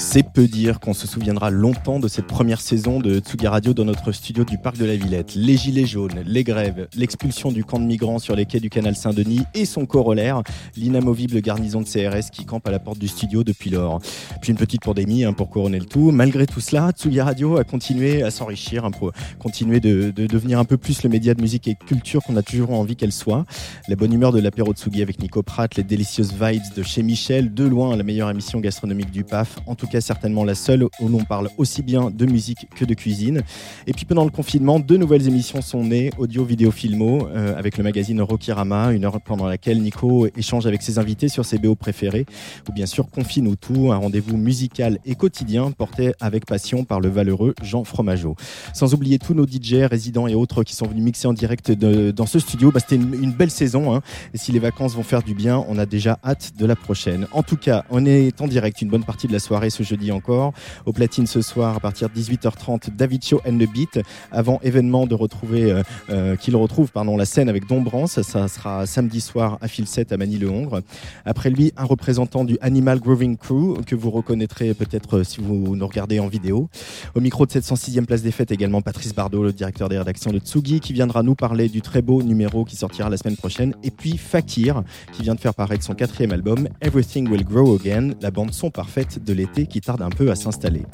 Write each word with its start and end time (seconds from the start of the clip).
C'est 0.00 0.22
peu 0.22 0.46
dire 0.46 0.78
qu'on 0.78 0.94
se 0.94 1.08
souviendra 1.08 1.50
longtemps 1.50 1.98
de 1.98 2.06
cette 2.06 2.28
première 2.28 2.60
saison 2.60 3.00
de 3.00 3.18
Tsugi 3.18 3.48
Radio 3.48 3.74
dans 3.74 3.84
notre 3.84 4.12
studio 4.12 4.44
du 4.44 4.56
Parc 4.56 4.78
de 4.78 4.84
la 4.84 4.94
Villette. 4.94 5.34
Les 5.34 5.56
gilets 5.56 5.86
jaunes, 5.86 6.22
les 6.24 6.44
grèves, 6.44 6.86
l'expulsion 6.94 7.50
du 7.50 7.64
camp 7.64 7.80
de 7.80 7.84
migrants 7.84 8.20
sur 8.20 8.36
les 8.36 8.46
quais 8.46 8.60
du 8.60 8.70
canal 8.70 8.94
Saint-Denis 8.94 9.42
et 9.54 9.64
son 9.64 9.86
corollaire, 9.86 10.44
l'inamovible 10.76 11.40
garnison 11.40 11.80
de 11.80 11.86
CRS 11.86 12.30
qui 12.30 12.46
campe 12.46 12.68
à 12.68 12.70
la 12.70 12.78
porte 12.78 13.00
du 13.00 13.08
studio 13.08 13.42
depuis 13.42 13.70
lors. 13.70 13.98
Puis 14.40 14.52
une 14.52 14.56
petite 14.56 14.82
pandémie 14.82 15.24
hein, 15.24 15.32
pour 15.32 15.50
couronner 15.50 15.80
le 15.80 15.84
tout. 15.84 16.12
Malgré 16.12 16.46
tout 16.46 16.60
cela, 16.60 16.92
Tsugi 16.92 17.20
Radio 17.20 17.58
a 17.58 17.64
continué 17.64 18.22
à 18.22 18.30
s'enrichir, 18.30 18.84
hein, 18.84 18.92
pour 18.92 19.10
continuer 19.40 19.80
de, 19.80 20.12
de, 20.12 20.28
devenir 20.28 20.60
un 20.60 20.64
peu 20.64 20.76
plus 20.76 21.02
le 21.02 21.10
média 21.10 21.34
de 21.34 21.42
musique 21.42 21.66
et 21.66 21.74
culture 21.74 22.22
qu'on 22.22 22.36
a 22.36 22.42
toujours 22.42 22.70
envie 22.70 22.94
qu'elle 22.94 23.12
soit. 23.12 23.44
La 23.88 23.96
bonne 23.96 24.12
humeur 24.12 24.30
de 24.30 24.40
l'apéro 24.40 24.72
Tsugi 24.72 25.02
avec 25.02 25.20
Nico 25.20 25.42
Pratt, 25.42 25.74
les 25.74 25.82
délicieuses 25.82 26.32
vibes 26.32 26.62
de 26.76 26.84
chez 26.84 27.02
Michel, 27.02 27.52
de 27.52 27.64
loin 27.64 27.96
la 27.96 28.04
meilleure 28.04 28.30
émission 28.30 28.60
gastronomique 28.60 29.10
du 29.10 29.24
PAF, 29.24 29.56
en 29.66 29.74
tout 29.74 29.87
cas 29.88 30.00
certainement 30.00 30.44
la 30.44 30.54
seule 30.54 30.84
où 31.00 31.08
l'on 31.08 31.24
parle 31.24 31.48
aussi 31.58 31.82
bien 31.82 32.10
de 32.10 32.26
musique 32.26 32.68
que 32.76 32.84
de 32.84 32.94
cuisine. 32.94 33.42
Et 33.86 33.92
puis 33.92 34.04
pendant 34.04 34.24
le 34.24 34.30
confinement, 34.30 34.80
deux 34.80 34.96
nouvelles 34.96 35.26
émissions 35.26 35.62
sont 35.62 35.84
nées, 35.84 36.10
audio, 36.18 36.44
vidéo, 36.44 36.70
filmo, 36.70 37.28
euh, 37.28 37.56
avec 37.56 37.78
le 37.78 37.84
magazine 37.84 38.20
Rokirama, 38.20 38.92
une 38.92 39.04
heure 39.04 39.20
pendant 39.20 39.46
laquelle 39.46 39.80
Nico 39.80 40.26
échange 40.36 40.66
avec 40.66 40.82
ses 40.82 40.98
invités 40.98 41.28
sur 41.28 41.44
ses 41.44 41.58
BO 41.58 41.74
préférés, 41.74 42.26
ou 42.68 42.72
bien 42.72 42.86
sûr 42.86 43.08
Confine 43.10 43.48
ou 43.48 43.56
tout, 43.56 43.92
un 43.92 43.96
rendez-vous 43.96 44.36
musical 44.36 44.98
et 45.04 45.14
quotidien 45.14 45.70
porté 45.70 46.12
avec 46.20 46.46
passion 46.46 46.84
par 46.84 47.00
le 47.00 47.08
valeureux 47.08 47.54
Jean 47.62 47.84
Fromageau. 47.84 48.36
Sans 48.74 48.94
oublier 48.94 49.18
tous 49.18 49.34
nos 49.34 49.46
DJ, 49.46 49.84
résidents 49.88 50.26
et 50.26 50.34
autres 50.34 50.62
qui 50.64 50.74
sont 50.74 50.86
venus 50.86 51.04
mixer 51.04 51.26
en 51.26 51.32
direct 51.32 51.72
dans 51.72 52.26
ce 52.26 52.38
studio, 52.38 52.70
bah, 52.70 52.80
c'était 52.80 52.96
une, 52.96 53.32
belle 53.32 53.50
saison. 53.50 53.94
Hein. 53.94 54.02
Et 54.34 54.38
si 54.38 54.52
les 54.52 54.58
vacances 54.58 54.94
vont 54.94 55.02
faire 55.02 55.22
du 55.22 55.34
bien, 55.34 55.64
on 55.68 55.78
a 55.78 55.86
déjà 55.86 56.18
hâte 56.24 56.52
de 56.58 56.66
la 56.66 56.76
prochaine. 56.76 57.26
En 57.32 57.42
tout 57.42 57.56
cas, 57.56 57.84
on 57.90 58.04
est 58.06 58.40
en 58.40 58.48
direct 58.48 58.82
une 58.82 58.88
bonne 58.88 59.04
partie 59.04 59.26
de 59.26 59.32
la 59.32 59.38
soirée 59.38 59.70
jeudi 59.82 60.12
encore. 60.12 60.52
Au 60.86 60.92
platine 60.92 61.26
ce 61.26 61.42
soir 61.42 61.76
à 61.76 61.80
partir 61.80 62.08
de 62.08 62.14
18h30, 62.14 62.94
David 62.96 63.24
Show 63.24 63.40
and 63.46 63.58
the 63.58 63.70
Beat. 63.70 64.00
Avant 64.32 64.60
événement 64.62 65.06
de 65.06 65.14
retrouver, 65.14 65.72
euh, 65.72 65.82
euh, 66.10 66.36
qu'il 66.36 66.56
retrouve 66.56 66.90
pardon, 66.90 67.16
la 67.16 67.24
scène 67.24 67.48
avec 67.48 67.66
Dombrance. 67.66 68.20
Ça 68.20 68.48
sera 68.48 68.86
samedi 68.86 69.20
soir 69.20 69.58
à 69.60 69.68
Fil 69.68 69.86
7 69.86 70.12
à 70.12 70.16
Manille-le-Hongre. 70.16 70.80
Après 71.24 71.50
lui, 71.50 71.72
un 71.76 71.84
représentant 71.84 72.44
du 72.44 72.58
Animal 72.60 73.00
Groving 73.00 73.36
Crew 73.36 73.82
que 73.86 73.94
vous 73.94 74.10
reconnaîtrez 74.10 74.74
peut-être 74.74 75.18
euh, 75.18 75.24
si 75.24 75.40
vous 75.40 75.76
nous 75.76 75.86
regardez 75.86 76.20
en 76.20 76.28
vidéo. 76.28 76.68
Au 77.14 77.20
micro 77.20 77.46
de 77.46 77.52
706e 77.52 78.06
place 78.06 78.22
des 78.22 78.32
fêtes 78.32 78.50
également 78.50 78.82
Patrice 78.82 79.14
Bardot, 79.14 79.42
le 79.42 79.52
directeur 79.52 79.88
des 79.88 79.98
rédactions 79.98 80.30
de 80.30 80.38
Tsugi, 80.38 80.80
qui 80.80 80.92
viendra 80.92 81.22
nous 81.22 81.34
parler 81.34 81.68
du 81.68 81.82
très 81.82 82.02
beau 82.02 82.22
numéro 82.22 82.64
qui 82.64 82.76
sortira 82.76 83.08
la 83.08 83.16
semaine 83.16 83.36
prochaine. 83.36 83.74
Et 83.82 83.90
puis 83.90 84.16
Fakir, 84.16 84.82
qui 85.12 85.22
vient 85.22 85.34
de 85.34 85.40
faire 85.40 85.54
paraître 85.54 85.84
son 85.84 85.94
quatrième 85.94 86.32
album, 86.32 86.68
Everything 86.80 87.28
Will 87.28 87.44
Grow 87.44 87.76
Again, 87.76 88.10
la 88.20 88.30
bande 88.30 88.52
son 88.52 88.70
parfaite 88.70 89.22
de 89.24 89.32
l'été 89.32 89.66
qui 89.68 89.80
tarde 89.80 90.02
un 90.02 90.10
peu 90.10 90.30
à 90.30 90.34
s'installer. 90.34 90.84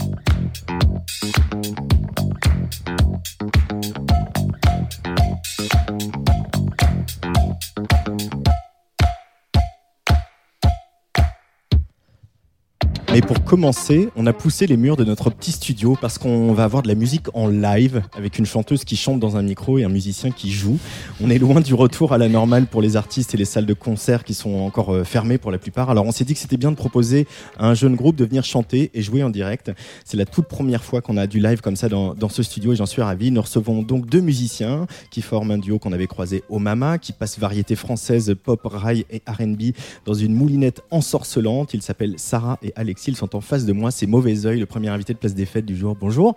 Mais 13.14 13.20
pour 13.20 13.44
commencer, 13.44 14.08
on 14.16 14.26
a 14.26 14.32
poussé 14.32 14.66
les 14.66 14.76
murs 14.76 14.96
de 14.96 15.04
notre 15.04 15.30
petit 15.30 15.52
studio 15.52 15.96
parce 16.00 16.18
qu'on 16.18 16.52
va 16.52 16.64
avoir 16.64 16.82
de 16.82 16.88
la 16.88 16.96
musique 16.96 17.26
en 17.32 17.46
live 17.46 18.02
avec 18.16 18.40
une 18.40 18.44
chanteuse 18.44 18.82
qui 18.82 18.96
chante 18.96 19.20
dans 19.20 19.36
un 19.36 19.42
micro 19.42 19.78
et 19.78 19.84
un 19.84 19.88
musicien 19.88 20.32
qui 20.32 20.50
joue. 20.50 20.80
On 21.22 21.30
est 21.30 21.38
loin 21.38 21.60
du 21.60 21.74
retour 21.74 22.12
à 22.12 22.18
la 22.18 22.28
normale 22.28 22.66
pour 22.66 22.82
les 22.82 22.96
artistes 22.96 23.32
et 23.32 23.36
les 23.36 23.44
salles 23.44 23.66
de 23.66 23.72
concert 23.72 24.24
qui 24.24 24.34
sont 24.34 24.54
encore 24.54 24.92
euh, 24.92 25.04
fermées 25.04 25.38
pour 25.38 25.52
la 25.52 25.58
plupart. 25.58 25.90
Alors 25.90 26.06
on 26.06 26.10
s'est 26.10 26.24
dit 26.24 26.34
que 26.34 26.40
c'était 26.40 26.56
bien 26.56 26.72
de 26.72 26.76
proposer 26.76 27.28
à 27.56 27.68
un 27.68 27.74
jeune 27.74 27.94
groupe 27.94 28.16
de 28.16 28.24
venir 28.24 28.42
chanter 28.42 28.90
et 28.94 29.00
jouer 29.00 29.22
en 29.22 29.30
direct. 29.30 29.70
C'est 30.04 30.16
la 30.16 30.24
toute 30.24 30.48
première 30.48 30.82
fois 30.82 31.00
qu'on 31.00 31.16
a 31.16 31.28
du 31.28 31.38
live 31.38 31.60
comme 31.60 31.76
ça 31.76 31.88
dans, 31.88 32.14
dans 32.14 32.28
ce 32.28 32.42
studio 32.42 32.72
et 32.72 32.76
j'en 32.76 32.84
suis 32.84 33.00
ravi. 33.00 33.30
Nous 33.30 33.42
recevons 33.42 33.82
donc 33.82 34.06
deux 34.06 34.22
musiciens 34.22 34.88
qui 35.12 35.22
forment 35.22 35.52
un 35.52 35.58
duo 35.58 35.78
qu'on 35.78 35.92
avait 35.92 36.08
croisé 36.08 36.42
au 36.48 36.58
Mama, 36.58 36.98
qui 36.98 37.12
passe 37.12 37.38
variété 37.38 37.76
française, 37.76 38.34
pop, 38.42 38.60
rail 38.64 39.04
et 39.08 39.22
R&B 39.28 39.70
dans 40.04 40.14
une 40.14 40.34
moulinette 40.34 40.82
ensorcelante. 40.90 41.74
Ils 41.74 41.82
s'appellent 41.82 42.14
Sarah 42.16 42.58
et 42.60 42.72
Alexis 42.74 43.03
ils 43.08 43.16
sont 43.16 43.36
en 43.36 43.40
face 43.40 43.64
de 43.64 43.72
moi. 43.72 43.90
C'est 43.90 44.06
Mauvais 44.06 44.46
Oeil, 44.46 44.60
le 44.60 44.66
premier 44.66 44.88
invité 44.88 45.12
de 45.12 45.18
Place 45.18 45.34
des 45.34 45.46
Fêtes 45.46 45.66
du 45.66 45.76
jour. 45.76 45.96
Bonjour. 45.98 46.36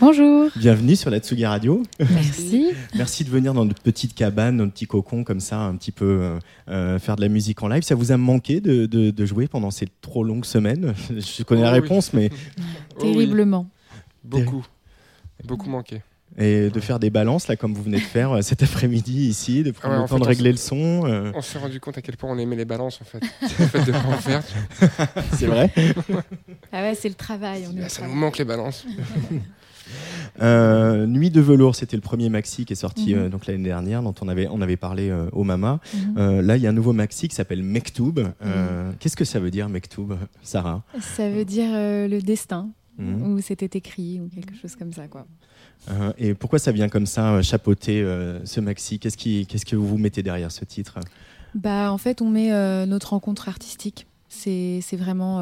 Bonjour. 0.00 0.50
Bienvenue 0.56 0.96
sur 0.96 1.10
la 1.10 1.18
Tsugi 1.18 1.46
Radio. 1.46 1.82
Merci. 1.98 2.72
Merci 2.94 3.24
de 3.24 3.30
venir 3.30 3.54
dans 3.54 3.64
notre 3.64 3.82
petite 3.82 4.14
cabane, 4.14 4.56
notre 4.56 4.72
petit 4.72 4.86
cocon 4.86 5.24
comme 5.24 5.40
ça, 5.40 5.60
un 5.60 5.76
petit 5.76 5.92
peu 5.92 6.04
euh, 6.04 6.38
euh, 6.68 6.98
faire 6.98 7.16
de 7.16 7.22
la 7.22 7.28
musique 7.28 7.62
en 7.62 7.68
live. 7.68 7.82
Ça 7.82 7.94
vous 7.94 8.12
a 8.12 8.16
manqué 8.16 8.60
de, 8.60 9.26
jouer 9.26 9.46
pendant 9.46 9.70
ces 9.70 9.88
trop 10.00 10.24
longues 10.24 10.44
semaines? 10.44 10.94
Je 11.10 11.42
connais 11.42 11.62
la 11.62 11.70
oh 11.70 11.74
réponse, 11.74 12.12
mais. 12.12 12.30
Terriblement. 12.98 13.68
Beaucoup. 14.22 14.64
Beaucoup 15.44 15.68
manqué 15.68 16.02
et 16.36 16.70
de 16.70 16.80
faire 16.80 16.98
des 16.98 17.10
balances 17.10 17.48
là 17.48 17.56
comme 17.56 17.74
vous 17.74 17.82
venez 17.82 17.98
de 17.98 18.02
faire 18.02 18.32
euh, 18.32 18.42
cet 18.42 18.62
après-midi 18.62 19.28
ici, 19.28 19.62
de 19.62 19.70
prendre 19.70 20.02
le 20.02 20.08
temps 20.08 20.18
de 20.18 20.24
régler 20.24 20.50
le 20.50 20.56
son. 20.56 21.02
Euh. 21.06 21.32
On 21.34 21.42
s'est 21.42 21.58
rendu 21.58 21.80
compte 21.80 21.98
à 21.98 22.02
quel 22.02 22.16
point 22.16 22.30
on 22.30 22.38
aimait 22.38 22.56
les 22.56 22.64
balances 22.64 23.00
en 23.00 23.04
fait. 23.04 23.20
le 23.42 23.66
fait 23.66 23.84
de 23.84 23.92
pas 23.92 24.08
en 24.08 24.18
faire. 24.18 24.42
C'est 25.32 25.46
vrai. 25.46 25.70
ah 26.72 26.82
ouais, 26.82 26.94
c'est 26.94 27.08
le 27.08 27.14
travail. 27.14 27.64
On 27.68 27.88
ça 27.88 28.06
nous 28.06 28.14
manque 28.14 28.38
les 28.38 28.44
balances. 28.44 28.86
Euh, 30.40 31.06
Nuit 31.06 31.30
de 31.30 31.42
velours, 31.42 31.76
c'était 31.76 31.96
le 31.96 32.02
premier 32.02 32.30
maxi 32.30 32.64
qui 32.64 32.72
est 32.72 32.76
sorti 32.76 33.14
mhm. 33.14 33.28
donc 33.28 33.46
l'année 33.46 33.62
dernière, 33.62 34.02
dont 34.02 34.14
on 34.22 34.28
avait 34.28 34.48
on 34.50 34.60
avait 34.60 34.78
parlé 34.78 35.14
au 35.32 35.44
Mama. 35.44 35.78
Mhm. 35.94 36.40
là, 36.40 36.56
il 36.56 36.62
y 36.62 36.66
a 36.66 36.70
un 36.70 36.74
nouveau 36.74 36.92
maxi 36.92 37.28
qui 37.28 37.34
s'appelle 37.34 37.62
Mektoub. 37.62 38.18
Mhm. 38.18 38.96
Qu'est-ce 38.98 39.16
que 39.16 39.24
ça 39.24 39.38
veut 39.38 39.50
dire 39.50 39.68
Mektoub, 39.68 40.16
Sarah? 40.42 40.82
Ça 41.00 41.30
veut 41.30 41.44
dire 41.44 41.70
le 41.72 42.20
destin, 42.20 42.70
ou 42.98 43.40
c'était 43.40 43.78
écrit 43.78 44.20
ou 44.20 44.28
quelque 44.34 44.56
chose 44.56 44.74
comme 44.74 44.92
ça 44.92 45.06
quoi. 45.06 45.26
Euh, 45.90 46.12
et 46.18 46.34
pourquoi 46.34 46.58
ça 46.58 46.72
vient 46.72 46.88
comme 46.88 47.06
ça, 47.06 47.34
euh, 47.34 47.42
chapeauter 47.42 48.02
euh, 48.02 48.44
ce 48.44 48.60
maxi? 48.60 48.98
Qu'est-ce 48.98 49.16
qui, 49.16 49.46
qu'est-ce 49.46 49.66
que 49.66 49.76
vous 49.76 49.98
mettez 49.98 50.22
derrière 50.22 50.50
ce 50.50 50.64
titre? 50.64 50.98
Bah, 51.54 51.92
En 51.92 51.98
fait, 51.98 52.22
on 52.22 52.30
met 52.30 52.50
notre 52.86 53.10
rencontre 53.10 53.48
artistique. 53.48 54.06
C'est, 54.28 54.80
c'est 54.82 54.96
vraiment 54.96 55.40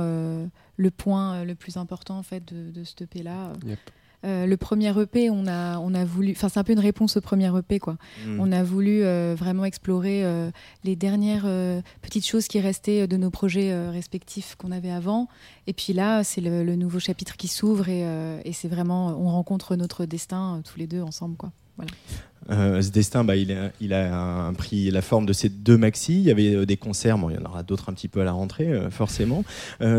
le 0.76 0.90
point 0.90 1.44
le 1.44 1.54
plus 1.54 1.76
important 1.78 2.18
en 2.18 2.22
fait, 2.22 2.52
de, 2.52 2.70
de 2.70 2.84
ce 2.84 2.94
EP-là. 3.02 3.52
Euh, 4.24 4.46
le 4.46 4.56
premier 4.56 4.96
EP, 5.00 5.30
on 5.30 5.46
a, 5.46 5.78
on 5.78 5.94
a 5.94 6.04
voulu, 6.04 6.32
enfin 6.32 6.48
c'est 6.48 6.60
un 6.60 6.64
peu 6.64 6.72
une 6.72 6.78
réponse 6.78 7.16
au 7.16 7.20
premier 7.20 7.50
EP 7.56 7.78
quoi. 7.78 7.96
Hmm. 8.24 8.38
On 8.40 8.52
a 8.52 8.62
voulu 8.62 9.02
euh, 9.02 9.34
vraiment 9.36 9.64
explorer 9.64 10.24
euh, 10.24 10.50
les 10.84 10.96
dernières 10.96 11.46
petites 12.02 12.26
choses 12.26 12.46
qui 12.46 12.60
restaient 12.60 13.06
de 13.06 13.16
nos 13.16 13.30
projets 13.30 13.88
respectifs 13.88 14.54
qu'on 14.56 14.70
avait 14.70 14.90
avant. 14.90 15.28
Et 15.66 15.72
puis 15.72 15.92
là, 15.92 16.24
c'est 16.24 16.40
le, 16.40 16.62
nouveau 16.76 16.98
chapitre 16.98 17.36
qui 17.36 17.48
s'ouvre 17.48 17.88
et, 17.88 18.02
et 18.44 18.52
c'est 18.52 18.68
vraiment, 18.68 19.08
on 19.08 19.30
rencontre 19.30 19.76
notre 19.76 20.06
destin 20.06 20.62
tous 20.64 20.78
les 20.78 20.86
deux 20.86 21.02
ensemble 21.02 21.36
quoi. 21.36 21.52
Voilà. 21.76 21.90
Euh, 22.50 22.82
ce 22.82 22.90
destin, 22.90 23.24
bah, 23.24 23.36
il, 23.36 23.52
a, 23.52 23.70
il 23.80 23.92
a 23.92 24.52
pris 24.56 24.90
la 24.90 25.02
forme 25.02 25.26
de 25.26 25.32
ces 25.32 25.48
deux 25.48 25.76
maxi. 25.76 26.14
Il 26.14 26.22
y 26.22 26.30
avait 26.30 26.54
euh, 26.54 26.66
des 26.66 26.76
concerts, 26.76 27.18
bon, 27.18 27.30
il 27.30 27.36
y 27.36 27.38
en 27.38 27.44
aura 27.44 27.62
d'autres 27.62 27.88
un 27.88 27.92
petit 27.92 28.08
peu 28.08 28.20
à 28.20 28.24
la 28.24 28.32
rentrée, 28.32 28.68
euh, 28.68 28.90
forcément. 28.90 29.44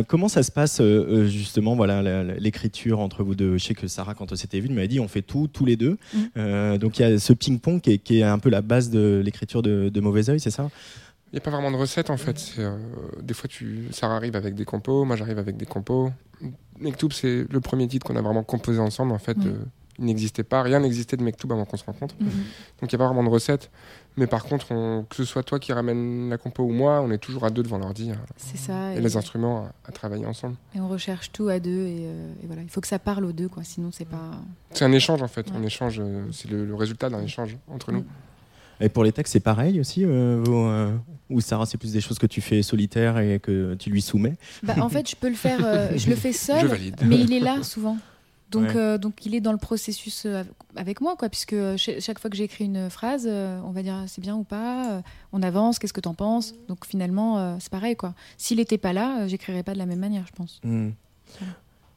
comment 0.08 0.28
ça 0.28 0.44
se 0.44 0.52
passe, 0.52 0.82
justement, 1.28 1.76
voilà, 1.76 2.24
l'écriture 2.40 3.00
entre 3.00 3.24
vous 3.24 3.36
deux? 3.36 3.58
Je 3.58 3.64
sais 3.64 3.74
que 3.74 3.88
Sarah, 3.88 4.14
quand 4.14 4.32
on 4.32 4.36
s'était 4.36 4.60
vu, 4.60 4.70
m'avait 4.70 4.88
dit 4.88 5.00
on 5.00 5.08
fait 5.08 5.22
tout, 5.22 5.48
tous 5.48 5.66
les 5.66 5.76
deux. 5.76 5.98
Mm. 6.14 6.78
donc 6.78 7.00
il 7.00 7.02
y 7.02 7.06
a 7.06 7.20
ce 7.20 7.34
ping-pong 7.34 7.82
qui, 7.82 8.00
qui 8.00 8.20
est, 8.20 8.24
un 8.24 8.40
peu 8.40 8.50
la 8.50 8.62
base 8.62 8.90
de 8.90 9.22
l'écriture 9.24 9.62
de, 9.62 9.90
de 9.90 10.02
Mauvais 10.02 10.30
Oeil, 10.30 10.40
c'est 10.40 10.52
ça? 10.52 10.70
Il 11.32 11.36
n'y 11.36 11.40
a 11.40 11.42
pas 11.42 11.52
vraiment 11.52 11.72
de 11.72 11.78
recette 11.78 12.10
en 12.10 12.18
fait. 12.18 12.60
des 13.22 13.34
fois, 13.34 13.48
tu, 13.48 13.88
Sarah 13.92 14.16
arrive 14.16 14.36
avec 14.36 14.56
des 14.56 14.66
compos, 14.66 15.06
moi 15.06 15.16
j'arrive 15.16 15.40
avec 15.40 15.58
des 15.58 15.66
compos. 15.66 16.12
Mektoub, 16.80 17.12
c'est 17.12 17.46
le 17.50 17.60
premier 17.60 17.88
titre 17.88 18.06
qu'on 18.06 18.16
a 18.16 18.22
vraiment 18.22 18.44
composé 18.44 18.80
ensemble 18.80 19.12
en 19.12 19.20
fait 19.20 19.38
Il 20.00 20.06
n'existait 20.06 20.44
pas, 20.44 20.64
rien 20.64 20.80
n'existait 20.80 21.18
de 21.18 21.24
Mektoub 21.24 21.52
avant 21.54 21.66
qu'on 21.66 21.78
se 21.78 21.84
rencontre. 21.86 22.16
Mhm. 22.20 22.28
Donc 22.82 22.92
il 22.92 22.96
n'y 22.96 22.96
a 22.96 22.98
pas 22.98 23.06
vraiment 23.08 23.24
de 23.24 23.30
recette. 23.30 23.70
Mais 24.18 24.28
par 24.28 24.44
contre, 24.44 24.72
on- 24.72 25.04
que 25.10 25.16
ce 25.16 25.24
soit 25.26 25.44
toi 25.44 25.60
qui 25.60 25.72
ramène 25.74 26.30
la 26.30 26.38
compo 26.38 26.64
ou 26.64 26.72
moi, 26.72 27.02
on 27.02 27.10
est 27.12 27.18
toujours 27.18 27.46
à 27.46 27.50
deux 27.50 27.64
devant 27.64 27.78
l'ordi 27.80 28.12
hein, 28.12 28.18
C'est 28.38 28.58
ça. 28.58 28.94
et, 28.94 29.02
les 29.02 29.18
instruments 29.18 29.66
à, 29.86 29.90
à 29.90 29.92
travailler 29.92 30.26
ensemble. 30.26 30.56
et 30.76 30.80
on 30.80 30.88
recherche 30.88 31.32
tout 31.32 31.48
à 31.48 31.60
deux 31.60 31.72
et, 31.88 32.06
euh, 32.06 32.34
et 32.44 32.48
voilà. 32.48 32.62
Il 32.62 32.70
faut 32.70 32.82
que 32.82 32.88
ça 32.88 33.00
parle 33.00 33.26
aux 33.26 33.32
deux, 33.32 33.48
quoi. 33.50 33.64
Sinon, 33.64 33.90
c'est 33.92 34.06
pas. 34.08 34.32
C'est 34.72 34.86
un 34.86 34.92
échange 34.92 35.22
en 35.22 35.28
fait. 35.28 35.48
Ouais. 35.50 35.56
On 35.60 35.64
échange, 35.64 36.00
euh, 36.00 36.26
c'est 36.32 36.50
le, 36.50 36.66
le 36.66 36.76
résultat 36.76 37.10
d'un 37.10 37.22
échange 37.24 37.58
entre 37.68 37.92
nous. 37.92 38.04
Et 38.82 38.90
pour 38.90 39.04
les 39.04 39.12
textes, 39.12 39.34
c'est 39.34 39.40
pareil 39.40 39.80
aussi 39.80 40.04
euh, 40.04 40.42
vos, 40.44 40.66
euh, 40.68 40.92
Ou 41.30 41.40
Sarah, 41.42 41.66
c'est 41.66 41.78
plus 41.78 41.94
des 41.94 42.02
choses 42.02 42.18
que 42.20 42.26
tu 42.28 42.42
fais 42.42 42.62
solitaire 42.64 43.18
et 43.20 43.40
que 43.40 43.76
tu 43.76 43.90
lui 43.92 44.02
soumets? 44.02 44.36
Bah, 44.64 44.74
en 44.80 44.90
fait, 44.90 45.08
je 45.10 45.16
peux 45.16 45.30
le 45.30 45.36
faire. 45.36 45.60
euh, 45.64 45.90
je 45.96 46.10
le 46.10 46.16
fais 46.16 46.34
seul, 46.34 46.68
mais 47.06 47.20
il 47.20 47.32
est 47.34 47.40
là 47.40 47.62
souvent. 47.64 47.98
Donc, 48.54 48.70
Ouais. 48.70 48.76
euh, 48.78 48.98
donc 48.98 49.26
il 49.26 49.36
est 49.36 49.42
dans 49.42 49.52
le 49.52 49.58
processus 49.58 50.24
euh, 50.26 50.44
avec 50.76 51.02
moi, 51.02 51.16
quoi, 51.18 51.28
puisque 51.28 51.54
euh, 51.54 51.76
cha- 51.76 52.00
chaque 52.00 52.20
fois 52.20 52.30
que 52.30 52.38
j'écris 52.38 52.66
une 52.66 52.90
phrase, 52.90 53.28
on 53.28 53.72
va 53.72 53.84
dire 53.84 53.96
c'est 54.08 54.22
bien 54.22 54.36
ou 54.36 54.44
pas, 54.44 55.02
on 55.34 55.42
avance, 55.44 55.80
qu'est-ce 55.80 55.94
que 55.94 56.00
t'en 56.02 56.14
penses? 56.14 56.54
Donc 56.68 56.86
finalement, 56.86 57.60
c'est 57.60 57.72
pareil, 57.72 57.96
quoi. 57.96 58.14
S'il 58.38 58.58
n'était 58.58 58.78
pas 58.78 58.94
là, 58.94 59.28
j'écrirais 59.28 59.64
pas 59.64 59.74
de 59.74 59.80
la 59.80 59.86
même 59.86 60.00
manière, 60.00 60.26
je 60.28 60.32
pense. 60.34 60.62
Hmm. 60.64 60.92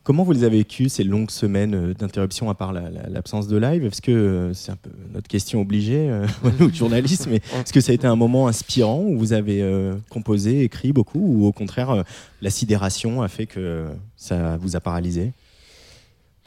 Comment 0.02 0.22
vous 0.22 0.30
les 0.30 0.44
avez 0.44 0.58
vécues 0.58 0.88
ces 0.88 1.02
longues 1.02 1.32
semaines 1.32 1.92
d'interruption 1.94 2.48
à 2.48 2.54
part 2.54 2.72
la- 2.72 2.90
la- 2.90 3.08
l'absence 3.08 3.48
de 3.48 3.56
live? 3.56 3.84
Est-ce 3.84 4.00
que 4.00 4.52
c'est 4.54 4.70
un 4.70 4.76
peu 4.76 4.90
notre 5.12 5.26
question 5.26 5.60
obligée, 5.60 6.08
euh, 6.08 6.24
nous 6.60 6.72
journalistes, 6.72 7.26
mais 7.28 7.36
est-ce 7.60 7.72
que 7.72 7.80
ça 7.80 7.90
a 7.90 7.94
été 7.96 8.06
un 8.06 8.14
moment 8.14 8.46
inspirant 8.46 9.00
où 9.02 9.18
vous 9.18 9.32
avez 9.32 9.62
euh, 9.62 9.96
composé, 10.08 10.62
écrit 10.62 10.92
beaucoup, 10.92 11.18
ou 11.18 11.44
au 11.46 11.52
contraire 11.52 11.90
euh, 11.90 12.02
la 12.40 12.50
sidération 12.50 13.20
a 13.22 13.26
fait 13.28 13.46
que 13.46 13.86
ça 14.16 14.56
vous 14.58 14.76
a 14.76 14.80
paralysé? 14.80 15.32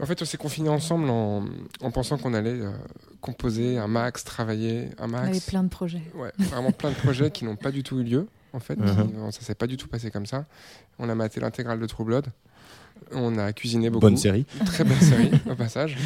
En 0.01 0.05
fait, 0.05 0.21
on 0.21 0.25
s'est 0.25 0.37
confinés 0.37 0.69
ensemble 0.69 1.09
en, 1.09 1.43
en 1.81 1.91
pensant 1.91 2.17
qu'on 2.17 2.33
allait 2.33 2.51
euh, 2.61 2.71
composer 3.21 3.77
un 3.77 3.87
max, 3.87 4.23
travailler 4.23 4.89
un 4.97 5.09
On 5.11 5.13
avait 5.13 5.31
max. 5.31 5.45
plein 5.49 5.63
de 5.63 5.69
projets. 5.69 6.01
Ouais, 6.15 6.31
vraiment 6.37 6.71
plein 6.71 6.91
de 6.91 6.95
projets 6.95 7.31
qui 7.31 7.43
n'ont 7.45 7.55
pas 7.57 7.71
du 7.71 7.83
tout 7.83 7.99
eu 7.99 8.03
lieu. 8.03 8.27
En 8.53 8.59
fait, 8.59 8.75
qui- 8.77 9.31
ça 9.31 9.41
s'est 9.41 9.55
pas 9.55 9.67
du 9.67 9.77
tout 9.77 9.87
passé 9.87 10.09
comme 10.09 10.25
ça. 10.25 10.45
On 10.97 11.07
a 11.09 11.15
maté 11.15 11.39
l'intégrale 11.39 11.79
de 11.79 11.85
True 11.85 12.05
Blood. 12.05 12.27
On 13.11 13.37
a 13.37 13.53
cuisiné 13.53 13.89
beaucoup. 13.89 14.01
Bonne 14.01 14.17
série. 14.17 14.45
Très 14.65 14.83
bonne 14.83 14.99
série 14.99 15.31
au 15.49 15.55
passage. 15.55 15.97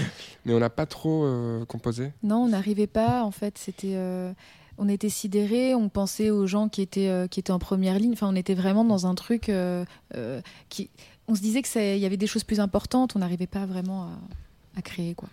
Mais 0.45 0.53
on 0.53 0.59
n'a 0.59 0.69
pas 0.69 0.85
trop 0.85 1.23
euh, 1.25 1.65
composé. 1.65 2.11
Non, 2.21 2.37
on 2.43 2.47
n'arrivait 2.49 2.87
pas. 2.87 3.23
En 3.23 3.31
fait, 3.31 3.57
c'était. 3.57 3.93
euh, 3.95 4.31
on 4.79 4.89
était 4.89 5.09
sidérés, 5.09 5.75
on 5.75 5.87
pensait 5.87 6.31
aux 6.31 6.47
gens 6.47 6.67
qui 6.67 6.81
étaient, 6.81 7.07
euh, 7.09 7.27
qui 7.27 7.39
étaient 7.39 7.51
en 7.51 7.59
première 7.59 7.97
ligne. 7.99 8.13
Enfin, 8.13 8.27
on 8.29 8.35
était 8.35 8.55
vraiment 8.55 8.83
dans 8.83 9.05
un 9.07 9.15
truc 9.15 9.49
euh, 9.49 9.85
euh, 10.15 10.41
qui. 10.69 10.89
On 11.33 11.35
se 11.35 11.41
disait 11.41 11.63
que 11.63 11.67
ça- 11.67 11.83
il 11.95 11.99
y 11.99 12.05
avait 12.05 12.15
des 12.15 12.27
choses 12.27 12.43
plus 12.43 12.59
importantes. 12.59 13.15
On 13.15 13.19
n'arrivait 13.19 13.47
pas 13.47 13.65
vraiment 13.65 14.03
à, 14.03 14.09
à 14.77 14.81
créer, 14.83 15.15
quoi. 15.15 15.27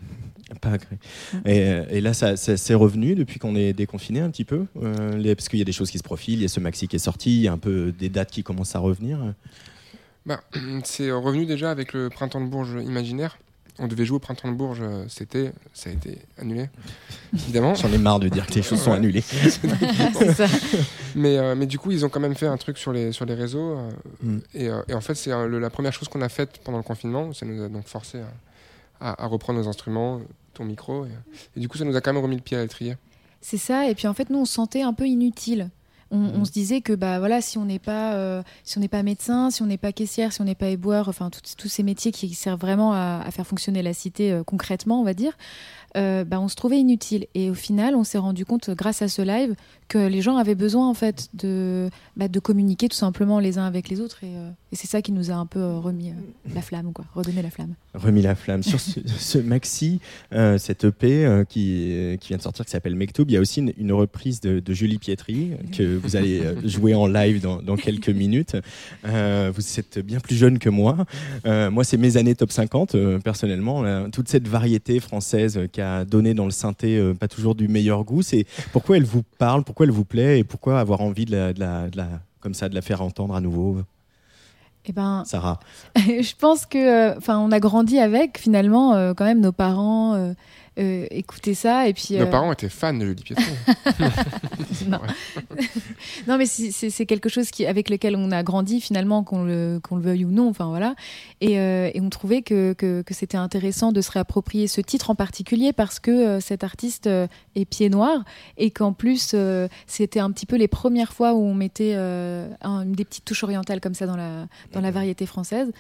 Pas 0.63 0.71
agré. 0.71 0.97
Mm. 1.35 1.37
Et, 1.45 1.69
euh, 1.69 1.85
et 1.91 2.01
là, 2.01 2.15
ça, 2.15 2.39
ça- 2.39 2.57
c'est 2.57 2.73
revenu 2.73 3.15
depuis 3.15 3.39
qu'on 3.39 3.55
est 3.55 3.75
déconfiné 3.75 4.21
un 4.21 4.31
petit 4.31 4.47
peu 4.47 4.65
euh, 4.83 5.15
les- 5.19 5.35
Parce 5.35 5.51
qu'il 5.51 5.59
y 5.59 5.63
a 5.63 5.67
des 5.67 5.73
choses 5.73 5.91
qui 5.91 5.99
se 5.99 6.03
profilent, 6.03 6.39
il 6.39 6.43
y 6.43 6.45
a 6.47 6.49
ce 6.49 6.59
maxi 6.59 6.89
qui 6.89 6.97
est 6.97 7.01
sorti, 7.01 7.37
il 7.37 7.43
y 7.43 7.49
a 7.49 7.53
un 7.53 7.59
peu 7.59 7.93
des 7.93 8.09
dates 8.09 8.31
qui 8.31 8.43
commencent 8.43 8.75
à 8.75 8.79
revenir. 8.79 9.19
Bah, 10.25 10.41
c'est 10.85 11.11
revenu 11.13 11.45
déjà 11.45 11.71
avec 11.71 11.93
le 11.93 12.09
printemps 12.09 12.41
de 12.41 12.47
Bourges 12.47 12.79
imaginaire. 12.83 13.39
On 13.79 13.87
devait 13.89 14.05
jouer 14.05 14.17
au 14.17 14.21
printemps 14.21 14.49
de 14.51 14.57
Bourges, 14.57 14.81
euh, 14.83 15.05
c'était, 15.09 15.53
ça 15.73 15.89
a 15.89 15.93
été 15.93 16.19
annulé, 16.39 16.69
évidemment. 17.35 17.75
J'en 17.75 17.91
ai 17.93 17.99
marre 17.99 18.21
de 18.21 18.29
dire 18.29 18.47
que 18.47 18.53
les 18.55 18.63
choses 18.63 18.81
sont 18.83 18.93
annulées. 18.93 19.23
Ça. 20.35 20.47
Mais, 21.15 21.39
euh, 21.39 21.55
mais 21.55 21.67
du 21.67 21.79
coup, 21.79 21.91
ils 21.91 22.05
ont 22.05 22.09
quand 22.09 22.21
même 22.21 22.35
fait 22.35 22.47
un 22.47 22.57
truc 22.57 22.77
sur 22.79 22.93
les, 22.93 23.13
sur 23.13 23.25
les 23.25 23.35
réseaux. 23.35 23.79
euh, 23.79 23.91
Mm. 24.23 24.39
et, 24.55 24.69
euh, 24.69 24.83
et 24.89 24.95
en 24.95 25.01
fait, 25.01 25.15
c'est 25.15 25.33
euh, 25.33 25.59
la 25.61 25.71
première 25.71 25.93
chose 25.93 26.09
qu'on 26.09 26.21
a 26.21 26.29
faite 26.29 26.61
pendant 26.65 26.79
le 26.79 26.85
confinement. 26.85 27.33
Ça 27.33 27.47
nous 27.47 27.63
a 27.63 27.69
donc 27.69 27.87
forcé 27.87 28.19
à, 29.01 29.11
à- 29.13 29.25
à 29.25 29.27
reprendre 29.27 29.59
nos 29.61 29.69
instruments, 29.69 30.21
ton 30.53 30.65
micro. 30.65 31.07
Et, 31.07 31.09
et 31.57 31.61
du 31.61 31.69
coup, 31.69 31.79
ça 31.79 31.85
nous 31.85 31.97
a 31.97 32.01
quand 32.03 32.13
même 32.13 32.23
remis 32.23 32.37
le 32.37 32.43
pied 32.43 32.57
à 32.57 32.61
l'étrier. 32.63 32.97
C'est 33.41 33.57
ça. 33.57 33.89
Et 33.89 33.95
puis 33.95 34.07
en 34.09 34.13
fait, 34.15 34.29
nous, 34.31 34.41
on 34.41 34.45
se 34.45 34.53
sentait 34.53 34.83
un 34.83 34.93
peu 34.93 35.07
inutile. 35.07 35.71
On, 36.11 36.19
on 36.41 36.45
se 36.45 36.51
disait 36.51 36.81
que 36.81 36.93
bah 36.93 37.19
voilà, 37.21 37.41
si 37.41 37.57
on 37.59 37.65
n'est 37.65 37.79
pas, 37.79 38.15
euh, 38.15 38.43
si 38.65 38.79
on 38.79 38.81
n'est 38.81 38.89
pas 38.89 39.03
médecin, 39.03 39.51
si 39.51 39.63
on 39.63 39.67
n'est 39.67 39.79
pas 39.79 39.93
caissière, 39.93 40.33
si 40.33 40.41
on 40.41 40.45
n'est 40.45 40.55
pas 40.57 40.69
éboueur, 40.69 41.09
enfin 41.09 41.31
tous- 41.31 41.55
tous 41.57 41.69
ces 41.69 41.83
métiers 41.83 42.11
qui 42.11 42.35
servent 42.35 42.61
vraiment 42.61 42.93
à, 42.93 43.23
à 43.25 43.31
faire 43.31 43.47
fonctionner 43.47 43.83
la 43.83 43.95
cité 43.95 44.33
euh, 44.33 44.43
concrètement, 44.43 45.01
on 45.01 45.05
va 45.05 45.15
dire, 45.15 45.33
euh, 45.97 46.25
bah, 46.25 46.41
on 46.41 46.49
se 46.49 46.57
trouvait 46.57 46.79
inutile. 46.79 47.27
Et 47.35 47.51
au 47.51 47.55
final, 47.55 47.95
on 47.95 48.05
s'est 48.05 48.19
rendu 48.19 48.45
compte, 48.45 48.71
grâce 48.71 49.03
à 49.03 49.09
ce 49.09 49.23
live, 49.23 49.55
que 49.89 49.99
les 49.99 50.23
gens 50.23 50.37
avaient 50.37 50.55
besoin 50.55 50.89
en 50.89 50.95
fait 50.95 51.29
de, 51.35 51.91
bah, 52.17 52.29
de 52.29 52.39
communiquer 52.41 52.89
tout 52.89 52.97
simplement 52.97 53.41
les 53.41 53.59
uns 53.59 53.67
avec 53.67 53.89
les 53.89 54.01
autres. 54.01 54.23
Et, 54.23 54.37
euh, 54.37 54.51
et 54.73 54.77
c'est 54.77 54.87
ça 54.87 55.03
qui 55.03 55.13
nous 55.13 55.31
a 55.31 55.35
un 55.35 55.47
peu 55.47 55.59
euh, 55.59 55.79
remis 55.79 56.13
la 56.55 56.63
flamme, 56.63 56.93
quoi, 56.93 57.05
redonné 57.15 57.43
la 57.43 57.51
flamme. 57.51 57.75
Remis 57.95 58.23
la 58.23 58.35
flamme. 58.35 58.63
Sur 58.63 58.81
ce, 58.81 59.01
ce 59.07 59.39
maxi, 59.39 60.01
cette 60.59 60.85
EP 60.85 61.45
qui, 61.49 62.17
qui 62.21 62.29
vient 62.29 62.37
de 62.37 62.43
sortir, 62.43 62.65
qui 62.65 62.71
s'appelle 62.71 62.95
Mektoub, 62.95 63.25
il 63.29 63.33
y 63.33 63.37
a 63.37 63.41
aussi 63.41 63.61
une, 63.61 63.73
une 63.79 63.93
reprise 63.93 64.41
de, 64.41 64.61
de 64.61 64.73
Julie 64.73 64.99
Pietri 64.99 65.53
que 65.77 65.97
vous 65.97 66.17
allez 66.17 66.43
jouer 66.65 66.95
en 66.95 67.07
live 67.07 67.41
dans, 67.41 67.61
dans 67.63 67.77
quelques 67.77 68.11
minutes. 68.11 68.57
Vous 69.05 69.79
êtes 69.79 69.99
bien 69.99 70.21
plus 70.21 70.37
jeune 70.37 70.59
que 70.59 70.69
moi. 70.69 71.05
Moi, 71.45 71.85
c'est 71.85 71.97
mes 71.97 72.17
années 72.17 72.35
top 72.35 72.53
50, 72.53 72.95
euh, 72.95 73.19
personnellement. 73.19 74.09
Toute 74.11 74.29
cette 74.29 74.49
variété 74.49 75.01
française 75.01 75.59
euh, 75.59 75.67
qui 75.81 75.85
a 75.87 76.05
donné 76.05 76.35
dans 76.35 76.45
le 76.45 76.51
synthé 76.51 76.97
euh, 76.99 77.15
pas 77.15 77.29
toujours 77.29 77.55
du 77.55 77.67
meilleur 77.69 78.05
goût, 78.05 78.23
c'est 78.23 78.45
pourquoi 78.73 78.97
elle 78.99 79.05
vous 79.05 79.23
parle, 79.39 79.65
pourquoi 79.65 79.87
elle 79.87 79.93
vous 79.93 80.05
plaît 80.05 80.39
et 80.41 80.45
pourquoi 80.45 80.79
avoir 80.79 81.01
envie 81.01 81.25
de 81.25 81.33
la, 81.33 81.53
de 81.53 81.61
la- 81.61 81.89
de 81.89 81.97
la- 81.97 82.21
comme 82.41 82.55
ça, 82.55 82.69
de 82.69 82.75
la 82.75 82.83
faire 82.83 83.01
entendre 83.03 83.35
à 83.35 83.41
nouveau, 83.41 83.79
Et 84.87 84.93
ben, 84.93 85.23
Sarah? 85.27 85.61
je 85.97 86.35
pense 86.37 86.67
que, 86.67 87.17
enfin, 87.17 87.39
on 87.39 87.51
a 87.53 87.61
grandi 87.61 87.99
avec 87.99 88.39
finalement 88.39 88.95
euh, 88.95 89.13
quand 89.15 89.25
même 89.27 89.41
nos 89.41 89.53
parents 89.53 90.15
euh, 90.81 91.07
écoutaient 91.11 91.55
ça 91.55 91.87
et 91.89 91.93
puis. 91.93 92.17
Nos 92.17 92.23
euh, 92.25 92.27
parents 92.27 92.51
étaient 92.53 92.69
fans 92.69 92.95
de 92.95 93.05
Julie 93.07 93.23
Pietro. 93.23 93.45
non. 94.89 95.01
non, 96.27 96.39
mais 96.39 96.47
c'est- 96.47 97.07
quelque 97.07 97.29
chose 97.29 97.51
qui, 97.51 97.67
avec 97.67 97.91
lequel 97.91 98.17
on 98.17 98.31
a 98.31 98.43
grandi 98.43 98.81
finalement, 98.81 99.23
qu'on 99.25 99.45
le, 99.45 99.81
veuille 99.93 100.25
ou 100.25 100.31
non. 100.31 100.49
Enfin 100.49 100.69
voilà. 100.69 100.95
Et, 101.41 101.59
euh, 101.59 101.91
et 101.93 102.01
on 102.01 102.11
trouvait 102.11 102.43
que, 102.43 102.73
que, 102.75 103.03
que 103.03 103.15
c'était 103.15 103.37
intéressant 103.37 103.93
de 103.93 104.01
se 104.01 104.11
réapproprier 104.11 104.67
ce 104.69 104.81
titre 104.81 105.11
en 105.11 105.15
particulier 105.15 105.73
parce 105.73 106.01
que 106.01 106.41
cet 106.41 106.65
artiste 106.65 107.07
est 107.07 107.65
pied 107.65 107.89
noir 107.91 108.25
et 108.57 108.71
qu'en 108.71 108.93
plus 108.93 109.35
c'était 109.87 110.21
un 110.21 110.31
petit 110.31 110.47
peu 110.47 110.57
les 110.57 110.69
premières 110.69 111.13
fois 111.13 111.35
où 111.35 111.43
on 111.43 111.55
mettait 111.55 111.95
un- 111.95 112.85
des 112.87 113.05
petites 113.05 113.25
touches 113.25 113.45
orientales 113.45 113.81
comme 113.81 113.95
ça 113.95 114.07
dans 114.07 114.17
la, 114.17 114.47
dans 114.73 114.81
la 114.81 114.91
variété 114.91 115.27
française. 115.27 115.71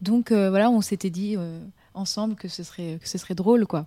Donc 0.00 0.30
euh, 0.32 0.48
voilà, 0.50 0.70
on 0.70 0.80
s'était 0.80 1.10
dit 1.10 1.34
euh, 1.36 1.58
ensemble 1.94 2.36
que 2.36 2.48
ce 2.48 2.62
serait, 2.62 2.98
que 3.02 3.08
ce 3.08 3.18
serait 3.18 3.34
drôle 3.34 3.66
quoi. 3.66 3.86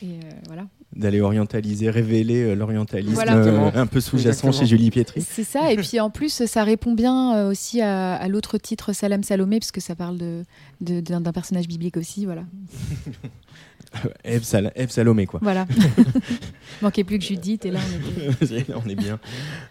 Et 0.00 0.06
euh, 0.06 0.30
voilà. 0.46 0.66
d'aller 0.96 1.20
orientaliser, 1.20 1.88
révéler 1.90 2.42
euh, 2.42 2.54
l'orientalisme 2.54 3.14
Voilà. 3.14 3.36
euh, 3.36 3.70
un 3.74 3.86
peu 3.86 4.00
sous-jacent 4.00 4.50
chez 4.50 4.66
Julie 4.66 4.90
Pietri. 4.90 5.20
C'est 5.20 5.44
ça, 5.44 5.70
et 5.72 5.76
puis 5.76 6.00
en 6.00 6.10
plus, 6.10 6.44
ça 6.46 6.64
répond 6.64 6.92
bien 6.94 7.46
aussi 7.48 7.80
à, 7.80 8.14
à 8.14 8.26
l'autre 8.28 8.58
titre 8.58 8.92
Salam 8.92 9.22
Salomé, 9.22 9.60
parce 9.60 9.70
que 9.70 9.80
ça 9.80 9.94
parle 9.94 10.18
de, 10.18 10.44
de- 10.80 11.00
d'un, 11.00 11.20
d'un 11.20 11.32
personnage 11.32 11.68
biblique 11.68 11.96
aussi, 11.96 12.24
voilà. 12.24 12.42
Eve, 14.24 14.42
Sal- 14.44 14.72
Eve 14.76 14.90
Salomé, 14.90 15.26
quoi. 15.26 15.40
Voilà. 15.42 15.66
Manquait 16.82 17.04
plus 17.04 17.18
que 17.18 17.24
Judith, 17.24 17.64
et 17.66 17.70
là 17.70 17.80
on. 17.80 18.44
Là, 18.52 18.80
on 18.84 18.88
est 18.88 18.94
bien. 18.94 19.18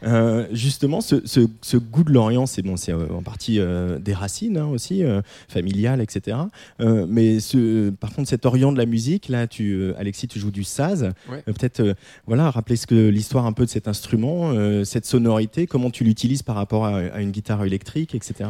Euh, 0.04 0.48
justement, 0.52 1.02
ce, 1.02 1.26
ce- 1.26 1.48
ce 1.62 1.78
goût 1.78 2.04
de 2.04 2.12
l'Orient, 2.12 2.46
c'est 2.46 2.62
bon, 2.62 2.78
c'est 2.78 2.92
euh, 2.94 3.08
en 3.14 3.22
partie 3.22 3.60
euh, 3.60 4.00
des 4.00 4.14
racines 4.14 4.58
hein, 4.58 4.66
aussi, 4.68 5.04
euh, 5.04 5.22
familiales, 5.48 6.02
etc. 6.02 6.38
Euh, 6.80 7.06
mais 7.08 7.40
ce, 7.40 7.90
par 7.90 8.12
contre, 8.14 8.30
cet 8.30 8.46
Orient 8.46 8.72
de 8.72 8.78
la 8.78 8.86
musique, 8.86 9.30
là, 9.30 9.48
tu, 9.48 9.92
Alexis, 9.98 10.28
tu 10.28 10.40
joues 10.40 10.52
du 10.52 10.64
saz. 10.64 11.12
Ouais. 11.30 11.44
Euh, 11.48 11.54
Peut-être, 11.54 11.80
euh, 11.82 11.94
voilà, 12.28 12.50
rappeler 12.50 12.76
ce 12.76 12.88
que 12.88 13.10
l'histoire 13.10 13.46
un 13.46 13.54
peu 13.54 13.66
de 13.66 13.70
cet 13.70 13.88
instrument, 13.88 14.52
euh, 14.52 14.84
cette 14.84 15.06
sonorité, 15.06 15.68
comment 15.68 15.90
tu 15.90 16.04
l'utilises 16.04 16.44
par 16.44 16.56
rapport 16.56 16.86
à, 16.86 16.98
à 16.98 17.22
une 17.22 17.32
guitare 17.32 17.64
électrique, 17.66 18.16
etc. 18.16 18.50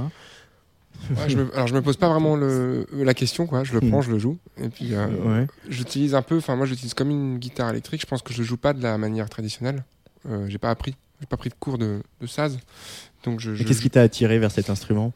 Ouais, 1.09 1.29
je 1.29 1.37
me, 1.37 1.53
alors 1.53 1.67
je 1.67 1.73
me 1.73 1.81
pose 1.81 1.97
pas 1.97 2.09
vraiment 2.09 2.35
le, 2.35 2.85
la 2.93 3.13
question, 3.13 3.47
quoi. 3.47 3.63
Je 3.63 3.73
le 3.73 3.79
Hmm. 3.81 3.89
prends, 3.89 4.01
je 4.01 4.11
le 4.11 4.19
joue. 4.19 4.37
Et 4.57 4.69
puis 4.69 4.93
euh, 4.93 5.07
Ouais. 5.07 5.47
j'utilise 5.67 6.15
un 6.15 6.21
peu, 6.21 6.37
enfin 6.37 6.55
moi 6.55 6.65
j'utilise 6.65 6.93
comme 6.93 7.09
une 7.09 7.37
guitare 7.39 7.69
électrique. 7.71 8.01
Je 8.01 8.05
pense 8.05 8.21
que 8.21 8.33
je 8.33 8.43
joue 8.43 8.57
pas 8.57 8.73
de 8.73 8.81
la 8.83 8.97
manière 8.97 9.29
traditionnelle. 9.29 9.83
Euh, 10.29 10.45
j'ai 10.47 10.57
pas 10.59 10.69
appris, 10.69 10.95
j'ai 11.19 11.25
pas 11.27 11.37
pris 11.37 11.49
de 11.49 11.55
cours 11.55 11.77
de, 11.77 12.01
de 12.21 12.27
saz. 12.27 12.57
Donc 13.23 13.39
je, 13.39 13.51
Et 13.51 13.55
je- 13.57 13.63
qu'est-ce 13.63 13.81
qui 13.81 13.89
t'a 13.89 14.01
attiré 14.01 14.39
vers 14.39 14.51
cet 14.51 14.69
instrument? 14.69 15.13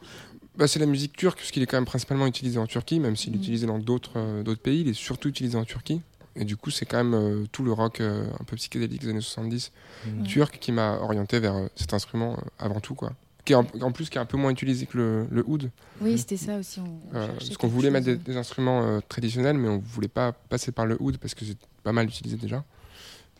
Bah, 0.56 0.66
c'est 0.66 0.78
la 0.78 0.86
musique 0.86 1.14
turque, 1.16 1.38
parce 1.38 1.50
qu'il 1.50 1.62
est 1.62 1.66
quand 1.66 1.76
même 1.76 1.84
principalement 1.84 2.26
utilisé 2.26 2.58
en 2.58 2.66
Turquie, 2.66 2.98
même 2.98 3.14
s'il 3.14 3.32
est 3.34 3.36
Mhm. 3.36 3.42
utilisé 3.42 3.66
dans 3.66 3.78
d'autres 3.78 4.12
euh, 4.16 4.42
d'autres 4.42 4.62
pays, 4.62 4.80
il 4.80 4.88
est 4.88 4.94
surtout 4.94 5.28
utilisé 5.28 5.56
en 5.58 5.64
Turquie. 5.64 6.00
Et 6.34 6.44
du 6.44 6.56
coup, 6.56 6.70
c'est 6.70 6.84
quand 6.86 6.98
même 7.02 7.14
euh, 7.14 7.44
tout 7.52 7.62
le 7.62 7.72
rock 7.72 8.00
euh, 8.00 8.26
un 8.40 8.44
peu 8.44 8.56
psychédélique 8.56 9.02
des 9.02 9.08
années 9.10 9.20
70 9.20 9.72
Mhm. 10.06 10.26
turc 10.26 10.58
qui 10.60 10.72
m'a 10.72 10.98
orienté 10.98 11.38
vers 11.40 11.54
euh, 11.56 11.66
cet 11.76 11.94
instrument 11.94 12.34
euh, 12.34 12.36
avant 12.58 12.80
tout, 12.80 12.94
quoi. 12.94 13.12
Qui 13.46 13.52
est 13.52 13.56
en, 13.56 13.64
en 13.80 13.92
plus 13.92 14.10
qui 14.10 14.18
est 14.18 14.20
un 14.20 14.26
peu 14.26 14.36
moins 14.36 14.50
utilisé 14.50 14.86
que 14.86 14.98
le, 14.98 15.26
le 15.30 15.44
oud, 15.46 15.70
Oui, 16.00 16.18
c'était 16.18 16.36
ça 16.36 16.58
aussi. 16.58 16.80
On, 16.80 16.84
on 16.84 17.16
euh, 17.16 17.28
parce 17.28 17.56
qu'on 17.56 17.68
voulait 17.68 17.90
mettre 17.90 18.10
des, 18.10 18.36
instruments 18.36 18.82
euh, 18.82 18.98
traditionnels, 19.08 19.56
mais 19.56 19.68
on 19.68 19.78
voulait 19.78 20.08
pas 20.08 20.32
passer 20.32 20.72
par 20.72 20.84
le 20.84 20.96
oud 21.00 21.16
parce 21.18 21.34
que 21.34 21.44
c'est 21.44 21.56
pas 21.84 21.92
mal 21.92 22.06
utilisé 22.06 22.36
déjà. 22.36 22.64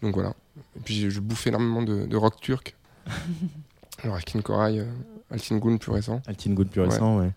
Donc 0.02 0.14
voilà. 0.14 0.32
Et 0.76 0.80
puis 0.84 1.10
je, 1.10 1.20
bouffe 1.20 1.48
énormément 1.48 1.82
de, 1.82 2.06
de 2.06 2.16
rock 2.16 2.40
turc. 2.40 2.76
Alors 4.02 4.14
Alkin 4.14 4.40
Koray, 4.42 4.78
euh, 4.78 4.84
Altin 5.30 5.58
Gun 5.58 5.76
plus 5.76 5.90
récent. 5.90 6.22
Altin 6.26 6.52
Good 6.52 6.68
plus 6.68 6.82
récent, 6.82 7.18
ouais. 7.18 7.32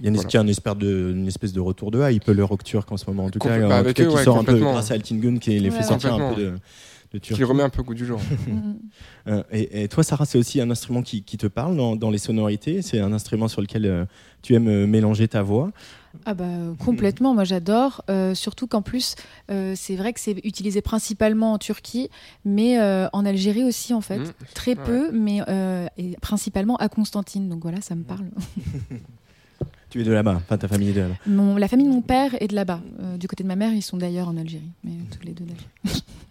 Il 0.00 0.04
y 0.04 0.06
a 0.06 0.10
une, 0.10 0.16
espèce, 0.48 0.76
de, 0.76 1.12
une 1.12 1.26
espèce 1.26 1.52
de 1.52 1.60
retour 1.60 1.90
de 1.90 2.00
hype, 2.08 2.26
le 2.28 2.44
Rock 2.44 2.64
Turk 2.64 2.90
en 2.90 2.96
ce 2.96 3.04
moment. 3.06 3.24
En 3.26 3.30
tout 3.30 3.40
cas, 3.40 3.82
bah, 3.82 3.92
qui 3.92 4.04
sort 4.22 4.38
un 4.38 4.44
peu 4.44 4.58
grâce 4.58 4.92
à 4.92 4.94
Altingun 4.94 5.38
qui 5.38 5.58
les 5.58 5.70
fait 5.70 5.82
sortir 5.82 6.14
un 6.14 6.34
peu 6.34 6.40
de, 6.40 6.54
qui 7.22 7.44
remet 7.44 7.62
un 7.62 7.70
peu 7.70 7.80
au 7.80 7.84
goût 7.84 7.94
du 7.94 8.06
jour. 8.06 8.20
Euh, 9.26 9.42
et, 9.50 9.88
toi, 9.88 10.02
Sarah, 10.02 10.24
c'est 10.24 10.38
aussi 10.38 10.58
un 10.58 10.70
instrument 10.70 11.02
qui, 11.02 11.22
te 11.22 11.46
parle 11.46 11.76
dans, 11.76 12.10
les 12.10 12.16
sonorités? 12.16 12.80
C'est 12.80 12.98
un 12.98 13.12
instrument 13.12 13.46
sur 13.46 13.60
lequel 13.60 13.84
euh, 13.84 14.06
tu 14.40 14.54
aimes 14.54 14.68
euh, 14.68 14.86
mélanger 14.86 15.28
ta 15.28 15.42
voix? 15.42 15.70
Ah 16.24 16.32
bah 16.32 16.46
complètement, 16.82 17.34
moi 17.34 17.44
j'adore, 17.44 18.02
surtout 18.32 18.66
qu'en 18.66 18.80
plus 18.80 19.14
c'est 19.48 19.96
vrai 19.96 20.14
que 20.14 20.20
c'est 20.20 20.40
utilisé 20.42 20.80
principalement 20.80 21.52
en 21.52 21.58
Turquie, 21.58 22.08
mais 22.46 22.80
en 22.80 23.26
Algérie 23.26 23.62
aussi 23.64 23.92
en 23.92 24.00
fait, 24.00 24.18
mmh. 24.18 24.32
très 24.54 24.74
peu, 24.74 25.12
mais 25.12 25.42
et 25.98 26.16
principalement 26.22 26.76
à 26.76 26.88
Constantine, 26.88 27.50
donc 27.50 27.62
voilà, 27.62 27.82
ça 27.82 27.94
me 27.94 28.04
parle. 28.04 28.24
Tu 29.90 30.00
es 30.00 30.04
de 30.04 30.12
là-bas, 30.12 30.36
enfin 30.36 30.58
ta 30.58 30.68
famille 30.68 30.90
est 30.90 30.94
de 30.94 31.00
là-bas. 31.00 31.58
La 31.58 31.68
famille 31.68 31.86
de 31.86 31.92
mon 31.92 32.02
père 32.02 32.34
est 32.42 32.48
de 32.48 32.54
là-bas. 32.54 32.80
du 33.18 33.28
côté 33.28 33.42
de 33.42 33.48
ma 33.48 33.56
mère, 33.56 33.72
ils 33.72 33.82
sont 33.82 33.98
d'ailleurs 33.98 34.28
en 34.28 34.36
Algérie, 34.38 34.72
mais 34.84 34.92
tous 35.10 35.24
les 35.26 35.32
deux 35.32 35.44
d'Algérie. 35.44 35.68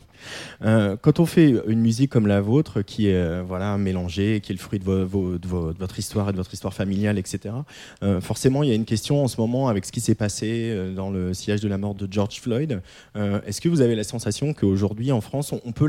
Euh, 0.64 0.96
quand 1.00 1.20
on 1.20 1.26
fait 1.26 1.54
une 1.68 1.80
musique 1.80 2.12
comme 2.12 2.28
la 2.28 2.42
vôtre, 2.42 2.82
qui 2.82 3.08
est 3.08 3.16
euh, 3.16 3.44
voilà 3.46 3.78
mélangée, 3.78 4.42
qui 4.42 4.52
est 4.52 4.56
le 4.56 4.60
fruit 4.60 4.80
de, 4.80 4.86
votre 4.86 6.00
histoire 6.00 6.30
et 6.30 6.32
de 6.32 6.38
votre 6.38 6.54
histoire 6.54 6.74
familiale, 6.74 7.18
etc. 7.18 7.56
Euh, 8.04 8.22
forcément, 8.22 8.64
il 8.64 8.70
y 8.70 8.72
a 8.72 8.76
une 8.76 8.86
question 8.86 9.24
en 9.24 9.28
ce 9.28 9.40
moment 9.40 9.68
avec 9.68 9.86
ce 9.86 9.92
qui 9.92 10.02
s'est 10.02 10.16
passé 10.16 10.76
dans 10.96 11.10
le 11.10 11.34
sillage 11.34 11.62
de 11.62 11.68
la 11.68 11.78
mort 11.78 11.96
de 11.96 12.08
George 12.10 12.40
Floyd. 12.40 12.82
Est-ce 13.16 13.62
que 13.62 13.70
vous 13.70 13.82
avez 13.82 13.96
la 13.96 14.04
sensation 14.04 14.54
qu'aujourd'hui 14.54 15.12
en 15.12 15.22
France, 15.22 15.54
on, 15.54 15.72
peut 15.72 15.88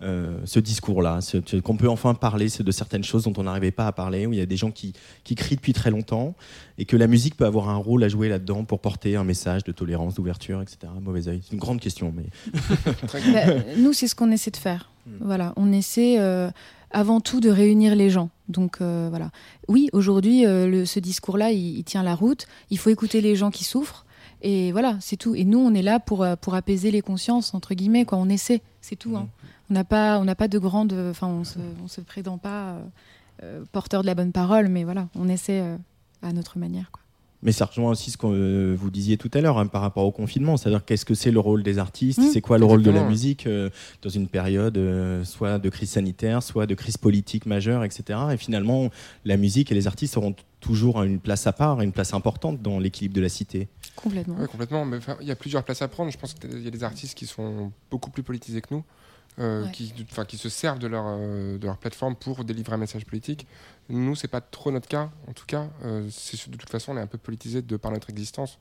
l'avoir 0.00 0.38
ce 0.44 0.60
discours-là, 0.60 1.20
qu'on 1.64 1.76
peut 1.76 1.88
enfin 1.88 2.14
parler 2.14 2.48
de 2.58 2.70
certaines 2.70 3.04
choses 3.04 3.24
dont 3.24 3.32
on 3.36 3.44
n'arrivait 3.44 3.70
pas 3.70 3.86
à 3.86 3.92
parler, 3.92 4.26
où 4.26 4.32
il 4.32 4.38
y 4.38 4.42
a 4.42 4.46
des 4.46 4.56
gens 4.56 4.70
qui, 4.70 4.92
qui 5.24 5.34
crient 5.34 5.56
depuis 5.56 5.72
très 5.72 5.90
longtemps, 5.90 6.34
et 6.78 6.84
que 6.84 6.96
la 6.96 7.06
musique 7.06 7.36
peut 7.36 7.46
avoir 7.46 7.68
un 7.68 7.76
rôle 7.76 8.04
à 8.04 8.08
jouer 8.08 8.28
là-dedans 8.28 8.64
pour 8.64 8.80
porter 8.80 9.16
un 9.16 9.24
message 9.24 9.64
de 9.64 9.72
tolérance, 9.72 10.14
d'ouverture, 10.14 10.62
etc. 10.62 10.92
Mauvais 11.00 11.28
oeil. 11.28 11.40
C'est 11.44 11.52
une 11.52 11.58
grande 11.58 11.80
question, 11.80 12.12
mais. 12.14 12.26
Bah, 13.32 13.40
nous, 13.76 13.92
c'est 13.92 14.06
ce 14.08 14.14
qu'on 14.14 14.30
essaie 14.30 14.50
de 14.50 14.56
faire. 14.56 14.90
Hmm. 15.06 15.10
Voilà, 15.20 15.52
on 15.56 15.72
essaie 15.72 16.18
euh, 16.18 16.50
avant 16.90 17.20
tout 17.20 17.40
de 17.40 17.50
réunir 17.50 17.94
les 17.94 18.10
gens. 18.10 18.30
Donc 18.48 18.78
euh, 18.80 19.08
voilà. 19.10 19.30
Oui, 19.66 19.88
aujourd'hui, 19.92 20.46
euh, 20.46 20.84
ce 20.84 21.00
discours-là, 21.00 21.50
il, 21.50 21.82
tient 21.84 22.02
la 22.02 22.14
route. 22.14 22.46
Il 22.70 22.78
faut 22.78 22.90
écouter 22.90 23.20
les 23.20 23.36
gens 23.36 23.50
qui 23.50 23.64
souffrent. 23.64 24.04
Et 24.40 24.72
voilà, 24.72 24.96
c'est 25.00 25.16
tout. 25.16 25.34
Et 25.34 25.44
nous, 25.44 25.58
on 25.58 25.74
est 25.74 25.82
là 25.82 25.98
pour, 25.98 26.26
pour 26.40 26.54
apaiser 26.54 26.90
les 26.90 27.00
consciences, 27.00 27.54
entre 27.54 27.74
guillemets. 27.74 28.04
Quoi. 28.04 28.18
On 28.18 28.28
essaie, 28.28 28.62
c'est 28.80 28.96
tout. 28.96 29.16
Hein. 29.16 29.28
On 29.70 29.74
n'a 29.74 29.84
pas, 29.84 30.18
on 30.18 30.26
pas 30.34 30.48
de 30.48 30.58
grande. 30.58 30.92
Enfin, 30.92 31.26
on 31.26 31.44
se, 31.44 31.58
on 31.84 31.88
se 31.88 32.00
prétend 32.00 32.38
pas 32.38 32.76
porteur 33.72 34.02
de 34.02 34.06
la 34.06 34.14
bonne 34.14 34.32
parole, 34.32 34.68
mais 34.68 34.82
voilà, 34.84 35.08
on 35.14 35.28
essaie 35.28 35.62
à 36.22 36.32
notre 36.32 36.58
manière. 36.58 36.90
Quoi. 36.90 37.02
Mais 37.42 37.52
ça 37.52 37.66
rejoint 37.66 37.92
aussi 37.92 38.10
ce 38.10 38.16
que 38.16 38.26
euh, 38.26 38.74
vous 38.76 38.90
disiez 38.90 39.16
tout 39.16 39.30
à 39.32 39.40
l'heure 39.40 39.58
hein, 39.58 39.66
par 39.66 39.80
rapport 39.80 40.04
au 40.04 40.10
confinement, 40.10 40.56
c'est-à-dire 40.56 40.84
qu'est-ce 40.84 41.04
que 41.04 41.14
c'est 41.14 41.30
le 41.30 41.38
rôle 41.38 41.62
des 41.62 41.78
artistes, 41.78 42.18
mmh. 42.18 42.30
c'est 42.32 42.40
quoi 42.40 42.58
le 42.58 42.64
rôle 42.64 42.82
de 42.82 42.90
la 42.90 43.04
musique 43.04 43.46
euh, 43.46 43.70
dans 44.02 44.10
une 44.10 44.26
période 44.26 44.76
euh, 44.76 45.24
soit 45.24 45.58
de 45.58 45.68
crise 45.68 45.90
sanitaire, 45.90 46.42
soit 46.42 46.66
de 46.66 46.74
crise 46.74 46.96
politique 46.96 47.46
majeure, 47.46 47.84
etc. 47.84 48.18
Et 48.32 48.36
finalement, 48.36 48.90
la 49.24 49.36
musique 49.36 49.70
et 49.70 49.74
les 49.74 49.86
artistes 49.86 50.16
auront 50.16 50.34
toujours 50.60 51.02
une 51.04 51.20
place 51.20 51.46
à 51.46 51.52
part, 51.52 51.80
une 51.80 51.92
place 51.92 52.12
importante 52.12 52.60
dans 52.60 52.80
l'équilibre 52.80 53.14
de 53.14 53.20
la 53.20 53.28
cité. 53.28 53.68
Complètement. 53.94 54.34
complètement. 54.46 54.84
Mais, 54.84 54.98
il 55.20 55.26
y 55.28 55.30
a 55.30 55.36
plusieurs 55.36 55.62
places 55.62 55.82
à 55.82 55.88
prendre. 55.88 56.10
Je 56.10 56.18
pense 56.18 56.34
qu'il 56.34 56.62
y 56.62 56.66
a 56.66 56.70
des 56.70 56.82
artistes 56.82 57.16
qui 57.16 57.26
sont 57.26 57.70
beaucoup 57.88 58.10
plus 58.10 58.24
politisés 58.24 58.60
que 58.60 58.74
nous. 58.74 58.84
Qui, 59.72 59.92
qui 60.26 60.36
se 60.36 60.48
servent 60.48 60.78
de 60.78 60.88
leur, 60.88 61.18
de 61.18 61.64
leur 61.64 61.78
plateforme 61.78 62.16
pour 62.16 62.44
délivrer 62.44 62.74
un 62.74 62.78
message 62.78 63.04
politique. 63.04 63.46
Nous, 63.88 64.14
c'est 64.14 64.28
pas 64.28 64.40
trop 64.40 64.70
notre 64.70 64.88
cas, 64.88 65.10
en 65.28 65.32
tout 65.32 65.46
cas. 65.46 65.68
Euh, 65.84 66.02
de 66.02 66.56
toute 66.56 66.68
façon, 66.68 66.92
on 66.92 66.96
est 66.98 67.00
un 67.00 67.06
peu 67.06 67.18
politisé 67.18 67.62
de 67.62 67.76
par 67.76 67.90
notre 67.90 68.10
existence, 68.10 68.58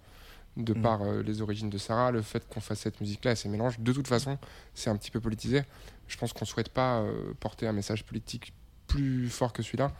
de 0.55 0.73
mm. 0.73 0.81
par 0.81 1.01
euh, 1.01 1.21
les 1.21 1.41
origines 1.41 1.69
de 1.69 1.77
Sarah, 1.77 2.11
le 2.11 2.21
fait 2.21 2.47
qu'on 2.47 2.61
fasse 2.61 2.79
cette 2.79 3.01
musique-là 3.01 3.33
et 3.33 3.35
ces 3.35 3.49
mélanges. 3.49 3.79
De 3.79 3.91
toute 3.91 4.07
façon, 4.07 4.37
c'est 4.73 4.89
un 4.89 4.95
petit 4.95 5.11
peu 5.11 5.19
politisé. 5.19 5.63
Je 6.07 6.17
pense 6.17 6.31
qu'on 6.31 6.45
souhaite 6.45 6.69
pas 6.69 6.99
euh, 6.99 7.33
porter 7.39 7.67
un 7.67 7.73
message 7.73 8.05
politique 8.05 8.53
plus 8.87 9.29
fort 9.29 9.51
que 9.51 9.61
celui-là. 9.61 9.91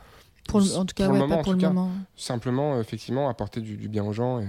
en 0.50 0.84
tout 0.86 0.94
cas, 0.94 1.08
pas 1.08 1.42
pour 1.42 1.52
le 1.52 1.58
moment. 1.58 1.90
Simplement, 2.16 2.80
effectivement, 2.80 3.28
apporter 3.28 3.60
du, 3.60 3.88
bien 3.88 4.04
aux 4.04 4.14
gens 4.14 4.40
et, 4.40 4.46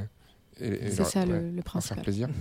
c'est 0.92 1.06
ça 1.06 1.26
le, 1.26 1.52
le 1.52 1.62
principal. 1.62 1.96
faire 1.96 2.04
plaisir. 2.04 2.30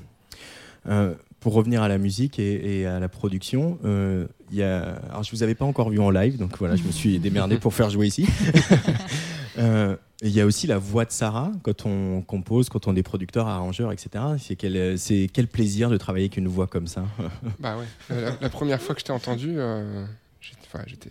pour 1.41 1.53
revenir 1.53 1.83
à 1.83 1.89
la 1.89 1.99
musique 1.99 2.39
et, 2.39 2.87
à 2.87 2.99
la 2.99 3.09
production, 3.09 3.79
euh, 3.85 4.27
y 4.51 4.63
a... 4.63 4.97
Alors, 5.11 5.23
je 5.23 5.31
vous 5.31 5.43
avais 5.43 5.55
pas 5.55 5.65
encore 5.65 5.91
vu 5.91 6.01
en 6.01 6.11
live, 6.11 6.37
donc 6.37 6.59
voilà, 6.59 6.77
je 6.77 6.83
me 6.83 6.91
suis 6.91 7.19
démerdé 7.21 7.59
pour 7.59 7.75
faire 7.75 7.91
jouer 7.91 8.07
ici. 8.07 8.27
Euh, 9.57 9.97
il 10.23 10.31
y 10.31 10.41
a 10.41 10.47
aussi 10.47 10.69
la 10.69 10.79
voix 10.79 11.05
de 11.05 11.11
Sarah 11.11 11.51
quand 11.65 11.85
on 11.85 12.23
compose, 12.23 12.69
quand 12.69 12.87
on 12.87 12.95
est 12.95 13.03
producteur, 13.03 13.49
arrangeur, 13.49 13.91
etc. 13.91 14.25
C'est 14.39 14.55
quel, 14.55 14.97
c'est 14.97 15.29
quel 15.33 15.49
plaisir 15.49 15.91
de 15.91 15.97
travailler 15.97 16.27
avec 16.27 16.37
une 16.37 16.47
voix 16.47 16.69
comme 16.69 16.87
ça. 16.87 17.07
bah 17.59 17.77
ouais. 17.77 18.23
La, 18.41 18.51
première 18.51 18.81
fois 18.81 18.95
que 18.95 19.01
je 19.01 19.07
t'ai 19.07 19.11
entendu, 19.11 19.55
euh, 19.57 20.07
j'étais, 20.41 21.11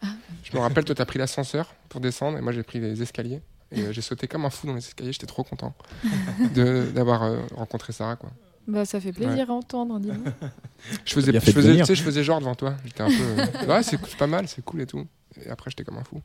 ah. 0.00 0.06
je 0.44 0.56
me 0.56 0.62
rappelle, 0.62 0.84
toi, 0.84 0.94
tu 0.94 1.02
as 1.02 1.06
pris 1.06 1.18
l'ascenseur 1.18 1.74
pour 1.88 2.00
descendre 2.00 2.38
et 2.38 2.40
moi, 2.40 2.52
j'ai 2.52 2.62
pris 2.62 2.78
les 2.78 3.02
escaliers. 3.02 3.40
Et 3.72 3.92
j'ai 3.92 4.02
sauté 4.02 4.28
comme 4.28 4.44
un 4.44 4.50
fou 4.50 4.68
dans 4.68 4.74
les 4.74 4.86
escaliers. 4.86 5.12
J'étais 5.12 5.26
trop 5.26 5.42
content 5.42 5.74
d'avoir 6.54 7.48
rencontré 7.52 7.92
Sarah. 7.92 8.14
Quoi. 8.14 8.30
Bah, 8.68 8.84
ça 8.84 9.00
fait 9.00 9.12
plaisir 9.12 9.50
à 9.50 9.54
entendre, 9.54 9.98
dis 9.98 10.08
je 11.04 11.12
faisais, 11.12 11.32
je 11.32 11.40
faisais, 11.40 11.84
je 11.84 12.02
faisais 12.02 12.24
genre 12.24 12.38
devant 12.40 12.54
toi. 12.54 12.76
J'étais 12.84 13.02
un 13.02 13.08
peu. 13.08 13.14
Euh, 13.14 13.66
ouais, 13.66 13.82
c'est 13.82 13.98
pas 14.16 14.26
mal, 14.26 14.46
c'est 14.46 14.64
cool 14.64 14.82
et 14.82 14.86
tout. 14.86 15.04
Et 15.44 15.48
après, 15.48 15.70
j'étais 15.70 15.84
comme 15.84 15.98
un 15.98 16.04
fou. 16.04 16.20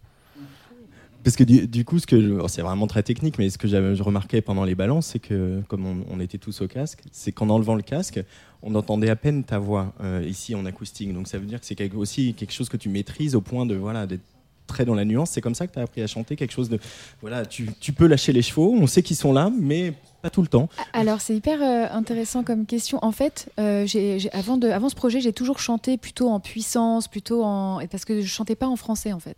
Parce 1.24 1.36
que 1.36 1.44
du, 1.44 1.84
coup, 1.84 2.00
ce 2.00 2.08
que 2.08 2.48
c'est 2.48 2.62
vraiment 2.62 2.88
très 2.88 3.03
technique, 3.03 3.38
mais 3.38 3.50
ce 3.50 3.58
que 3.58 3.67
j'avais 3.67 3.94
remarqué 3.96 4.39
pendant 4.39 4.63
les 4.63 4.75
balances, 4.75 5.08
c'est 5.08 5.20
que 5.20 5.62
comme 5.67 6.06
on, 6.10 6.20
était 6.22 6.38
tous 6.38 6.62
au 6.62 6.67
casque, 6.67 7.01
c'est 7.12 7.34
qu'en 7.34 7.50
enlevant 7.50 7.75
le 7.75 7.82
casque, 7.82 8.24
on 8.62 8.74
entendait 8.75 9.10
à 9.10 9.17
peine 9.17 9.44
ta 9.44 9.60
voix 9.60 9.94
euh, 10.01 10.24
ici 10.25 10.56
en 10.56 10.65
acoustique. 10.65 11.13
Donc 11.13 11.27
ça 11.27 11.38
veut 11.38 11.46
dire 11.46 11.60
que 11.60 11.65
c'est 11.65 11.94
aussi 11.96 12.34
quelque 12.34 12.53
chose 12.53 12.70
que 12.70 12.77
tu 12.77 12.88
maîtrises 12.88 13.36
au 13.36 13.41
point 13.41 13.65
de 13.65 13.75
voilà 13.75 14.08
d'être 14.08 14.24
très 14.68 14.86
dans 14.86 14.96
la 14.96 15.06
nuance. 15.06 15.32
C'est 15.32 15.42
comme 15.42 15.56
ça 15.56 15.66
que 15.66 15.74
tu 15.74 15.80
as 15.80 15.84
appris 15.84 16.02
à 16.02 16.08
chanter 16.08 16.36
quelque 16.36 16.52
chose 16.52 16.70
de 16.70 16.80
voilà, 17.22 17.46
tu, 17.46 17.70
tu 17.80 17.94
peux 17.94 18.08
lâcher 18.08 18.34
les 18.34 18.42
chevaux, 18.42 18.76
on 18.78 18.88
sait 18.88 19.02
qu'ils 19.02 19.16
sont 19.16 19.34
là, 19.34 19.52
mais 19.60 19.94
pas 20.22 20.30
tout 20.30 20.42
le 20.42 20.48
temps. 20.48 20.70
Alors 20.94 21.22
c'est 21.22 21.36
hyper 21.36 21.62
euh, 21.62 21.88
intéressant 21.92 22.44
comme 22.44 22.66
question. 22.66 23.00
En 23.02 23.12
fait, 23.12 23.52
euh, 23.60 23.88
avant, 24.34 24.58
de, 24.58 24.70
avant 24.70 24.90
ce 24.90 24.96
projet, 24.96 25.22
j'ai 25.22 25.34
toujours 25.34 25.60
chanté 25.60 25.98
plutôt 25.98 26.30
en 26.30 26.40
puissance, 26.40 27.08
plutôt 27.08 27.44
en 27.44 27.80
parce 27.90 28.06
que 28.06 28.22
je 28.22 28.28
chantais 28.28 28.56
pas 28.56 28.68
en 28.68 28.76
français 28.76 29.14
en 29.14 29.20
fait. 29.20 29.38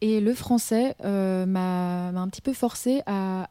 Et 0.00 0.20
le 0.20 0.34
français 0.34 0.94
euh, 1.04 1.46
m'a 1.46 2.08
un 2.08 2.28
petit 2.28 2.42
peu 2.42 2.52
forcé 2.52 3.02
à, 3.06 3.48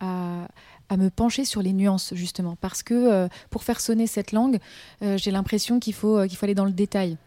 à, 0.89 0.97
me 0.97 1.09
pencher 1.09 1.43
sur 1.43 1.63
les 1.63 1.73
nuances 1.73 2.13
justement, 2.13 2.55
parce 2.61 2.83
que 2.83 3.27
pour 3.49 3.63
faire 3.63 3.81
sonner 3.81 4.05
cette 4.05 4.31
langue, 4.31 4.59
j'ai 5.01 5.31
l'impression 5.31 5.79
qu'il 5.79 5.95
faut 5.95 6.21
qu'il 6.27 6.37
faut 6.37 6.45
aller 6.45 6.53
dans 6.53 6.65
le 6.65 6.71
détail. 6.71 7.17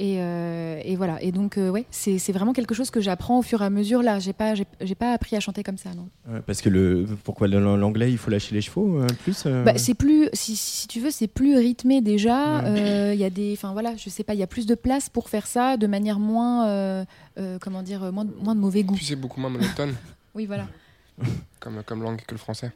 Euh, 0.00 0.80
et, 0.84 0.96
voilà. 0.96 1.22
Et 1.22 1.32
donc, 1.32 1.56
euh, 1.56 1.70
ouais, 1.70 1.86
c'est 1.90 2.32
vraiment 2.32 2.52
quelque 2.52 2.74
chose 2.74 2.90
que 2.90 3.00
j'apprends 3.00 3.38
au 3.38 3.42
fur 3.42 3.62
et 3.62 3.64
à 3.64 3.70
mesure. 3.70 4.02
Là, 4.02 4.18
j'ai 4.18 4.32
pas, 4.32 4.54
j'ai 4.54 4.94
pas 4.94 5.12
appris 5.12 5.36
à 5.36 5.40
chanter 5.40 5.62
comme 5.62 5.78
ça, 5.78 5.90
non. 5.94 6.08
parce 6.46 6.60
que 6.60 6.68
le, 6.68 7.06
pourquoi 7.22 7.46
l'anglais, 7.48 8.10
il 8.10 8.18
faut 8.18 8.30
lâcher 8.30 8.54
les 8.54 8.60
chevaux 8.60 8.98
euh, 8.98 9.06
plus. 9.22 9.46
Bah, 9.46 9.76
c'est 9.76 9.94
plus, 9.94 10.28
si, 10.32 10.88
tu 10.88 11.00
veux, 11.00 11.10
c'est 11.10 11.28
plus 11.28 11.56
rythmé 11.56 12.00
déjà. 12.00 12.62
Il 13.12 13.18
y 13.18 13.24
a 13.24 13.30
des, 13.30 13.52
enfin 13.56 13.72
voilà, 13.72 13.94
je 13.96 14.08
sais 14.08 14.24
pas, 14.24 14.34
il 14.34 14.40
y 14.40 14.44
a 14.44 14.48
plus 14.48 14.66
de 14.66 14.74
place 14.74 15.08
pour 15.08 15.28
faire 15.28 15.46
ça 15.46 15.76
de 15.76 15.86
manière 15.86 16.18
moins, 16.18 17.06
comment 17.60 17.82
dire, 17.82 18.12
moins, 18.12 18.26
moins, 18.42 18.54
de 18.54 18.60
mauvais 18.60 18.82
goût. 18.82 18.94
Puis 18.94 19.06
c'est 19.06 19.16
beaucoup 19.16 19.40
moins 19.40 19.50
monotone. 19.50 19.94
oui, 20.34 20.46
voilà. 20.46 20.66
comme, 21.60 21.82
comme 21.84 22.02
langue 22.02 22.20
que 22.26 22.34
le 22.34 22.38
français. 22.38 22.72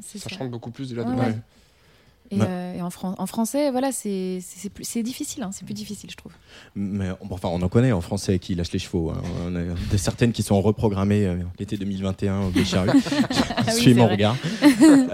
Ça, 0.00 0.18
ça, 0.18 0.28
chante 0.28 0.50
beaucoup 0.50 0.70
plus 0.70 0.90
de 0.90 0.96
la 0.96 1.04
et, 2.30 2.38
euh, 2.40 2.74
et 2.74 2.82
en, 2.82 2.90
en, 3.02 3.26
français, 3.26 3.70
voilà, 3.70 3.92
c'est 3.92 4.40
difficile, 5.02 5.42
hein, 5.42 5.50
c'est 5.52 5.64
plus 5.64 5.74
difficile, 5.74 6.10
je 6.10 6.16
trouve. 6.16 6.32
Mais 6.74 7.08
enfin, 7.30 7.48
on 7.52 7.62
en 7.62 7.68
connaît 7.68 7.92
en 7.92 8.00
français 8.00 8.38
qui 8.38 8.54
lâchent 8.54 8.72
les 8.72 8.78
chevaux. 8.78 9.10
Hein. 9.10 9.22
On 9.46 9.56
a 9.56 9.60
des 9.90 9.98
certaines 9.98 10.32
qui 10.32 10.42
sont 10.42 10.60
reprogrammées 10.60 11.26
euh, 11.26 11.36
l'été 11.58 11.76
2021 11.76 12.42
au 12.42 12.50
Bécharru. 12.50 12.90
je 13.66 13.70
suis 13.72 13.94
mon 13.94 14.08
regard. 14.08 14.36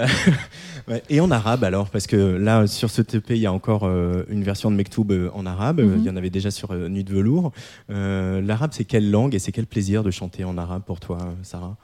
et 1.10 1.20
en 1.20 1.30
arabe 1.30 1.64
alors, 1.64 1.90
parce 1.90 2.06
que 2.06 2.16
là, 2.16 2.66
sur 2.66 2.90
ce 2.90 3.02
TP, 3.02 3.30
il 3.30 3.38
y 3.38 3.46
a 3.46 3.52
encore 3.52 3.84
euh, 3.84 4.24
une 4.28 4.42
version 4.42 4.70
de 4.70 4.76
Mektoub 4.76 5.30
en 5.34 5.46
arabe. 5.46 5.80
Mm-hmm. 5.80 5.98
Il 5.98 6.04
y 6.04 6.10
en 6.10 6.16
avait 6.16 6.30
déjà 6.30 6.50
sur 6.50 6.74
Nuit 6.74 7.04
de 7.04 7.12
velours. 7.12 7.52
L'arabe, 7.88 8.70
c'est 8.72 8.84
quelle 8.84 9.10
langue 9.10 9.34
et 9.34 9.38
c'est 9.38 9.52
quel 9.52 9.66
plaisir 9.66 10.02
de 10.02 10.10
chanter 10.10 10.44
en 10.44 10.56
arabe 10.56 10.82
pour 10.86 11.00
toi, 11.00 11.18
Sarah? 11.42 11.76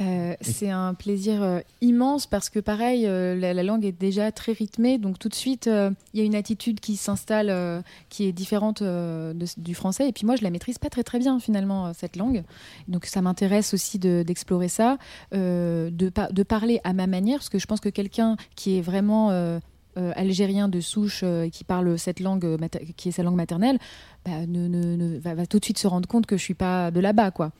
Euh, 0.00 0.34
c'est 0.40 0.70
un 0.70 0.94
plaisir 0.94 1.42
euh, 1.42 1.60
immense 1.80 2.26
parce 2.26 2.48
que 2.48 2.58
pareil, 2.58 3.06
euh, 3.06 3.34
la, 3.34 3.62
langue 3.62 3.84
est 3.84 3.92
déjà 3.92 4.32
très 4.32 4.52
rythmée, 4.52 4.98
donc 4.98 5.18
tout 5.18 5.28
de 5.28 5.34
suite, 5.34 5.68
il 5.68 6.18
y 6.18 6.22
a 6.22 6.24
une 6.24 6.34
attitude 6.34 6.80
qui 6.80 6.96
s'installe 6.96 7.82
qui 8.08 8.24
est 8.24 8.32
différente 8.32 8.82
du 8.82 9.74
français. 9.74 10.08
Et 10.08 10.12
puis 10.12 10.26
moi, 10.26 10.36
je 10.36 10.42
la 10.42 10.50
maîtrise 10.50 10.78
pas 10.78 10.88
très 10.88 11.02
très 11.02 11.18
bien 11.18 11.38
finalement 11.38 11.92
cette 11.92 12.16
langue, 12.16 12.42
donc 12.88 13.06
ça 13.06 13.20
m'intéresse 13.20 13.74
aussi 13.74 13.98
d'explorer 13.98 14.68
ça, 14.68 14.98
de, 15.32 15.90
de, 15.90 16.42
parler 16.42 16.80
à 16.84 16.92
ma 16.92 17.06
manière, 17.06 17.38
parce 17.38 17.48
que 17.48 17.58
je 17.58 17.66
pense 17.66 17.80
que 17.80 17.88
quelqu'un 17.88 18.36
qui 18.56 18.78
est 18.78 18.80
vraiment 18.80 19.60
algérien 19.96 20.68
de 20.68 20.80
souche 20.80 21.24
qui 21.52 21.64
parle 21.64 21.98
cette 21.98 22.20
langue, 22.20 22.58
qui 22.96 23.08
est 23.08 23.12
sa 23.12 23.22
langue 23.22 23.36
maternelle, 23.36 23.78
bah, 24.24 24.46
ne, 24.46 25.18
va, 25.18 25.46
tout 25.46 25.58
de 25.58 25.64
suite 25.64 25.78
se 25.78 25.86
rendre 25.86 26.08
compte 26.08 26.26
que 26.26 26.36
je 26.36 26.42
suis 26.42 26.54
pas 26.54 26.90
de 26.90 27.00
là-bas, 27.00 27.30
quoi. 27.30 27.52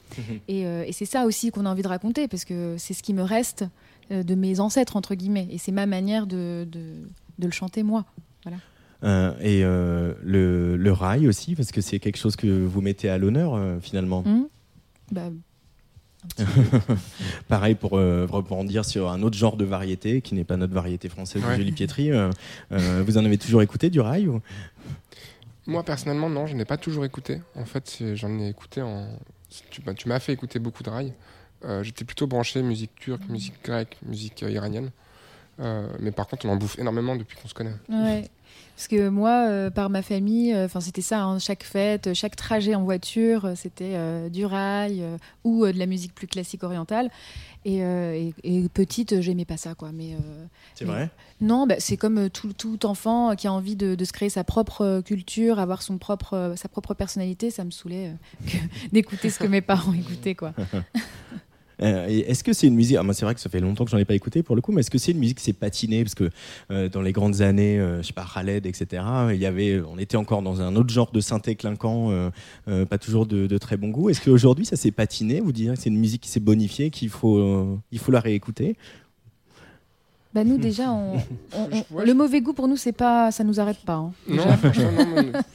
et, 0.48 0.64
c'est 0.92 1.06
ça 1.06 1.24
aussi 1.26 1.50
qu'on 1.50 1.66
a 1.66 1.70
envie 1.70 1.82
de 1.82 1.88
raconter, 1.88 2.28
parce 2.28 2.44
que 2.44 2.76
c'est 2.78 2.94
ce 2.94 3.02
qui 3.02 3.14
me 3.14 3.22
reste 3.22 3.64
de 4.10 4.34
mes 4.34 4.60
ancêtres 4.60 4.96
entre 4.96 5.14
guillemets, 5.14 5.48
et 5.50 5.58
c'est 5.58 5.72
ma 5.72 5.86
manière 5.86 6.26
de, 6.26 6.66
de, 6.70 7.46
le 7.46 7.50
chanter 7.50 7.82
moi. 7.82 8.04
Voilà. 8.44 9.36
et 9.40 9.62
le, 9.62 10.76
le, 10.76 10.92
rail 10.92 11.28
aussi, 11.28 11.54
parce 11.54 11.72
que 11.72 11.80
c'est 11.80 11.98
quelque 11.98 12.18
chose 12.18 12.36
que 12.36 12.64
vous 12.64 12.80
mettez 12.80 13.08
à 13.08 13.18
l'honneur 13.18 13.58
finalement. 13.80 14.22
Mmh. 14.22 14.46
Bah, 15.12 15.30
Pareil 17.48 17.74
pour 17.74 17.98
euh, 17.98 18.26
rebondir 18.30 18.84
sur 18.84 19.10
un 19.10 19.22
autre 19.22 19.36
genre 19.36 19.56
de 19.56 19.64
variété 19.64 20.20
qui 20.20 20.34
n'est 20.34 20.44
pas 20.44 20.56
notre 20.56 20.74
variété 20.74 21.08
française 21.08 21.42
de 21.42 21.54
Julie 21.54 21.72
Pietri. 21.72 22.10
Euh, 22.10 22.30
euh, 22.72 23.02
vous 23.06 23.18
en 23.18 23.24
avez 23.24 23.38
toujours 23.38 23.62
écouté 23.62 23.90
du 23.90 24.00
rail 24.00 24.28
Moi 25.66 25.82
personnellement 25.82 26.28
non, 26.28 26.46
je 26.46 26.54
n'ai 26.54 26.64
pas 26.64 26.76
toujours 26.76 27.04
écouté. 27.04 27.40
En 27.54 27.64
fait, 27.64 28.02
j'en 28.14 28.38
ai 28.38 28.48
écouté 28.48 28.82
en. 28.82 29.08
Tu, 29.70 29.82
tu 29.82 30.08
m'as 30.08 30.20
fait 30.20 30.32
écouter 30.32 30.58
beaucoup 30.58 30.82
de 30.82 30.90
rail. 30.90 31.14
J'étais 31.82 32.04
plutôt 32.04 32.26
branché 32.26 32.62
musique 32.62 32.94
turque, 32.94 33.28
musique 33.28 33.62
grecque, 33.64 33.96
musique 34.06 34.42
iranienne. 34.42 34.90
mais 35.58 36.12
par 36.12 36.26
contre, 36.26 36.46
on 36.46 36.50
en 36.50 36.56
bouffe 36.56 36.78
énormément 36.78 37.16
depuis 37.16 37.36
qu'on 37.36 37.48
se 37.48 37.54
connaît. 37.54 37.74
Ouais. 37.88 38.28
Parce 38.80 38.88
que 38.88 39.10
moi, 39.10 39.46
euh, 39.46 39.68
par 39.68 39.90
ma 39.90 40.00
famille, 40.00 40.54
euh, 40.54 40.64
enfin 40.64 40.80
c'était 40.80 41.02
ça, 41.02 41.22
hein, 41.22 41.38
chaque 41.38 41.64
fête, 41.64 42.14
chaque 42.14 42.34
trajet 42.34 42.74
en 42.74 42.82
voiture, 42.82 43.44
euh, 43.44 43.54
c'était 43.54 43.94
du 44.30 44.46
rail 44.46 45.04
ou 45.44 45.66
de 45.66 45.78
la 45.78 45.84
musique 45.84 46.14
plus 46.14 46.26
classique 46.26 46.64
orientale. 46.64 47.10
Et, 47.66 47.82
petite, 48.72 49.20
j'aimais 49.20 49.44
pas 49.44 49.58
ça, 49.58 49.74
quoi. 49.74 49.92
Mais 49.92 50.16
c'est 50.74 50.86
vrai? 50.86 51.10
Non, 51.42 51.66
bah, 51.66 51.74
c'est 51.78 51.98
comme 51.98 52.30
tout, 52.30 52.54
tout, 52.54 52.86
enfant 52.86 53.36
qui 53.36 53.48
a 53.48 53.52
envie 53.52 53.76
de, 53.76 54.02
se 54.02 54.12
créer 54.14 54.30
sa 54.30 54.44
propre 54.44 55.02
culture, 55.04 55.58
avoir 55.58 55.82
son 55.82 55.98
propre, 55.98 56.54
sa 56.56 56.70
propre 56.70 56.94
personnalité. 56.94 57.50
Ça 57.50 57.64
me 57.64 57.70
saoulait 57.70 58.14
d'écouter 58.92 59.28
ce 59.28 59.38
que 59.38 59.46
mes 59.46 59.60
parents 59.60 59.92
écoutaient, 59.92 60.34
quoi. 60.34 60.54
Euh, 61.82 62.06
est-ce 62.08 62.44
que 62.44 62.52
c'est 62.52 62.66
une 62.66 62.74
musique 62.74 62.96
ah, 63.00 63.12
c'est 63.12 63.24
vrai 63.24 63.34
que 63.34 63.40
ça 63.40 63.48
fait 63.48 63.60
longtemps 63.60 63.84
que 63.84 63.90
j'en 63.90 63.98
ai 63.98 64.04
pas 64.04 64.14
écouté 64.14 64.42
pour 64.42 64.56
le 64.56 64.62
coup, 64.62 64.72
mais 64.72 64.80
est-ce 64.80 64.90
que 64.90 64.98
c'est 64.98 65.12
une 65.12 65.18
musique 65.18 65.38
qui 65.38 65.44
s'est 65.44 65.52
patinée? 65.52 66.02
Parce 66.02 66.14
que 66.14 66.30
euh, 66.70 66.88
dans 66.88 67.02
les 67.02 67.12
grandes 67.12 67.40
années, 67.40 67.78
euh, 67.78 68.02
je 68.02 68.08
sais 68.08 68.12
pas, 68.12 68.26
Khaled, 68.32 68.66
etc., 68.66 69.02
il 69.32 69.38
y 69.38 69.46
avait, 69.46 69.80
on 69.80 69.98
était 69.98 70.16
encore 70.16 70.42
dans 70.42 70.60
un 70.60 70.76
autre 70.76 70.90
genre 70.90 71.10
de 71.12 71.20
synthé 71.20 71.56
clinquant, 71.56 72.30
pas 72.66 72.98
toujours 72.98 73.26
de, 73.26 73.58
très 73.58 73.76
bon 73.76 73.88
goût. 73.88 74.10
Est-ce 74.10 74.20
qu'aujourd'hui, 74.20 74.64
ça 74.64 74.76
s'est 74.76 74.90
patiné? 74.90 75.40
Vous 75.40 75.52
direz 75.52 75.74
que 75.74 75.82
c'est 75.82 75.90
une 75.90 75.98
musique 75.98 76.22
qui 76.22 76.28
s'est 76.28 76.40
bonifiée, 76.40 76.90
qu'il 76.90 77.08
faut, 77.08 77.78
il 77.90 77.98
faut 77.98 78.12
la 78.12 78.20
réécouter? 78.20 78.76
Bah 80.32 80.44
nous 80.44 80.58
déjà, 80.58 80.84
le 82.04 82.12
mauvais 82.12 82.40
goût 82.40 82.52
pour 82.52 82.68
nous, 82.68 82.76
c'est 82.76 82.92
pas, 82.92 83.32
ça 83.32 83.42
nous 83.42 83.58
arrête 83.58 83.78
pas. 83.78 83.94
Hein, 83.94 84.12
non, 84.28 84.44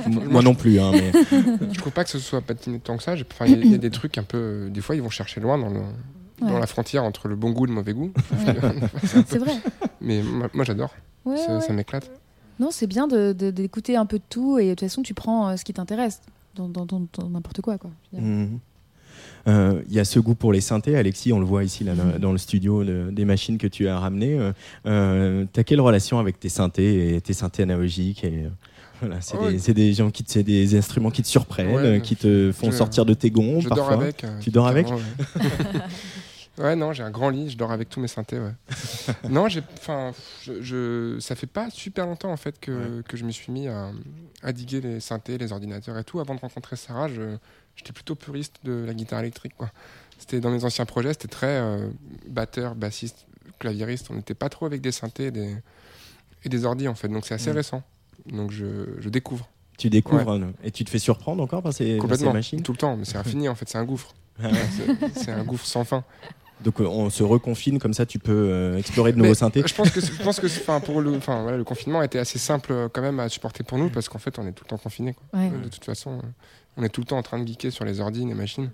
moi 0.29 0.41
non 0.41 0.53
plus. 0.53 0.79
Hein, 0.79 0.91
mais... 0.91 1.12
je 1.72 1.79
trouve 1.79 1.94
pas 1.94 2.03
que 2.03 2.10
ce 2.10 2.20
soit 2.20 2.41
patiné 2.41 2.79
tant 2.79 2.98
que 2.98 3.03
ça. 3.03 3.15
Il 3.15 3.72
y, 3.72 3.74
a 3.74 3.77
des 3.77 3.89
trucs 3.89 4.17
un 4.17 4.24
peu, 4.24 4.70
des 4.70 4.82
fois, 4.82 4.96
ils 4.96 5.01
vont 5.01 5.10
chercher 5.10 5.39
loin 5.39 5.58
dans 5.58 5.70
le, 5.70 5.82
dans 6.41 6.60
la 6.60 6.67
frontière 6.67 7.03
entre 7.03 7.29
le 7.29 7.38
bon 7.38 7.51
goût 7.51 7.65
et 7.65 7.70
le 7.70 7.74
mauvais 7.74 7.94
goût. 7.94 8.12
c'est 9.25 9.38
vrai. 9.38 9.55
Mais 10.01 10.22
moi, 10.53 10.65
j'adore. 10.65 10.94
ça, 11.25 11.72
m'éclate. 11.72 12.12
Non, 12.60 12.70
c'est 12.72 12.88
bien 12.88 13.08
d'écouter 13.08 13.94
de, 13.94 13.98
un 13.98 14.05
peu 14.05 14.17
de 14.17 14.24
tout 14.29 14.60
et 14.60 14.65
de 14.65 14.70
toute 14.72 14.82
façon, 14.82 15.03
tu 15.03 15.13
prends 15.13 15.50
euh, 15.50 15.55
ce 15.58 15.65
qui 15.65 15.74
t'intéresse 15.74 16.22
dans 16.55 16.70
n'importe 17.29 17.62
quoi. 17.62 17.77
quoi 17.77 17.91
mhm. 18.13 18.60
Euh, 19.48 19.82
il 19.88 19.94
y 19.94 20.00
a 20.00 20.06
ce 20.06 20.20
goût 20.20 20.36
pour 20.36 20.52
les 20.52 20.62
synthés, 20.62 20.96
Alexis, 20.96 21.34
on 21.34 21.40
le 21.40 21.46
voit 21.46 21.64
ici 21.64 21.84
là, 21.84 21.94
mhm. 21.94 22.20
dans 22.20 22.32
le 22.32 22.38
studio, 22.38 22.84
des 22.84 23.25
machines 23.25 23.58
que 23.58 23.68
tu 23.68 23.88
as 23.88 24.00
ramenées. 24.00 24.52
Euh, 24.86 25.46
tu 25.54 25.60
as 25.60 25.64
quelle 25.64 25.82
relation 25.82 26.20
avec 26.20 26.40
tes 26.40 26.50
synthés 26.50 27.16
et 27.16 27.22
tes 27.22 27.34
synthés 27.34 27.64
analogiques 27.64 28.24
et, 28.24 28.46
voilà, 29.02 29.20
c'est 29.20 29.36
oh, 29.38 29.52
des, 29.52 29.74
des, 29.74 29.94
gens 29.94 30.10
qui 30.10 30.24
c'est 30.25 30.42
des 30.42 30.78
instruments 30.78 31.12
qui 31.12 31.22
te 31.22 31.28
surprennent, 31.28 32.02
qui 32.02 32.16
te 32.16 32.54
font 32.54 32.72
sortir 32.72 33.06
de 33.06 33.14
tes 33.14 33.30
gonds. 33.30 33.60
Je 33.60 33.68
dors 33.68 33.92
avec. 33.92 34.25
tu 34.40 34.52
dors 34.52 34.68
avec 34.68 34.88
Ouais, 36.58 36.75
non, 36.75 36.94
j'ai 36.94 37.04
un 37.04 37.12
grand 37.12 37.30
lit, 37.30 37.50
je 37.50 37.58
dors 37.58 37.72
avec 37.72 37.90
tous 37.90 38.00
mes 38.00 38.08
synthés. 38.08 38.40
Ouais. 38.40 38.54
non, 39.30 39.50
j'ai, 39.50 39.62
enfin, 39.78 40.14
je, 40.42 41.18
ça 41.20 41.36
fait 41.36 41.48
pas 41.48 41.70
super 41.70 42.06
longtemps 42.06 42.32
en 42.32 42.38
fait 42.38 42.60
que, 42.60 43.02
que 43.02 43.18
je 43.18 43.25
me 43.25 43.32
suis 43.32 43.52
mis 43.52 43.68
à, 43.68 43.92
à, 44.42 44.54
diguer 44.54 44.80
les 44.80 45.00
synthés, 45.02 45.38
les 45.38 45.52
ordinateurs 45.52 45.98
et 45.98 46.04
tout. 46.06 46.22
Avant 46.22 46.34
de 46.34 46.40
rencontrer 46.40 46.78
Sarah, 46.78 47.10
j'étais 47.75 47.94
plutôt 47.94 48.15
puriste 48.15 48.55
de 48.63 48.84
la 48.86 48.94
guitare 48.94 49.20
électrique. 49.20 49.53
Quoi. 49.58 49.72
C'était 50.17 50.39
dans 50.39 50.50
mes 50.50 50.63
anciens 50.63 50.86
projets, 50.86 51.13
c'était 51.13 51.27
très 51.27 51.60
euh, 51.60 51.89
batteur, 52.27 52.75
bassiste, 52.75 53.27
claviériste. 53.60 54.08
On 54.10 54.15
n'était 54.15 54.34
pas 54.34 54.50
trop 54.50 54.65
avec 54.65 54.82
des 54.82 54.91
synthés 54.91 55.25
et 55.25 55.32
des, 55.32 55.55
et 56.44 56.50
des 56.50 56.65
ordis 56.65 56.88
en 56.88 56.96
fait. 56.96 57.08
Donc 57.08 57.25
c'est 57.25 57.34
assez 57.34 57.51
récent. 57.51 57.84
Donc 58.25 58.51
je, 58.51 58.88
je 59.00 59.10
découvre. 59.10 59.50
Tu 59.77 59.89
découvres 59.89 60.39
et 60.63 60.72
tu 60.72 60.86
te 60.86 60.89
fais 60.89 61.00
surprendre 61.00 61.44
encore 61.44 61.61
par 61.61 61.74
ces, 61.74 62.00
ces 62.00 62.31
machines 62.31 62.61
Tout 62.61 62.72
le 62.72 62.77
temps, 62.77 62.96
mais 62.96 63.05
c'est 63.05 63.18
infini 63.24 63.50
en 63.50 63.55
fait, 63.55 63.68
c'est 63.68 63.77
un 63.77 63.83
gouffre. 63.83 64.14
c'est 65.16 65.31
un 65.31 65.44
gouffre 65.44 65.66
sans 65.66 65.83
fin. 65.83 66.03
Donc 66.64 66.79
euh, 66.79 66.85
on 66.85 67.09
se 67.09 67.24
reconfine 67.24 67.79
comme 67.79 67.94
ça, 67.94 68.05
tu 68.05 68.18
peux 68.18 68.31
euh, 68.31 68.77
explorer 68.77 69.11
de 69.11 69.18
nouveaux 69.18 69.33
synthés. 69.33 69.64
Je 69.66 69.74
pense 69.74 69.90
que 69.90 70.00
je 70.00 70.24
pense 70.24 70.40
que 70.40 70.48
enfin 70.48 70.79
pour 70.79 71.01
le 71.01 71.14
enfin 71.16 71.42
voilà, 71.42 71.57
le 71.57 71.66
confinement 71.66 72.00
a 72.00 72.05
été 72.05 72.18
assez 72.18 72.40
simple 72.40 72.90
quand 72.94 73.01
même 73.01 73.20
à 73.20 73.27
supporter 73.27 73.64
pour 73.64 73.77
nous 73.77 73.90
parce 73.90 74.07
qu'en 74.07 74.20
fait 74.20 74.40
on 74.40 74.48
est 74.48 74.53
tout 74.53 74.64
le 74.64 74.70
temps 74.70 74.77
confiné 74.77 75.16
De 75.33 75.68
toute 75.68 75.83
façon, 75.83 76.22
on 76.77 76.83
est 76.83 76.90
tout 76.90 77.01
le 77.01 77.05
temps 77.05 77.18
en 77.18 77.24
train 77.24 77.40
de 77.40 77.48
geeker 77.48 77.72
sur 77.72 77.85
les 77.85 78.00
ordi, 78.00 78.25
les 78.25 78.33
machines. 78.33 78.72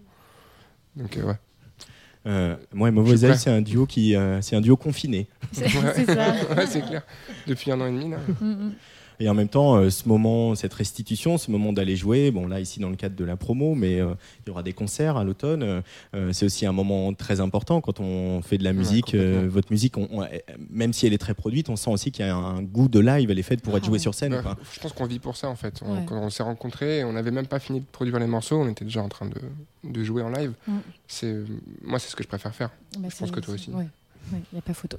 Donc 0.95 1.17
ouais. 1.17 2.57
moi 2.73 2.89
et 2.89 2.91
Mauvais 2.91 3.35
c'est 3.35 3.49
un 3.49 3.61
duo 3.61 3.85
qui, 3.85 4.15
c'est 4.41 4.55
un 4.55 4.61
duo 4.61 4.77
confiné. 4.77 5.27
C'est 5.51 5.69
ça. 5.69 6.35
c'est 6.67 6.81
clair. 6.81 7.03
Depuis 7.47 7.71
un 7.71 7.81
an 7.81 7.87
et 7.87 7.91
demi 7.91 8.09
là. 8.09 8.17
Mm, 8.39 8.45
mm. 8.45 8.73
Et 9.21 9.29
en 9.29 9.35
même 9.35 9.49
temps, 9.49 9.75
euh, 9.75 9.91
ce 9.91 10.07
moment, 10.09 10.55
cette 10.55 10.73
restitution, 10.73 11.37
ce 11.37 11.51
moment 11.51 11.73
d'aller 11.73 11.95
jouer, 11.95 12.31
bon 12.31 12.47
là 12.47 12.59
ici 12.59 12.79
dans 12.79 12.89
le 12.89 12.95
cadre 12.95 13.15
de 13.15 13.23
la 13.23 13.37
promo, 13.37 13.75
mais 13.75 14.01
euh, 14.01 14.15
il 14.43 14.49
y 14.49 14.51
aura 14.51 14.63
des 14.63 14.73
concerts 14.73 15.15
à 15.15 15.23
l'automne. 15.23 15.83
Euh, 16.15 16.33
c'est 16.33 16.43
aussi 16.43 16.65
un 16.65 16.71
moment 16.71 17.13
très 17.13 17.39
important 17.39 17.81
quand 17.81 17.99
on 17.99 18.41
fait 18.41 18.57
de 18.57 18.63
la 18.63 18.73
musique. 18.73 19.13
votre 19.15 19.71
musique, 19.71 19.93
même 20.71 20.91
si 20.91 21.05
elle 21.05 21.13
est 21.13 21.19
très 21.19 21.35
produite, 21.35 21.69
on 21.69 21.75
sent 21.75 21.91
aussi 21.91 22.11
qu'il 22.11 22.25
y 22.25 22.29
a 22.29 22.35
un 22.35 22.63
goût 22.63 22.87
de 22.87 22.99
live. 22.99 23.29
Elle 23.29 23.37
est 23.37 23.43
faite 23.43 23.61
pour 23.61 23.77
être 23.77 23.85
jouée 23.85 23.99
sur 23.99 24.15
scène. 24.15 24.41
je 24.73 24.79
pense 24.79 24.93
qu'on 24.93 25.05
vit 25.05 25.19
pour 25.19 25.37
ça 25.37 25.49
en 25.49 25.55
fait. 25.55 25.81
On, 25.85 26.03
Quand 26.05 26.19
on 26.19 26.31
s'est 26.31 26.43
rencontrés, 26.43 27.03
on 27.03 27.13
n'avait 27.13 27.31
même 27.31 27.47
pas 27.47 27.59
fini 27.59 27.81
de 27.81 27.85
produire 27.91 28.17
les 28.17 28.27
morceaux, 28.27 28.59
on 28.59 28.69
était 28.69 28.85
déjà 28.85 29.03
en 29.03 29.09
train 29.09 29.27
de, 29.27 29.39
de 29.83 30.03
jouer 30.03 30.23
en 30.23 30.29
live. 30.29 30.53
Mm. 30.67 30.77
C'est 31.07 31.35
moi, 31.83 31.99
c'est 31.99 32.09
ce 32.09 32.15
que 32.15 32.23
je 32.23 32.27
préfère 32.27 32.55
faire. 32.55 32.71
Bah, 32.97 33.09
je 33.11 33.17
pense 33.17 33.29
que 33.29 33.39
toi 33.39 33.53
aussi. 33.53 33.69
Il 34.31 34.39
n'y 34.53 34.59
a 34.59 34.61
pas 34.61 34.73
photo. 34.73 34.97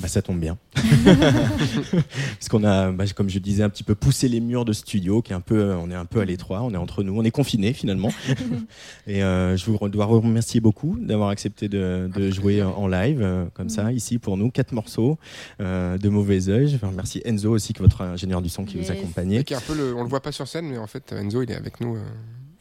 Bah, 0.00 0.08
ça 0.08 0.22
tombe 0.22 0.40
bien. 0.40 0.56
Parce 0.74 2.48
qu'on 2.48 2.64
a, 2.64 2.90
bah, 2.92 3.04
comme 3.14 3.28
je 3.28 3.38
disais, 3.38 3.62
un 3.62 3.68
petit 3.68 3.82
peu 3.82 3.94
poussé 3.94 4.28
les 4.28 4.40
murs 4.40 4.64
de 4.64 4.72
studio, 4.72 5.22
qui 5.22 5.32
est 5.32 5.36
un 5.36 5.40
peu, 5.40 5.74
on 5.74 5.90
est 5.90 5.94
un 5.94 6.04
peu 6.04 6.20
à 6.20 6.24
l'étroit, 6.24 6.62
on 6.62 6.72
est 6.72 6.76
entre 6.76 7.02
nous, 7.02 7.16
on 7.16 7.24
est 7.24 7.30
confinés 7.30 7.72
finalement. 7.72 8.12
Et 9.06 9.22
euh, 9.22 9.56
je 9.56 9.64
vous 9.70 9.88
dois 9.88 10.06
vous 10.06 10.20
remercier 10.20 10.60
beaucoup 10.60 10.96
d'avoir 11.00 11.30
accepté 11.30 11.68
de, 11.68 12.30
jouer 12.30 12.62
en 12.62 12.86
live, 12.86 13.20
euh, 13.22 13.46
comme 13.54 13.68
ça, 13.68 13.92
ici 13.92 14.18
pour 14.18 14.36
nous, 14.36 14.50
quatre 14.50 14.72
morceaux 14.72 15.18
euh, 15.60 15.98
de 15.98 16.08
mauvais 16.08 16.48
oeil. 16.48 16.68
Je 16.68 16.86
remercie 16.86 17.22
Enzo 17.24 17.50
aussi, 17.50 17.72
qui 17.72 17.80
est 17.80 17.82
votre 17.82 18.02
ingénieur 18.02 18.42
du 18.42 18.48
son 18.48 18.64
qui 18.64 18.78
vous 18.78 18.90
accompagnait. 18.90 19.44
Qui 19.44 19.54
un 19.54 19.60
peu 19.60 19.94
on 19.96 20.02
le 20.02 20.08
voit 20.08 20.22
pas 20.22 20.32
sur 20.32 20.46
scène, 20.46 20.66
mais 20.66 20.78
en 20.78 20.86
fait, 20.86 21.12
Enzo, 21.12 21.42
il 21.42 21.50
est 21.50 21.56
avec 21.56 21.80
nous. 21.80 21.96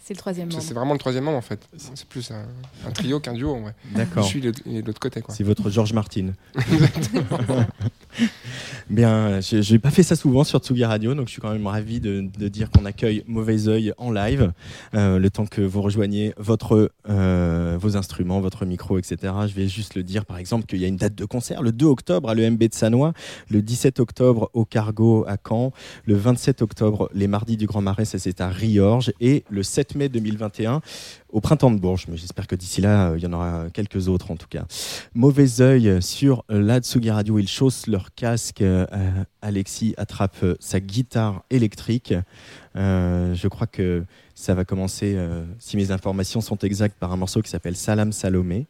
C'est 0.09 0.15
le 0.15 0.21
troisième 0.21 0.49
membre. 0.49 0.63
C'est 0.63 0.73
vraiment 0.73 0.93
le 0.93 0.99
troisième 0.99 1.25
membre 1.25 1.37
en 1.37 1.41
fait. 1.41 1.69
C'est 1.77 2.07
plus 2.07 2.31
un, 2.31 2.91
trio 2.93 3.19
qu'un 3.19 3.35
duo 3.35 3.53
en 3.53 3.61
vrai. 3.61 3.75
D'accord. 3.93 4.23
Je 4.23 4.27
suis 4.27 4.41
de 4.41 4.51
l'autre 4.83 4.99
côté. 4.99 5.21
C'est 5.29 5.43
votre 5.43 5.69
George 5.69 5.93
Martin. 5.93 6.31
Bien, 8.89 9.39
je 9.39 9.71
n'ai 9.71 9.79
pas 9.79 9.91
fait 9.91 10.03
ça 10.03 10.15
souvent 10.15 10.43
sur 10.43 10.59
Tsugi 10.59 10.83
Radio, 10.83 11.13
donc 11.13 11.27
je 11.27 11.33
suis 11.33 11.41
quand 11.41 11.51
même 11.51 11.67
ravi 11.67 11.99
de, 11.99 12.21
dire 12.47 12.71
qu'on 12.71 12.85
accueille 12.85 13.23
Mauvais 13.27 13.67
Oeil 13.67 13.93
en 13.97 14.11
live, 14.11 14.51
euh, 14.95 15.19
le 15.19 15.29
temps 15.29 15.45
que 15.45 15.61
vous 15.61 15.81
rejoignez 15.81 16.33
votre, 16.37 16.91
euh, 17.07 17.77
vos 17.79 17.97
instruments, 17.97 18.39
votre 18.39 18.65
micro, 18.65 18.97
etc. 18.97 19.33
Je 19.47 19.53
vais 19.53 19.67
juste 19.67 19.95
le 19.95 20.03
dire, 20.03 20.25
par 20.25 20.37
exemple, 20.37 20.65
qu'il 20.65 20.79
y 20.79 20.85
a 20.85 20.87
une 20.87 20.97
date 20.97 21.15
de 21.15 21.25
concert 21.25 21.61
le 21.61 21.71
2 21.71 21.85
octobre 21.85 22.29
à 22.29 22.33
l'EMB 22.33 22.63
de 22.63 22.73
Sanois, 22.73 23.13
le 23.49 23.61
17 23.61 23.99
octobre 23.99 24.49
au 24.53 24.65
Cargo 24.65 25.23
à 25.27 25.37
Caen, 25.37 25.71
le 26.05 26.15
27 26.15 26.63
octobre 26.63 27.09
les 27.13 27.27
mardis 27.27 27.57
du 27.57 27.67
Grand 27.67 27.81
Marais, 27.81 28.05
ça 28.05 28.17
c'est 28.17 28.41
à 28.41 28.49
Riorges, 28.49 29.11
et 29.21 29.43
le 29.49 29.61
7 29.61 29.95
mai 29.95 29.98
2021 30.07 30.81
au 31.31 31.41
printemps 31.41 31.71
de 31.71 31.79
Bourges. 31.79 32.05
Mais 32.07 32.17
j'espère 32.17 32.47
que 32.47 32.55
d'ici 32.55 32.81
là, 32.81 33.09
euh, 33.09 33.17
il 33.17 33.23
y 33.23 33.27
en 33.27 33.33
aura 33.33 33.65
quelques 33.73 34.07
autres 34.07 34.31
en 34.31 34.35
tout 34.35 34.47
cas. 34.47 34.65
Mauvais 35.13 35.61
œil 35.61 36.01
sur 36.01 36.45
la 36.49 36.79
Tsugi 36.79 37.11
Radio. 37.11 37.39
Ils 37.39 37.47
chaussent 37.47 37.87
leur 37.87 38.13
casque. 38.13 38.61
Euh, 38.61 38.85
Alexis 39.41 39.93
attrape 39.97 40.37
euh, 40.43 40.55
sa 40.59 40.79
guitare 40.79 41.43
électrique. 41.49 42.13
je 42.75 43.47
crois 43.47 43.67
que 43.67 44.05
ça 44.35 44.53
va 44.53 44.63
commencer, 44.63 45.17
si 45.57 45.75
mes 45.75 45.91
informations 45.91 46.39
sont 46.39 46.57
exactes, 46.59 46.97
par 46.97 47.11
un 47.11 47.17
morceau 47.17 47.41
qui 47.41 47.49
s'appelle 47.49 47.75
Salam 47.75 48.13
Salomé. 48.13 48.67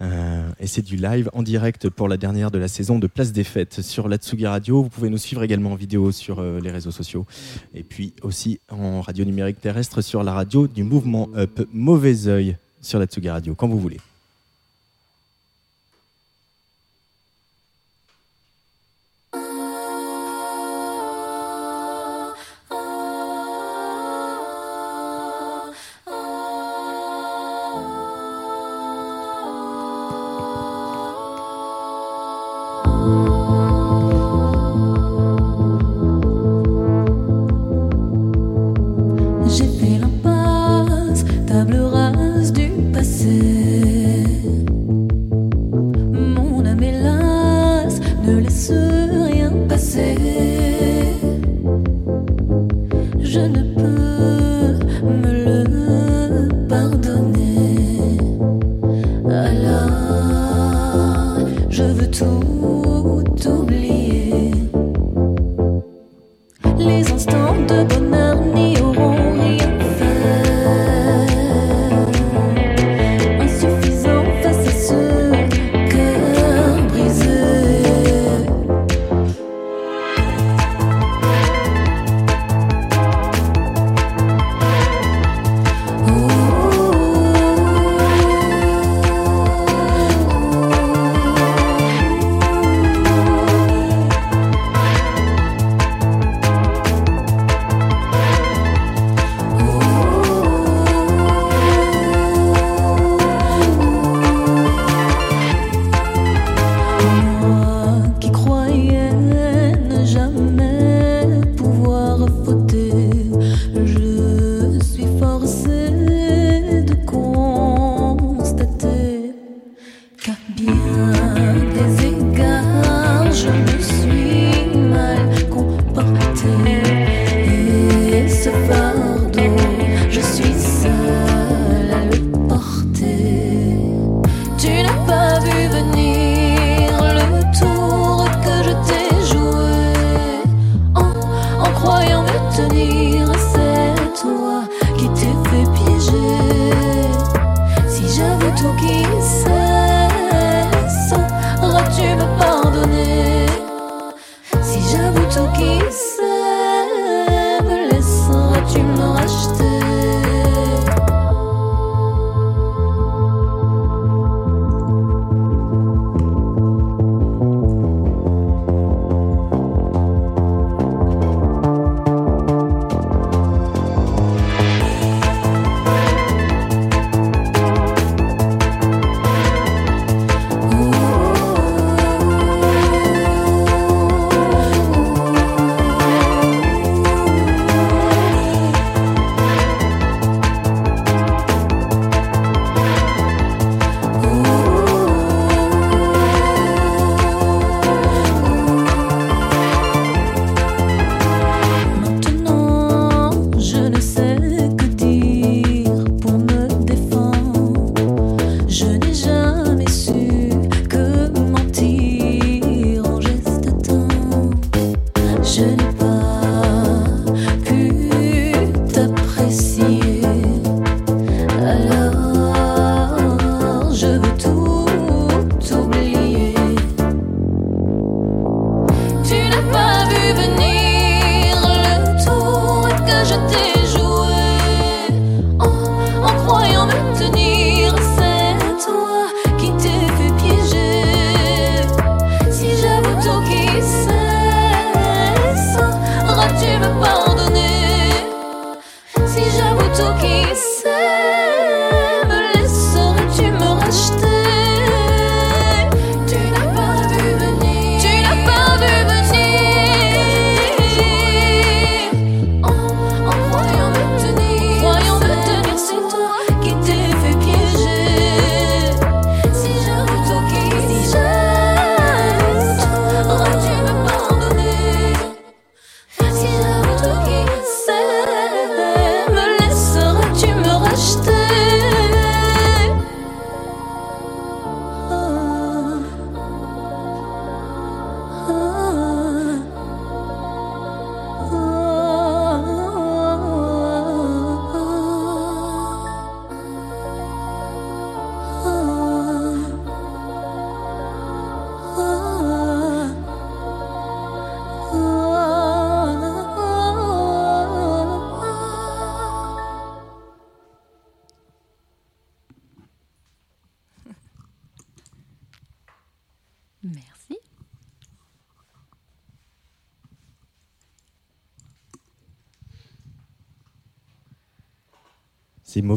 Euh, 0.00 0.48
et 0.60 0.66
c'est 0.66 0.82
du 0.82 0.96
live 0.96 1.28
en 1.32 1.42
direct 1.42 1.88
pour 1.88 2.08
la 2.08 2.16
dernière 2.16 2.50
de 2.50 2.58
la 2.58 2.68
saison 2.68 2.98
de 2.98 3.06
Place 3.06 3.32
des 3.32 3.44
Fêtes 3.44 3.82
sur 3.82 4.08
la 4.08 4.16
Tsugi 4.16 4.46
Radio. 4.46 4.82
Vous 4.82 4.88
pouvez 4.88 5.10
nous 5.10 5.18
suivre 5.18 5.42
également 5.42 5.72
en 5.72 5.76
vidéo 5.76 6.12
sur 6.12 6.38
euh, 6.38 6.60
les 6.60 6.70
réseaux 6.70 6.90
sociaux 6.90 7.26
et 7.74 7.82
puis 7.82 8.14
aussi 8.22 8.60
en 8.70 9.00
radio 9.00 9.24
numérique 9.24 9.60
terrestre 9.60 10.00
sur 10.00 10.22
la 10.22 10.32
radio 10.32 10.68
du 10.68 10.84
mouvement 10.84 11.28
Up 11.36 11.66
Mauvais 11.72 12.28
Oeil 12.28 12.56
sur 12.80 12.98
la 12.98 13.06
Tsugi 13.06 13.28
Radio 13.28 13.54
quand 13.54 13.68
vous 13.68 13.80
voulez. 13.80 13.98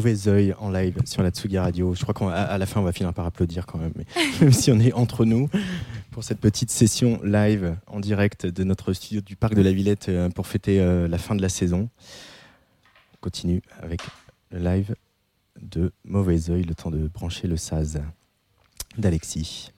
Mauvais 0.02 0.26
oeil 0.26 0.52
en 0.58 0.68
live 0.68 0.96
sur 1.04 1.22
la 1.22 1.30
Tsugi 1.30 1.58
Radio. 1.58 1.94
Je 1.94 2.02
crois 2.02 2.12
qu'à 2.12 2.58
la 2.58 2.66
fin, 2.66 2.80
on 2.80 2.82
va 2.82 2.90
finir 2.90 3.14
par 3.14 3.24
applaudir 3.24 3.66
quand 3.66 3.78
même, 3.78 3.92
même 4.40 4.52
si 4.52 4.72
on 4.72 4.80
est 4.80 4.92
entre 4.94 5.24
nous 5.24 5.48
pour 6.10 6.24
cette 6.24 6.40
petite 6.40 6.72
session 6.72 7.20
live 7.22 7.76
en 7.86 8.00
direct 8.00 8.44
de 8.44 8.64
notre 8.64 8.94
studio 8.94 9.20
du 9.20 9.36
Parc 9.36 9.54
de 9.54 9.62
la 9.62 9.70
Villette 9.70 10.08
euh, 10.08 10.28
pour 10.28 10.48
fêter 10.48 10.80
euh, 10.80 11.06
la 11.06 11.18
fin 11.18 11.36
de 11.36 11.42
la 11.42 11.48
saison. 11.48 11.88
On 13.14 13.18
continue 13.20 13.62
avec 13.80 14.00
le 14.50 14.58
live 14.58 14.96
de 15.60 15.92
Mauvais 16.04 16.50
oeil, 16.50 16.64
le 16.64 16.74
temps 16.74 16.90
de 16.90 17.06
brancher 17.06 17.46
le 17.46 17.56
saz 17.56 18.02
d'Alexis. 18.98 19.70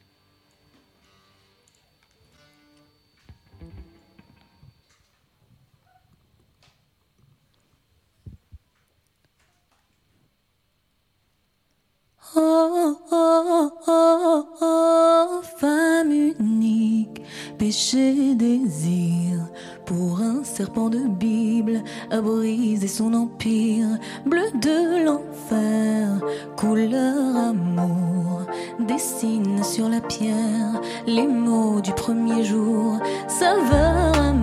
péché 17.58 18.34
désir. 18.34 19.38
Pour 19.86 20.20
un 20.20 20.44
serpent 20.44 20.88
de 20.88 21.06
Bible 21.06 21.82
a 22.10 22.20
brisé 22.20 22.88
son 22.88 23.14
empire. 23.14 23.98
Bleu 24.26 24.44
de 24.60 25.04
l'enfer 25.04 26.20
couleur 26.56 27.36
amour. 27.36 28.42
Dessine 28.80 29.62
sur 29.62 29.88
la 29.88 30.00
pierre 30.00 30.80
les 31.06 31.26
mots 31.26 31.80
du 31.80 31.92
premier 31.92 32.44
jour. 32.44 32.98
Saveur 33.28 34.33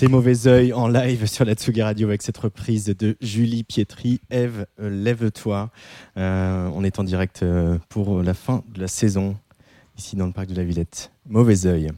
ses 0.00 0.08
mauvais 0.08 0.46
oeils 0.46 0.72
en 0.72 0.88
live 0.88 1.26
sur 1.26 1.44
la 1.44 1.52
Tsugi 1.52 1.82
Radio 1.82 2.08
avec 2.08 2.22
cette 2.22 2.38
reprise 2.38 2.86
de 2.86 3.18
Julie 3.20 3.64
Pietri, 3.64 4.22
Eve, 4.30 4.64
euh, 4.80 4.88
lève-toi. 4.88 5.68
Euh, 6.16 6.70
on 6.74 6.84
est 6.84 6.98
en 6.98 7.04
direct 7.04 7.42
euh, 7.42 7.76
pour 7.90 8.22
la 8.22 8.32
fin 8.32 8.64
de 8.72 8.80
la 8.80 8.88
saison 8.88 9.36
ici 9.98 10.16
dans 10.16 10.24
le 10.24 10.32
parc 10.32 10.48
de 10.48 10.54
la 10.54 10.64
Villette. 10.64 11.12
Mauvais 11.28 11.66
oeil. 11.66 11.90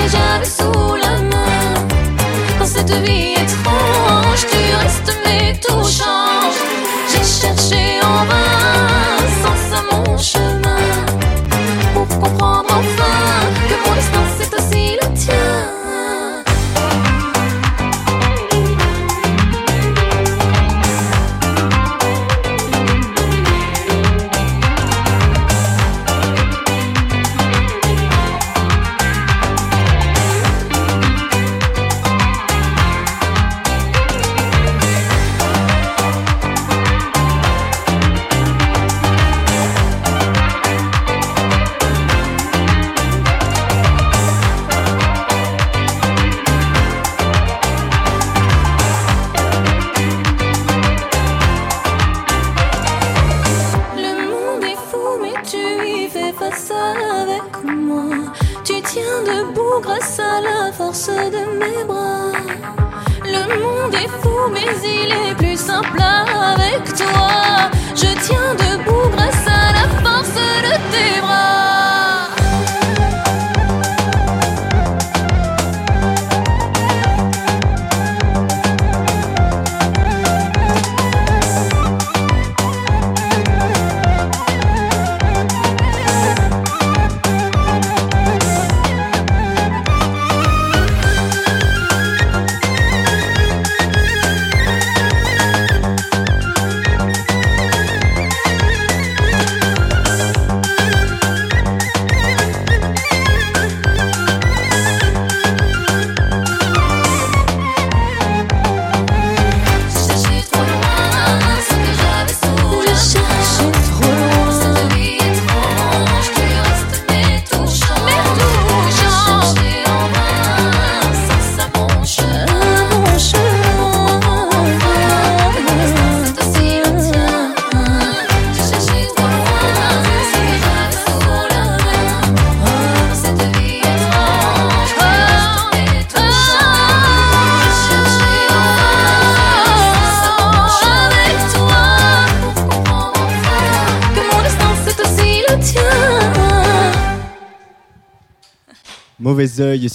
Mauvais 0.00 0.14
oeil 0.16 0.59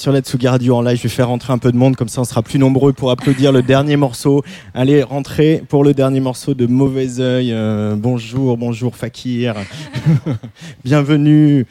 sur 0.06 0.12
la 0.12 0.22
Tsugi 0.22 0.48
Radio 0.48 0.76
en 0.76 0.84
live. 0.84 0.98
Je 0.98 1.02
vais 1.02 1.10
faire 1.10 1.30
rentrer 1.30 1.52
un 1.52 1.58
peu 1.58 1.72
de 1.72 1.78
monde, 1.78 1.96
comme 1.96 2.10
ça 2.10 2.22
on 2.22 2.26
sera 2.26 2.44
plus 2.44 2.60
nombreux 2.60 2.94
pour 2.94 3.10
applaudir 3.10 3.52
le 3.52 3.64
dernier 3.64 3.96
morceau. 3.96 4.44
Allez, 4.76 5.02
rentrez 5.02 5.64
pour 5.68 5.84
le 5.84 5.96
dernier 5.96 6.20
morceau 6.20 6.54
de 6.54 6.68
Mauvais 6.68 7.20
oeil. 7.20 7.52
Euh, 7.52 7.96
bonjour, 7.98 8.56
bonjour 8.56 8.96
Fakir. 8.96 9.56
Bienvenue. 10.86 11.66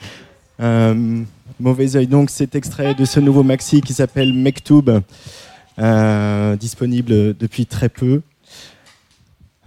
Euh, 0.61 1.23
mauvais 1.61 1.95
oeil, 1.95 2.09
donc 2.09 2.29
cet 2.29 2.57
extrait 2.57 2.97
de 2.97 3.05
ce 3.05 3.21
nouveau 3.21 3.45
maxi 3.45 3.83
qui 3.83 3.93
s'appelle 3.93 4.35
Mektoub, 4.35 5.01
euh, 5.79 6.57
disponible 6.57 7.37
depuis 7.37 7.67
très 7.67 7.89
peu. 7.89 8.21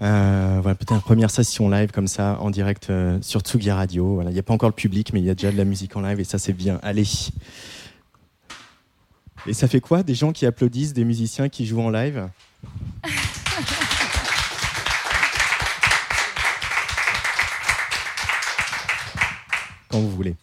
voilà, 0.01 0.75
peut-être 0.75 0.91
une 0.91 0.99
première 0.99 1.31
session 1.31 1.69
live 1.69 1.91
comme 1.91 2.07
ça 2.07 2.37
en 2.41 2.49
direct 2.49 2.91
sur 3.21 3.39
Tsugi 3.39 3.71
Radio. 3.71 4.21
Il 4.23 4.33
n'y 4.33 4.39
a 4.39 4.43
pas 4.43 4.53
encore 4.53 4.67
le 4.67 4.75
public, 4.75 5.13
mais 5.13 5.21
il 5.21 5.25
y 5.25 5.29
a 5.29 5.35
déjà 5.35 5.53
de 5.53 5.57
la 5.57 5.63
musique 5.63 5.95
en 5.95 6.01
live 6.01 6.19
et 6.19 6.25
ça 6.25 6.37
c'est 6.37 6.51
bien. 6.51 6.81
Allez. 6.83 7.05
Et 9.45 9.53
ça 9.53 9.67
fait 9.67 9.79
quoi 9.81 10.03
Des 10.03 10.15
gens 10.15 10.31
qui 10.31 10.45
applaudissent 10.45 10.93
des 10.93 11.05
musiciens 11.05 11.49
qui 11.49 11.65
jouent 11.65 11.81
en 11.81 11.89
live? 11.89 12.29
Quand 19.89 19.99
vous 19.99 20.09
voulez. 20.09 20.35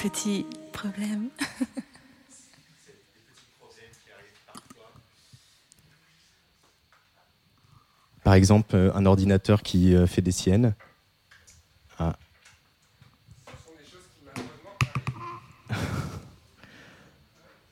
Petits 0.00 0.46
problèmes. 0.72 1.28
Par 8.24 8.34
exemple, 8.34 8.76
euh, 8.76 8.90
un 8.94 9.04
ordinateur 9.04 9.62
qui 9.62 9.94
euh, 9.94 10.06
fait 10.06 10.22
des 10.22 10.30
siennes. 10.30 10.72
Ah. 11.98 12.16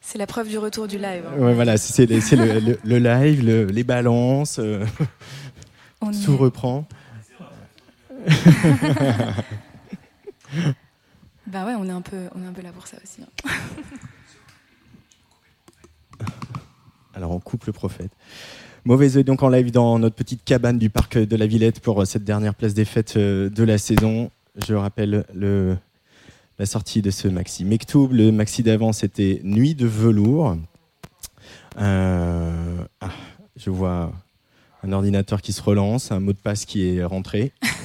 C'est 0.01 0.19
la 0.19 0.27
preuve 0.27 0.49
du 0.49 0.59
retour 0.59 0.89
du 0.89 0.99
live. 0.99 1.25
Ouais, 1.39 1.55
voilà, 1.55 1.79
c'est 1.79 2.07
le, 2.07 2.79
le, 2.83 2.99
live, 2.99 3.69
les 3.71 3.85
balances. 3.85 4.59
Euh, 4.59 4.85
tout 6.25 6.37
reprend. 6.37 6.89
bah 11.51 11.65
ouais, 11.65 11.75
on 11.79 11.87
est 11.87 11.93
un 11.93 12.03
peu, 12.03 12.29
on 12.35 12.43
est 12.43 12.47
un 12.47 12.53
peu 12.53 12.63
là 12.63 12.73
pour 12.73 12.87
ça 12.87 12.99
aussi. 13.03 13.23
Hein. 13.23 13.51
Alors 17.15 17.31
on 17.31 17.41
coupe 17.41 17.65
le 17.65 17.73
prophète. 17.73 18.11
Mauvais 18.85 19.17
œil 19.17 19.25
donc 19.25 19.43
en 19.43 19.49
live 19.49 19.71
dans 19.71 19.99
notre 19.99 20.15
petite 20.15 20.45
cabane 20.45 20.79
du 20.79 20.91
parc 20.91 21.19
de 21.19 21.37
la 21.37 21.47
Villette 21.47 21.81
pour 21.81 22.07
cette 22.07 22.25
dernière 22.25 22.55
place 22.55 22.75
des 22.75 22.85
fêtes 22.85 23.17
euh, 23.17 23.49
de 23.51 23.65
la 23.65 23.79
saison. 23.79 24.31
Je 24.57 24.75
rappelle 24.75 25.25
le, 25.35 25.77
la 26.59 26.67
sortie 26.67 27.03
de 27.03 27.11
ce 27.11 27.29
maxi 27.29 27.65
Mektoub. 27.65 28.13
Le 28.13 28.31
maxi 28.31 28.63
d'avant 28.63 28.93
c'était 28.93 29.41
Nuit 29.43 29.75
de 29.75 29.87
velours. 29.87 30.57
Euh, 31.79 32.85
ah, 33.01 33.11
je 33.57 33.71
vois 33.71 34.13
un 34.85 34.93
ordinateur 34.93 35.43
qui 35.43 35.53
se 35.53 35.61
relance, 35.61 36.13
un 36.13 36.21
mot 36.21 36.33
de 36.33 36.39
passe 36.39 36.65
qui 36.65 36.97
est 36.97 37.05
rentré. 37.05 37.53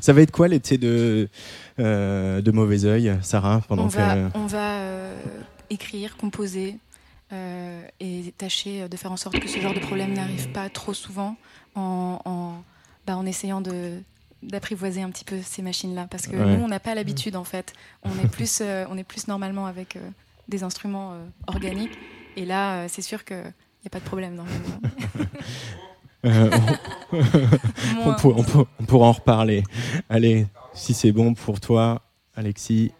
ça 0.00 0.12
va 0.12 0.22
être 0.22 0.32
quoi 0.32 0.48
l'été 0.48 0.76
de, 0.78 1.28
euh, 1.78 2.40
de 2.40 2.50
Mauvais 2.50 2.84
Oeil, 2.84 3.16
Sarah 3.22 3.62
pendant 3.68 3.84
On 3.84 3.88
va, 3.88 4.16
on 4.34 4.46
va 4.46 4.78
euh, 4.78 5.16
écrire, 5.70 6.16
composer 6.16 6.78
euh, 7.32 7.80
et 8.00 8.34
tâcher 8.36 8.88
de 8.88 8.96
faire 8.96 9.12
en 9.12 9.16
sorte 9.16 9.38
que 9.38 9.48
ce 9.48 9.60
genre 9.60 9.74
de 9.74 9.80
problème 9.80 10.14
n'arrive 10.14 10.48
pas 10.50 10.68
trop 10.68 10.94
souvent 10.94 11.36
en, 11.76 12.18
en, 12.24 12.54
bah, 13.06 13.16
en 13.16 13.26
essayant 13.26 13.60
de 13.60 13.98
d'apprivoiser 14.42 15.02
un 15.02 15.10
petit 15.10 15.24
peu 15.24 15.36
ces 15.40 15.62
machines-là. 15.62 16.08
Parce 16.10 16.26
que 16.26 16.34
nous 16.34 16.64
on 16.64 16.66
n'a 16.66 16.80
pas 16.80 16.96
l'habitude 16.96 17.36
en 17.36 17.44
fait. 17.44 17.74
On 18.02 18.10
est 18.18 18.26
plus 18.26 18.60
on 18.90 18.98
est 18.98 19.04
plus 19.04 19.28
normalement 19.28 19.66
avec 19.66 19.96
des 20.48 20.64
instruments 20.64 21.14
organiques. 21.46 21.96
Et 22.34 22.44
là 22.44 22.88
c'est 22.88 23.02
sûr 23.02 23.24
que 23.24 23.40
n'y 23.82 23.88
a 23.88 23.90
pas 23.90 23.98
de 23.98 24.04
problème 24.04 24.42
euh, 26.24 26.50
on, 28.04 28.10
on, 28.80 28.84
pourra 28.84 29.06
en 29.08 29.12
reparler. 29.12 29.64
Allez, 30.08 30.46
si 30.72 30.94
c'est 30.94 31.12
bon 31.12 31.34
pour 31.34 31.60
toi, 31.60 32.02
Alexis. 32.34 32.92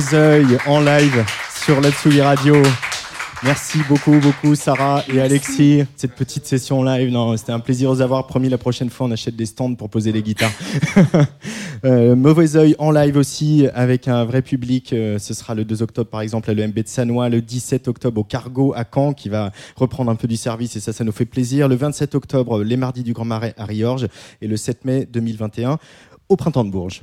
Mauvais 0.00 0.16
oeil 0.16 0.58
en 0.66 0.80
live 0.80 1.24
sur 1.62 1.78
la 1.78 1.90
Tsugi 1.90 2.22
Radio. 2.22 2.56
Merci 3.42 3.80
beaucoup, 3.86 4.18
beaucoup, 4.18 4.54
Sarah 4.54 5.04
et 5.12 5.20
Alexis. 5.20 5.84
Cette 5.94 6.14
petite 6.14 6.46
session 6.46 6.82
live, 6.82 7.10
non, 7.10 7.36
c'était 7.36 7.52
un 7.52 7.60
plaisir 7.60 7.90
de 7.90 7.96
vous 7.96 8.00
avoir. 8.00 8.26
Promis, 8.26 8.48
la 8.48 8.56
prochaine 8.56 8.88
fois, 8.88 9.08
on 9.08 9.10
achète 9.10 9.36
des 9.36 9.44
stands 9.44 9.74
pour 9.74 9.90
poser 9.90 10.10
les 10.10 10.22
guitares. 10.22 10.52
euh, 11.84 12.16
Mauvais 12.16 12.56
oeil 12.56 12.76
en 12.78 12.92
live 12.92 13.18
aussi, 13.18 13.66
avec 13.74 14.08
un 14.08 14.24
vrai 14.24 14.40
public. 14.40 14.94
Euh, 14.94 15.18
ce 15.18 15.34
sera 15.34 15.54
le 15.54 15.66
2 15.66 15.82
octobre, 15.82 16.08
par 16.08 16.22
exemple, 16.22 16.50
à 16.50 16.54
l'EMB 16.54 16.76
de 16.76 16.88
Sanois. 16.88 17.28
Le 17.28 17.42
17 17.42 17.86
octobre, 17.86 18.22
au 18.22 18.24
Cargo 18.24 18.72
à 18.74 18.84
Caen, 18.90 19.12
qui 19.12 19.28
va 19.28 19.52
reprendre 19.76 20.10
un 20.10 20.16
peu 20.16 20.28
du 20.28 20.36
service. 20.36 20.76
Et 20.76 20.80
ça, 20.80 20.94
ça 20.94 21.04
nous 21.04 21.12
fait 21.12 21.26
plaisir. 21.26 21.68
Le 21.68 21.76
27 21.76 22.14
octobre, 22.14 22.62
les 22.62 22.78
mardis 22.78 23.02
du 23.02 23.12
Grand 23.12 23.26
Marais 23.26 23.54
à 23.58 23.66
Riorges. 23.66 24.06
Et 24.40 24.48
le 24.48 24.56
7 24.56 24.86
mai 24.86 25.06
2021, 25.12 25.78
au 26.30 26.36
Printemps 26.36 26.64
de 26.64 26.70
Bourges. 26.70 27.02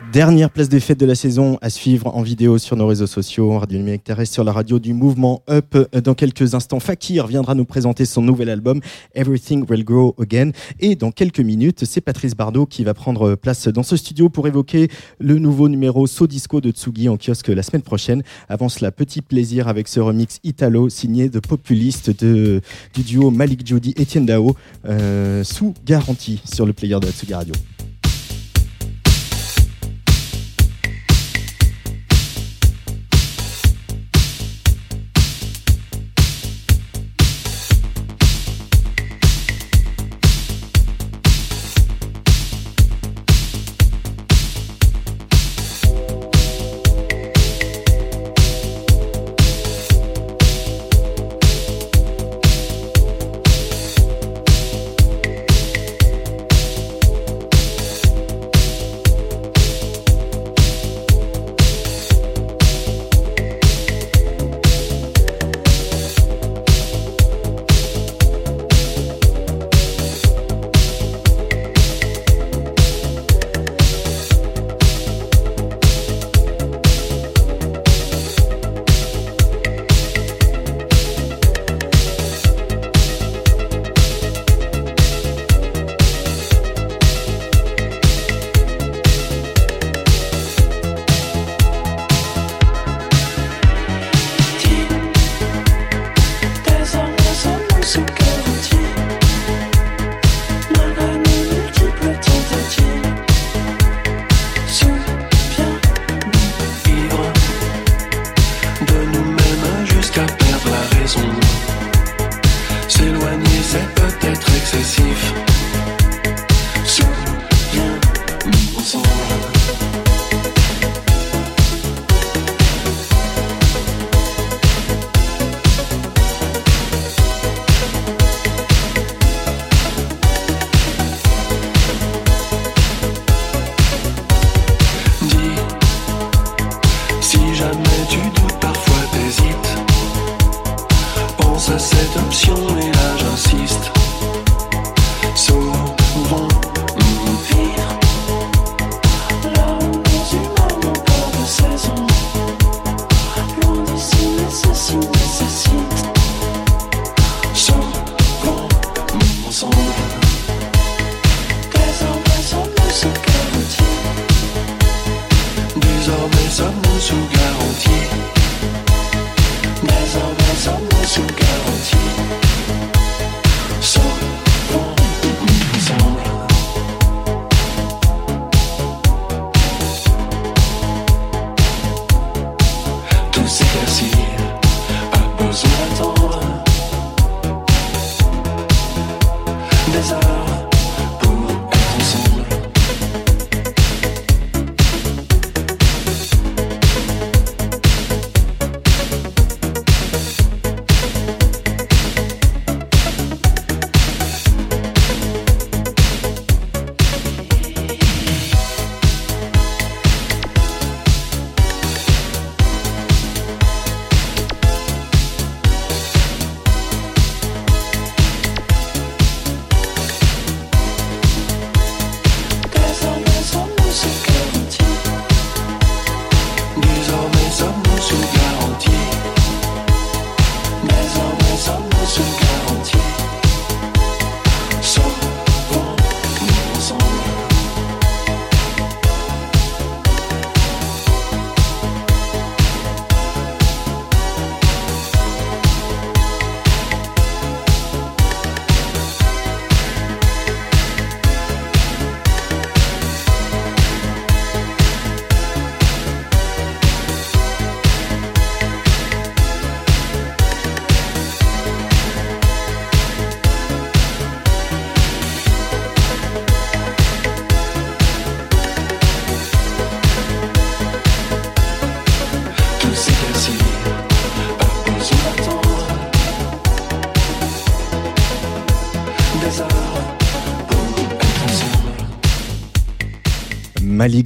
Dernière 0.11 0.49
place 0.49 0.67
des 0.67 0.81
fêtes 0.81 0.99
de 0.99 1.05
la 1.05 1.15
saison 1.15 1.57
à 1.61 1.69
suivre 1.69 2.13
en 2.13 2.21
vidéo 2.21 2.57
sur 2.57 2.75
nos 2.75 2.85
réseaux 2.85 3.07
sociaux, 3.07 3.57
Radio 3.57 3.77
Numérique 3.77 4.03
Terrestre, 4.03 4.33
sur 4.33 4.43
la 4.43 4.51
radio 4.51 4.77
du 4.77 4.93
mouvement 4.93 5.41
Up. 5.49 5.77
Dans 6.03 6.15
quelques 6.15 6.53
instants, 6.53 6.81
Fakir 6.81 7.27
viendra 7.27 7.55
nous 7.55 7.63
présenter 7.63 8.03
son 8.03 8.21
nouvel 8.21 8.49
album 8.49 8.81
Everything 9.15 9.63
Will 9.69 9.85
Grow 9.85 10.13
Again. 10.19 10.51
Et 10.81 10.95
dans 10.95 11.11
quelques 11.11 11.39
minutes, 11.39 11.85
c'est 11.85 12.01
Patrice 12.01 12.35
Bardot 12.35 12.65
qui 12.65 12.83
va 12.83 12.93
prendre 12.93 13.35
place 13.35 13.69
dans 13.69 13.83
ce 13.83 13.95
studio 13.95 14.27
pour 14.27 14.49
évoquer 14.49 14.89
le 15.19 15.39
nouveau 15.39 15.69
numéro 15.69 16.05
So 16.07 16.27
Disco 16.27 16.59
de 16.59 16.71
Tsugi 16.71 17.07
en 17.07 17.15
kiosque 17.15 17.47
la 17.47 17.63
semaine 17.63 17.81
prochaine. 17.81 18.21
Avant 18.49 18.67
cela, 18.67 18.91
petit 18.91 19.21
plaisir 19.21 19.69
avec 19.69 19.87
ce 19.87 20.01
remix 20.01 20.39
Italo 20.43 20.89
signé 20.89 21.29
de 21.29 21.39
Populiste 21.39 22.11
du 22.21 22.61
duo 22.97 23.31
Malik 23.31 23.65
Judy 23.65 23.93
Etienne 23.97 24.25
Dao 24.25 24.57
euh, 24.85 25.45
sous 25.45 25.73
garantie 25.85 26.41
sur 26.43 26.65
le 26.65 26.73
player 26.73 26.99
de 26.99 27.05
la 27.05 27.13
Tsugi 27.13 27.33
Radio. 27.33 27.53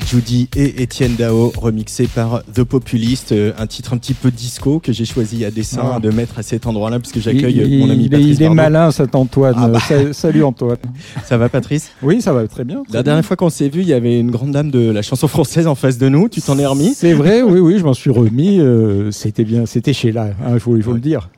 Judy 0.03 0.49
et 0.55 0.81
Étienne 0.81 1.15
Dao, 1.15 1.51
remixé 1.55 2.07
par 2.07 2.43
The 2.53 2.63
Populist, 2.63 3.31
euh, 3.31 3.53
un 3.57 3.67
titre 3.67 3.93
un 3.93 3.97
petit 3.97 4.13
peu 4.13 4.31
disco 4.31 4.79
que 4.79 4.91
j'ai 4.91 5.05
choisi 5.05 5.45
à 5.45 5.51
dessein 5.51 5.93
ah. 5.95 5.99
de 5.99 6.09
mettre 6.09 6.39
à 6.39 6.43
cet 6.43 6.65
endroit-là, 6.67 6.99
puisque 6.99 7.19
j'accueille 7.19 7.79
mon 7.79 7.89
ami 7.89 8.09
Patrice. 8.09 8.37
Il 8.39 8.43
est 8.43 8.49
malin, 8.49 8.91
cet 8.91 9.15
Antoine. 9.15 9.55
Ah 9.57 9.67
bah. 9.67 9.79
Salut 10.13 10.43
Antoine. 10.43 10.77
Ça 11.25 11.37
va, 11.37 11.49
Patrice? 11.49 11.91
Oui, 12.01 12.21
ça 12.21 12.33
va 12.33 12.47
très 12.47 12.63
bien. 12.63 12.83
la 12.91 13.03
dernière 13.03 13.25
fois 13.25 13.35
qu'on 13.35 13.49
s'est 13.49 13.69
vu, 13.69 13.81
il 13.81 13.87
y 13.87 13.93
avait 13.93 14.19
une 14.19 14.31
grande 14.31 14.51
dame 14.51 14.71
de 14.71 14.91
la 14.91 15.01
chanson 15.01 15.27
française 15.27 15.67
en 15.67 15.75
face 15.75 15.97
de 15.97 16.09
nous. 16.09 16.29
Tu 16.29 16.41
t'en 16.41 16.57
es 16.59 16.65
remis? 16.65 16.93
C'est 16.95 17.13
vrai, 17.13 17.41
oui, 17.41 17.59
oui, 17.59 17.77
je 17.79 17.83
m'en 17.83 17.93
suis 17.93 18.09
remis. 18.09 18.59
Euh, 18.59 19.11
c'était 19.11 19.43
bien, 19.43 19.65
c'était 19.65 19.93
chez 19.93 20.11
là, 20.11 20.29
hein, 20.45 20.51
il 20.53 20.59
faut, 20.59 20.75
il 20.77 20.83
faut 20.83 20.93
le 20.93 20.99
dire. 20.99 21.29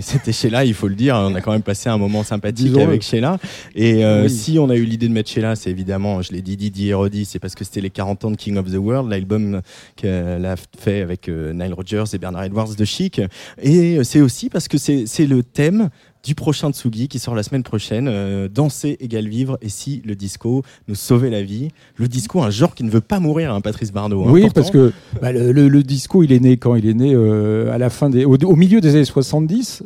C'était 0.00 0.32
Sheila, 0.32 0.64
il 0.64 0.74
faut 0.74 0.88
le 0.88 0.94
dire. 0.94 1.16
On 1.16 1.34
a 1.34 1.40
quand 1.40 1.52
même 1.52 1.62
passé 1.62 1.88
un 1.88 1.98
moment 1.98 2.22
sympathique 2.22 2.76
avec 2.76 3.02
Sheila. 3.02 3.38
Et 3.74 4.04
euh, 4.04 4.28
si 4.28 4.58
on 4.58 4.68
a 4.68 4.76
eu 4.76 4.84
l'idée 4.84 5.08
de 5.08 5.12
mettre 5.12 5.30
Sheila, 5.30 5.56
c'est 5.56 5.70
évidemment, 5.70 6.22
je 6.22 6.32
l'ai 6.32 6.42
dit, 6.42 6.56
Didier 6.56 6.94
Roddy, 6.94 7.24
c'est 7.24 7.38
parce 7.38 7.54
que 7.54 7.57
c'était 7.64 7.80
les 7.80 7.90
40 7.90 8.24
ans 8.24 8.30
de 8.30 8.36
King 8.36 8.56
of 8.56 8.70
the 8.70 8.76
World, 8.76 9.10
l'album 9.10 9.60
qu'elle 9.96 10.46
a 10.46 10.56
fait 10.78 11.00
avec 11.00 11.28
euh, 11.28 11.52
Nile 11.52 11.74
Rodgers 11.74 12.04
et 12.12 12.18
Bernard 12.18 12.44
Edwards 12.44 12.74
de 12.74 12.84
Chic. 12.84 13.20
Et 13.60 14.02
c'est 14.04 14.20
aussi 14.20 14.48
parce 14.48 14.68
que 14.68 14.78
c'est 14.78 15.26
le 15.26 15.42
thème 15.42 15.90
du 16.24 16.34
prochain 16.34 16.70
Tsugi 16.70 17.08
qui 17.08 17.18
sort 17.18 17.34
la 17.34 17.42
semaine 17.42 17.62
prochaine. 17.62 18.08
Euh, 18.08 18.48
danser 18.48 18.96
égale 19.00 19.28
vivre 19.28 19.58
et 19.62 19.68
si 19.68 20.02
le 20.04 20.14
disco 20.14 20.62
nous 20.88 20.94
sauvait 20.94 21.30
la 21.30 21.42
vie. 21.42 21.68
Le 21.96 22.08
disco, 22.08 22.42
un 22.42 22.50
genre 22.50 22.74
qui 22.74 22.84
ne 22.84 22.90
veut 22.90 23.00
pas 23.00 23.20
mourir, 23.20 23.52
hein, 23.52 23.60
Patrice 23.60 23.92
Bardot. 23.92 24.24
Hein, 24.24 24.30
oui, 24.30 24.48
parce 24.54 24.70
que 24.70 24.92
bah, 25.20 25.32
le, 25.32 25.82
disco, 25.82 26.22
il 26.22 26.32
est 26.32 26.40
né 26.40 26.56
quand 26.56 26.74
Il 26.74 26.86
est 26.86 26.94
né 26.94 27.14
euh, 27.14 27.72
à 27.72 27.78
la 27.78 27.90
fin 27.90 28.10
des, 28.10 28.24
au, 28.24 28.56
milieu 28.56 28.80
des 28.80 28.94
années 28.94 29.04
70 29.04 29.84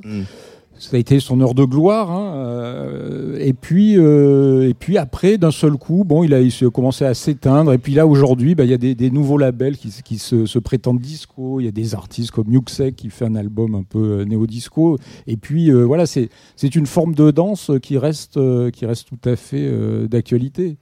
ça 0.83 0.97
a 0.97 0.99
été 0.99 1.21
son 1.21 1.41
heure 1.41 1.55
de 1.55 1.65
gloire. 1.65 2.11
Hein, 2.11 2.35
euh, 2.35 3.39
et 3.39 3.53
puis, 3.53 3.97
euh, 3.97 4.69
et 4.69 4.75
puis 4.75 4.99
après, 4.99 5.39
d'un 5.39 5.53
seul 5.53 5.75
coup, 5.75 6.03
bon, 6.05 6.25
il 6.25 6.35
a, 6.35 6.41
il 6.41 6.53
commencé 6.71 7.05
à 7.05 7.15
s'éteindre. 7.15 7.73
Et 7.73 7.79
puis 7.79 7.95
là, 7.95 8.07
aujourd'hui, 8.07 8.57
bah, 8.57 8.65
il 8.65 8.71
y 8.71 8.75
a 8.75 8.79
des, 8.79 9.11
nouveaux 9.11 9.39
labels 9.39 9.77
qui, 9.77 9.91
qui 10.05 10.19
se, 10.19 10.59
prétendent 10.59 11.01
disco. 11.01 11.61
Il 11.61 11.65
y 11.65 11.69
a 11.69 11.73
des 11.73 11.95
artistes 11.95 12.33
comme 12.33 12.53
Yuxek 12.53 12.97
qui 12.97 13.11
fait 13.11 13.25
un 13.25 13.37
album 13.37 13.77
un 13.77 13.85
peu 13.85 14.21
euh, 14.21 14.25
néo-disco. 14.25 14.99
Et 15.29 15.37
puis 15.37 15.71
voilà, 15.71 16.07
c'est 16.07 16.29
c'est 16.57 16.75
une 16.75 16.87
forme 16.87 17.15
de 17.15 17.31
danse 17.31 17.71
qui 17.81 17.97
reste 17.99 18.39
qui 18.73 18.87
reste 18.87 19.09
tout 19.09 19.29
à 19.29 19.37
fait 19.37 19.71
d'actualité. 20.09 20.77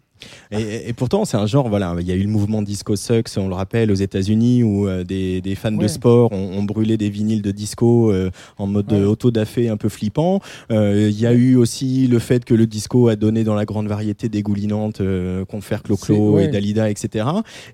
Et, 0.50 0.92
pourtant, 0.92 1.24
c'est 1.24 1.36
un 1.36 1.46
genre, 1.46 1.68
voilà, 1.68 1.94
il 2.00 2.06
y 2.06 2.12
a 2.12 2.14
eu 2.14 2.22
le 2.22 2.28
mouvement 2.28 2.62
Disco 2.62 2.96
Sucks, 2.96 3.30
on 3.36 3.48
le 3.48 3.54
rappelle, 3.54 3.90
aux 3.90 3.96
États-Unis, 3.96 4.62
où 4.62 4.88
euh, 4.88 5.04
des, 5.04 5.54
fans 5.54 5.72
de 5.72 5.88
sport 5.88 6.32
ont, 6.32 6.62
brûlé 6.62 6.96
des 6.96 7.08
vinyles 7.08 7.42
de 7.42 7.50
disco 7.50 8.12
euh, 8.12 8.30
en 8.58 8.66
mode 8.66 8.92
auto-dafé 8.92 9.68
un 9.68 9.76
peu 9.76 9.88
flippant. 9.88 10.40
Euh, 10.70 11.08
il 11.10 11.18
y 11.18 11.26
a 11.26 11.32
eu 11.32 11.56
aussi 11.56 12.06
le 12.06 12.18
fait 12.18 12.44
que 12.44 12.54
le 12.54 12.66
disco 12.66 13.08
a 13.08 13.16
donné 13.16 13.44
dans 13.44 13.54
la 13.54 13.64
grande 13.64 13.88
variété 13.88 14.28
dégoulinante 14.28 15.02
Confer, 15.48 15.82
Clo-Clo 15.82 16.38
et 16.40 16.48
Dalida, 16.48 16.90
etc. 16.90 17.26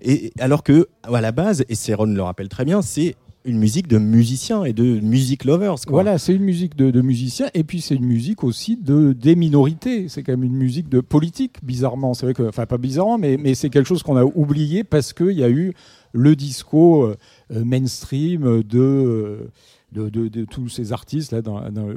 Et 0.03 0.33
alors 0.39 0.63
que, 0.63 0.89
à 1.03 1.21
la 1.21 1.33
base, 1.33 1.65
et 1.69 1.75
Céron 1.75 2.07
le 2.07 2.23
rappelle 2.23 2.49
très 2.49 2.65
bien, 2.65 2.83
c'est 2.83 3.17
une 3.47 3.59
musique 3.59 3.87
de 3.87 3.99
musiciens 3.99 4.65
et 4.65 4.73
de 4.73 5.01
music 5.01 5.45
lovers. 5.45 5.77
Voilà, 5.89 6.19
c'est 6.19 6.35
une 6.35 6.43
musique 6.43 6.77
de, 6.77 7.01
musiciens 7.01 7.49
et 7.55 7.65
puis 7.65 7.81
c'est 7.81 7.95
une 7.95 8.05
musique 8.05 8.45
aussi 8.45 8.77
de 8.77 9.13
des 9.13 9.37
minorités. 9.37 10.09
C'est 10.09 10.23
quand 10.23 10.33
même 10.33 10.45
une 10.45 10.57
musique 10.57 10.89
de 10.89 11.01
politique, 11.01 11.65
bizarrement. 11.65 12.13
C'est 12.15 12.27
vrai 12.27 12.35
que, 12.35 12.43
enfin 12.43 12.67
pas 12.67 12.79
bizarrement, 12.79 13.19
mais, 13.19 13.37
mais 13.37 13.55
c'est 13.55 13.71
quelque 13.71 13.87
chose 13.87 14.03
qu'on 14.03 14.17
a 14.17 14.25
oublié 14.25 14.85
parce 14.85 15.13
qu'il 15.13 15.33
y 15.33 15.45
a 15.45 15.49
eu 15.49 15.73
le 16.13 16.35
disco 16.35 17.05
euh, 17.05 17.17
mainstream 17.51 18.63
de, 18.63 18.79
euh, 18.79 19.51
de, 19.93 20.09
de, 20.09 20.45
tous 20.45 20.69
ces 20.69 20.93
artistes 20.93 21.33
là 21.33 21.41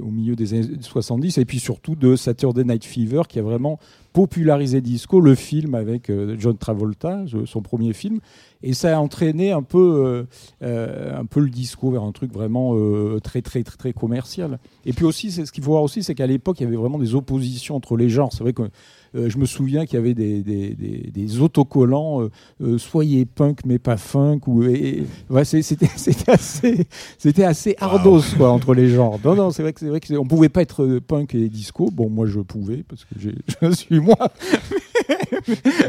au 0.01 0.11
milieu 0.11 0.35
des 0.35 0.53
années 0.53 0.67
70 0.81 1.37
et 1.37 1.45
puis 1.45 1.59
surtout 1.59 1.95
de 1.95 2.15
Saturday 2.15 2.63
Night 2.63 2.85
Fever 2.85 3.23
qui 3.27 3.39
a 3.39 3.41
vraiment 3.41 3.79
popularisé 4.13 4.81
disco, 4.81 5.21
le 5.21 5.35
film 5.35 5.75
avec 5.75 6.09
euh, 6.09 6.35
John 6.39 6.57
Travolta, 6.57 7.25
son 7.45 7.61
premier 7.61 7.93
film, 7.93 8.19
et 8.61 8.73
ça 8.73 8.97
a 8.97 8.99
entraîné 8.99 9.51
un 9.51 9.63
peu, 9.63 10.03
euh, 10.05 10.23
euh, 10.63 11.17
un 11.17 11.25
peu 11.25 11.39
le 11.39 11.49
disco 11.49 11.91
vers 11.91 12.03
un 12.03 12.11
truc 12.11 12.33
vraiment 12.33 12.75
très, 13.21 13.41
très, 13.41 13.63
très, 13.63 13.77
très 13.77 13.93
commercial. 13.93 14.59
Et 14.85 14.93
puis 14.93 15.05
aussi, 15.05 15.31
ce 15.31 15.51
qu'il 15.51 15.63
faut 15.63 15.71
voir 15.71 15.83
aussi, 15.83 16.03
c'est 16.03 16.15
qu'à 16.15 16.27
l'époque, 16.27 16.59
il 16.59 16.63
y 16.63 16.67
avait 16.67 16.75
vraiment 16.75 16.99
des 16.99 17.15
oppositions 17.15 17.75
entre 17.75 17.95
les 17.95 18.09
genres. 18.09 18.33
C'est 18.33 18.43
vrai 18.43 18.53
que 18.53 18.63
je 19.13 19.37
me 19.37 19.45
souviens 19.45 19.85
qu'il 19.85 19.95
y 19.95 19.97
avait 19.97 20.13
des, 20.13 20.43
des, 20.43 20.75
des, 20.75 21.41
autocollants 21.41 22.29
soyez 22.77 23.25
punk 23.25 23.61
mais 23.65 23.79
pas 23.79 23.97
funk 23.97 24.41
ou 24.45 24.63
c'était 25.43 25.87
assez 26.27 26.87
c'était 27.17 27.43
assez 27.43 27.75
ardos 27.79 28.21
quoi 28.37 28.51
entre 28.51 28.75
les 28.75 28.89
genres 28.89 29.19
non 29.23 29.33
non 29.35 29.49
c'est 29.49 29.63
vrai 29.63 29.73
que 29.73 29.79
c'est 29.79 29.89
vrai 29.89 29.99
que 29.99 30.13
on 30.13 30.25
pouvait 30.25 30.49
pas 30.49 30.61
être 30.61 30.99
punk 30.99 31.33
et 31.33 31.49
disco 31.49 31.89
bon 31.91 32.07
moi 32.07 32.27
je 32.27 32.39
pouvais 32.39 32.83
parce 32.87 33.05
que 33.05 33.15
je 33.61 33.71
suis 33.71 33.98
moi. 33.99 34.17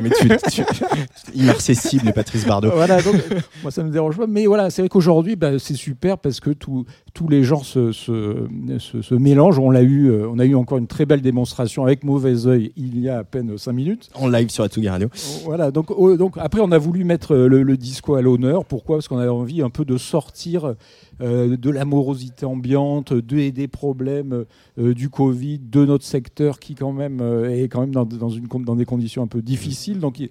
mais 0.03 0.11
tu, 0.11 0.29
tu, 0.51 2.13
Patrice 2.13 2.47
Bardot. 2.47 2.71
Voilà, 2.71 3.03
donc, 3.03 3.17
moi 3.63 3.71
ça 3.71 3.83
me 3.83 3.91
dérange 3.91 4.17
pas. 4.17 4.27
Mais 4.27 4.47
voilà, 4.47 4.71
c'est 4.71 4.83
vrai 4.83 4.89
qu'aujourd'hui, 4.89 5.37
bah, 5.37 5.59
c'est 5.59 5.75
super 5.75 6.19
parce 6.19 6.41
que 6.41 6.51
tous 6.51 6.87
les 7.29 7.45
genres 7.45 7.65
se, 7.65 7.93
se, 7.93 8.47
se, 8.79 9.15
mélangent. 9.15 9.59
On 9.59 9.75
a 9.75 9.83
eu, 9.83 10.11
euh, 10.11 10.29
on 10.29 10.39
a 10.39 10.45
eu 10.45 10.55
encore 10.55 10.79
une 10.79 10.87
très 10.87 11.07
belle 11.07 11.21
démonstration 11.21 11.85
avec 11.85 12.05
Mauvais 12.05 12.47
Oeil 12.47 12.73
il 12.77 12.99
y 12.99 13.09
a 13.09 13.19
à 13.19 13.25
peine 13.25 13.57
5 13.57 13.73
minutes. 13.73 14.11
En 14.15 14.29
live 14.29 14.51
sur 14.51 14.65
Atsugi 14.65 14.89
Radio. 14.89 15.09
Voilà, 15.45 15.71
donc, 15.71 15.89
donc 16.17 16.35
après 16.39 16.61
on 16.61 16.73
a 16.73 16.79
voulu 16.79 17.05
mettre 17.05 17.35
le, 17.35 17.63
le 17.63 17.77
disco 17.77 18.15
à 18.15 18.23
l'honneur. 18.23 18.65
Pourquoi? 18.65 18.97
Parce 18.97 19.09
qu'on 19.09 19.19
avait 19.19 19.29
envie 19.29 19.63
un 19.63 19.71
peu 19.71 19.85
de 19.85 19.97
sortir 19.97 20.75
euh, 21.21 21.57
de 21.57 21.71
l'amorosité 21.71 22.47
ambiante, 22.47 23.13
de, 23.13 23.51
des 23.51 23.69
problèmes 23.69 24.47
euh, 24.79 24.95
du 24.95 25.11
Covid, 25.11 25.59
de 25.59 25.85
notre 25.85 26.05
secteur 26.05 26.59
qui 26.59 26.75
quand 26.75 26.93
même 26.93 27.21
euh, 27.21 27.51
est 27.51 27.69
quand 27.69 27.81
même 27.81 27.93
dans, 27.93 28.29
une, 28.31 28.47
des 28.77 28.85
conditions 28.87 29.23
un 29.23 29.27
peu 29.27 29.43
difficiles. 29.43 30.01
Donc 30.01 30.19
il, 30.19 30.31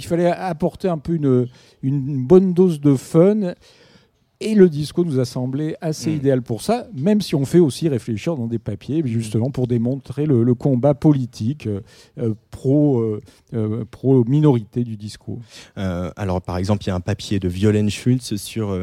fallait 0.00 0.30
apporter 0.30 0.88
un 0.88 0.98
peu 0.98 1.18
une 1.82 2.26
bonne 2.26 2.54
dose 2.54 2.80
de 2.80 2.94
fun 2.94 3.54
et 4.40 4.54
le 4.54 4.68
disco 4.70 5.04
nous 5.04 5.20
a 5.20 5.24
semblé 5.26 5.76
assez 5.80 6.10
mm. 6.10 6.16
idéal 6.16 6.42
pour 6.42 6.62
ça, 6.62 6.86
même 6.94 7.20
si 7.20 7.34
on 7.34 7.44
fait 7.44 7.58
aussi 7.58 7.88
réfléchir 7.88 8.36
dans 8.36 8.46
des 8.46 8.58
papiers, 8.58 9.02
justement 9.04 9.50
pour 9.50 9.66
démontrer 9.66 10.24
le, 10.26 10.54
combat 10.54 10.94
politique 10.94 11.66
euh, 11.66 11.80
euh, 12.18 12.34
pro, 12.50 13.02
euh, 13.54 13.84
pro 13.90 14.24
minorité 14.24 14.82
du 14.82 14.96
disco. 14.96 15.38
alors 15.76 16.40
par 16.40 16.56
exemple, 16.56 16.84
il 16.84 16.88
y 16.88 16.90
a 16.90 16.94
un 16.94 17.00
papier 17.00 17.38
de 17.38 17.48
Violaine 17.48 17.90
Schultz 17.90 18.36
sur 18.36 18.76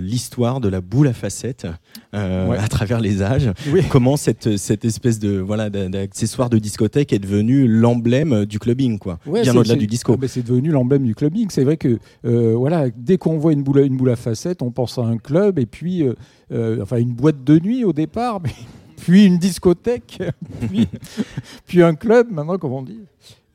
l'histoire 0.00 0.60
de 0.60 0.68
la 0.68 0.80
boule 0.80 1.08
à 1.08 1.12
facettes 1.12 1.66
à 2.12 2.68
travers 2.68 3.00
les 3.00 3.22
âges. 3.22 3.50
Comment 3.90 4.16
cette, 4.16 4.56
cette 4.56 4.84
espèce 4.84 5.18
de 5.18 5.38
voilà 5.38 5.70
d'accessoire 5.70 6.50
de 6.50 6.58
discothèque 6.58 7.12
est 7.12 7.18
devenu 7.18 7.66
l'emblème 7.66 8.44
du 8.44 8.58
clubbing, 8.58 8.98
quoi. 8.98 9.18
bien 9.26 9.56
au-delà 9.56 9.76
du 9.76 9.86
disco. 9.86 10.16
Ah, 10.20 10.26
c'est 10.28 10.44
devenu 10.44 10.70
l'emblème 10.70 11.04
du 11.04 11.14
clubbing. 11.14 11.48
C'est 11.50 11.64
vrai 11.64 11.76
que 11.76 11.98
voilà, 12.22 12.88
dès 12.96 13.16
qu'on 13.16 13.38
voit 13.38 13.52
une 13.52 13.62
boule, 13.62 13.78
une 13.78 13.96
boule 13.96 14.10
à 14.10 14.16
facettes, 14.16 14.62
on 14.62 14.70
pense 14.70 14.98
à 14.98 15.03
un 15.04 15.18
club 15.18 15.58
et 15.58 15.66
puis, 15.66 16.02
euh, 16.02 16.14
euh, 16.52 16.82
enfin, 16.82 16.98
une 16.98 17.12
boîte 17.12 17.44
de 17.44 17.58
nuit 17.58 17.84
au 17.84 17.92
départ, 17.92 18.40
puis 18.96 19.26
une 19.26 19.38
discothèque, 19.38 20.22
puis, 21.66 21.82
un 21.82 21.94
club, 21.94 22.30
maintenant, 22.30 22.58
comme 22.58 22.72
on 22.72 22.82
dit. 22.82 23.00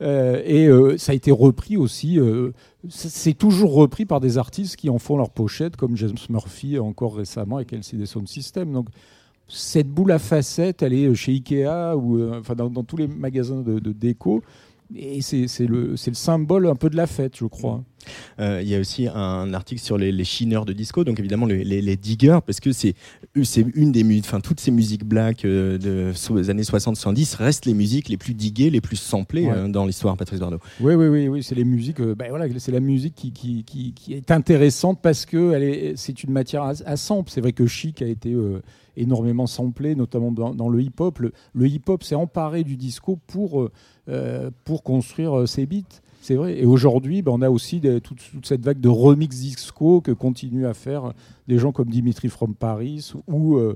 Euh, 0.02 0.42
et 0.46 0.98
ça 0.98 1.12
a 1.12 1.14
été 1.14 1.30
repris 1.30 1.76
aussi. 1.76 2.18
c'est 2.88 3.34
toujours 3.34 3.74
repris 3.74 4.06
par 4.06 4.20
des 4.20 4.38
artistes 4.38 4.76
qui 4.76 4.88
en 4.88 4.98
font 4.98 5.16
leur 5.16 5.30
pochette, 5.30 5.76
comme 5.76 5.96
James 5.96 6.16
Murphy 6.30 6.78
encore 6.78 7.16
récemment 7.16 7.56
avec 7.56 7.72
LCD 7.72 8.06
Sound 8.06 8.28
System. 8.28 8.72
Donc 8.72 8.86
cette 9.46 9.88
boule 9.88 10.12
à 10.12 10.18
facettes, 10.18 10.82
elle 10.82 10.94
est 10.94 11.14
chez 11.14 11.32
Ikea 11.32 11.94
ou 11.96 12.32
enfin 12.32 12.54
dans, 12.54 12.84
tous 12.84 12.96
les 12.96 13.08
magasins 13.08 13.60
de 13.60 13.92
déco. 13.92 14.42
Et 14.94 15.20
c'est 15.22 15.66
le, 15.66 15.90
le 15.90 15.96
symbole 15.96 16.66
un 16.66 16.74
peu 16.74 16.90
de 16.90 16.96
la 16.96 17.06
fête, 17.06 17.36
je 17.36 17.44
crois. 17.44 17.82
Euh, 18.38 18.60
il 18.62 18.68
y 18.68 18.74
a 18.74 18.80
aussi 18.80 19.08
un 19.12 19.52
article 19.54 19.80
sur 19.80 19.98
les, 19.98 20.12
les 20.12 20.24
chineurs 20.24 20.64
de 20.64 20.72
disco, 20.72 21.04
donc 21.04 21.18
évidemment 21.18 21.46
les, 21.46 21.64
les, 21.64 21.96
diggers, 21.96 22.38
parce 22.44 22.60
que 22.60 22.72
c'est 22.72 22.94
une 23.74 23.92
des 23.92 24.04
musiques, 24.04 24.24
enfin 24.26 24.40
toutes 24.40 24.60
ces 24.60 24.70
musiques 24.70 25.04
black 25.04 25.44
euh, 25.44 25.78
des 25.78 26.50
années 26.50 26.62
60-70 26.62 27.36
restent 27.36 27.66
les 27.66 27.74
musiques 27.74 28.08
les 28.08 28.16
plus 28.16 28.34
diguées, 28.34 28.70
les 28.70 28.80
plus 28.80 28.96
samplées 28.96 29.48
euh, 29.48 29.68
dans 29.68 29.86
l'histoire, 29.86 30.16
Patrice 30.16 30.40
Bardot. 30.40 30.60
Oui, 30.80 30.94
oui, 30.94 31.08
oui, 31.08 31.28
oui 31.28 31.42
c'est 31.42 31.54
les 31.54 31.64
musiques, 31.64 32.00
ben 32.00 32.30
voilà, 32.30 32.46
c'est 32.58 32.72
la 32.72 32.80
musique 32.80 33.14
qui, 33.14 33.32
qui, 33.32 33.64
qui, 33.64 34.14
est 34.14 34.30
intéressante 34.30 35.00
parce 35.02 35.26
que 35.26 35.92
c'est 35.96 36.24
une 36.24 36.32
matière 36.32 36.62
à, 36.62 36.72
à 36.86 36.96
sample. 36.96 37.30
C'est 37.30 37.40
vrai 37.40 37.52
que 37.52 37.66
Chic 37.66 38.02
a 38.02 38.06
été 38.06 38.34
énormément 39.00 39.46
samplé, 39.46 39.94
notamment 39.94 40.32
dans, 40.32 40.54
dans 40.54 40.68
le 40.68 40.82
hip-hop. 40.82 41.18
Le, 41.18 41.32
le 41.54 41.66
hip-hop 41.66 42.02
s'est 42.02 42.14
emparé 42.14 42.64
du 42.64 42.76
disco 42.76 43.18
pour, 43.26 43.68
pour 44.64 44.82
construire 44.82 45.48
ses 45.48 45.66
beats. 45.66 46.00
C'est 46.20 46.34
vrai. 46.34 46.58
Et 46.58 46.66
aujourd'hui, 46.66 47.22
ben, 47.22 47.32
on 47.32 47.42
a 47.42 47.50
aussi 47.50 47.80
toute, 48.02 48.20
cette 48.44 48.64
vague 48.64 48.80
de 48.80 48.88
remix 48.88 49.40
disco 49.40 50.00
que 50.00 50.12
continuent 50.12 50.66
à 50.66 50.74
faire 50.74 51.12
des 51.48 51.58
gens 51.58 51.72
comme 51.72 51.88
Dimitri 51.88 52.28
from 52.28 52.54
Paris 52.54 53.12
ou, 53.26 53.56
euh, 53.56 53.74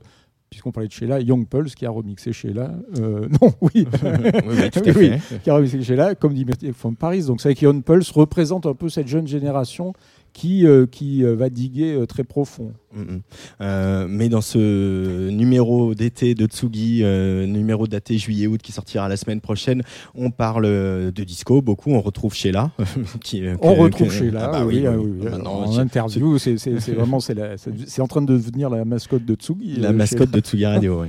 puisqu'on 0.51 0.71
parlait 0.71 0.89
de 0.89 0.93
Sheila, 0.93 1.21
Young 1.21 1.49
Pulse 1.49 1.75
qui 1.75 1.87
a 1.87 1.91
remixé 1.91 2.33
Sheila. 2.33 2.73
Euh, 2.99 3.29
non, 3.43 3.51
oui. 3.63 3.87
oui, 4.47 5.11
qui 5.43 5.51
a 5.51 5.55
remixé 5.55 5.83
Sheila 5.83 6.15
comme 6.15 6.35
Dimitri 6.35 6.73
from 6.73 6.97
Paris. 6.97 7.25
Donc 7.25 7.41
c'est 7.41 7.49
vrai 7.49 7.55
que 7.55 7.65
Young 7.65 7.83
Pulse 7.83 8.11
représente 8.11 8.67
un 8.67 8.75
peu 8.75 8.91
cette 8.91 9.09
jeune 9.09 9.27
génération 9.27 9.95
qui, 10.35 10.67
qui 10.91 11.23
va 11.23 11.49
diguer 11.49 12.05
très 12.07 12.25
profond. 12.25 12.75
Mm, 12.95 13.01
mm. 13.01 13.21
Euh, 13.61 14.07
mais 14.09 14.29
dans 14.29 14.41
ce 14.41 15.31
numéro 15.31 15.95
d'été 15.95 16.35
de 16.35 16.47
Tsugi, 16.47 17.01
euh, 17.03 17.47
numéro 17.47 17.87
daté 17.87 18.19
juillet-août 18.19 18.61
qui 18.63 18.73
sortira 18.73 19.09
la 19.09 19.17
semaine 19.17 19.41
prochaine, 19.41 19.83
on 20.15 20.31
parle 20.31 20.65
de 20.65 21.25
disco 21.25 21.63
beaucoup. 21.63 21.93
On 21.93 22.01
retrouve 22.01 22.35
Sheila. 22.35 22.71
qui, 23.23 23.43
on 23.61 23.75
retrouve 23.75 24.11
Sheila, 24.11 24.47
ah 24.47 24.53
bah 24.53 24.65
oui, 24.65 24.85
oui, 24.87 25.29
en 25.45 25.79
interview. 25.79 26.39
C'est 26.39 26.57
vraiment 26.93 27.19
c'est 27.21 28.01
en 28.01 28.07
train 28.07 28.23
de 28.23 28.33
devenir 28.33 28.71
la 28.71 28.85
mascotte 28.85 29.25
de 29.25 29.35
Tsugi. 29.35 29.77
La 29.77 29.91
euh, 29.91 29.93
mascotte 29.93 30.31
de 30.31 30.41
Tsugi 30.41 30.67
Radio. 30.67 31.03
oui. 31.03 31.09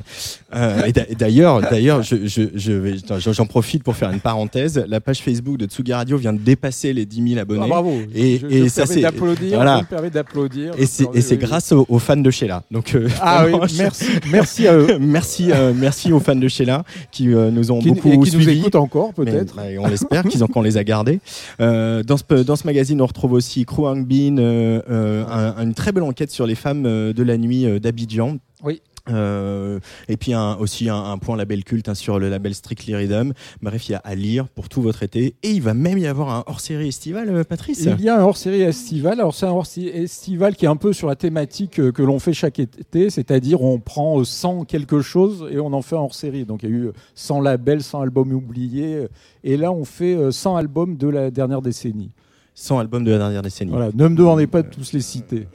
Euh, 0.55 0.84
et 0.86 1.15
d'ailleurs, 1.15 1.61
d'ailleurs, 1.61 2.01
j'en 2.01 2.15
je, 2.26 2.49
je, 2.55 3.43
profite 3.43 3.84
pour 3.84 3.95
faire 3.95 4.09
une 4.11 4.19
parenthèse. 4.19 4.84
La 4.88 5.01
page 5.01 5.21
Facebook 5.21 5.57
de 5.57 5.65
Tsugi 5.65 5.93
Radio 5.93 6.17
vient 6.17 6.34
de 6.34 6.39
dépasser 6.39 6.93
les 6.93 7.05
10 7.05 7.30
000 7.30 7.39
abonnés. 7.39 7.61
Ah, 7.63 7.67
bravo. 7.67 7.93
Et, 8.13 8.36
et 8.49 8.69
ça 8.69 8.86
c'est 8.86 9.03
d'applaudir. 9.16 9.55
Voilà. 9.55 9.82
d'applaudir. 10.09 10.74
Et 10.78 10.86
c'est 10.86 11.38
grâce 11.38 11.72
aux, 11.72 11.99
fans 11.99 12.18
de 12.18 12.32
Sheila. 12.32 12.63
Donc, 12.72 12.95
euh, 12.95 13.09
ah 13.22 13.45
oui, 13.45 13.53
merci, 13.78 14.05
merci 14.30 14.68
à 14.68 14.76
eux. 14.76 14.97
merci, 14.99 15.51
euh, 15.51 15.74
merci 15.76 16.11
aux 16.11 16.20
fans 16.20 16.36
de 16.36 16.47
Sheila 16.47 16.84
qui 17.11 17.34
euh, 17.34 17.51
nous 17.51 17.72
ont 17.72 17.82
beaucoup 17.82 18.09
et 18.09 18.20
qui 18.20 18.32
suivis. 18.32 18.45
nous 18.45 18.59
écoutent 18.59 18.76
encore 18.76 19.13
peut-être. 19.13 19.55
Bah, 19.55 19.63
on 19.80 19.88
l'espère 19.88 20.24
qu'ils 20.24 20.43
ont 20.43 20.47
qu'on 20.47 20.61
les 20.61 20.78
a 20.78 20.84
gardés. 20.84 21.20
dans 21.59 22.18
ce 22.18 22.43
dans 22.43 22.55
ce 22.55 22.66
magazine, 22.66 23.01
on 23.01 23.05
retrouve 23.05 23.34
aussi 23.34 23.66
Crew 23.66 23.88
Hang 23.88 24.05
Bean, 24.05 24.38
une 24.38 25.74
très 25.74 25.91
belle 25.91 26.03
enquête 26.03 26.32
sur 26.32 26.45
les 26.45 26.55
femmes 26.55 26.84
de 26.84 27.24
la 27.24 27.38
nuit 27.38 27.80
d'Abidjan. 27.80 28.38
Oui. 28.63 28.82
Euh, 29.10 29.80
et 30.08 30.18
puis 30.18 30.34
aussi 30.60 30.89
un, 30.89 31.03
un, 31.03 31.18
point 31.18 31.38
label 31.38 31.64
culte 31.64 31.89
hein, 31.89 31.95
sur 31.95 32.20
le 32.20 32.30
label 32.30 32.56
Strictly 32.56 32.95
Rhythm. 32.95 33.34
Bref, 33.62 33.89
il 33.89 33.93
y 33.93 33.95
a 33.95 33.99
à 33.99 34.16
lire 34.16 34.47
pour 34.47 34.70
tout 34.70 34.82
votre 34.82 35.03
été. 35.03 35.36
Et 35.43 35.51
il 35.51 35.62
va 35.62 35.74
même 35.74 35.97
y 35.97 36.08
avoir 36.08 36.30
un 36.30 36.43
hors-série 36.47 36.88
estival, 36.88 37.30
euh, 37.30 37.43
Patrice 37.43 37.88
Il 37.99 38.01
y 38.01 38.10
a 38.10 38.20
un 38.20 38.24
hors-série 38.24 38.62
estival. 38.62 39.20
Alors 39.20 39.36
c'est 39.36 39.45
un 39.45 39.51
hors-série 39.51 39.89
estival 39.89 40.56
qui 40.56 40.66
est 40.66 40.70
un 40.70 40.76
peu 40.76 40.93
sur 40.93 41.08
la 41.08 41.16
thématique 41.16 41.80
euh, 41.80 41.91
que 41.91 42.01
l'on 42.01 42.20
fait 42.20 42.34
chaque 42.34 42.60
été, 42.60 43.10
c'est-à-dire 43.10 43.62
on 43.62 43.80
prend 43.80 44.24
100 44.24 44.66
quelque 44.66 45.01
chose 45.01 45.47
et 45.51 45.60
on 45.60 45.74
en 45.74 45.82
fait 45.82 45.95
un 45.95 45.99
hors-série. 45.99 46.45
Donc 46.45 46.64
il 46.64 46.70
y 46.70 46.74
a 46.74 46.76
eu 46.76 46.91
100 47.16 47.41
labels, 47.41 47.84
100 47.84 48.01
albums 48.01 48.32
oubliés. 48.34 49.08
Et 49.43 49.58
là, 49.58 49.72
on 49.72 49.86
fait 49.86 50.32
100 50.32 50.56
albums 50.56 50.97
de 50.97 51.08
la 51.08 51.30
dernière 51.30 51.62
décennie. 51.62 52.12
100 52.58 52.80
albums 52.80 53.03
de 53.03 53.12
la 53.12 53.18
dernière 53.18 53.41
décennie. 53.41 53.72
Voilà, 53.72 53.89
ne 53.93 54.08
me 54.08 54.16
demandez 54.16 54.47
pas 54.47 54.62
de 54.62 54.70
tous 54.70 54.93
les 54.93 55.01
citer. 55.01 55.49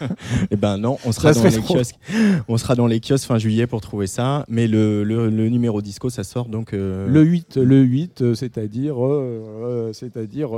eh 0.50 0.56
ben 0.56 0.76
non, 0.76 0.98
on 1.06 1.12
sera, 1.12 1.32
dans 1.32 1.44
les 1.44 1.62
kiosques, 1.62 1.98
on 2.46 2.58
sera 2.58 2.74
dans 2.74 2.86
les 2.86 3.00
kiosques 3.00 3.26
fin 3.26 3.38
juillet 3.38 3.66
pour 3.66 3.80
trouver 3.80 4.06
ça. 4.06 4.44
Mais 4.48 4.66
le, 4.66 5.02
le, 5.02 5.48
numéro 5.48 5.80
disco, 5.80 6.10
ça 6.10 6.24
sort 6.24 6.48
donc. 6.48 6.74
Euh, 6.74 7.08
le 7.08 7.22
8, 7.22 7.56
le 7.56 7.80
8 7.80 8.20
euh, 8.20 8.34
c'est-à-dire 8.34 8.96
euh, 8.98 9.92
c'est-à-dire 9.94 10.50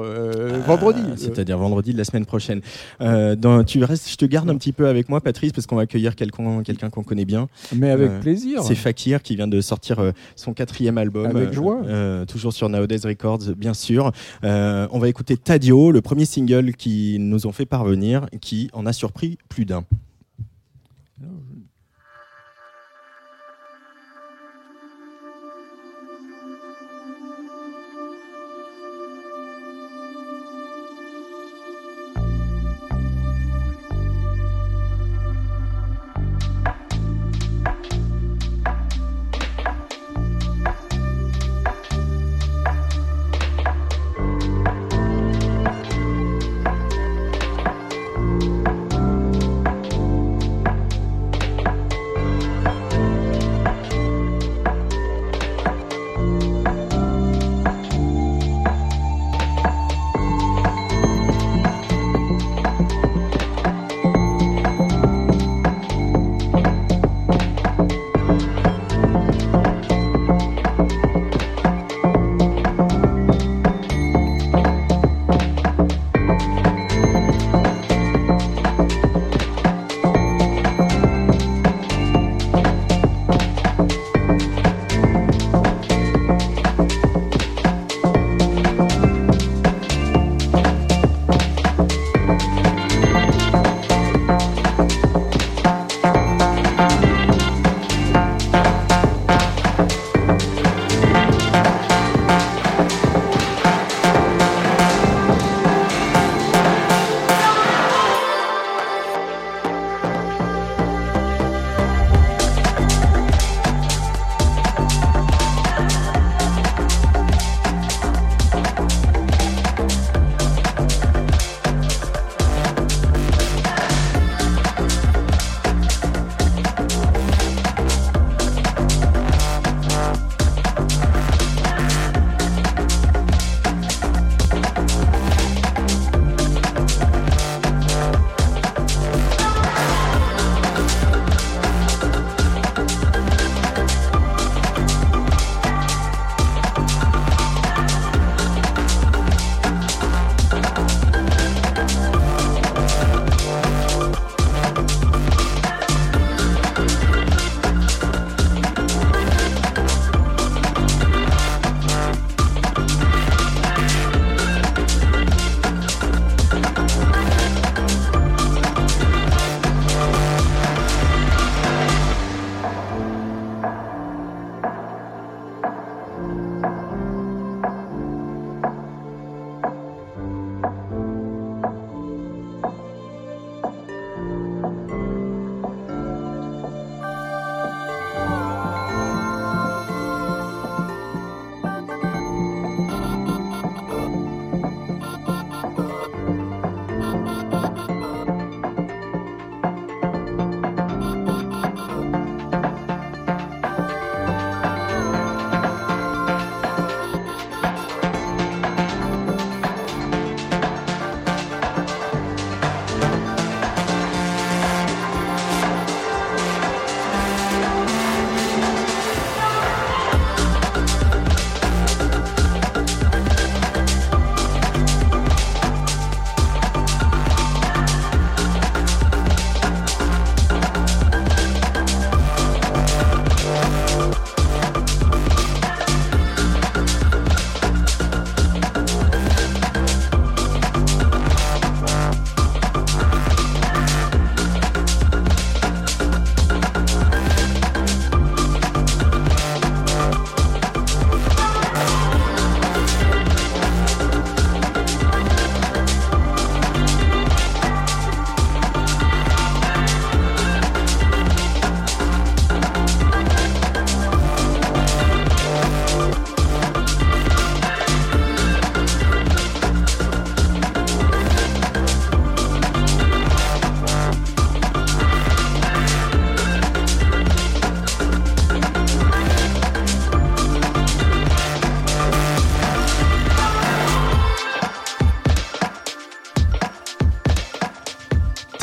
vendredi. 0.67 1.01
Ah, 1.07 1.15
c'est-à-dire 1.17 1.59
vendredi 1.59 1.93
de 1.93 1.99
la 1.99 2.05
semaine 2.05 2.27
prochaine. 2.27 2.61
Dans, 3.01 3.63
tu 3.65 3.83
restes, 3.85 4.11
je 4.11 4.17
te 4.17 4.25
garde 4.25 4.51
un 4.51 4.57
petit 4.57 4.73
peu 4.73 4.89
avec 4.89 5.09
moi, 5.09 5.21
Patrice, 5.21 5.53
parce 5.53 5.69
qu'on 5.69 5.77
va 5.77 5.83
accueillir 5.83 6.17
quelqu'un 6.17 6.65
quelqu'un 6.65 6.91
qu'on 6.91 7.05
connaît 7.05 7.25
bien. 7.25 7.49
Mais 7.75 7.91
avec 7.91 8.19
plaisir. 8.21 8.65
C'est 8.65 8.75
Fakir 8.75 9.23
qui 9.23 9.37
vient 9.37 9.49
de 9.49 9.61
sortir 9.61 10.13
son 10.35 10.55
quatrième 10.55 10.99
album. 10.99 11.27
Avec 11.27 11.53
joie. 11.53 11.83
toujours 12.27 12.53
sur 12.53 12.69
Nowadays 12.69 13.07
Records, 13.07 13.55
bien 13.57 13.75
sûr. 13.75 14.11
on 14.43 14.99
va 14.99 15.09
écouter 15.09 15.37
Tadio 15.37 15.84
le 15.91 16.01
premier 16.01 16.25
single 16.25 16.75
qui 16.75 17.19
nous 17.19 17.47
ont 17.47 17.53
fait 17.53 17.67
parvenir, 17.67 18.29
qui 18.41 18.71
en 18.73 18.87
a 18.87 18.93
surpris 18.93 19.39
plus 19.49 19.65
d'un. 19.65 19.85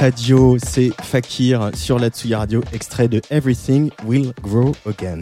Stadio, 0.01 0.57
c'est 0.57 0.89
Fakir 0.99 1.69
sur 1.75 1.99
la 1.99 2.09
Tsuya 2.09 2.39
Radio, 2.39 2.63
extrait 2.73 3.07
de 3.07 3.21
Everything 3.29 3.91
Will 4.03 4.33
Grow 4.41 4.71
Again. 4.87 5.21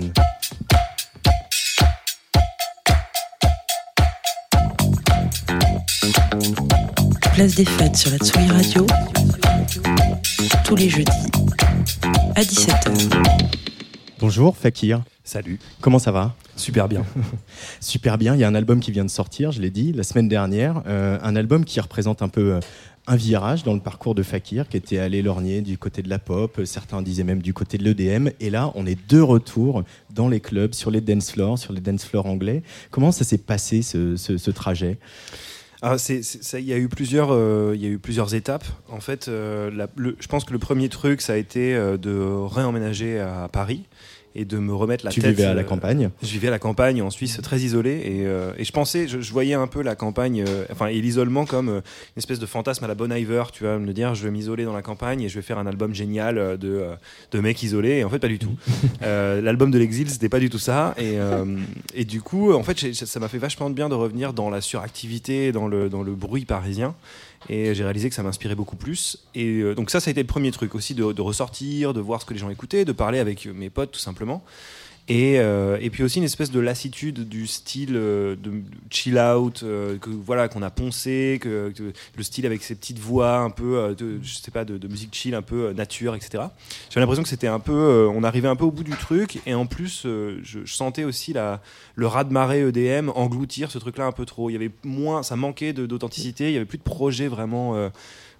Place 7.33 7.55
des 7.55 7.65
fêtes 7.65 7.97
sur 7.97 8.09
la 8.11 8.19
Tsuya 8.19 8.53
Radio, 8.53 8.87
tous 10.63 10.77
les 10.77 10.87
jeudis 10.87 11.11
à 12.37 12.41
17h. 12.41 13.49
Bonjour 14.21 14.55
Fakir. 14.55 15.01
Salut. 15.25 15.59
Comment 15.81 15.99
ça 15.99 16.11
va? 16.11 16.33
Super 16.55 16.87
bien. 16.87 17.05
Super 17.79 18.17
bien. 18.17 18.33
Il 18.33 18.39
y 18.41 18.43
a 18.43 18.47
un 18.47 18.55
album 18.55 18.79
qui 18.79 18.91
vient 18.91 19.05
de 19.05 19.09
sortir, 19.09 19.51
je 19.51 19.61
l'ai 19.61 19.69
dit, 19.69 19.93
la 19.93 20.03
semaine 20.03 20.27
dernière. 20.27 20.81
Euh, 20.87 21.19
un 21.21 21.35
album 21.35 21.65
qui 21.65 21.79
représente 21.79 22.21
un 22.21 22.29
peu 22.29 22.53
euh, 22.53 22.59
un 23.09 23.15
virage 23.15 23.63
dans 23.63 23.73
le 23.73 23.79
parcours 23.79 24.13
de 24.13 24.21
Fakir, 24.21 24.69
qui 24.69 24.77
était 24.77 24.99
allé 24.99 25.23
lorgner 25.23 25.61
du 25.61 25.79
côté 25.79 26.03
de 26.03 26.09
la 26.09 26.19
pop, 26.19 26.61
certains 26.63 27.01
disaient 27.01 27.23
même 27.23 27.41
du 27.41 27.55
côté 27.55 27.79
de 27.79 27.83
l'EDM. 27.83 28.29
Et 28.39 28.51
là, 28.51 28.71
on 28.75 28.85
est 28.85 29.09
de 29.09 29.19
retour 29.19 29.83
dans 30.11 30.29
les 30.29 30.39
clubs, 30.39 30.73
sur 30.75 30.91
les 30.91 31.01
dance 31.01 31.31
floors, 31.31 31.57
sur 31.57 31.73
les 31.73 31.81
dance 31.81 32.05
floors 32.05 32.27
anglais. 32.27 32.61
Comment 32.91 33.11
ça 33.11 33.23
s'est 33.23 33.39
passé 33.39 33.81
ce, 33.81 34.51
trajet? 34.51 34.99
Ah, 35.81 35.95
il 36.07 36.65
y 36.65 36.73
a 36.73 36.77
eu 36.77 36.87
plusieurs, 36.87 37.29
euh, 37.31 37.71
il 37.73 37.81
y 37.81 37.87
a 37.87 37.89
eu 37.89 37.97
plusieurs 37.97 38.35
étapes. 38.35 38.65
En 38.89 38.99
fait, 38.99 39.25
je 39.25 40.27
pense 40.27 40.45
que 40.45 40.53
le 40.53 40.59
premier 40.59 40.89
truc, 40.89 41.21
ça 41.21 41.33
a 41.33 41.37
été 41.37 41.73
de 41.73 42.45
réemménager 42.45 43.19
à 43.19 43.49
Paris 43.51 43.85
et 44.35 44.45
de 44.45 44.57
me 44.57 44.73
remettre 44.73 45.05
la 45.05 45.11
tu 45.11 45.21
tête. 45.21 45.31
Tu 45.31 45.35
vivais 45.37 45.47
à 45.47 45.53
la 45.53 45.61
euh, 45.61 45.65
campagne 45.65 46.09
Je 46.21 46.27
vivais 46.27 46.49
à 46.49 46.51
la 46.51 46.59
campagne 46.59 47.01
en 47.01 47.09
Suisse, 47.09 47.39
très 47.41 47.59
isolé, 47.59 47.91
et, 47.91 48.25
euh, 48.25 48.51
et 48.57 48.63
je 48.63 48.71
pensais, 48.71 49.07
je, 49.07 49.31
voyais 49.31 49.53
un 49.53 49.67
peu 49.67 49.81
la 49.81 49.95
campagne, 49.95 50.43
euh, 50.47 50.65
enfin, 50.71 50.87
et 50.87 51.01
l'isolement 51.01 51.45
comme 51.45 51.69
une 51.69 51.81
espèce 52.17 52.39
de 52.39 52.45
fantasme 52.45 52.83
à 52.85 52.87
la 52.87 52.95
Bon 52.95 53.11
Iver, 53.11 53.43
tu 53.51 53.63
vas 53.63 53.77
me 53.77 53.91
dire, 53.91 54.15
je 54.15 54.23
vais 54.23 54.31
m'isoler 54.31 54.65
dans 54.65 54.73
la 54.73 54.81
campagne 54.81 55.21
et 55.21 55.29
je 55.29 55.35
vais 55.35 55.41
faire 55.41 55.57
un 55.57 55.67
album 55.67 55.93
génial 55.93 56.57
de, 56.57 56.85
de 57.31 57.39
mecs 57.39 57.61
isolés, 57.63 57.97
et 57.97 58.03
en 58.03 58.09
fait, 58.09 58.19
pas 58.19 58.27
du 58.27 58.39
tout. 58.39 58.55
L'album 59.01 59.71
de 59.71 59.79
l'exil, 59.79 60.09
c'était 60.09 60.29
pas 60.29 60.39
du 60.39 60.49
tout 60.49 60.59
ça, 60.59 60.93
et, 60.97 61.17
et 61.95 62.05
du 62.05 62.21
coup, 62.21 62.53
en 62.53 62.63
fait, 62.63 62.93
ça 62.93 63.19
m'a 63.19 63.27
fait 63.27 63.37
vachement 63.37 63.69
de 63.69 63.75
bien 63.75 63.89
de 63.89 63.95
revenir 63.95 64.33
dans 64.33 64.49
la 64.49 64.61
suractivité, 64.61 65.51
dans 65.51 65.67
le, 65.67 65.89
dans 65.89 66.03
le 66.03 66.13
bruit 66.13 66.45
parisien. 66.45 66.95
Et 67.47 67.73
j'ai 67.73 67.83
réalisé 67.83 68.09
que 68.09 68.15
ça 68.15 68.23
m'inspirait 68.23 68.55
beaucoup 68.55 68.75
plus. 68.75 69.19
Et 69.33 69.61
euh, 69.61 69.75
donc 69.75 69.89
ça, 69.89 69.99
ça 69.99 70.09
a 70.09 70.11
été 70.11 70.21
le 70.21 70.27
premier 70.27 70.51
truc 70.51 70.75
aussi, 70.75 70.93
de, 70.93 71.13
de, 71.13 71.21
ressortir, 71.21 71.93
de 71.93 72.01
voir 72.01 72.21
ce 72.21 72.25
que 72.25 72.33
les 72.33 72.39
gens 72.39 72.49
écoutaient, 72.49 72.85
de 72.85 72.91
parler 72.91 73.19
avec 73.19 73.45
mes 73.45 73.69
potes 73.69 73.91
tout 73.91 73.99
simplement. 73.99 74.43
Et, 75.09 75.39
euh, 75.39 75.79
et, 75.81 75.89
puis 75.89 76.03
aussi 76.03 76.19
une 76.19 76.23
espèce 76.23 76.51
de 76.51 76.59
lassitude 76.59 77.27
du 77.27 77.47
style 77.47 77.95
euh, 77.95 78.35
de 78.35 78.61
chill 78.91 79.17
out 79.17 79.61
euh, 79.63 79.97
voilà 80.05 80.47
qu'on 80.47 80.61
a 80.61 80.69
poncé 80.69 81.39
le 81.43 82.23
style 82.23 82.45
avec 82.45 82.61
ses 82.61 82.75
petites 82.75 82.99
voix 82.99 83.39
un 83.39 83.49
peu 83.49 83.95
de, 83.97 84.19
je 84.21 84.35
sais 84.35 84.51
pas 84.51 84.65
de, 84.65 84.87
musique 84.87 85.15
chill 85.15 85.33
un 85.33 85.41
peu 85.41 85.73
nature 85.73 86.13
etc 86.13 86.43
j'ai 86.91 86.99
l'impression 86.99 87.23
que 87.23 87.29
c'était 87.29 87.47
un 87.47 87.59
peu 87.59 88.07
on 88.13 88.23
arrivait 88.23 88.49
un 88.49 88.55
peu 88.55 88.65
au 88.65 88.71
bout 88.71 88.83
du 88.83 88.95
truc. 88.95 89.39
Et 89.47 89.55
en 89.55 89.65
plus 89.65 90.03
je, 90.03 90.63
sentais 90.65 91.05
aussi 91.05 91.33
la, 91.33 91.59
le 91.95 92.05
raz 92.05 92.23
de 92.25 92.31
marée 92.31 92.61
EDM 92.61 93.09
engloutir 93.09 93.71
ce 93.71 93.79
truc 93.79 93.97
là 93.97 94.05
un 94.05 94.11
peu 94.11 94.25
trop. 94.25 94.51
Il 94.51 94.53
y 94.53 94.55
avait 94.55 94.71
moins 94.83 95.23
ça 95.23 95.35
manquait 95.35 95.73
d'authenticité. 95.73 96.49
Il 96.49 96.53
y 96.53 96.57
avait 96.57 96.65
plus 96.65 96.77
de 96.77 96.83
projets 96.83 97.27
vraiment 97.27 97.89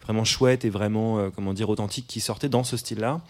vraiment 0.03 0.23
chouette 0.23 0.65
et 0.65 0.69
vraiment 0.69 1.31
comment 1.31 1.53
dire 1.53 1.69
authentique 1.69 2.05
qui 2.07 2.19
sortaient 2.19 2.49
dans 2.49 2.63
ce 2.63 2.77
style 2.77 2.99
là 2.99 3.21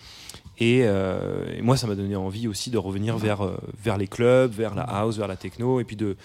euh, 0.62 1.57
et, 1.57 1.62
moi, 1.62 1.78
ça 1.78 1.88
m'a 1.88 1.95
donné 1.95 2.16
envie 2.16 2.47
aussi 2.47 2.70
de 2.70 2.78
revenir 2.78 3.18
vers, 3.18 3.41
euh, 3.41 3.57
vers 3.84 3.97
les 3.97 4.07
clubs, 4.07 4.51
vers 4.51 4.76
la 4.76 4.84
house, 4.84 5.18
vers 5.18 5.28
la 5.28 5.38
techno. 5.38 5.80
Et 5.80 5.84
puis 5.84 5.95
de. 5.95 6.18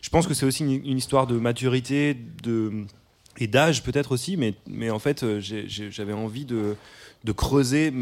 Je 0.00 0.08
pense 0.08 0.26
que 0.26 0.32
c'est 0.32 0.46
aussi 0.46 0.64
une, 0.64 0.96
histoire 0.96 1.26
de 1.26 1.38
maturité 1.38 2.16
de, 2.42 2.86
et 3.38 3.46
d'âge 3.46 3.82
peut-être 3.82 4.12
aussi, 4.12 4.38
mais, 4.38 4.54
mais 4.66 4.88
en 4.88 4.98
fait, 4.98 5.22
euh, 5.22 5.40
j'avais 5.40 6.14
envie 6.14 6.46
de, 6.46 6.74
de 7.24 7.32
creuser 7.32 7.92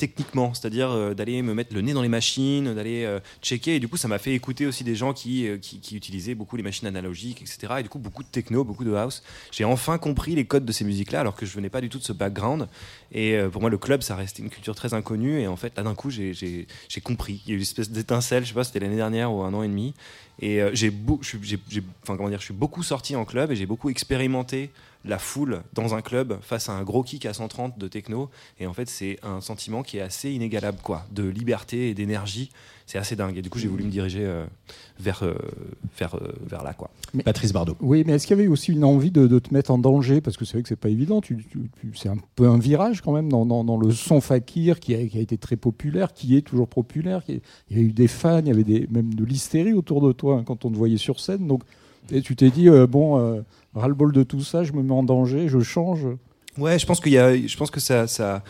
techniquement, 0.00 0.54
c'est-à-dire 0.54 0.90
euh, 0.90 1.12
d'aller 1.12 1.42
me 1.42 1.52
mettre 1.52 1.74
le 1.74 1.82
nez 1.82 1.92
dans 1.92 2.00
les 2.00 2.08
machines, 2.08 2.74
d'aller 2.74 3.04
euh, 3.04 3.20
checker. 3.42 3.76
Et 3.76 3.80
du 3.80 3.86
coup, 3.86 3.98
ça 3.98 4.08
m'a 4.08 4.18
fait 4.18 4.32
écouter 4.32 4.64
aussi 4.64 4.82
des 4.82 4.94
gens 4.94 5.12
qui, 5.12 5.46
euh, 5.46 5.58
qui, 5.58 5.94
utilisaient 5.94 6.34
beaucoup 6.34 6.56
les 6.56 6.62
machines 6.62 6.88
analogiques, 6.88 7.42
etc. 7.42 7.74
Et 7.80 7.82
du 7.82 7.90
coup, 7.90 7.98
beaucoup 7.98 8.22
de 8.22 8.28
techno, 8.28 8.64
beaucoup 8.64 8.84
de 8.84 8.94
house. 8.94 9.22
J'ai 9.52 9.66
enfin 9.66 9.98
compris 9.98 10.34
les 10.34 10.46
codes 10.46 10.64
de 10.64 10.72
ces 10.72 10.84
musiques-là, 10.84 11.20
alors 11.20 11.36
que 11.36 11.44
je 11.44 11.54
venais 11.54 11.68
pas 11.68 11.82
du 11.82 11.90
tout 11.90 11.98
de 11.98 12.02
ce 12.02 12.14
background. 12.14 12.66
Et 13.12 13.38
pour 13.52 13.60
moi, 13.60 13.68
le 13.68 13.76
club, 13.76 14.02
ça 14.02 14.16
restait 14.16 14.42
une 14.42 14.48
culture 14.48 14.74
très 14.74 14.94
inconnue. 14.94 15.40
Et 15.40 15.46
en 15.46 15.56
fait, 15.56 15.76
là, 15.76 15.82
d'un 15.82 15.94
coup, 15.94 16.08
j'ai 16.10 16.66
compris. 17.02 17.42
Il 17.44 17.50
y 17.50 17.52
a 17.52 17.54
eu 17.54 17.56
une 17.56 17.62
espèce 17.62 17.90
d'étincelle, 17.90 18.44
je 18.44 18.48
sais 18.48 18.54
pas, 18.54 18.64
c'était 18.64 18.80
l'année 18.80 18.96
dernière 18.96 19.32
ou 19.32 19.42
un 19.42 19.52
an 19.52 19.62
et 19.62 19.68
demi. 19.68 19.92
Et 20.40 20.62
j'ai, 20.72 20.92
enfin, 22.02 22.16
comment 22.16 22.30
dire, 22.30 22.38
je 22.38 22.46
suis 22.46 22.54
beaucoup 22.54 22.82
sorti 22.82 23.16
en 23.16 23.26
club 23.26 23.50
et 23.50 23.56
j'ai 23.56 23.66
beaucoup 23.66 23.90
expérimenté 23.90 24.70
la 25.04 25.18
foule 25.18 25.62
dans 25.72 25.94
un 25.94 26.02
club 26.02 26.38
face 26.42 26.68
à 26.68 26.72
un 26.72 26.82
gros 26.82 27.02
kick 27.02 27.26
à 27.26 27.32
130 27.32 27.78
de 27.78 27.88
techno. 27.88 28.30
Et 28.58 28.66
en 28.66 28.72
fait, 28.72 28.88
c'est 28.88 29.18
un 29.22 29.40
sentiment 29.40 29.82
qui 29.82 29.98
est 29.98 30.02
assez 30.02 30.30
inégalable, 30.30 30.78
quoi, 30.82 31.06
de 31.10 31.24
liberté 31.24 31.88
et 31.88 31.94
d'énergie. 31.94 32.50
C'est 32.86 32.98
assez 32.98 33.14
dingue. 33.14 33.38
Et 33.38 33.42
du 33.42 33.50
coup, 33.50 33.60
j'ai 33.60 33.68
voulu 33.68 33.84
me 33.84 33.90
diriger 33.90 34.24
euh, 34.24 34.44
vers, 34.98 35.22
euh, 35.22 35.34
vers, 35.96 36.16
euh, 36.16 36.32
vers 36.44 36.64
là, 36.64 36.74
quoi. 36.74 36.90
Patrice 37.24 37.52
Bardot. 37.52 37.76
Oui, 37.80 38.02
mais 38.04 38.14
est-ce 38.14 38.26
qu'il 38.26 38.36
y 38.36 38.40
avait 38.40 38.48
aussi 38.48 38.72
une 38.72 38.82
envie 38.82 39.12
de, 39.12 39.38
te 39.38 39.54
mettre 39.54 39.70
en 39.70 39.78
danger? 39.78 40.20
Parce 40.20 40.36
que 40.36 40.44
c'est 40.44 40.54
vrai 40.54 40.62
que 40.62 40.68
c'est 40.68 40.76
pas 40.76 40.88
évident. 40.88 41.20
Tu, 41.20 41.46
c'est 41.94 42.08
un 42.08 42.18
peu 42.34 42.48
un 42.48 42.58
virage 42.58 43.00
quand 43.00 43.12
même 43.12 43.28
dans, 43.28 43.46
dans, 43.46 43.76
le 43.78 43.92
son 43.92 44.20
fakir 44.20 44.80
qui 44.80 44.96
a, 44.96 45.06
qui 45.06 45.18
a, 45.18 45.20
été 45.20 45.38
très 45.38 45.56
populaire, 45.56 46.12
qui 46.12 46.36
est 46.36 46.42
toujours 46.42 46.68
populaire. 46.68 47.22
il 47.28 47.40
y 47.70 47.78
a 47.78 47.82
eu 47.82 47.92
des 47.92 48.08
fans, 48.08 48.40
il 48.40 48.48
y 48.48 48.50
avait 48.50 48.64
des, 48.64 48.88
même 48.90 49.14
de 49.14 49.24
l'hystérie 49.24 49.72
autour 49.72 50.00
de 50.00 50.10
toi 50.10 50.38
hein, 50.38 50.44
quand 50.44 50.64
on 50.64 50.70
te 50.70 50.76
voyait 50.76 50.96
sur 50.96 51.20
scène. 51.20 51.46
Donc, 51.46 51.62
et 52.10 52.22
tu 52.22 52.36
t'es 52.36 52.50
dit, 52.50 52.68
bon 52.88 53.42
ras-le-bol 53.74 54.12
de 54.12 54.22
tout 54.22 54.40
ça, 54.40 54.64
je 54.64 54.72
me 54.72 54.82
mets 54.82 54.92
en 54.92 55.02
danger, 55.02 55.48
je 55.48 55.60
change. 55.60 56.06
Ouais, 56.58 56.78
je 56.78 56.86
pense 56.86 57.00
qu'il 57.00 57.12
y 57.12 57.18
a, 57.18 57.36
je 57.36 57.56
pense 57.56 57.70
que 57.70 57.80
ça, 57.80 58.06
ça, 58.06 58.42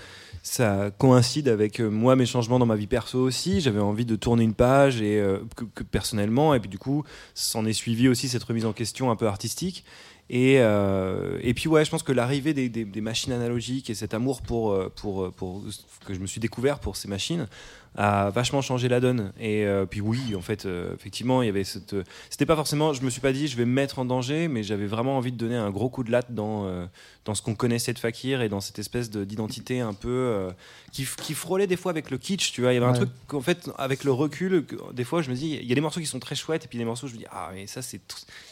ça 0.43 0.91
coïncide 0.97 1.49
avec 1.49 1.81
euh, 1.81 1.91
moi 1.91 2.17
mes 2.17 2.27
changements 2.27 2.59
dans 2.59 2.67
ma 2.67 2.77
vie 2.77 2.87
perso 2.87 3.19
aussi. 3.19 3.61
J'avais 3.61 3.81
envie 3.81 4.07
de 4.07 4.17
tourner 4.17 4.45
une 4.45 4.55
page 4.55 5.03
et 5.03 5.21
euh, 5.21 5.39
que, 5.75 5.83
personnellement, 5.83 6.55
et 6.55 6.61
puis 6.61 6.71
du 6.71 6.79
coup, 6.79 7.05
s'en 7.35 7.67
est 7.67 7.73
suivi 7.73 8.09
aussi 8.09 8.29
cette 8.29 8.45
remise 8.45 8.65
en 8.65 8.73
question 8.73 9.11
un 9.11 9.17
peu 9.17 9.27
artistique. 9.27 9.85
Et, 10.33 10.61
euh, 10.61 11.39
et 11.43 11.55
puis 11.55 11.69
ouais, 11.69 11.85
je 11.85 11.91
pense 11.91 12.05
que 12.05 12.13
l'arrivée 12.13 12.55
des, 12.55 12.69
des, 12.69 13.01
machines 13.01 13.33
analogiques 13.33 13.91
et 13.91 13.95
cet 13.95 14.15
amour 14.15 14.43
pour, 14.43 14.79
pour, 14.95 15.33
pour, 15.33 15.65
que 16.07 16.15
je 16.15 16.21
me 16.21 16.27
suis 16.27 16.41
découvert 16.41 16.79
pour 16.79 16.97
ces 16.97 17.09
machines 17.09 17.49
a 17.97 18.31
vachement 18.31 18.63
changé 18.63 18.89
la 18.89 19.01
donne. 19.01 19.33
Et 19.41 19.65
euh, 19.65 19.85
puis 19.87 20.01
oui, 20.01 20.35
en 20.37 20.41
fait, 20.41 20.65
euh, 20.65 20.95
effectivement, 20.95 21.43
il 21.43 21.47
y 21.47 21.49
avait 21.49 21.65
cette. 21.65 21.97
C'était 22.29 22.47
pas 22.47 22.57
forcément. 22.57 22.93
Je 22.93 23.03
me 23.03 23.11
suis 23.11 23.21
pas 23.21 23.33
dit, 23.33 23.49
je 23.49 23.57
vais 23.57 23.65
me 23.65 23.73
mettre 23.73 23.99
en 23.99 24.05
danger, 24.05 24.49
mais 24.49 24.63
j'avais 24.63 24.87
vraiment 24.87 25.17
envie 25.17 25.33
de 25.33 25.37
donner 25.37 25.57
un 25.57 25.71
gros 25.71 25.89
coup 25.89 26.05
de 26.05 26.11
latte 26.11 26.33
dans 26.33 26.67
euh, 26.67 26.87
dans 27.25 27.35
ce 27.35 27.43
qu'on 27.43 27.55
connaissait 27.55 27.93
de 27.93 27.99
Fakir 27.99 28.43
et 28.43 28.49
dans 28.49 28.61
cette 28.61 28.79
espèce 28.79 29.11
d'identité 29.11 29.81
un 29.81 29.93
peu 29.93 30.49
qui, 30.91 31.07
qui, 31.23 31.35
frôlait 31.35 31.67
des 31.67 31.77
fois 31.77 31.91
avec 31.91 32.11
le 32.11 32.19
kitsch. 32.19 32.53
Tu 32.53 32.63
vois, 32.63 32.73
il 32.73 32.77
y 32.77 32.79
avait 32.79 32.87
un 32.87 32.95
truc 32.95 33.11
qu'en 33.27 33.41
fait, 33.41 33.71
avec 33.77 34.05
le 34.05 34.13
recul, 34.13 34.65
des 34.95 35.05
fois, 35.05 35.21
je 35.21 35.31
me 35.31 35.35
dis, 35.35 35.59
il 35.61 35.69
y 35.69 35.73
a 35.73 35.75
des 35.75 35.81
morceaux 35.81 36.01
qui 36.01 36.07
sont 36.07 36.19
très 36.19 36.35
chouettes, 36.35 36.65
et 36.65 36.69
puis 36.69 36.79
des 36.79 36.85
morceaux, 36.85 37.09
je 37.09 37.13
me 37.13 37.19
dis, 37.19 37.27
ah, 37.31 37.51
mais 37.53 37.67
ça, 37.67 37.83
c'est 37.83 38.01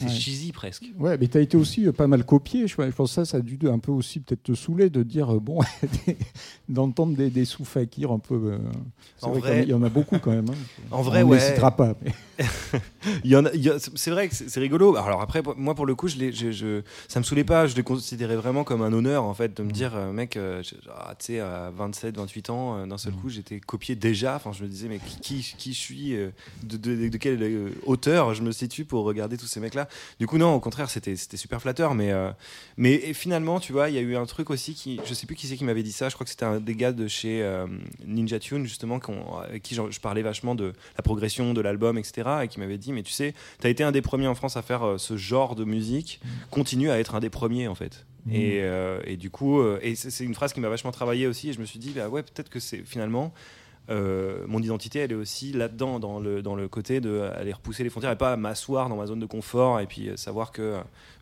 cheesy 0.00 0.52
presque. 0.52 0.84
Ouais, 0.98 1.16
mais 1.18 1.28
tu 1.28 1.38
as 1.38 1.40
été 1.40 1.56
aussi 1.56 1.90
pas 1.92 2.06
mal 2.06 2.24
copié. 2.24 2.66
Je, 2.66 2.76
pense 2.76 3.10
que 3.10 3.14
ça, 3.14 3.24
ça 3.24 3.38
a 3.38 3.40
dû 3.40 3.58
un 3.68 3.78
peu 3.78 3.90
aussi 3.90 4.20
peut-être 4.20 4.42
te 4.42 4.54
saouler 4.54 4.90
de 4.90 5.02
dire, 5.02 5.32
bon, 5.40 5.60
d'entendre 6.68 7.16
des, 7.16 7.30
des 7.30 7.46
sous-Fakir 7.46 8.12
un 8.12 8.18
peu 8.18 8.58
il 9.36 9.68
y 9.68 9.74
en 9.74 9.82
a 9.82 9.88
beaucoup 9.88 10.18
quand 10.18 10.30
même. 10.30 10.50
Hein. 10.50 10.54
En 10.90 11.02
vrai, 11.02 11.22
On 11.22 11.28
ouais. 11.28 11.40
citera 11.40 11.70
pas. 11.70 11.94
il 13.24 13.30
y 13.30 13.36
en 13.36 13.44
a, 13.44 13.50
c'est 13.78 14.10
vrai 14.10 14.28
que 14.28 14.34
c'est 14.34 14.60
rigolo. 14.60 14.96
Alors 14.96 15.20
après, 15.20 15.42
moi 15.56 15.74
pour 15.74 15.86
le 15.86 15.94
coup, 15.94 16.08
je, 16.08 16.30
je, 16.30 16.52
je, 16.52 16.82
ça 17.08 17.18
me 17.18 17.24
saoulait 17.24 17.44
pas. 17.44 17.66
Je 17.66 17.74
les 17.74 17.82
considérais 17.82 18.36
vraiment 18.36 18.64
comme 18.64 18.82
un 18.82 18.92
honneur 18.92 19.24
en 19.24 19.34
fait 19.34 19.56
de 19.56 19.62
me 19.62 19.68
mm. 19.68 19.72
dire, 19.72 19.96
euh, 19.96 20.12
mec, 20.12 20.36
euh, 20.36 20.62
ah, 20.94 21.14
tu 21.18 21.26
sais, 21.26 21.40
à 21.40 21.70
27, 21.74 22.16
28 22.16 22.50
ans, 22.50 22.78
euh, 22.78 22.86
d'un 22.86 22.98
seul 22.98 23.12
mm. 23.12 23.16
coup, 23.16 23.28
j'étais 23.28 23.60
copié 23.60 23.96
déjà. 23.96 24.36
Enfin, 24.36 24.52
je 24.52 24.62
me 24.62 24.68
disais, 24.68 24.88
mais 24.88 25.00
qui, 25.20 25.42
qui, 25.56 25.72
je 25.72 25.78
suis, 25.78 26.10
de, 26.62 26.76
de, 26.76 27.08
de, 27.08 27.16
quelle 27.16 27.72
hauteur 27.86 28.34
je 28.34 28.42
me 28.42 28.52
situe 28.52 28.84
pour 28.84 29.04
regarder 29.04 29.36
tous 29.36 29.46
ces 29.46 29.60
mecs-là? 29.60 29.88
Du 30.20 30.26
coup, 30.26 30.38
non, 30.38 30.54
au 30.54 30.60
contraire, 30.60 30.90
c'était 30.90 31.16
super 31.16 31.60
flatteur. 31.60 31.94
Mais, 31.94 32.12
mais 32.76 33.12
finalement, 33.12 33.60
tu 33.60 33.72
vois, 33.72 33.88
il 33.88 33.94
y 33.94 33.98
a 33.98 34.02
eu 34.02 34.16
un 34.16 34.26
truc 34.26 34.50
aussi 34.50 34.74
qui, 34.74 35.00
je 35.04 35.14
sais 35.14 35.26
plus 35.26 35.36
qui 35.36 35.46
c'est 35.46 35.56
qui 35.56 35.64
m'avait 35.64 35.82
dit 35.82 35.92
ça. 35.92 36.08
Je 36.08 36.14
crois 36.14 36.24
que 36.24 36.30
c'était 36.30 36.44
un 36.44 36.60
des 36.60 36.74
gars 36.74 36.92
de 36.92 37.08
chez 37.08 37.44
Ninja 38.06 38.38
Tune 38.38 38.64
justement, 38.64 38.98
avec 39.42 39.62
qui 39.62 39.74
je, 39.74 40.00
parlais 40.00 40.22
vachement 40.22 40.54
de 40.54 40.72
la 40.96 41.02
progression 41.02 41.54
de 41.54 41.60
l'album, 41.60 41.98
etc. 41.98 42.28
Et 42.44 42.48
qui 42.48 42.60
m'avait 42.60 42.78
dit, 42.78 42.92
mais 42.92 43.02
tu 43.02 43.12
sais, 43.12 43.34
tu 43.60 43.66
as 43.66 43.70
été 43.70 43.84
un 43.84 43.92
des 43.92 44.02
premiers 44.02 44.26
en 44.26 44.34
France 44.34 44.56
à 44.56 44.62
faire 44.62 44.84
euh, 44.84 44.98
ce 44.98 45.16
genre 45.16 45.54
de 45.54 45.64
musique, 45.64 46.20
mm. 46.22 46.28
continue 46.50 46.90
à 46.90 46.98
être 46.98 47.14
un 47.14 47.20
des 47.20 47.30
premiers 47.30 47.68
en 47.68 47.74
fait. 47.74 48.06
Mm. 48.26 48.34
Et, 48.34 48.60
euh, 48.62 49.00
et, 49.04 49.16
du 49.16 49.30
coup, 49.30 49.60
euh, 49.60 49.78
et 49.82 49.94
c'est 49.94 50.24
une 50.24 50.34
phrase 50.34 50.52
qui 50.52 50.60
m'a 50.60 50.68
vachement 50.68 50.92
travaillé 50.92 51.26
aussi. 51.26 51.50
Et 51.50 51.52
je 51.52 51.60
me 51.60 51.64
suis 51.66 51.78
dit, 51.78 51.90
bah 51.90 52.08
ouais, 52.08 52.22
peut-être 52.22 52.50
que 52.50 52.60
c'est 52.60 52.82
finalement 52.84 53.32
mon 53.90 54.60
identité, 54.60 54.98
elle 54.98 55.12
est 55.12 55.14
aussi 55.14 55.54
là-dedans, 55.54 55.98
dans 55.98 56.20
le, 56.20 56.42
dans 56.42 56.54
le 56.54 56.68
côté 56.68 57.00
d'aller 57.00 57.54
repousser 57.54 57.84
les 57.84 57.88
frontières 57.88 58.12
et 58.12 58.18
pas 58.18 58.36
m'asseoir 58.36 58.90
dans 58.90 58.96
ma 58.96 59.06
zone 59.06 59.18
de 59.18 59.24
confort 59.24 59.80
et 59.80 59.86
puis 59.86 60.10
savoir 60.16 60.52
que 60.52 60.76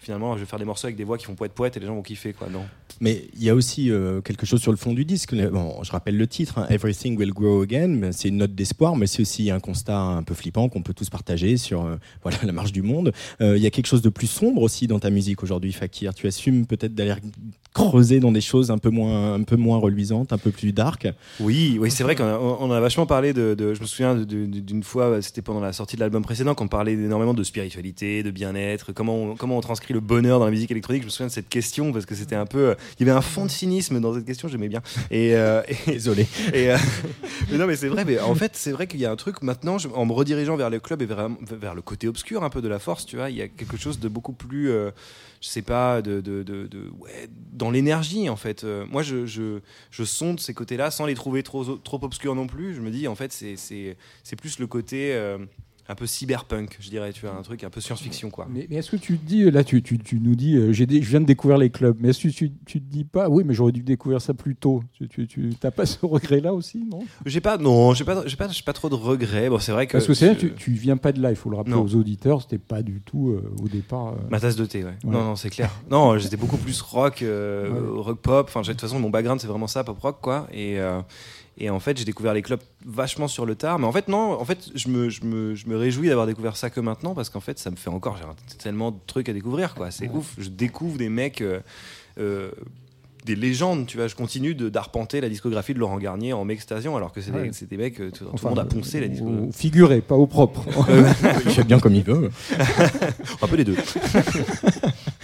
finalement 0.07 0.35
je 0.35 0.41
vais 0.41 0.47
faire 0.47 0.59
des 0.59 0.65
morceaux 0.65 0.87
avec 0.87 0.97
des 0.97 1.05
voix 1.05 1.19
qui 1.19 1.27
font 1.27 1.35
poète 1.35 1.53
poète 1.53 1.77
et 1.77 1.81
les 1.81 1.87
gens 1.87 1.97
vont 1.97 2.03
kiffer 2.03 2.33
quoi. 2.33 2.49
Non. 2.49 2.65
Mais 3.01 3.25
il 3.35 3.43
y 3.43 3.51
a 3.51 3.55
aussi 3.55 3.91
quelque 4.25 4.47
chose 4.47 4.61
sur 4.63 4.71
le 4.71 4.79
fond 4.79 4.95
du 4.95 5.05
disque. 5.05 5.35
Bon, 5.35 5.83
je 5.83 5.93
rappelle 5.93 6.17
le 6.17 6.27
titre, 6.27 6.59
hein, 6.59 6.67
Everything 6.71 7.19
Will 7.19 7.33
Grow 7.33 7.63
Again. 7.63 8.11
C'est 8.13 8.29
une 8.29 8.39
note 8.39 8.55
d'espoir, 8.55 8.97
mais 8.97 9.07
c'est 9.07 9.21
aussi 9.21 9.51
un 9.51 9.61
constat 9.61 9.99
un 9.99 10.23
peu 10.23 10.35
flippant 10.35 10.69
qu'on 10.69 10.83
peut 10.83 10.95
tous 10.95 11.11
partager 11.11 11.57
sur 11.59 11.99
voilà 12.23 12.39
la 12.43 12.53
marche 12.53 12.73
du 12.73 12.83
monde. 12.83 13.13
Il 13.41 13.59
y 13.59 13.67
a 13.67 13.71
quelque 13.71 13.87
chose 13.87 14.03
de 14.03 14.09
plus 14.09 14.29
sombre 14.29 14.63
aussi 14.63 14.87
dans 14.87 14.99
ta 14.99 15.11
musique 15.11 15.43
aujourd'hui, 15.43 15.73
Fakir. 15.73 16.15
Tu 16.15 16.27
assumes 16.27 16.67
peut-être 16.67 16.95
d'aller 16.95 17.15
creuser 17.77 18.21
dans 18.21 18.33
des 18.33 18.41
choses 18.41 18.71
un 18.71 18.79
peu 18.79 18.89
moins, 18.89 19.35
un 19.35 19.43
peu 19.43 19.57
moins 19.57 19.77
reluisantes, 19.77 20.33
un 20.33 20.39
peu 20.39 20.51
plus 20.51 20.73
dark. 20.73 21.09
Oui, 21.41 21.77
oui, 21.79 21.91
c'est 21.91 22.05
vrai 22.05 22.17
qu'on 22.17 22.25
a, 22.25 22.39
on 22.39 22.71
a 22.71 22.81
vachement 22.81 23.05
parlé 23.05 23.35
de, 23.35 23.75
je 23.75 23.81
me 23.81 23.87
souviens 23.87 24.15
d'une 24.15 24.83
fois, 24.83 25.21
c'était 25.21 25.43
pendant 25.43 25.61
la 25.61 25.75
sortie 25.75 25.97
de 25.97 26.01
l'album 26.01 26.23
précédent, 26.23 26.55
qu'on 26.55 26.69
parlait 26.69 26.95
énormément 26.95 27.35
de 27.35 27.43
spiritualité, 27.43 28.23
de 28.23 28.31
bien-être, 28.31 28.93
comment 28.93 29.17
on, 29.17 29.37
comment 29.37 29.59
on 29.59 29.61
transcrit 29.61 29.93
le 29.97 30.01
bonheur 30.01 30.39
dans 30.39 30.45
la 30.45 30.51
musique 30.51 30.71
électronique. 30.71 31.03
Je 31.03 31.07
me 31.07 31.11
souviens 31.11 31.27
de 31.27 31.33
cette 31.33 31.49
question 31.49 31.93
parce 31.93 32.07
que 32.07 32.15
c'était 32.15 32.37
un 32.37 32.47
peu, 32.47 32.75
il 32.99 33.07
y 33.07 33.09
avait 33.09 33.17
un 33.17 33.23
fond 33.23 33.47
de 33.47 33.51
cynisme 33.51 34.01
dans 34.01 34.15
cette 34.15 34.27
question, 34.27 34.49
j'aimais 34.49 34.69
bien. 34.69 34.83
Et, 35.11 35.35
euh, 35.35 35.63
désolé. 35.87 36.27
Et, 36.53 36.71
euh, 36.71 36.77
mais 37.51 37.59
non, 37.59 37.67
mais 37.67 37.77
c'est 37.77 37.89
vrai. 37.89 38.05
Mais 38.05 38.21
en 38.21 38.35
fait, 38.35 38.53
c'est 38.55 38.73
vrai 38.73 38.87
qu'il 38.87 39.01
y 39.01 39.07
a 39.07 39.11
un 39.11 39.17
truc 39.17 39.43
maintenant, 39.43 39.79
en 39.95 40.07
me 40.07 40.13
redirigeant 40.13 40.57
vers 40.57 40.71
le 40.71 40.81
club 40.81 41.03
et 41.03 41.07
vers, 41.07 41.29
vers 41.41 41.75
le 41.75 41.83
côté 41.83 42.09
obscur 42.09 42.45
un 42.45 42.51
peu 42.51 42.61
de 42.61 42.69
la 42.69 42.79
force, 42.79 43.07
tu 43.07 43.17
vois, 43.17 43.31
il 43.31 43.37
y 43.37 43.43
a 43.43 43.49
quelque 43.49 43.77
chose 43.77 43.99
de 43.99 44.09
beaucoup 44.09 44.33
plus 44.33 44.71
euh, 44.71 44.91
je 45.41 45.49
sais 45.49 45.63
pas, 45.63 46.03
de, 46.03 46.21
de, 46.21 46.43
de, 46.43 46.69
ouais, 46.99 47.29
dans 47.53 47.71
l'énergie 47.71 48.29
en 48.29 48.37
fait. 48.37 48.65
Euh, 48.65 48.85
moi, 48.87 49.03
je, 49.03 49.27
je, 49.27 49.61
je, 49.91 50.05
sonde 50.05 50.41
ces 50.41 50.55
côtés-là 50.55 50.91
sans 50.91 51.07
les 51.07 51.15
trouver 51.15 51.43
trop, 51.43 51.65
trop 51.77 52.03
obscurs 52.03 52.35
non 52.35 52.47
plus. 52.47 52.75
Je 52.75 52.81
me 52.81 52.91
dis, 52.91 53.07
en 53.09 53.15
fait, 53.15 53.33
c'est 53.33 54.37
plus 54.37 54.59
le 54.59 54.67
côté. 54.67 55.15
Euh, 55.15 55.39
un 55.89 55.95
peu 55.95 56.07
cyberpunk, 56.07 56.77
je 56.81 56.91
dirais, 56.91 57.13
tu 57.13 57.27
vois, 57.27 57.37
un 57.37 57.43
truc 57.43 57.63
un 57.63 57.71
peu 57.71 57.81
science-fiction, 57.81 58.31
quoi. 58.31 58.49
Mais, 58.51 58.67
est-ce 58.71 58.91
que 58.91 58.97
tu 58.97 59.19
te 59.19 59.25
dis, 59.25 59.49
là, 59.51 59.63
tu, 59.63 59.83
tu, 59.83 59.99
tu 59.99 60.19
nous 60.19 60.35
dis, 60.35 60.57
euh, 60.57 60.73
j'ai 60.73 60.87
je 60.87 61.09
viens 61.09 61.21
de 61.21 61.27
découvrir 61.27 61.59
les 61.59 61.71
clubs, 61.71 61.97
mais 62.01 62.09
est-ce 62.09 62.25
que 62.25 62.29
tu, 62.29 62.53
tu, 62.67 62.81
te 62.81 62.91
dis 62.91 63.05
pas, 63.05 63.29
oui, 63.29 63.45
mais 63.47 63.55
j'aurais 63.55 63.73
dû 63.73 63.83
découvrir 63.83 64.21
ça 64.21 64.35
plus 64.35 64.57
tôt 64.57 64.83
Tu, 65.11 65.29
tu, 65.29 65.51
t'as 65.61 65.71
pas 65.71 65.87
ce 65.87 66.05
regret-là 66.05 66.53
aussi, 66.53 66.85
non? 66.91 67.01
J'ai 67.25 67.41
pas, 67.41 67.57
non, 67.57 67.95
j'ai 67.95 68.05
pas, 68.05 68.27
j'ai 68.27 68.37
pas, 68.37 68.49
pas 68.65 68.73
trop 68.73 68.89
de 68.89 68.95
regrets. 68.95 69.49
Bon, 69.49 69.59
c'est 69.59 69.73
vrai 69.73 69.87
que. 69.87 69.93
Parce 69.93 70.07
que 70.07 70.15
c'est 70.15 70.37
tu, 70.37 70.53
tu 70.55 70.73
viens 70.73 70.97
pas 70.97 71.13
de 71.13 71.21
là, 71.21 71.31
il 71.31 71.37
faut 71.37 71.51
le 71.51 71.57
rappeler 71.57 71.75
aux 71.75 71.95
auditeurs, 71.95 72.43
c'était 72.43 72.59
pas 72.59 72.83
du 72.83 73.01
tout 73.01 73.31
euh, 73.31 73.55
au 73.63 73.69
départ. 73.69 74.09
Euh, 74.09 74.17
Ma 74.31 74.41
tasse 74.41 74.57
de 74.57 74.67
thé, 74.67 74.85
ouais. 74.85 74.95
Non, 75.05 75.23
non, 75.23 75.37
c'est 75.37 75.51
clair. 75.51 75.71
non, 75.91 76.19
j'étais 76.19 76.37
beaucoup 76.37 76.57
plus 76.57 76.81
rock, 76.81 77.25
rock 77.95 78.21
pop. 78.21 78.47
Enfin, 78.49 78.63
de 78.63 78.67
toute 78.67 78.81
façon, 78.81 78.99
mon 78.99 79.11
background, 79.11 79.41
c'est 79.41 79.47
vraiment 79.47 79.69
ça, 79.69 79.85
pop 79.85 79.99
rock, 79.99 80.19
quoi. 80.21 80.49
Et 80.53 80.79
et 81.59 81.71
en 81.71 81.81
fait, 81.81 81.97
j'ai 81.97 82.05
découvert 82.05 82.35
les 82.35 82.43
clubs 82.43 82.61
vachement 82.85 83.29
sur 83.29 83.47
le 83.47 83.55
tard. 83.55 83.79
Mais 83.79 83.87
en 83.87 83.93
fait, 83.93 84.09
non, 84.09 84.39
en 84.39 84.45
fait, 84.45 84.71
je 84.75 84.89
me, 84.89 85.09
je 85.09 85.25
me, 85.25 85.55
je 85.55 85.67
me 85.67 85.77
réjouis 85.77 86.09
d'avoir 86.09 86.27
découvert 86.27 86.57
ça 86.57 86.69
que 86.69 86.81
maintenant 86.81 87.15
parce 87.15 87.31
qu'en 87.31 87.41
fait, 87.41 87.59
ça 87.59 87.71
me 87.71 87.77
fait 87.77 87.89
encore. 87.89 88.19
J'ai 88.49 88.57
tellement 88.59 88.91
de 88.91 88.99
trucs 89.07 89.29
à 89.29 89.33
découvrir, 89.33 89.75
quoi. 89.75 89.91
C'est 89.91 90.09
ouf. 90.09 90.35
Je 90.39 90.49
découvre 90.49 90.99
des 90.99 91.09
mecs. 91.09 91.41
Euh, 91.41 91.61
euh, 92.19 92.51
des 93.27 93.35
légendes, 93.35 93.87
tu 93.87 93.97
vois, 93.97 94.07
je 94.07 94.15
continue 94.15 94.55
d'arpenter 94.55 95.21
la 95.21 95.29
discographie 95.29 95.75
de 95.75 95.81
Laurent 95.81 95.99
Garnier 95.99 96.33
en 96.33 96.45
m'extasiant 96.45 96.97
alors 96.97 97.13
que 97.13 97.21
c'est 97.21 97.33
des, 97.33 97.77
mecs, 97.77 98.01
euh, 98.01 98.11
tout, 98.13 98.25
le 98.25 98.49
monde 98.49 98.59
a 98.61 98.65
poncé 98.65 99.01
la 99.01 99.09
discographie. 99.09 99.53
Figuré, 99.53 100.01
pas 100.01 100.15
au 100.15 100.29
propre. 100.29 100.65
il 101.45 101.51
fait 101.51 101.65
bien 101.65 101.81
comme 101.81 101.97
il 101.97 102.05
veut. 102.05 102.31
un 103.43 103.47
peu 103.49 103.57
les 103.57 103.65
deux. 103.65 103.77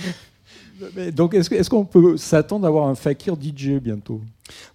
donc, 1.12 1.34
est-ce 1.34 1.70
qu'on 1.70 1.84
peut 1.84 2.16
s'attendre 2.16 2.64
à 2.64 2.68
avoir 2.68 2.86
un 2.86 2.94
fakir 2.94 3.34
DJ 3.34 3.80
bientôt? 3.80 4.20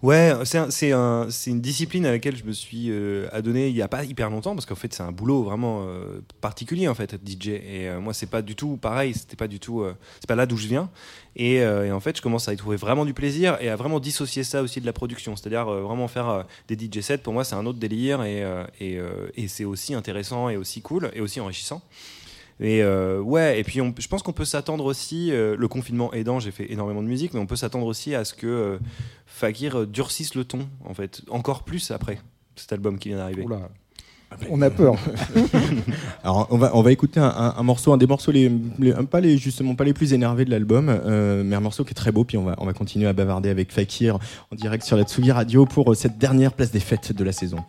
Ouais, 0.02 0.32
c'est 0.44 0.92
un, 0.92 1.28
une 1.46 1.60
discipline 1.60 2.06
à 2.06 2.10
laquelle 2.10 2.36
je 2.36 2.44
me 2.44 2.52
suis 2.52 2.86
euh, 2.90 3.28
adonné 3.32 3.68
il 3.68 3.74
n'y 3.74 3.82
a 3.82 3.88
pas 3.88 4.04
hyper 4.04 4.30
longtemps 4.30 4.54
parce 4.54 4.66
qu'en 4.66 4.74
fait 4.74 4.92
c'est 4.94 5.02
un 5.02 5.12
boulot 5.12 5.42
vraiment 5.42 5.84
euh, 5.86 6.20
particulier 6.40 6.88
en 6.88 6.94
fait 6.94 7.12
être 7.12 7.28
DJ 7.28 7.48
et 7.48 7.88
euh, 7.88 8.00
moi 8.00 8.14
c'est 8.14 8.26
pas 8.26 8.42
du 8.42 8.56
tout 8.56 8.76
pareil, 8.76 9.14
c'était 9.14 9.36
pas 9.36 9.46
du 9.46 9.60
tout, 9.60 9.84
c'est 10.20 10.26
pas 10.26 10.36
là 10.36 10.46
d'où 10.46 10.56
je 10.56 10.68
viens. 10.68 10.90
Et, 11.36 11.64
en 11.64 12.00
fait 12.00 12.16
je 12.16 12.22
commence 12.22 12.48
à 12.48 12.54
y 12.54 12.56
trouver 12.56 12.76
vraiment 12.76 13.04
du 13.04 13.14
plaisir 13.14 13.58
et 13.60 13.68
à 13.68 13.76
vraiment 13.76 14.00
dissocier 14.00 14.42
ça 14.44 14.62
aussi 14.62 14.80
de 14.80 14.86
la 14.86 14.92
production, 14.92 15.36
c'est-à-dire 15.36 15.66
vraiment 15.66 16.08
faire 16.08 16.44
des 16.68 16.76
DJ 16.76 17.00
sets 17.00 17.18
pour 17.18 17.32
moi 17.32 17.44
c'est 17.44 17.54
un 17.54 17.66
autre 17.66 17.78
délire 17.78 18.22
et 18.24 19.48
c'est 19.48 19.64
aussi 19.64 19.94
intéressant 19.94 20.48
et 20.48 20.56
aussi 20.56 20.80
cool 20.80 21.10
et 21.14 21.20
aussi 21.20 21.40
enrichissant. 21.40 21.82
Et 22.60 22.82
euh, 22.82 23.20
ouais, 23.20 23.60
et 23.60 23.64
puis 23.64 23.80
je 23.98 24.08
pense 24.08 24.22
qu'on 24.22 24.32
peut 24.32 24.44
s'attendre 24.44 24.84
aussi, 24.84 25.30
euh, 25.30 25.56
le 25.56 25.68
confinement 25.68 26.12
aidant, 26.12 26.40
j'ai 26.40 26.50
fait 26.50 26.70
énormément 26.72 27.02
de 27.02 27.08
musique, 27.08 27.32
mais 27.34 27.40
on 27.40 27.46
peut 27.46 27.56
s'attendre 27.56 27.86
aussi 27.86 28.14
à 28.14 28.24
ce 28.24 28.34
que 28.34 28.46
euh, 28.46 28.78
Fakir 29.26 29.86
durcisse 29.86 30.34
le 30.34 30.44
ton, 30.44 30.68
en 30.84 30.92
fait, 30.92 31.22
encore 31.30 31.62
plus 31.62 31.92
après 31.92 32.18
cet 32.56 32.72
album 32.72 32.98
qui 32.98 33.10
vient 33.10 33.18
d'arriver. 33.18 33.46
On 34.50 34.60
a 34.60 34.68
peur. 34.68 34.96
Alors 36.22 36.48
on 36.50 36.58
va 36.58 36.72
on 36.74 36.82
va 36.82 36.92
écouter 36.92 37.18
un, 37.18 37.62
morceau, 37.62 37.94
un 37.94 37.96
des 37.96 38.06
morceaux 38.06 38.30
les, 38.30 38.50
pas 39.10 39.20
les 39.20 39.38
justement 39.38 39.74
pas 39.74 39.84
les 39.84 39.94
plus 39.94 40.12
énervés 40.12 40.44
de 40.44 40.50
l'album, 40.50 40.86
mais 41.46 41.56
un 41.56 41.60
morceau 41.60 41.82
qui 41.82 41.92
est 41.92 41.94
très 41.94 42.12
beau. 42.12 42.24
Puis 42.24 42.36
on 42.36 42.44
va 42.44 42.54
on 42.58 42.66
va 42.66 42.74
continuer 42.74 43.06
à 43.06 43.14
bavarder 43.14 43.48
avec 43.48 43.72
Fakir 43.72 44.18
en 44.52 44.56
direct 44.56 44.84
sur 44.84 44.98
la 44.98 45.04
Tsugi 45.04 45.32
Radio 45.32 45.64
pour 45.64 45.96
cette 45.96 46.18
dernière 46.18 46.52
place 46.52 46.70
des 46.70 46.80
fêtes 46.80 47.12
de 47.12 47.24
la 47.24 47.32
saison. 47.32 47.64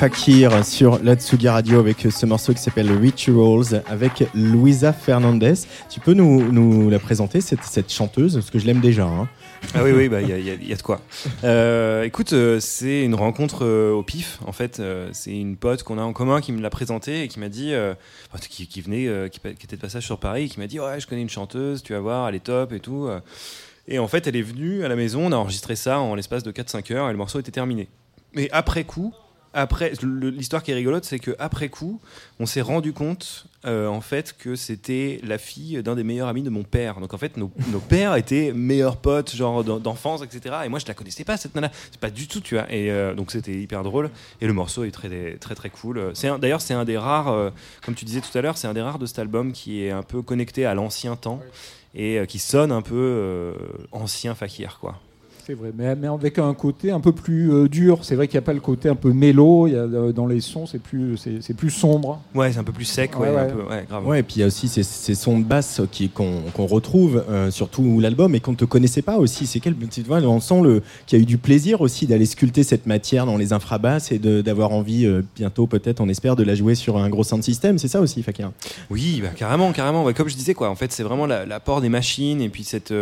Fakir 0.00 0.64
sur 0.64 0.98
la 1.04 1.14
Tsugi 1.14 1.46
Radio 1.46 1.78
avec 1.78 2.00
ce 2.10 2.24
morceau 2.24 2.54
qui 2.54 2.62
s'appelle 2.62 2.90
Rituals 2.90 3.82
avec 3.86 4.24
Luisa 4.32 4.94
Fernandez. 4.94 5.52
Tu 5.90 6.00
peux 6.00 6.14
nous, 6.14 6.88
la 6.88 6.98
présenter, 6.98 7.42
cette, 7.42 7.92
chanteuse 7.92 8.32
Parce 8.36 8.48
que 8.48 8.58
je 8.58 8.64
l'aime 8.64 8.80
déjà. 8.80 9.04
Hein. 9.04 9.28
Ah 9.74 9.84
oui, 9.84 9.92
oui, 9.92 10.04
il 10.04 10.08
bah, 10.08 10.22
y, 10.22 10.32
a, 10.32 10.38
y, 10.38 10.72
a 10.72 10.76
de 10.76 10.80
quoi. 10.80 11.02
Euh, 11.44 12.04
écoute, 12.04 12.32
euh, 12.32 12.60
c'est 12.60 13.04
une 13.04 13.14
rencontre 13.14 13.66
euh, 13.66 13.92
au 13.92 14.02
pif. 14.02 14.38
En 14.46 14.52
fait, 14.52 14.80
c'est 15.12 15.32
une 15.32 15.58
pote 15.58 15.82
qu'on 15.82 15.98
a 15.98 16.02
en 16.02 16.14
commun 16.14 16.40
qui 16.40 16.52
me 16.52 16.62
l'a 16.62 16.70
présentée 16.70 17.24
et 17.24 17.28
qui 17.28 17.38
m'a 17.38 17.50
dit, 17.50 17.74
qui, 18.48 18.80
venait, 18.80 19.28
qui, 19.28 19.38
était 19.46 19.76
de 19.76 19.82
passage 19.82 20.06
sur 20.06 20.18
Paris, 20.18 20.44
et 20.44 20.48
qui 20.48 20.60
m'a 20.60 20.66
dit 20.66 20.80
Ouais, 20.80 20.98
je 20.98 21.06
connais 21.06 21.20
une 21.20 21.28
chanteuse, 21.28 21.82
tu 21.82 21.92
vas 21.92 22.00
voir, 22.00 22.26
elle 22.26 22.36
est 22.36 22.44
top 22.44 22.72
et 22.72 22.80
tout. 22.80 23.10
Et 23.86 23.98
en 23.98 24.08
fait, 24.08 24.26
elle 24.26 24.36
est 24.36 24.40
venue 24.40 24.82
à 24.82 24.88
la 24.88 24.96
maison, 24.96 25.26
on 25.26 25.32
a 25.32 25.36
enregistré 25.36 25.76
ça 25.76 26.00
en 26.00 26.14
l'espace 26.14 26.42
de 26.42 26.52
4-5 26.52 26.90
heures 26.94 27.08
et 27.10 27.12
le 27.12 27.18
morceau 27.18 27.38
était 27.38 27.52
terminé. 27.52 27.90
Mais 28.32 28.48
après 28.52 28.84
coup, 28.84 29.12
après, 29.52 29.92
l'histoire 30.02 30.62
qui 30.62 30.70
est 30.70 30.74
rigolote, 30.74 31.04
c'est 31.04 31.18
qu'après 31.18 31.68
coup, 31.68 32.00
on 32.38 32.46
s'est 32.46 32.60
rendu 32.60 32.92
compte, 32.92 33.46
euh, 33.66 33.88
en 33.88 34.00
fait, 34.00 34.36
que 34.38 34.54
c'était 34.54 35.20
la 35.24 35.38
fille 35.38 35.82
d'un 35.82 35.96
des 35.96 36.04
meilleurs 36.04 36.28
amis 36.28 36.42
de 36.42 36.50
mon 36.50 36.62
père. 36.62 37.00
Donc, 37.00 37.14
en 37.14 37.18
fait, 37.18 37.36
nos, 37.36 37.48
pères 37.88 38.14
étaient 38.14 38.52
meilleurs 38.52 38.96
potes, 38.96 39.34
genre 39.34 39.64
d'enfance, 39.64 40.22
etc. 40.22 40.56
Et 40.64 40.68
moi, 40.68 40.78
je 40.78 40.86
la 40.86 40.94
connaissais 40.94 41.24
pas, 41.24 41.36
cette 41.36 41.56
nana. 41.56 41.70
C'est 41.90 42.00
pas 42.00 42.10
du 42.10 42.28
tout, 42.28 42.40
tu 42.40 42.54
vois. 42.54 42.72
Et 42.72 42.92
euh, 42.92 43.12
donc, 43.14 43.32
c'était 43.32 43.54
hyper 43.54 43.82
drôle. 43.82 44.10
Et 44.40 44.46
le 44.46 44.52
morceau 44.52 44.84
est 44.84 44.92
très, 44.92 45.36
très, 45.36 45.54
très 45.56 45.70
cool. 45.70 46.12
D'ailleurs, 46.40 46.60
c'est 46.60 46.74
un 46.74 46.84
des 46.84 46.96
rares, 46.96 47.32
euh, 47.32 47.50
comme 47.84 47.96
tu 47.96 48.04
disais 48.04 48.20
tout 48.20 48.36
à 48.38 48.42
l'heure, 48.42 48.56
c'est 48.56 48.68
un 48.68 48.74
des 48.74 48.82
rares 48.82 49.00
de 49.00 49.06
cet 49.06 49.18
album 49.18 49.52
qui 49.52 49.84
est 49.84 49.90
un 49.90 50.02
peu 50.02 50.22
connecté 50.22 50.64
à 50.64 50.74
l'ancien 50.74 51.16
temps 51.16 51.40
et 51.92 52.20
qui 52.28 52.38
sonne 52.38 52.70
un 52.70 52.82
peu 52.82 53.52
ancien 53.90 54.36
fakir, 54.36 54.78
quoi. 54.80 55.00
C'est 55.50 55.56
vrai, 55.56 55.72
mais, 55.76 55.96
mais, 55.96 56.06
avec 56.06 56.38
un 56.38 56.54
côté 56.54 56.92
un 56.92 57.00
peu 57.00 57.10
plus 57.10 57.52
euh, 57.52 57.68
dur. 57.68 58.04
C'est 58.04 58.14
vrai 58.14 58.28
qu'il 58.28 58.38
n'y 58.38 58.44
a 58.44 58.46
pas 58.46 58.52
le 58.52 58.60
côté 58.60 58.88
un 58.88 58.94
peu 58.94 59.12
mélo. 59.12 59.66
Il 59.66 59.72
y 59.72 59.76
a, 59.76 59.80
euh, 59.80 60.12
dans 60.12 60.28
les 60.28 60.40
sons, 60.40 60.64
c'est 60.64 60.78
plus, 60.78 61.16
c'est, 61.16 61.54
plus 61.54 61.70
sombre. 61.70 62.22
Ouais, 62.36 62.52
c'est 62.52 62.60
un 62.60 62.62
peu 62.62 62.70
plus 62.70 62.84
sec. 62.84 63.18
Ouais, 63.18 63.30
ouais. 63.30 63.52
ouais, 63.68 63.84
grave. 63.88 64.06
ouais 64.06 64.20
et 64.20 64.22
puis 64.22 64.36
il 64.36 64.40
y 64.40 64.42
a 64.44 64.46
aussi 64.46 64.68
ces, 64.68 64.84
ces 64.84 65.16
sons 65.16 65.40
de 65.40 65.44
basse 65.44 65.80
qui, 65.90 66.08
qu'on, 66.08 66.42
qu'on 66.54 66.66
retrouve 66.66 67.24
euh, 67.28 67.50
sur 67.50 67.68
tout 67.68 67.98
l'album 67.98 68.36
et 68.36 68.38
qu'on 68.38 68.52
ne 68.52 68.56
te 68.56 68.64
connaissait 68.64 69.02
pas 69.02 69.18
aussi. 69.18 69.44
C'est 69.44 69.58
quel 69.58 69.74
tu 69.74 70.02
vois, 70.02 70.18
on 70.18 70.38
sent 70.38 70.60
le, 70.62 70.84
qu'il 71.08 71.18
y 71.18 71.20
a 71.20 71.24
eu 71.24 71.26
du 71.26 71.36
plaisir 71.36 71.80
aussi 71.80 72.06
d'aller 72.06 72.26
sculpter 72.26 72.62
cette 72.62 72.86
matière 72.86 73.26
dans 73.26 73.36
les 73.36 73.52
infrabasses 73.52 74.12
et 74.12 74.20
de, 74.20 74.42
d'avoir 74.42 74.70
envie 74.70 75.12
bientôt, 75.34 75.66
peut-être, 75.66 76.00
on 76.00 76.08
espère, 76.08 76.36
de 76.36 76.44
la 76.44 76.54
jouer 76.54 76.76
sur 76.76 76.96
un 76.96 77.08
gros 77.08 77.24
sound 77.24 77.42
system. 77.42 77.76
C'est 77.76 77.88
ça 77.88 78.00
aussi, 78.00 78.22
Fakir? 78.22 78.52
Oui, 78.88 79.18
bah, 79.20 79.30
carrément, 79.34 79.72
carrément. 79.72 80.04
Bah, 80.04 80.12
comme 80.12 80.28
je 80.28 80.36
disais, 80.36 80.54
quoi. 80.54 80.70
En 80.70 80.76
fait, 80.76 80.92
c'est 80.92 81.02
vraiment 81.02 81.26
l'apport 81.26 81.80
des 81.80 81.88
machines 81.88 82.40
et 82.40 82.50
puis 82.50 82.62
cette, 82.62 82.94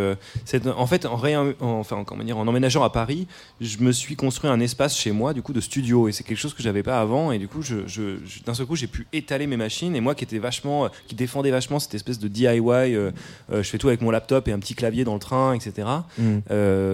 cette 0.45 0.65
en 0.65 0.87
fait, 0.87 1.05
en, 1.05 1.15
rien, 1.15 1.53
enfin, 1.59 2.03
comment 2.03 2.23
dire, 2.23 2.38
en 2.39 2.47
emménageant 2.47 2.83
à 2.83 2.89
Paris, 2.89 3.27
je 3.61 3.79
me 3.79 3.91
suis 3.91 4.15
construit 4.15 4.49
un 4.49 4.59
espace 4.59 4.97
chez 4.97 5.11
moi, 5.11 5.33
du 5.33 5.41
coup, 5.41 5.53
de 5.53 5.61
studio. 5.61 6.07
Et 6.07 6.11
c'est 6.11 6.23
quelque 6.23 6.37
chose 6.37 6.53
que 6.53 6.63
j'avais 6.63 6.83
pas 6.83 6.99
avant. 6.99 7.31
Et 7.31 7.39
du 7.39 7.47
coup, 7.47 7.61
je, 7.61 8.17
d'un 8.45 8.53
seul 8.53 8.65
coup, 8.65 8.75
j'ai 8.75 8.87
pu 8.87 9.07
étaler 9.13 9.47
mes 9.47 9.57
machines. 9.57 9.95
Et 9.95 10.01
moi, 10.01 10.15
qui 10.15 10.23
était 10.23 10.39
vachement, 10.39 10.85
euh, 10.85 10.89
qui 11.07 11.15
défendait 11.15 11.51
vachement 11.51 11.79
cette 11.79 11.93
espèce 11.93 12.19
de 12.19 12.27
DIY, 12.27 12.49
euh, 12.49 13.11
euh, 13.51 13.63
je 13.63 13.69
fais 13.69 13.77
tout 13.77 13.87
avec 13.87 14.01
mon 14.01 14.11
laptop 14.11 14.47
et 14.47 14.51
un 14.51 14.59
petit 14.59 14.75
clavier 14.75 15.03
dans 15.03 15.13
le 15.13 15.19
train, 15.19 15.53
etc. 15.53 15.87
Mm. 16.17 16.39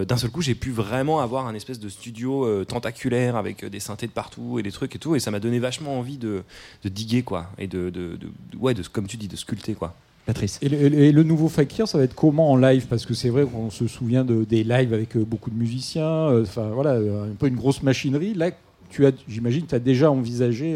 d'un 0.05 0.17
seul 0.17 0.29
coup, 0.29 0.41
j'ai 0.41 0.55
pu 0.55 0.71
vraiment 0.71 1.19
avoir 1.19 1.47
un 1.47 1.53
espèce 1.53 1.79
de 1.79 1.89
studio 1.89 2.63
tentaculaire 2.65 3.35
avec 3.35 3.65
des 3.65 3.79
synthés 3.79 4.07
de 4.07 4.11
partout 4.11 4.59
et 4.59 4.63
des 4.63 4.71
trucs 4.71 4.95
et 4.95 4.99
tout. 4.99 5.15
Et 5.15 5.19
ça 5.19 5.31
m'a 5.31 5.39
donné 5.39 5.59
vachement 5.59 5.99
envie 5.99 6.17
de, 6.17 6.43
de 6.83 6.89
diguer, 6.89 7.23
quoi. 7.23 7.47
Et 7.57 7.67
de, 7.67 7.89
de, 7.89 8.15
de, 8.15 8.29
ouais, 8.57 8.73
de, 8.73 8.83
comme 8.83 9.07
tu 9.07 9.17
dis, 9.17 9.27
de 9.27 9.35
sculpter, 9.35 9.75
quoi. 9.75 9.95
Patrice. 10.25 10.57
Et 10.61 10.69
le, 10.69 11.23
nouveau 11.23 11.49
Fakir, 11.49 11.87
ça 11.87 11.99
va 11.99 12.03
être 12.03 12.15
comment 12.15 12.51
en 12.51 12.57
live? 12.57 12.87
Parce 12.87 13.05
que 13.05 13.13
c'est 13.13 13.29
vrai 13.29 13.45
qu'on 13.45 13.69
se 13.69 13.87
souvient 13.87 14.25
de, 14.25 14.43
des 14.43 14.63
lives 14.63 14.93
avec 14.93 15.15
euh, 15.15 15.23
beaucoup 15.23 15.51
de 15.51 15.55
musiciens, 15.55 16.29
euh, 16.29 16.43
enfin 16.43 16.69
voilà, 16.69 16.93
euh, 16.93 17.31
un 17.31 17.35
peu 17.35 17.47
une 17.47 17.55
grosse 17.55 17.83
machinerie. 17.83 18.33
Là, 18.33 18.49
tu 18.89 19.05
as, 19.05 19.11
j'imagine, 19.27 19.67
tu 19.67 19.75
as 19.75 19.79
déjà 19.79 20.09
envisagé 20.09 20.75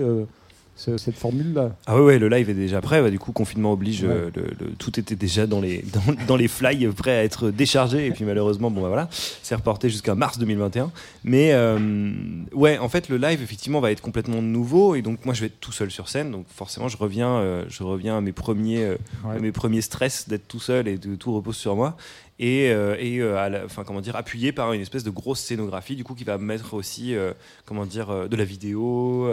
cette 0.80 1.18
formule-là. 1.18 1.76
Ah 1.85 1.95
ouais, 1.95 2.01
ouais, 2.01 2.19
le 2.19 2.30
live 2.30 2.49
est 2.49 2.53
déjà 2.53 2.81
prêt. 2.81 3.01
Bah, 3.01 3.10
du 3.10 3.19
coup, 3.19 3.31
confinement 3.31 3.73
oblige, 3.73 4.03
euh, 4.03 4.30
le, 4.35 4.72
tout 4.77 4.99
était 4.99 5.15
déjà 5.15 5.45
dans 5.45 5.60
les, 5.60 5.84
dans, 5.93 6.26
dans, 6.27 6.35
les 6.35 6.47
fly, 6.47 6.88
prêt 6.88 7.11
à 7.11 7.23
être 7.23 7.51
déchargé. 7.51 8.06
Et 8.06 8.11
puis 8.11 8.23
malheureusement, 8.23 8.72
bon, 8.72 8.81
bah, 8.81 8.88
voilà, 8.88 9.10
c'est 9.11 9.56
reporté 9.56 9.89
jusqu'à 9.89 10.15
mars 10.15 10.38
2021. 10.39 10.91
Mais 11.23 11.51
euh, 11.53 12.10
ouais, 12.53 12.77
en 12.77 12.89
fait, 12.89 13.10
le 13.10 13.18
live, 13.18 13.41
effectivement, 13.41 13.80
va 13.80 13.91
être 13.91 14.01
complètement 14.01 14.41
nouveau. 14.41 14.95
Et 14.95 15.01
donc, 15.01 15.26
moi, 15.26 15.34
je 15.34 15.41
vais 15.41 15.47
être 15.47 15.60
tout 15.60 15.72
seul 15.73 15.91
sur 15.91 16.07
scène. 16.07 16.31
Donc, 16.31 16.45
forcément, 16.47 16.88
je 16.88 16.97
reviens, 16.97 17.30
euh, 17.30 17.65
je 17.68 17.84
reviens 17.84 18.18
à 18.18 18.22
mes 18.22 18.31
premiers, 18.31 18.95
à 19.26 19.39
mes 19.39 19.51
premiers 19.51 19.81
stress 19.81 20.30
d'être 20.30 20.47
tout 20.47 20.60
seul 20.60 20.88
et 20.88 20.97
de 20.97 21.15
tout 21.15 21.34
repose 21.34 21.57
sur 21.57 21.76
moi 21.76 21.97
et, 22.40 22.70
euh, 22.72 22.95
euh, 22.98 23.66
enfin 23.66 23.84
comment 23.84 23.99
dire 23.99 24.16
appuyé 24.16 24.53
par 24.53 24.72
une 24.72 24.80
espèce 24.80 25.03
de 25.03 25.10
grosse 25.10 25.41
scénographie 25.41 25.98
du 25.98 26.06
coup 26.06 26.16
qui 26.16 26.24
va 26.24 26.38
mettre 26.38 26.74
aussi 26.74 27.14
euh, 27.14 27.34
comment 27.66 27.86
dire 27.86 28.30
de 28.30 28.36
la 28.36 28.45
vidéo 28.45 29.30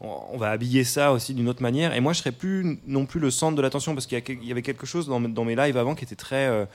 on, 0.00 0.36
va 0.36 0.50
habiller 0.50 0.84
ça 0.84 1.12
aussi 1.12 1.32
d'une 1.32 1.48
autre 1.48 1.62
manière. 1.62 1.94
Et 1.94 2.00
moi 2.00 2.12
je 2.12 2.18
serais 2.18 2.32
plus 2.32 2.78
non 2.86 3.06
plus 3.06 3.20
le 3.20 3.30
centre 3.30 3.56
de 3.56 3.62
l'attention 3.62 3.94
parce 3.94 4.06
qu'il 4.06 4.22
y, 4.42 4.52
avait 4.52 4.62
quelque 4.62 4.84
chose 4.84 5.08
dans, 5.08 5.20
dans, 5.20 5.44
mes 5.44 5.56
lives 5.56 5.78
avant 5.78 5.94
qui 5.94 6.04
était 6.04 6.14
très 6.14 6.68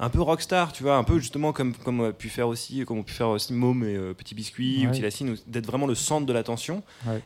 un 0.00 0.08
peu 0.08 0.20
rockstar, 0.20 0.72
tu 0.72 0.82
vois, 0.82 0.96
un 0.96 1.04
peu 1.04 1.20
justement 1.20 1.52
comme 1.52 1.74
comme 1.74 2.00
on 2.00 2.08
a 2.08 2.12
pu 2.12 2.28
faire 2.28 2.48
aussi, 2.48 2.84
comme 2.84 2.98
on 2.98 3.02
a 3.02 3.04
pu 3.04 3.12
faire 3.12 3.28
aussi 3.28 3.52
Môme 3.52 3.84
et 3.84 3.96
Petit 4.14 4.34
Biscuit 4.34 4.86
ou 4.88 4.90
Tilacine, 4.90 5.36
d'être 5.46 5.66
vraiment 5.66 5.86
le 5.86 5.94
centre 5.94 6.26
de 6.26 6.32
l'attention. 6.32 6.82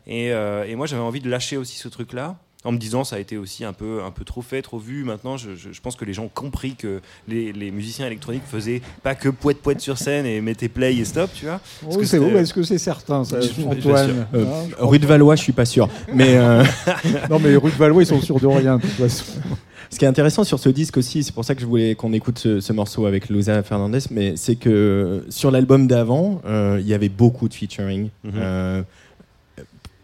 Et, 0.07 0.27
et, 0.27 0.77
moi, 0.77 0.87
j'avais 0.87 1.03
envie 1.03 1.21
de 1.21 1.31
lâcher 1.31 1.57
aussi 1.57 1.79
ce 1.79 1.89
truc-là 1.89 2.37
en 2.65 2.73
me 2.73 2.79
disant 2.79 3.05
ça 3.05 3.17
a 3.17 3.19
été 3.21 3.37
aussi 3.37 3.65
un 3.65 3.73
peu, 3.73 4.03
un 4.05 4.11
peu 4.11 4.25
trop 4.25 4.43
fait, 4.43 4.63
trop 4.63 4.79
vu. 4.79 5.05
Maintenant, 5.05 5.37
je, 5.37 5.51
je, 5.55 5.81
pense 5.81 5.95
que 5.95 6.05
les 6.05 6.13
gens 6.13 6.25
ont 6.25 6.31
compris 6.33 6.75
que 6.75 7.01
les, 7.29 7.53
les, 7.53 7.71
musiciens 7.71 8.07
électroniques 8.07 8.43
faisaient 8.47 8.83
pas 9.03 9.15
que 9.15 9.29
poète 9.29 9.59
poète 9.59 9.81
sur 9.81 9.97
scène 9.97 10.27
et 10.27 10.41
mettaient 10.41 10.69
play 10.69 10.97
et 10.97 11.05
stop, 11.05 11.31
tu 11.33 11.47
vois. 11.47 11.61
Oui, 11.87 12.07
c'est 12.07 12.19
où 12.19 12.37
Est-ce 12.37 12.53
que 12.53 12.65
c'est 12.65 12.79
certain, 12.79 13.25
ça, 13.25 13.39
Antoine 13.65 14.27
euh, 14.35 14.45
Rue 14.81 14.99
de 14.99 15.07
Valois, 15.07 15.37
je 15.37 15.43
suis 15.43 15.53
pas 15.53 15.65
sûr. 15.65 15.89
Mais 16.13 16.37
euh, 16.37 16.65
non, 17.31 17.39
mais 17.39 17.55
rue 17.55 17.71
de 17.71 17.77
Valois, 17.77 18.03
ils 18.03 18.07
sont 18.07 18.21
sûrs 18.21 18.41
de 18.41 18.47
rien 18.47 18.77
de 18.77 18.83
toute 18.83 18.91
façon. 18.91 19.25
Ce 19.91 19.99
qui 19.99 20.05
est 20.05 20.09
intéressant 20.09 20.45
sur 20.45 20.59
ce 20.59 20.69
disque 20.69 20.99
aussi, 20.99 21.23
c'est 21.23 21.33
pour 21.33 21.47
ça 21.47 21.55
que 21.55 21.63
je 21.63 21.67
voulais 21.67 21.95
qu'on 21.95 22.13
écoute 22.13 22.39
ce, 22.39 22.73
morceau 22.75 23.07
avec 23.07 23.31
Luisa 23.31 23.63
Fernandez, 23.63 24.01
mais 24.11 24.35
c'est 24.37 24.57
que 24.57 25.25
sur 25.31 25.51
l'album 25.51 25.87
d'avant, 25.87 26.43
euh, 26.45 26.77
il 26.79 26.87
y 26.87 26.93
avait 26.93 27.09
beaucoup 27.09 27.49
de 27.49 27.55
featuring. 27.55 28.11
Mm 28.23 28.83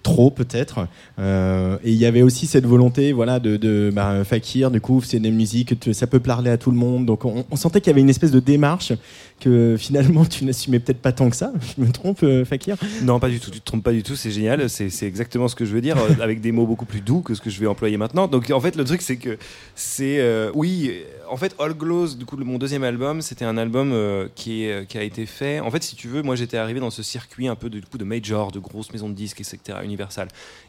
trop 0.04 0.30
peut-être. 0.30 0.86
Euh, 1.18 1.76
et 1.82 1.90
il 1.90 1.96
y 1.96 2.06
avait 2.06 2.22
aussi 2.22 2.46
cette 2.46 2.66
volonté, 2.66 3.12
voilà, 3.12 3.40
de, 3.40 3.56
de 3.56 3.90
bah, 3.92 4.22
Fakir. 4.22 4.70
Du 4.70 4.80
coup, 4.80 5.02
c'est 5.02 5.18
des 5.18 5.32
musiques, 5.32 5.74
ça 5.92 6.06
peut 6.06 6.20
parler 6.20 6.50
à 6.50 6.56
tout 6.56 6.70
le 6.70 6.76
monde. 6.76 7.06
Donc, 7.06 7.24
on, 7.24 7.44
on 7.50 7.56
sentait 7.56 7.80
qu'il 7.80 7.90
y 7.90 7.94
avait 7.94 8.02
une 8.02 8.10
espèce 8.10 8.30
de 8.30 8.38
démarche 8.38 8.92
que 9.40 9.76
finalement 9.78 10.24
tu 10.24 10.44
n'assumais 10.44 10.78
peut-être 10.78 11.00
pas 11.00 11.12
tant 11.12 11.28
que 11.28 11.36
ça. 11.36 11.52
Je 11.76 11.82
me 11.82 11.90
trompe, 11.90 12.22
euh, 12.22 12.44
Fakir? 12.44 12.76
Non, 13.02 13.18
pas 13.18 13.28
du 13.28 13.40
tout. 13.40 13.50
Tu 13.50 13.60
te 13.60 13.64
trompes 13.64 13.82
pas 13.82 13.92
du 13.92 14.02
tout. 14.02 14.16
C'est 14.16 14.30
génial. 14.30 14.68
C'est 14.70 15.02
exactement 15.02 15.48
ce 15.48 15.54
que 15.54 15.64
je 15.64 15.72
veux 15.72 15.80
dire, 15.80 15.96
euh, 15.98 16.22
avec 16.22 16.40
des 16.40 16.52
mots 16.52 16.66
beaucoup 16.66 16.86
plus 16.86 17.00
doux 17.00 17.20
que 17.20 17.34
ce 17.34 17.40
que 17.40 17.50
je 17.50 17.60
vais 17.60 17.66
employer 17.66 17.96
maintenant. 17.96 18.28
Donc, 18.28 18.50
en 18.50 18.60
fait, 18.60 18.76
le 18.76 18.84
truc, 18.84 19.02
c'est 19.02 19.16
que 19.16 19.38
c'est 19.74 20.18
euh, 20.20 20.50
oui. 20.54 20.92
En 21.28 21.36
fait, 21.36 21.54
All 21.58 21.74
Glows, 21.74 22.14
du 22.14 22.24
coup, 22.24 22.36
mon 22.36 22.58
deuxième 22.58 22.84
album, 22.84 23.22
c'était 23.22 23.44
un 23.44 23.56
album 23.56 23.94
qui, 24.34 24.66
a 24.68 25.02
été 25.02 25.26
fait. 25.26 25.60
En 25.60 25.70
fait, 25.70 25.82
si 25.82 25.96
tu 25.96 26.08
veux, 26.08 26.22
moi, 26.22 26.36
j'étais 26.36 26.56
arrivé 26.56 26.80
dans 26.80 26.90
ce 26.90 27.02
circuit 27.02 27.48
un 27.48 27.54
peu 27.54 27.70
de, 27.70 27.80
du 27.80 27.86
coup, 27.86 27.98
de 27.98 28.04
major, 28.04 28.52
de 28.52 28.58
grosses 28.58 28.92
maisons 28.92 29.08
de 29.08 29.14
disques, 29.14 29.40
etc., 29.40 29.78
Universal. 29.82 30.28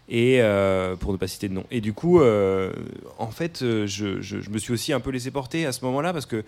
Et 0.10 0.40
pour 1.00 1.12
ne 1.12 1.18
pas 1.18 1.28
citer 1.28 1.50
de 1.50 1.54
nom. 1.54 1.66
Et 1.72 1.82
du 1.82 1.94
coup, 1.94 2.22
en 2.22 3.32
fait, 3.32 3.60
je, 3.62 4.50
me 4.50 4.58
suis 4.58 4.74
aussi 4.74 4.94
un 4.94 5.00
peu 5.00 5.12
laissé 5.12 5.30
porter 5.32 5.66
à 5.66 5.72
ce 5.72 5.84
moment-là 5.86 6.14
parce 6.14 6.26
que 6.26 6.44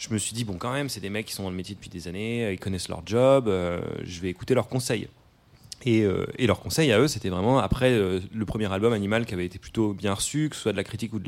je 0.00 0.12
me 0.14 0.18
suis 0.18 0.32
dit, 0.32 0.44
bon, 0.44 0.54
quand 0.54 0.72
même, 0.72 0.88
c'est 0.88 1.00
des 1.00 1.10
mecs 1.10 1.26
qui 1.26 1.34
sont 1.34 1.42
dans 1.42 1.50
le 1.50 1.56
métier 1.56 1.74
depuis 1.74 1.90
des 1.90 2.08
années, 2.08 2.44
euh, 2.46 2.52
ils 2.54 2.58
connaissent 2.58 2.88
leur 2.88 3.02
job, 3.04 3.48
euh, 3.48 3.80
je 4.02 4.20
vais 4.20 4.30
écouter 4.30 4.54
leurs 4.54 4.68
conseils. 4.68 5.08
Et, 5.84 6.02
euh, 6.02 6.26
et, 6.36 6.46
leur 6.46 6.60
conseil 6.60 6.90
à 6.90 6.98
eux, 6.98 7.08
c'était 7.08 7.28
vraiment 7.28 7.58
après 7.58 7.98
le 7.98 8.44
premier 8.44 8.70
album 8.70 8.92
Animal 8.92 9.24
qui 9.24 9.32
avait 9.32 9.46
été 9.46 9.58
plutôt 9.58 9.94
bien 9.94 10.12
reçu, 10.12 10.48
que 10.50 10.56
ce 10.56 10.62
soit 10.62 10.72
de 10.72 10.76
la 10.76 10.84
critique 10.84 11.12
ou 11.14 11.20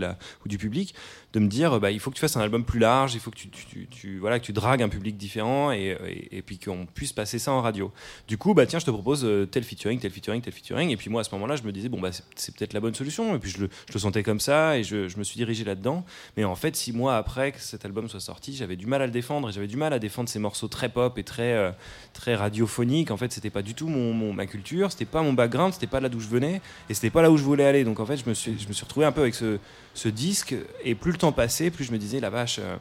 du 0.47 0.59
public, 0.59 0.95
de 1.33 1.41
me 1.41 1.49
dire 1.49 1.81
bah, 1.81 1.91
il 1.91 1.99
faut 1.99 2.11
que 2.11 2.17
tu 2.17 2.21
fasses 2.21 2.37
un 2.37 2.41
album 2.41 2.65
plus 2.65 2.79
large, 2.79 3.15
il 3.15 3.21
faut 3.21 3.31
que 3.31 3.37
tu, 3.37 3.49
tu, 3.49 3.87
tu 3.91 4.19
voilà, 4.19 4.39
que 4.39 4.45
tu 4.45 4.53
dragues 4.53 4.83
un 4.83 4.89
public 4.89 5.17
différent 5.17 5.73
et, 5.73 5.97
et, 6.31 6.43
puis 6.43 6.59
qu'on 6.59 6.87
puisse 6.87 7.13
passer 7.13 7.39
ça 7.39 7.53
en 7.53 7.63
radio. 7.63 7.91
Du 8.29 8.37
coup, 8.37 8.53
bah, 8.53 8.67
tiens, 8.67 8.79
je 8.79 8.85
te 8.85 8.91
propose 8.91 9.25
euh, 9.25 9.47
tel 9.47 9.65
featuring, 9.65 9.99
tel 9.99 10.11
featuring, 10.11 10.43
tel 10.43 10.53
featuring. 10.53 10.91
Et 10.91 10.97
puis 10.97 11.09
moi, 11.09 11.23
à 11.23 11.25
ce 11.25 11.31
moment-là, 11.33 11.57
je 11.57 11.63
me 11.63 11.73
disais 11.73 11.89
bon, 11.89 12.01
bah, 12.01 12.11
c'est 12.35 12.55
peut-être 12.55 12.75
la 12.75 12.81
bonne 12.81 12.95
solution. 12.95 13.35
Et 13.35 13.39
puis 13.39 13.51
je 13.51 13.61
le, 13.63 13.71
je 13.89 13.95
le 13.95 14.01
sentais 14.01 14.23
comme 14.23 14.41
ça 14.41 14.77
et 14.77 14.85
je, 14.85 15.09
je, 15.09 15.17
me 15.17 15.25
suis 15.25 15.37
dirigé 15.37 15.65
là-dedans. 15.65 16.05
Mais 16.37 16.45
en 16.45 16.55
fait, 16.55 16.77
six 16.77 16.93
mois 16.93 17.17
après 17.17 17.53
que 17.53 17.61
cet 17.61 17.85
album 17.87 18.09
soit 18.09 18.21
sorti, 18.21 18.55
j'avais 18.55 18.77
du 18.77 18.87
mal 18.87 19.01
à 19.01 19.07
le 19.07 19.13
défendre 19.13 19.49
et 19.49 19.53
j'avais 19.53 19.67
du 19.67 19.77
mal 19.77 19.93
à 19.95 19.99
défendre 19.99 20.29
ces 20.29 20.39
morceaux 20.39 20.69
très 20.69 20.91
pop 20.91 21.17
et 21.17 21.25
très, 21.25 21.55
euh, 21.55 21.71
très 22.13 22.35
radiophoniques. 22.35 23.11
En 23.11 23.17
fait, 23.17 23.33
c'était 23.33 23.51
pas 23.51 23.63
du 23.63 23.75
tout 23.75 23.89
mon, 23.89 24.13
mon 24.13 24.35
ma 24.35 24.47
culture, 24.47 24.93
c'était 24.93 25.05
pas 25.07 25.23
mon 25.23 25.33
background, 25.33 25.73
c'était 25.73 25.87
pas 25.87 26.01
là 26.01 26.09
d'où 26.09 26.21
je 26.21 26.29
venais 26.29 26.61
et 26.91 26.95
c'était 26.95 27.11
pas 27.11 27.23
là 27.23 27.31
où 27.31 27.39
je 27.39 27.43
voulais 27.43 27.65
aller. 27.65 27.85
Donc 27.85 28.01
en 28.01 28.07
fait, 28.07 28.19
je 28.19 28.29
me 28.29 28.35
suis, 28.35 28.59
je 28.59 28.69
me 28.69 28.73
suis 28.73 28.85
retrouvé 28.85 29.07
un 29.07 29.13
peu 29.13 29.23
avec 29.23 29.35
ce, 29.35 29.59
ce 29.95 30.09
disque 30.09 30.55
et 30.85 30.95
plus 30.95 31.13
le 31.13 31.19
temps 31.19 31.33
passait, 31.33 31.71
plus 31.71 31.85
je 31.85 31.93
me 31.93 31.99
disais 31.99 32.21
la 32.21 32.31
vache. 32.31 32.59
Euh, 32.61 32.77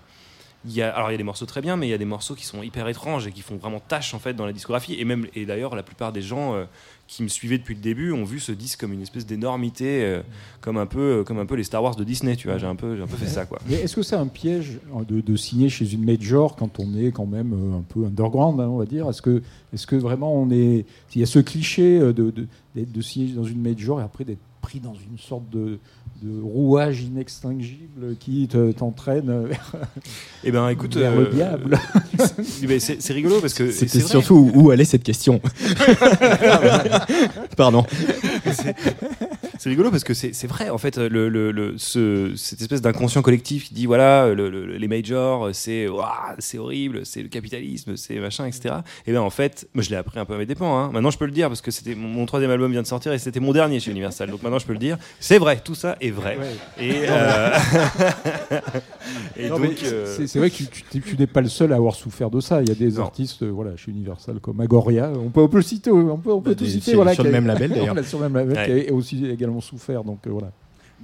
il 0.64 0.74
y 0.74 0.84
a, 0.84 0.96
alors 0.96 1.10
il 1.10 1.14
y 1.14 1.16
a 1.16 1.18
des 1.18 1.24
morceaux 1.24 1.48
très 1.48 1.62
bien, 1.62 1.76
mais 1.76 1.88
il 1.88 1.90
y 1.90 1.94
a 1.94 1.98
des 1.98 2.06
morceaux 2.06 2.36
qui 2.36 2.46
sont 2.46 2.62
hyper 2.62 2.88
étranges 2.88 3.26
et 3.26 3.32
qui 3.32 3.42
font 3.42 3.56
vraiment 3.56 3.80
tâche 3.80 4.14
en 4.14 4.20
fait 4.20 4.36
dans 4.36 4.46
la 4.46 4.54
discographie. 4.54 4.96
Et 5.00 5.06
même, 5.06 5.26
et 5.34 5.48
d'ailleurs, 5.48 5.76
la 5.76 5.82
plupart 5.82 6.14
des 6.14 6.22
gens 6.22 6.68
qui 7.12 7.24
me 7.24 7.28
suivaient 7.28 7.58
depuis 7.58 7.76
le 7.76 7.82
début 7.82 8.14
ont 8.14 8.24
vu 8.24 8.40
ce 8.40 8.54
disque 8.54 8.80
comme 8.80 8.94
une 8.94 9.02
espèce 9.02 9.26
d'énormité, 9.26 10.02
euh, 10.06 10.22
comme, 10.62 10.78
un 10.78 10.86
peu, 10.86 11.20
euh, 11.20 11.24
comme 11.26 11.40
un 11.40 11.46
peu 11.46 11.56
les 11.56 11.66
Star 11.66 11.84
Wars 11.84 11.98
de 11.98 12.06
Disney, 12.06 12.38
tu 12.38 12.48
vois. 12.48 12.58
J'ai 12.58 12.68
un 12.68 12.76
peu, 12.76 13.02
un 13.02 13.06
peu 13.06 13.18
fait 13.18 13.28
ça, 13.28 13.46
quoi. 13.46 13.60
Mais 13.68 13.76
est-ce 13.76 13.98
que 13.98 14.02
c'est 14.02 14.16
un 14.16 14.28
piège 14.28 14.80
de, 15.10 15.36
signer 15.36 15.68
chez 15.68 15.92
une 15.92 16.06
major 16.06 16.56
quand 16.56 16.80
on 16.80 16.98
est 16.98 17.12
quand 17.12 17.26
même 17.26 17.52
euh, 17.54 17.80
un 17.80 17.82
peu 17.82 18.06
underground, 18.06 18.62
hein, 18.62 18.70
on 18.70 18.78
va 18.78 18.86
dire? 18.86 19.10
Est-ce 19.10 19.22
que, 19.22 19.44
est 19.74 19.86
que 19.86 19.98
vraiment 19.98 20.34
on 20.34 20.50
est. 20.52 20.86
Il 21.14 21.20
y 21.20 21.24
a 21.24 21.26
ce 21.26 21.40
cliché 21.40 22.00
de, 22.00 22.14
de, 22.14 22.48
de 22.76 23.02
signer 23.02 23.34
dans 23.34 23.44
une 23.44 23.62
major 23.62 24.00
et 24.00 24.04
après 24.04 24.24
d'être 24.24 24.40
pris 24.62 24.80
dans 24.80 24.94
une 24.94 25.18
sorte 25.18 25.50
de, 25.50 25.80
de 26.22 26.42
rouage 26.42 27.02
inextinguible 27.02 28.16
qui 28.20 28.48
t'entraîne 28.78 29.48
vers, 29.48 29.76
eh 30.44 30.52
ben, 30.52 30.70
écoute, 30.70 30.96
vers 30.96 31.16
le 31.16 31.28
diable. 31.28 31.80
c'est 32.80 33.14
rigolo 33.14 33.42
parce 33.42 33.54
que 33.54 33.72
c'était 33.72 34.00
surtout 34.00 34.52
où 34.54 34.72
allait 34.72 34.86
cette 34.86 35.04
question. 35.04 35.42
Pardon. 37.58 37.86
C'est 39.62 39.70
rigolo 39.70 39.92
parce 39.92 40.04
que 40.04 40.16
c'est 40.16 40.48
vrai 40.48 40.72
en 40.72 40.80
fait 40.80 40.98
le, 40.98 41.30
le, 41.30 41.76
ce, 41.78 42.34
cette 42.36 42.62
espèce 42.62 42.82
d'inconscient 42.82 43.22
collectif 43.22 43.68
qui 43.68 43.76
dit 43.76 43.86
voilà 43.86 44.34
les 44.34 44.88
majors 44.88 45.50
c'est 45.54 45.86
c'est 46.40 46.58
horrible 46.58 47.06
c'est 47.06 47.22
le 47.22 47.28
capitalisme 47.28 47.96
c'est 47.96 48.16
machin 48.16 48.48
etc. 48.48 48.78
Et 49.06 49.12
bien 49.12 49.22
en 49.22 49.30
fait 49.30 49.70
moi 49.76 49.84
je 49.84 49.92
l'ai 49.92 49.98
appris 49.98 50.18
un 50.18 50.26
peu 50.26 50.34
à 50.34 50.40
mes 50.40 50.48
dépens. 50.48 50.76
Hein. 50.76 50.90
Maintenant 50.92 51.12
je 51.12 51.20
peux 51.20 51.28
le 51.28 51.32
dire 51.32 51.48
parce 51.48 51.62
que 51.62 51.70
c'était 51.70 51.94
mon, 51.94 52.26
troisième 52.26 52.50
album 52.50 52.72
vient 52.72 52.82
de 52.82 52.88
sortir 52.88 53.14
et 53.14 53.20
c'était 53.20 53.40
mon 53.40 53.52
dernier 53.52 53.80
chez 53.80 53.92
Universal 53.92 54.32
donc 54.32 54.42
maintenant 54.42 54.58
je 54.58 54.66
peux 54.66 54.74
le 54.74 54.80
dire 54.80 54.98
c'est 55.20 55.38
vrai 55.38 55.62
tout 55.64 55.76
ça 55.76 55.96
est 56.02 56.10
vrai. 56.10 56.40
Et, 56.80 57.04
euh, 57.08 57.52
donc 59.50 59.76
euh, 59.84 60.26
c'est 60.26 60.40
vrai 60.40 60.50
que 60.50 60.64
tu, 60.90 61.18
n'es 61.20 61.28
pas 61.28 61.42
le 61.42 61.50
seul 61.50 61.72
à 61.72 61.76
avoir 61.76 61.94
souffert 61.94 62.32
de 62.32 62.40
ça. 62.40 62.64
Il 62.64 62.70
y 62.70 62.72
a 62.72 62.76
des 62.76 62.98
artistes 62.98 63.44
voilà 63.44 63.78
chez 63.78 63.92
Universal 63.92 64.40
comme 64.40 64.60
Agoria 64.60 65.12
on 65.24 65.30
peut, 65.30 65.42
on 65.42 65.48
peut 65.50 65.58
le 65.58 65.64
citer 65.64 65.92
on 65.92 66.18
peut, 66.18 66.32
on 66.32 66.42
peut 66.42 66.50
bah, 66.50 66.56
tout 66.56 66.66
citer 66.66 66.96
voilà 66.96 67.14
sur 67.14 67.24
le 67.24 67.30
même 67.30 67.46
label 67.46 67.70
d'ailleurs 67.76 68.04
sur 68.04 68.18
le 68.20 68.28
même 68.28 68.50
label 68.50 68.92
aussi 68.92 69.24
également 69.28 69.51
souffert 69.60 70.04
donc 70.04 70.20
euh, 70.28 70.30
voilà. 70.30 70.52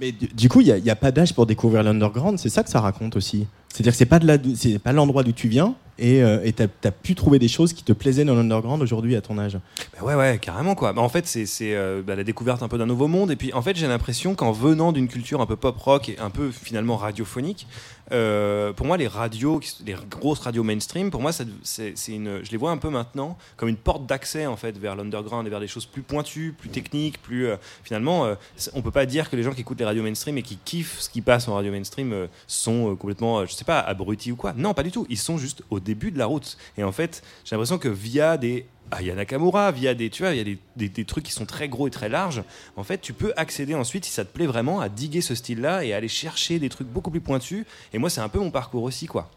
Mais 0.00 0.12
du, 0.12 0.48
coup, 0.48 0.60
il 0.60 0.72
n'y 0.72 0.90
a, 0.90 0.92
a, 0.92 0.96
pas 0.96 1.10
d'âge 1.10 1.34
pour 1.34 1.44
découvrir 1.44 1.82
l'underground, 1.82 2.38
c'est 2.38 2.48
ça 2.48 2.62
que 2.62 2.70
ça 2.70 2.80
raconte 2.80 3.16
aussi. 3.16 3.48
C'est-à-dire 3.72 3.92
que 3.92 3.98
c'est 3.98 4.06
pas, 4.06 4.20
pas 4.20 4.92
l'endroit 4.92 5.22
d'où 5.22 5.32
tu 5.32 5.48
viens, 5.48 5.74
et 5.98 6.22
euh, 6.22 6.48
tu 6.56 6.62
as, 6.62 6.92
pu 6.92 7.14
trouver 7.14 7.38
des 7.38 7.48
choses 7.48 7.72
qui 7.72 7.82
te 7.82 7.92
plaisaient 7.92 8.24
dans 8.24 8.34
l'underground 8.34 8.80
aujourd'hui 8.82 9.16
à 9.16 9.20
ton 9.20 9.38
âge. 9.38 9.58
Bah 9.94 10.04
ouais, 10.04 10.14
ouais, 10.14 10.38
carrément 10.38 10.74
quoi. 10.74 10.92
Bah 10.92 11.02
en 11.02 11.08
fait, 11.08 11.26
c'est 11.26 11.46
euh, 11.60 12.02
bah, 12.02 12.14
la 12.14 12.24
découverte 12.24 12.62
un 12.62 12.68
peu 12.68 12.78
d'un 12.78 12.86
nouveau 12.86 13.08
monde. 13.08 13.30
Et 13.30 13.36
puis 13.36 13.52
en 13.52 13.62
fait, 13.62 13.76
j'ai 13.76 13.88
l'impression 13.88 14.34
qu'en 14.34 14.52
venant 14.52 14.92
d'une 14.92 15.08
culture 15.08 15.40
un 15.40 15.46
peu 15.46 15.56
pop 15.56 15.76
rock 15.76 16.08
et 16.08 16.18
un 16.18 16.30
peu 16.30 16.50
finalement 16.50 16.96
radiophonique, 16.96 17.66
euh, 18.12 18.72
pour 18.72 18.86
moi, 18.86 18.96
les 18.96 19.08
radios, 19.08 19.60
les 19.84 19.96
grosses 20.08 20.38
radios 20.38 20.62
mainstream, 20.62 21.10
pour 21.10 21.20
moi, 21.20 21.32
c'est 21.32 21.92
une, 22.08 22.40
je 22.44 22.50
les 22.50 22.56
vois 22.56 22.70
un 22.70 22.78
peu 22.78 22.90
maintenant 22.90 23.36
comme 23.56 23.68
une 23.68 23.76
porte 23.76 24.06
d'accès 24.06 24.46
en 24.46 24.56
fait 24.56 24.78
vers 24.78 24.94
l'underground 24.94 25.46
et 25.46 25.50
vers 25.50 25.60
des 25.60 25.66
choses 25.66 25.84
plus 25.84 26.02
pointues, 26.02 26.54
plus 26.56 26.70
techniques, 26.70 27.20
plus 27.20 27.48
finalement, 27.82 28.28
on 28.72 28.82
peut 28.82 28.90
pas 28.90 29.04
dire 29.04 29.28
que 29.28 29.36
les 29.36 29.42
gens 29.42 29.52
qui 29.52 29.60
écoutent 29.60 29.80
les 29.80 29.84
radios 29.84 30.02
mainstream 30.02 30.38
et 30.38 30.42
qui 30.42 30.56
kiffent 30.64 31.00
ce 31.00 31.10
qui 31.10 31.20
passe 31.20 31.48
en 31.48 31.54
radio 31.54 31.72
mainstream 31.72 32.28
sont 32.46 32.96
complètement, 32.96 33.44
sais 33.58 33.64
pas, 33.64 33.80
abrutis 33.80 34.32
ou 34.32 34.36
quoi. 34.36 34.52
Non, 34.56 34.74
pas 34.74 34.82
du 34.82 34.90
tout. 34.90 35.06
Ils 35.08 35.18
sont 35.18 35.38
juste 35.38 35.62
au 35.70 35.80
début 35.80 36.10
de 36.10 36.18
la 36.18 36.26
route. 36.26 36.56
Et 36.76 36.84
en 36.84 36.92
fait, 36.92 37.22
j'ai 37.44 37.54
l'impression 37.54 37.78
que 37.78 37.88
via 37.88 38.36
des 38.36 38.66
Aya 38.90 39.14
Nakamura, 39.14 39.70
via 39.70 39.94
des, 39.94 40.10
tu 40.10 40.22
vois, 40.22 40.32
il 40.32 40.38
y 40.38 40.40
a 40.40 40.56
des, 40.76 40.88
des, 40.88 41.04
trucs 41.04 41.24
qui 41.24 41.32
sont 41.32 41.46
très 41.46 41.68
gros 41.68 41.86
et 41.86 41.90
très 41.90 42.08
larges. 42.08 42.42
En 42.76 42.84
fait, 42.84 42.98
tu 42.98 43.12
peux 43.12 43.32
accéder 43.36 43.74
ensuite, 43.74 44.04
si 44.04 44.12
ça 44.12 44.24
te 44.24 44.32
plaît 44.32 44.46
vraiment, 44.46 44.80
à 44.80 44.88
diguer 44.88 45.20
ce 45.20 45.34
style-là 45.34 45.84
et 45.84 45.92
aller 45.92 46.08
chercher 46.08 46.58
des 46.58 46.68
trucs 46.68 46.88
beaucoup 46.88 47.10
plus 47.10 47.20
pointus. 47.20 47.66
Et 47.92 47.98
moi, 47.98 48.10
c'est 48.10 48.20
un 48.20 48.28
peu 48.28 48.38
mon 48.38 48.50
parcours 48.50 48.82
aussi, 48.82 49.06
quoi 49.06 49.30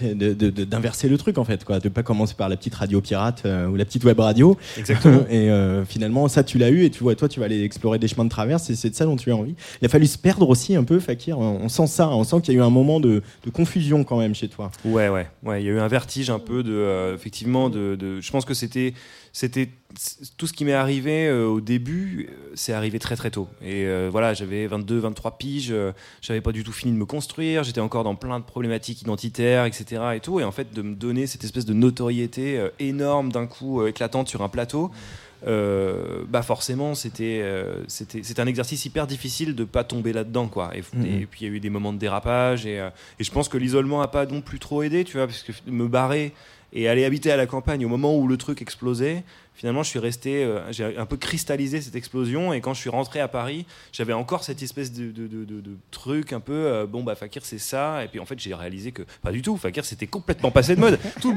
d'inverser 0.00 1.08
le 1.08 1.18
truc 1.18 1.38
en 1.38 1.44
fait 1.44 1.64
quoi. 1.64 1.80
De 1.80 1.88
pas 1.88 2.02
commencer 2.02 2.34
par 2.34 2.48
la 2.48 2.56
petite 2.56 2.74
radio 2.74 3.00
pirate 3.00 3.42
euh, 3.44 3.66
ou 3.66 3.76
la 3.76 3.84
petite 3.84 4.04
web 4.04 4.18
radio. 4.20 4.56
Exactement. 4.78 5.24
Et 5.30 5.50
euh, 5.50 5.84
finalement 5.84 6.28
ça 6.28 6.44
tu 6.44 6.58
l'as 6.58 6.70
eu 6.70 6.84
et 6.84 6.90
tu 6.90 7.02
vois 7.02 7.14
toi 7.14 7.28
tu 7.28 7.40
vas 7.40 7.46
aller 7.46 7.62
explorer 7.62 7.98
des 7.98 8.08
chemins 8.08 8.24
de 8.24 8.30
traverse 8.30 8.70
et 8.70 8.74
c'est 8.74 8.90
de 8.90 8.94
ça 8.94 9.04
dont 9.04 9.16
tu 9.16 9.30
as 9.30 9.36
envie. 9.36 9.54
Il 9.80 9.86
a 9.86 9.88
fallu 9.88 10.06
se 10.06 10.18
perdre 10.18 10.48
aussi 10.48 10.76
un 10.76 10.84
peu 10.84 11.00
Fakir. 11.00 11.38
On 11.38 11.68
sent 11.68 11.86
ça 11.86 12.08
on 12.08 12.24
sent 12.24 12.40
qu'il 12.42 12.54
y 12.54 12.56
a 12.56 12.60
eu 12.60 12.62
un 12.62 12.70
moment 12.70 13.00
de, 13.00 13.22
confusion 13.52 14.04
quand 14.04 14.18
même 14.18 14.34
chez 14.34 14.48
toi. 14.48 14.70
Ouais 14.84 15.08
ouais. 15.08 15.28
Ouais 15.42 15.62
il 15.62 15.66
y 15.66 15.68
a 15.68 15.72
eu 15.72 15.80
un 15.80 15.88
vertige 15.88 16.30
un 16.30 16.38
peu 16.38 16.62
de 16.62 16.72
euh, 16.72 17.14
effectivement 17.14 17.68
de, 17.68 17.96
de, 17.96 18.20
je 18.20 18.30
pense 18.30 18.44
que 18.44 18.54
c'était 18.54 18.94
c'était 19.32 19.68
tout 20.36 20.46
ce 20.46 20.52
qui 20.52 20.64
m'est 20.64 20.72
arrivé 20.72 21.26
euh, 21.26 21.46
au 21.46 21.60
début, 21.60 22.28
euh, 22.28 22.52
c'est 22.54 22.72
arrivé 22.72 22.98
très 22.98 23.16
très 23.16 23.30
tôt. 23.30 23.48
Et 23.62 23.84
euh, 23.86 24.08
voilà, 24.10 24.34
j'avais 24.34 24.66
22, 24.66 24.98
23 24.98 25.38
piges, 25.38 25.74
j'avais 26.20 26.40
pas 26.40 26.52
du 26.52 26.64
tout 26.64 26.72
fini 26.72 26.92
de 26.92 26.98
me 26.98 27.06
construire, 27.06 27.64
j'étais 27.64 27.80
encore 27.80 28.04
dans 28.04 28.14
plein 28.14 28.38
de 28.38 28.44
problématiques 28.44 29.02
identitaires, 29.02 29.64
etc. 29.64 30.02
Et 30.14 30.20
tout. 30.20 30.40
Et 30.40 30.44
en 30.44 30.52
fait, 30.52 30.72
de 30.72 30.82
me 30.82 30.94
donner 30.94 31.26
cette 31.26 31.44
espèce 31.44 31.64
de 31.64 31.74
notoriété 31.74 32.68
énorme 32.78 33.32
d'un 33.32 33.46
coup 33.46 33.86
éclatante 33.86 34.28
sur 34.28 34.42
un 34.42 34.48
plateau. 34.48 34.90
bah 35.44 36.42
forcément 36.42 36.94
c'était 36.94 37.42
c'était 37.88 38.40
un 38.40 38.46
exercice 38.46 38.84
hyper 38.84 39.06
difficile 39.06 39.56
de 39.56 39.64
pas 39.64 39.82
tomber 39.82 40.12
là-dedans 40.12 40.46
quoi 40.46 40.70
et, 40.76 40.82
mm-hmm. 40.82 41.26
puis 41.26 41.40
il 41.40 41.48
y 41.48 41.50
a 41.50 41.52
eu 41.52 41.58
des 41.58 41.70
moments 41.70 41.92
de 41.92 41.98
dérapage 41.98 42.64
et, 42.64 42.76
et 43.18 43.24
je 43.24 43.30
pense 43.32 43.48
que 43.48 43.58
l'isolement 43.58 44.02
a 44.02 44.08
pas 44.08 44.24
non 44.24 44.40
plus 44.40 44.60
trop 44.60 44.84
aidé 44.84 45.02
tu 45.02 45.16
vois 45.16 45.26
parce 45.26 45.42
que 45.42 45.52
me 45.66 45.88
barrer 45.88 46.32
et 46.72 46.88
aller 46.88 47.04
habiter 47.04 47.30
à 47.30 47.36
la 47.36 47.46
campagne 47.46 47.84
au 47.84 47.88
moment 47.88 48.16
où 48.16 48.26
le 48.26 48.36
truc 48.36 48.62
explosait, 48.62 49.24
finalement, 49.54 49.82
je 49.82 49.88
suis 49.88 49.98
resté, 49.98 50.44
euh, 50.44 50.60
j'ai 50.72 50.96
un 50.96 51.06
peu 51.06 51.16
cristallisé 51.16 51.80
cette 51.80 51.96
explosion. 51.96 52.52
Et 52.52 52.60
quand 52.60 52.74
je 52.74 52.80
suis 52.80 52.90
rentré 52.90 53.20
à 53.20 53.28
Paris, 53.28 53.66
j'avais 53.92 54.12
encore 54.12 54.44
cette 54.44 54.62
espèce 54.62 54.92
de, 54.92 55.10
de, 55.10 55.26
de, 55.26 55.62
truc 55.90 56.32
un 56.32 56.40
peu, 56.40 56.52
euh, 56.52 56.86
bon, 56.86 57.02
bah, 57.02 57.14
Fakir, 57.14 57.42
c'est 57.44 57.58
ça. 57.58 58.04
Et 58.04 58.08
puis 58.08 58.20
en 58.20 58.24
fait, 58.24 58.38
j'ai 58.38 58.54
réalisé 58.54 58.92
que 58.92 59.02
pas 59.22 59.32
du 59.32 59.42
tout. 59.42 59.56
Fakir, 59.56 59.84
c'était 59.84 60.06
complètement 60.06 60.50
passé 60.50 60.74
de 60.74 60.80
mode. 60.80 60.98
Tout, 61.20 61.34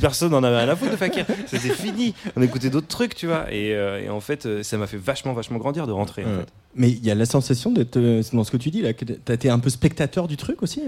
personne 0.00 0.32
n'en 0.32 0.42
avait 0.42 0.58
rien 0.58 0.68
à 0.68 0.76
foutre 0.76 0.92
de 0.92 0.96
Fakir. 0.96 1.26
C'était 1.46 1.70
fini. 1.70 2.14
On 2.36 2.42
écoutait 2.42 2.70
d'autres 2.70 2.88
trucs, 2.88 3.14
tu 3.14 3.26
vois. 3.26 3.52
Et, 3.52 3.74
euh, 3.74 4.02
et 4.02 4.08
en 4.08 4.20
fait, 4.20 4.62
ça 4.62 4.76
m'a 4.76 4.86
fait 4.86 4.96
vachement, 4.96 5.32
vachement 5.32 5.58
grandir 5.58 5.86
de 5.86 5.92
rentrer. 5.92 6.24
En 6.24 6.40
fait. 6.40 6.48
Mais 6.74 6.90
il 6.90 7.04
y 7.04 7.10
a 7.10 7.14
la 7.14 7.26
sensation 7.26 7.72
d'être, 7.72 7.98
dans 8.32 8.44
ce 8.44 8.50
que 8.50 8.56
tu 8.56 8.70
dis, 8.70 8.82
là, 8.82 8.92
que 8.92 9.04
tu 9.04 9.14
as 9.26 9.32
été 9.32 9.50
un 9.50 9.58
peu 9.58 9.70
spectateur 9.70 10.28
du 10.28 10.36
truc 10.36 10.62
aussi, 10.62 10.82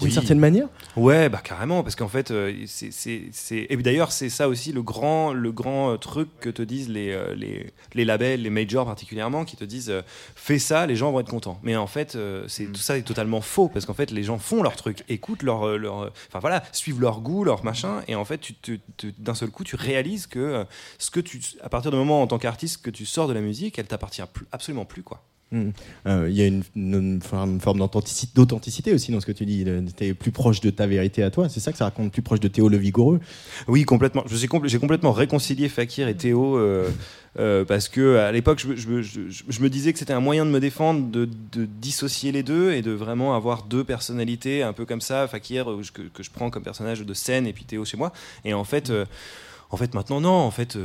d'une 0.00 0.10
certaine 0.10 0.38
manière? 0.38 0.68
Ouais, 0.96 1.28
bah 1.28 1.40
carrément. 1.42 1.82
Parce 1.82 1.96
qu'en 1.96 2.08
fait, 2.08 2.32
c'est. 2.66 3.66
Et 3.68 3.76
d'ailleurs, 3.76 4.12
c'est 4.12 4.30
ça 4.30 4.48
aussi 4.48 4.72
le 4.72 4.82
grand, 4.82 5.32
le 5.32 5.52
grand 5.52 5.85
trucs 5.96 6.40
que 6.40 6.50
te 6.50 6.62
disent 6.62 6.88
les, 6.88 7.10
euh, 7.10 7.34
les, 7.34 7.72
les, 7.94 8.04
labels, 8.04 8.42
les 8.42 8.50
majors 8.50 8.86
particulièrement, 8.86 9.44
qui 9.44 9.56
te 9.56 9.64
disent 9.64 9.90
euh, 9.90 10.02
fais 10.34 10.58
ça, 10.58 10.86
les 10.86 10.96
gens 10.96 11.12
vont 11.12 11.20
être 11.20 11.30
contents. 11.30 11.58
Mais 11.62 11.76
en 11.76 11.86
fait, 11.86 12.16
euh, 12.16 12.44
c'est 12.48 12.64
mm. 12.64 12.72
tout 12.72 12.80
ça 12.80 12.98
est 12.98 13.02
totalement 13.02 13.40
faux 13.40 13.68
parce 13.68 13.86
qu'en 13.86 13.94
fait, 13.94 14.10
les 14.10 14.22
gens 14.22 14.38
font 14.38 14.62
leur 14.62 14.76
truc, 14.76 15.04
écoutent 15.08 15.42
leur, 15.42 15.78
leur 15.78 16.12
enfin 16.28 16.38
voilà, 16.40 16.62
suivent 16.72 17.00
leur 17.00 17.20
goût, 17.20 17.44
leur 17.44 17.64
machin, 17.64 18.02
et 18.08 18.14
en 18.14 18.24
fait, 18.24 18.40
tu, 18.62 18.80
d'un 19.18 19.34
seul 19.34 19.50
coup, 19.50 19.64
tu 19.64 19.76
réalises 19.76 20.26
que 20.26 20.64
ce 20.98 21.10
que 21.10 21.20
tu, 21.20 21.40
à 21.62 21.68
partir 21.68 21.90
du 21.90 21.96
moment 21.96 22.22
en 22.22 22.26
tant 22.26 22.38
qu'artiste 22.38 22.82
que 22.82 22.90
tu 22.90 23.06
sors 23.06 23.28
de 23.28 23.32
la 23.32 23.40
musique, 23.40 23.78
elle 23.78 23.86
t'appartient 23.86 24.22
absolument 24.52 24.84
plus 24.84 25.02
quoi. 25.02 25.22
Hmm. 25.52 25.70
Euh, 26.08 26.26
il 26.28 26.36
y 26.36 26.42
a 26.42 26.46
une, 26.46 27.20
forme 27.22 27.58
d'authenticité 28.34 28.92
aussi 28.92 29.12
dans 29.12 29.20
ce 29.20 29.26
que 29.26 29.32
tu 29.32 29.46
dis. 29.46 29.64
Tu 29.96 30.04
es 30.04 30.14
plus 30.14 30.32
proche 30.32 30.60
de 30.60 30.70
ta 30.70 30.88
vérité 30.88 31.22
à 31.22 31.30
toi. 31.30 31.48
C'est 31.48 31.60
ça 31.60 31.70
que 31.70 31.78
ça 31.78 31.84
raconte, 31.84 32.10
plus 32.10 32.22
proche 32.22 32.40
de 32.40 32.48
Théo 32.48 32.68
le 32.68 32.76
Vigoureux. 32.76 33.20
Oui, 33.68 33.84
complètement. 33.84 34.24
J'ai 34.26 34.48
complètement 34.48 35.12
réconcilié 35.12 35.68
Fakir 35.68 36.08
et 36.08 36.16
Théo. 36.16 36.56
Euh, 36.58 36.90
euh, 37.38 37.64
parce 37.64 37.88
que 37.88 38.16
à 38.16 38.32
l'époque, 38.32 38.58
je, 38.58 39.60
me 39.60 39.68
disais 39.68 39.92
que 39.92 40.00
c'était 40.00 40.14
un 40.14 40.20
moyen 40.20 40.44
de 40.44 40.50
me 40.50 40.58
défendre, 40.58 41.06
de, 41.06 41.28
dissocier 41.80 42.32
les 42.32 42.42
deux 42.42 42.72
et 42.72 42.82
de 42.82 42.90
vraiment 42.90 43.36
avoir 43.36 43.62
deux 43.64 43.84
personnalités, 43.84 44.62
un 44.64 44.72
peu 44.72 44.84
comme 44.84 45.02
ça, 45.02 45.28
Fakir 45.28 45.66
que, 45.94 46.02
que 46.02 46.22
je 46.22 46.30
prends 46.30 46.50
comme 46.50 46.64
personnage 46.64 47.02
de 47.02 47.14
scène 47.14 47.46
et 47.46 47.52
puis 47.52 47.64
Théo 47.64 47.84
chez 47.84 47.96
moi. 47.96 48.12
Et 48.44 48.52
en 48.52 48.64
fait, 48.64 48.92
en 49.70 49.76
fait, 49.76 49.94
maintenant 49.94 50.20
non. 50.20 50.30
En 50.30 50.50
fait, 50.50 50.76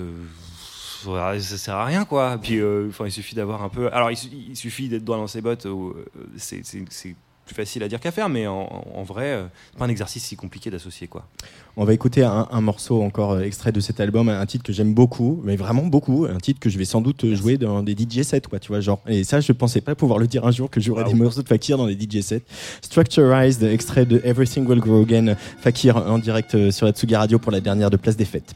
ça 1.04 1.58
sert 1.58 1.76
à 1.76 1.86
rien 1.86 2.06
quoi. 2.06 2.38
Puis 2.42 2.60
euh, 2.60 2.88
enfin, 2.90 3.06
il 3.06 3.12
suffit 3.12 3.36
d'avoir 3.36 3.64
un 3.64 3.70
peu. 3.70 3.92
Alors 3.94 4.12
il, 4.12 4.56
suffit 4.56 4.90
d'être 4.90 5.04
droit 5.04 5.18
dans 5.18 5.28
ses 5.28 5.42
bottes. 5.42 5.66
Euh, 5.66 5.94
c'est 6.38 7.16
plus 7.46 7.56
facile 7.56 7.84
à 7.84 7.88
dire 7.88 8.00
qu'à 8.00 8.12
faire, 8.12 8.30
mais 8.30 8.48
en, 8.48 9.04
vrai, 9.04 9.34
euh, 9.34 9.44
c'est 9.72 9.80
pas 9.80 9.86
un 9.86 9.90
exercice 9.90 10.24
si 10.24 10.36
compliqué 10.36 10.70
d'associer 10.70 11.08
quoi. 11.08 11.28
On 11.76 11.86
va 11.86 11.94
écouter 11.94 12.24
un, 12.24 12.62
morceau 12.62 13.02
encore 13.02 13.40
extrait 13.40 13.72
de 13.72 13.80
cet 13.80 14.00
album, 14.02 14.28
un 14.30 14.46
titre 14.46 14.64
que 14.64 14.74
j'aime 14.74 14.94
beaucoup, 14.94 15.42
mais 15.44 15.56
vraiment 15.56 15.84
beaucoup, 15.84 16.26
un 16.26 16.38
titre 16.38 16.60
que 16.60 16.70
je 16.70 16.78
vais 16.78 16.86
sans 16.86 17.02
doute 17.02 17.34
jouer 17.34 17.58
dans 17.58 17.82
des 17.82 17.94
DJ 17.94 18.24
sets, 18.24 18.42
quoi, 18.42 18.60
tu 18.60 18.68
vois, 18.68 18.82
genre. 18.82 19.02
Et 19.08 19.24
ça, 19.24 19.40
je 19.40 19.54
pensais 19.54 19.80
pas 19.80 19.96
pouvoir 19.96 20.20
le 20.20 20.28
dire 20.28 20.46
un 20.46 20.52
jour 20.52 20.70
que 20.70 20.82
j'aurais 20.82 21.06
des 21.06 21.14
morceaux 21.14 21.42
de 21.42 21.48
Fakir 21.48 21.78
dans 21.78 21.88
des 21.88 21.98
DJ 21.98 22.22
sets. 22.22 22.44
Structurized, 22.82 23.64
extrait 23.64 24.06
de 24.06 24.22
Everything 24.26 24.68
Will 24.68 24.80
Grow 24.80 25.04
Again, 25.04 25.36
Fakir 25.62 25.96
en 25.96 26.20
direct 26.20 26.72
sur 26.72 26.86
la 26.86 26.92
Tsuga 26.92 27.20
Radio 27.20 27.40
pour 27.40 27.54
la 27.54 27.62
dernière 27.62 27.90
de 27.90 27.98
Place 27.98 28.18
des 28.18 28.26
Fêtes. 28.26 28.54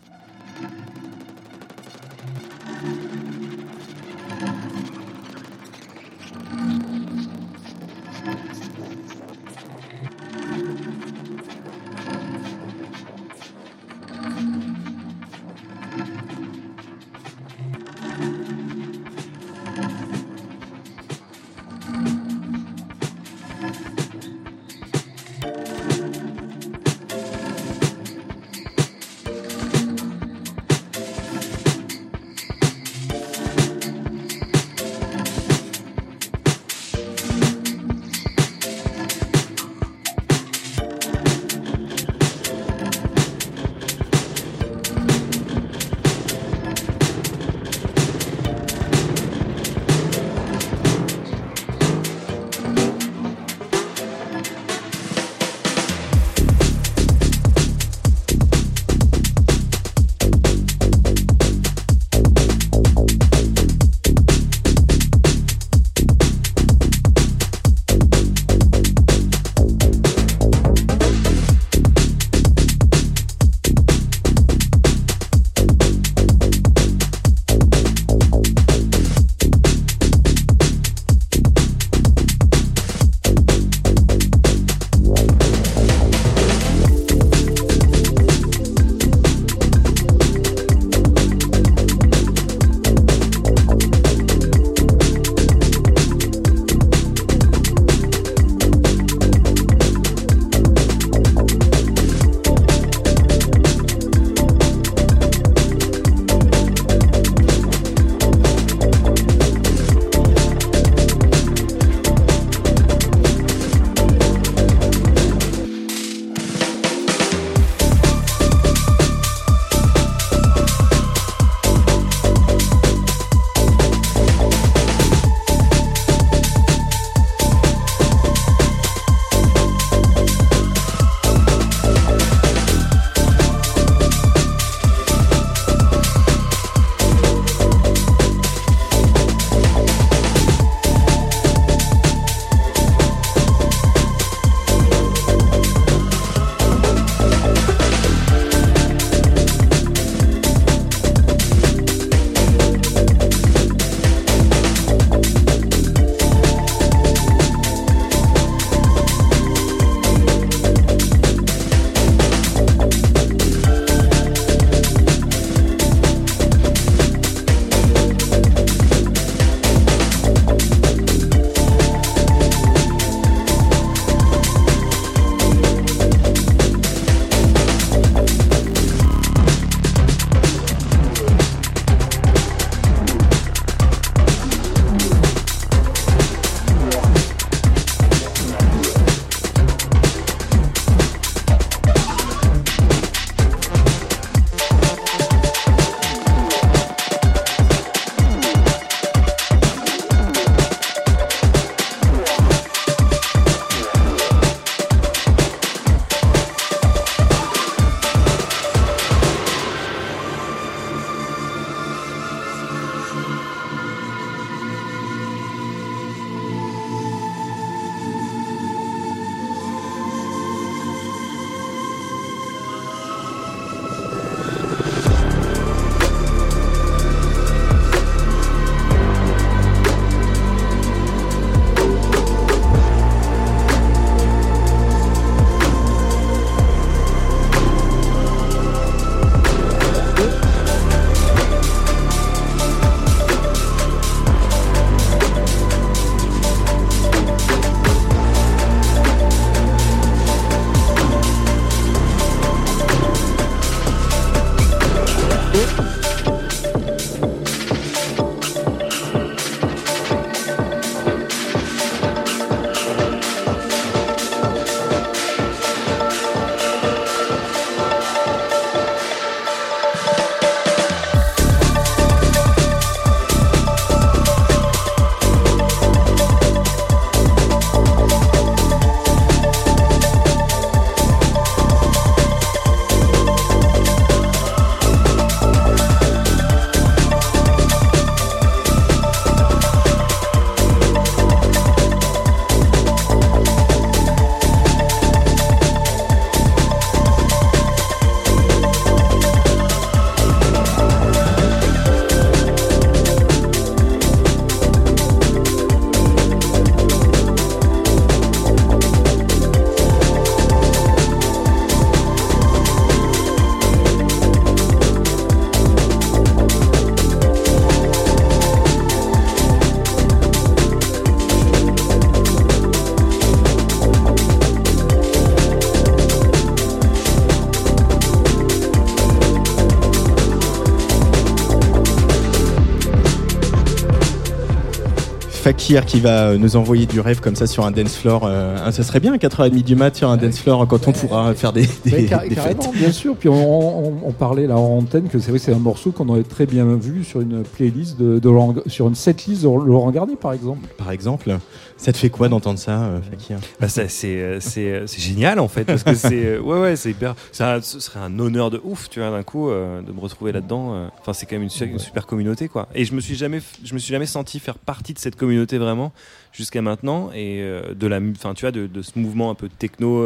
Fakir 335.45 335.85
qui 335.85 335.99
va 335.99 336.37
nous 336.37 336.55
envoyer 336.55 336.87
du 336.87 336.99
rêve 336.99 337.19
comme 337.19 337.35
ça 337.35 337.45
sur 337.45 337.67
un 337.67 337.69
dance 337.69 337.95
floor. 337.97 338.23
Euh, 338.25 338.71
ça 338.71 338.81
serait 338.81 338.99
bien 338.99 339.13
à 339.13 339.17
4h30 339.17 339.61
du 339.61 339.75
mat 339.75 339.95
sur 339.95 340.09
un 340.09 340.17
dance 340.17 340.39
floor 340.39 340.67
quand 340.67 340.87
on 340.87 340.91
pourra 340.91 341.35
faire 341.35 341.53
des, 341.53 341.69
des, 341.85 342.05
carrément, 342.07 342.71
bien 342.73 342.91
sûr. 342.91 343.15
Puis 343.15 343.29
on, 343.29 344.11
parlait 344.17 344.47
là 344.47 344.57
en 344.57 344.79
antenne 344.79 345.07
que 345.07 345.19
c'est 345.19 345.29
vrai 345.29 345.37
c'est 345.37 345.53
un 345.53 345.59
morceau 345.59 345.91
qu'on 345.91 346.09
aurait 346.09 346.23
très 346.23 346.47
bien 346.47 346.65
vu 346.73 347.03
sur 347.03 347.21
une 347.21 347.43
playlist 347.43 347.99
de, 347.99 348.19
sur 348.65 348.87
une 348.87 348.95
setlist 348.95 349.43
de 349.43 349.47
Laurent 349.47 349.91
Garnier 349.91 350.15
par 350.15 350.33
exemple. 350.33 350.67
Par 350.79 350.89
exemple. 350.89 351.37
Ça 351.77 351.91
te 351.91 351.97
fait 351.97 352.09
quoi 352.09 352.29
d'entendre 352.29 352.57
ça, 352.57 352.83
euh, 352.83 353.01
Fakir? 353.01 353.37
Bah 353.59 353.67
ça, 353.67 353.89
c'est, 353.89 354.21
euh, 354.21 354.39
c'est, 354.39 354.71
euh, 354.71 354.87
génial 354.87 355.39
en 355.39 355.49
fait, 355.49 355.65
parce 355.65 355.83
que 355.83 355.93
c'est, 355.93 356.37
ouais, 356.39 356.59
ouais, 356.59 356.75
c'est 356.77 356.91
hyper. 356.91 357.15
Ça, 357.33 357.61
ce 357.61 357.79
serait 357.79 357.99
un 357.99 358.17
honneur 358.17 358.49
de 358.49 358.61
ouf, 358.63 358.89
tu 358.89 359.01
vois, 359.01 359.11
d'un 359.11 359.23
coup, 359.23 359.49
de 359.49 359.91
me 359.91 359.99
retrouver 359.99 360.31
là-dedans. 360.31 360.89
Enfin, 361.01 361.13
c'est 361.13 361.25
quand 361.25 361.35
même 361.35 361.47
une, 361.47 361.67
une, 361.67 361.79
super 361.79 362.05
communauté, 362.05 362.47
quoi. 362.47 362.69
Et 362.73 362.85
je 362.85 362.93
me 362.93 363.01
suis 363.01 363.15
jamais, 363.15 363.41
je 363.63 363.73
me 363.73 363.79
suis 363.79 363.91
jamais 363.91 364.05
senti 364.05 364.39
faire 364.39 364.57
partie 364.57 364.93
de 364.93 364.99
cette 364.99 365.15
communauté 365.15 365.34
vraiment 365.35 365.91
jusqu'à 366.33 366.61
maintenant 366.61 367.11
et 367.13 367.41
de 367.73 367.87
la, 367.87 367.99
enfin, 367.99 368.33
tu 368.33 368.41
vois, 368.41 368.51
de, 368.51 368.81
ce 368.81 368.99
mouvement 368.99 369.29
un 369.31 369.35
peu 369.35 369.47
techno, 369.49 370.05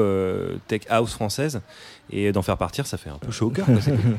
tech 0.68 0.82
house 0.90 1.14
française. 1.14 1.62
Et 2.12 2.32
d'en 2.32 2.42
faire 2.42 2.58
partir, 2.58 2.88
ça 2.88 2.98
fait 2.98 3.10
un 3.10 3.18
peu 3.18 3.32
chaud 3.32 3.48
au 3.48 3.50
cœur. 3.52 3.68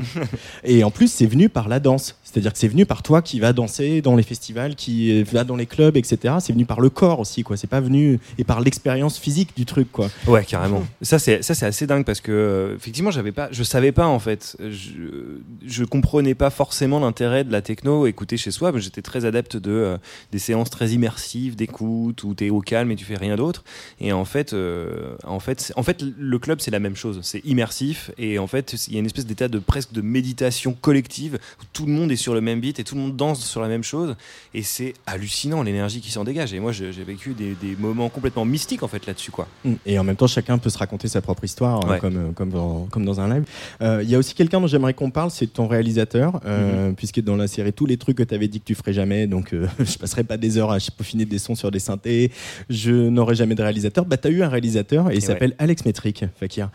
et 0.64 0.84
en 0.84 0.90
plus, 0.90 1.10
c'est 1.10 1.26
venu 1.26 1.48
par 1.48 1.68
la 1.68 1.80
danse. 1.80 2.16
C'est-à-dire 2.22 2.52
que 2.52 2.58
c'est 2.58 2.68
venu 2.68 2.86
par 2.86 3.02
toi 3.02 3.22
qui 3.22 3.40
va 3.40 3.52
danser 3.52 4.00
dans 4.00 4.14
les 4.14 4.22
festivals, 4.22 4.76
qui 4.76 5.22
va 5.24 5.42
dans 5.42 5.56
les 5.56 5.66
clubs, 5.66 5.96
etc. 5.96 6.34
C'est 6.40 6.52
venu 6.52 6.64
par 6.64 6.80
le 6.80 6.90
corps 6.90 7.18
aussi, 7.18 7.42
quoi. 7.42 7.56
C'est 7.56 7.66
pas 7.66 7.80
venu 7.80 8.20
et 8.38 8.44
par 8.44 8.60
l'expérience 8.60 9.18
physique 9.18 9.56
du 9.56 9.66
truc, 9.66 9.90
quoi. 9.90 10.08
Ouais, 10.28 10.44
carrément. 10.44 10.84
Ça, 11.02 11.18
c'est 11.18 11.42
ça, 11.42 11.54
c'est 11.54 11.66
assez 11.66 11.86
dingue 11.86 12.04
parce 12.04 12.20
que 12.20 12.30
euh, 12.30 12.76
effectivement, 12.76 13.10
j'avais 13.10 13.32
pas, 13.32 13.48
je 13.50 13.62
savais 13.64 13.90
pas 13.90 14.06
en 14.06 14.20
fait. 14.20 14.56
Je, 14.60 15.40
je 15.66 15.84
comprenais 15.84 16.34
pas 16.34 16.50
forcément 16.50 17.00
l'intérêt 17.00 17.42
de 17.42 17.50
la 17.50 17.62
techno 17.62 18.06
écouter 18.06 18.36
chez 18.36 18.52
soi. 18.52 18.72
J'étais 18.76 19.02
très 19.02 19.24
adepte 19.24 19.56
de 19.56 19.72
euh, 19.72 19.98
des 20.30 20.38
séances 20.38 20.70
très 20.70 20.90
immersives 20.90 21.56
d'écoute 21.56 22.22
où 22.22 22.34
tu 22.36 22.46
es 22.46 22.50
au 22.50 22.60
calme 22.60 22.92
et 22.92 22.96
tu 22.96 23.04
fais 23.04 23.16
rien 23.16 23.34
d'autre. 23.34 23.64
Et 24.00 24.12
en 24.12 24.24
fait, 24.24 24.52
euh, 24.52 25.16
en 25.24 25.40
fait, 25.40 25.72
en 25.76 25.82
fait, 25.82 26.02
le 26.02 26.38
club 26.38 26.60
c'est 26.60 26.70
la 26.70 26.78
même 26.78 26.96
chose. 26.96 27.18
C'est 27.22 27.44
immersif 27.44 27.79
et 28.18 28.38
en 28.38 28.46
fait, 28.46 28.74
il 28.88 28.94
y 28.94 28.96
a 28.96 29.00
une 29.00 29.06
espèce 29.06 29.26
d'état 29.26 29.48
de 29.48 29.58
presque 29.58 29.92
de 29.92 30.00
méditation 30.00 30.76
collective 30.78 31.38
où 31.60 31.64
tout 31.72 31.86
le 31.86 31.92
monde 31.92 32.12
est 32.12 32.16
sur 32.16 32.34
le 32.34 32.40
même 32.40 32.60
beat 32.60 32.78
et 32.78 32.84
tout 32.84 32.94
le 32.94 33.00
monde 33.00 33.16
danse 33.16 33.44
sur 33.44 33.60
la 33.60 33.68
même 33.68 33.82
chose. 33.82 34.16
Et 34.54 34.62
c'est 34.62 34.94
hallucinant 35.06 35.62
l'énergie 35.62 36.00
qui 36.00 36.10
s'en 36.10 36.24
dégage. 36.24 36.52
Et 36.54 36.60
moi, 36.60 36.72
j'ai 36.72 36.90
vécu 37.04 37.34
des, 37.34 37.56
moments 37.78 38.08
complètement 38.08 38.44
mystiques 38.44 38.82
en 38.82 38.88
fait 38.88 39.06
là-dessus. 39.06 39.30
quoi. 39.30 39.48
Mm. 39.64 39.74
Et 39.86 39.98
en 39.98 40.04
même 40.04 40.16
temps, 40.16 40.26
chacun 40.26 40.58
peut 40.58 40.70
se 40.70 40.78
raconter 40.78 41.08
sa 41.08 41.20
propre 41.20 41.44
histoire, 41.44 41.80
comme, 41.98 42.16
euh, 42.16 42.32
comme, 42.32 42.50
dans, 42.50 42.86
comme 42.90 43.04
dans 43.04 43.20
un 43.20 43.32
live. 43.32 43.44
Euh, 43.80 44.00
il 44.02 44.10
y 44.10 44.14
a 44.14 44.18
aussi 44.18 44.34
quelqu'un 44.34 44.60
dont 44.60 44.66
j'aimerais 44.66 44.94
qu'on 44.94 45.10
parle, 45.10 45.30
c'est 45.30 45.46
ton 45.46 45.66
réalisateur, 45.66 46.40
euh, 46.44 46.90
mm-hmm. 46.90 46.94
puisque 46.94 47.20
dans 47.20 47.36
la 47.36 47.46
série, 47.46 47.72
tous 47.72 47.86
les 47.86 47.96
trucs 47.96 48.18
que 48.18 48.22
tu 48.22 48.34
avais 48.34 48.48
dit 48.48 48.60
que 48.60 48.66
tu 48.66 48.74
ferais 48.74 48.92
jamais, 48.92 49.26
donc 49.26 49.54
je 49.78 49.98
passerai 49.98 50.24
pas 50.24 50.36
des 50.36 50.58
heures 50.58 50.70
à 50.70 50.78
peaufiner 50.96 51.24
des 51.24 51.38
sons 51.38 51.54
sur 51.54 51.70
des 51.70 51.78
synthés, 51.78 52.32
je 52.68 52.92
n'aurai 53.08 53.34
jamais 53.34 53.54
de 53.54 53.62
réalisateur. 53.62 54.04
Bah, 54.04 54.16
tu 54.16 54.28
as 54.28 54.30
eu 54.30 54.42
un 54.42 54.48
réalisateur 54.48 55.10
et, 55.10 55.16
il 55.16 55.22
s'appelle 55.22 55.54
Alex 55.58 55.84
Metric, 55.84 56.24
Fakir. 56.38 56.70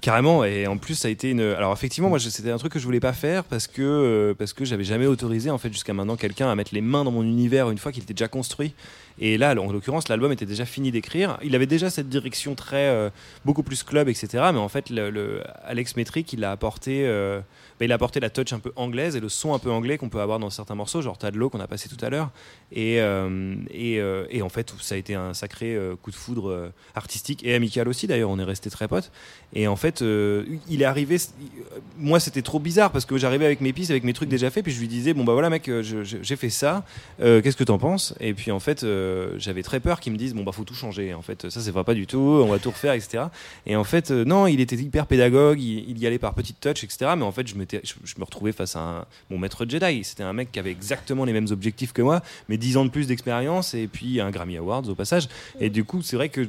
Carrément, 0.00 0.44
et 0.44 0.66
en 0.66 0.76
plus 0.76 0.94
ça 0.94 1.08
a 1.08 1.10
été 1.10 1.30
une. 1.30 1.40
Alors 1.40 1.72
effectivement, 1.72 2.08
moi 2.08 2.18
c'était 2.18 2.50
un 2.50 2.58
truc 2.58 2.72
que 2.72 2.78
je 2.78 2.84
voulais 2.84 3.00
pas 3.00 3.12
faire 3.12 3.44
parce 3.44 3.66
que 3.66 3.82
euh, 3.82 4.34
parce 4.34 4.52
que 4.52 4.64
j'avais 4.64 4.84
jamais 4.84 5.06
autorisé 5.06 5.50
en 5.50 5.58
fait 5.58 5.72
jusqu'à 5.72 5.92
maintenant 5.92 6.16
quelqu'un 6.16 6.50
à 6.50 6.54
mettre 6.54 6.74
les 6.74 6.80
mains 6.80 7.04
dans 7.04 7.10
mon 7.10 7.22
univers 7.22 7.70
une 7.70 7.78
fois 7.78 7.92
qu'il 7.92 8.02
était 8.02 8.14
déjà 8.14 8.28
construit. 8.28 8.74
Et 9.18 9.36
là, 9.36 9.54
en 9.60 9.70
l'occurrence, 9.70 10.08
l'album 10.08 10.32
était 10.32 10.46
déjà 10.46 10.64
fini 10.64 10.90
d'écrire. 10.90 11.38
Il 11.42 11.54
avait 11.54 11.66
déjà 11.66 11.90
cette 11.90 12.08
direction 12.08 12.54
très 12.54 12.88
euh, 12.88 13.10
beaucoup 13.44 13.62
plus 13.62 13.82
club, 13.82 14.08
etc. 14.08 14.28
Mais 14.52 14.58
en 14.58 14.68
fait, 14.68 14.88
le, 14.88 15.42
Alex 15.64 15.96
Metric, 15.96 16.32
il 16.32 16.44
a 16.44 16.50
apporté. 16.50 17.06
Euh, 17.06 17.40
il 17.84 17.92
a 17.92 17.94
apporté 17.94 18.20
la 18.20 18.30
touch 18.30 18.52
un 18.52 18.58
peu 18.58 18.72
anglaise 18.76 19.16
et 19.16 19.20
le 19.20 19.28
son 19.28 19.54
un 19.54 19.58
peu 19.58 19.70
anglais 19.70 19.98
qu'on 19.98 20.08
peut 20.08 20.20
avoir 20.20 20.38
dans 20.38 20.50
certains 20.50 20.74
morceaux, 20.74 21.02
genre 21.02 21.18
T'as 21.18 21.30
qu'on 21.30 21.60
a 21.60 21.66
passé 21.66 21.88
tout 21.88 22.02
à 22.04 22.10
l'heure. 22.10 22.30
Et, 22.72 23.00
euh, 23.00 23.54
euh, 23.74 24.26
et, 24.30 24.42
en 24.42 24.48
fait, 24.48 24.72
ça 24.80 24.94
a 24.94 24.98
été 24.98 25.14
un 25.14 25.34
sacré 25.34 25.74
euh, 25.74 25.96
coup 25.96 26.10
de 26.10 26.16
foudre 26.16 26.72
artistique 26.94 27.44
et 27.44 27.54
amical 27.54 27.88
aussi, 27.88 28.06
d'ailleurs, 28.06 28.30
on 28.30 28.38
est 28.38 28.44
resté 28.44 28.70
très 28.70 28.88
potes. 28.88 29.10
Et 29.52 29.66
en 29.66 29.76
fait, 29.76 30.00
il 30.00 30.82
est 30.82 30.84
arrivé. 30.84 31.16
Moi, 31.98 32.20
c'était 32.20 32.42
trop 32.42 32.60
bizarre 32.60 32.92
parce 32.92 33.04
que 33.04 33.16
j'arrivais 33.16 33.46
avec 33.46 33.60
mes 33.60 33.72
pistes, 33.72 33.90
avec 33.90 34.04
mes 34.04 34.12
trucs 34.12 34.28
déjà 34.28 34.50
faits, 34.50 34.64
puis 34.64 34.72
je 34.72 34.80
lui 34.80 34.88
disais 34.88 35.14
Bon, 35.14 35.24
bah 35.24 35.32
voilà, 35.32 35.50
mec, 35.50 35.70
j'ai 35.82 36.36
fait 36.36 36.50
ça, 36.50 36.84
qu'est-ce 37.18 37.56
que 37.56 37.64
t'en 37.64 37.78
penses? 37.78 38.14
Et 38.20 38.34
puis 38.34 38.50
en 38.50 38.60
fait, 38.60 38.86
j'avais 39.36 39.62
très 39.62 39.80
peur 39.80 40.00
qu'ils 40.00 40.12
me 40.12 40.18
disent 40.18 40.34
Bon, 40.34 40.44
bah 40.44 40.52
faut 40.52 40.64
tout 40.64 40.74
changer. 40.74 41.14
En 41.14 41.22
fait, 41.22 41.48
ça, 41.48 41.60
c'est 41.60 41.72
pas 41.72 41.94
du 41.94 42.06
tout, 42.06 42.18
on 42.18 42.48
va 42.48 42.58
tout 42.58 42.70
refaire, 42.70 42.92
etc. 42.92 43.24
Et 43.66 43.74
en 43.76 43.84
fait, 43.84 44.10
non, 44.10 44.46
il 44.46 44.60
était 44.60 44.76
hyper 44.76 45.06
pédagogue, 45.06 45.60
il, 45.60 45.90
il 45.90 45.98
y 45.98 46.06
allait 46.06 46.18
par 46.18 46.34
petites 46.34 46.60
touches, 46.60 46.84
etc. 46.84 47.12
Mais 47.16 47.24
en 47.24 47.32
fait, 47.32 47.48
je 47.48 47.54
me 47.54 47.64
je, 47.82 48.18
me 48.18 48.24
retrouvais 48.24 48.52
face 48.52 48.76
à 48.76 49.06
mon 49.30 49.38
maître 49.38 49.66
Jedi. 49.68 50.04
C'était 50.04 50.22
un 50.22 50.32
mec 50.32 50.52
qui 50.52 50.58
avait 50.58 50.70
exactement 50.70 51.24
les 51.24 51.32
mêmes 51.32 51.48
objectifs 51.50 51.92
que 51.92 52.02
moi, 52.02 52.22
mais 52.48 52.56
10 52.56 52.76
ans 52.76 52.84
de 52.84 52.90
plus 52.90 53.06
d'expérience 53.06 53.74
et 53.74 53.86
puis 53.86 54.20
un 54.20 54.30
Grammy 54.30 54.56
Awards 54.56 54.88
au 54.88 54.94
passage. 54.94 55.28
Et 55.60 55.70
du 55.70 55.84
coup, 55.84 56.02
c'est 56.02 56.16
vrai 56.16 56.28
que 56.28 56.48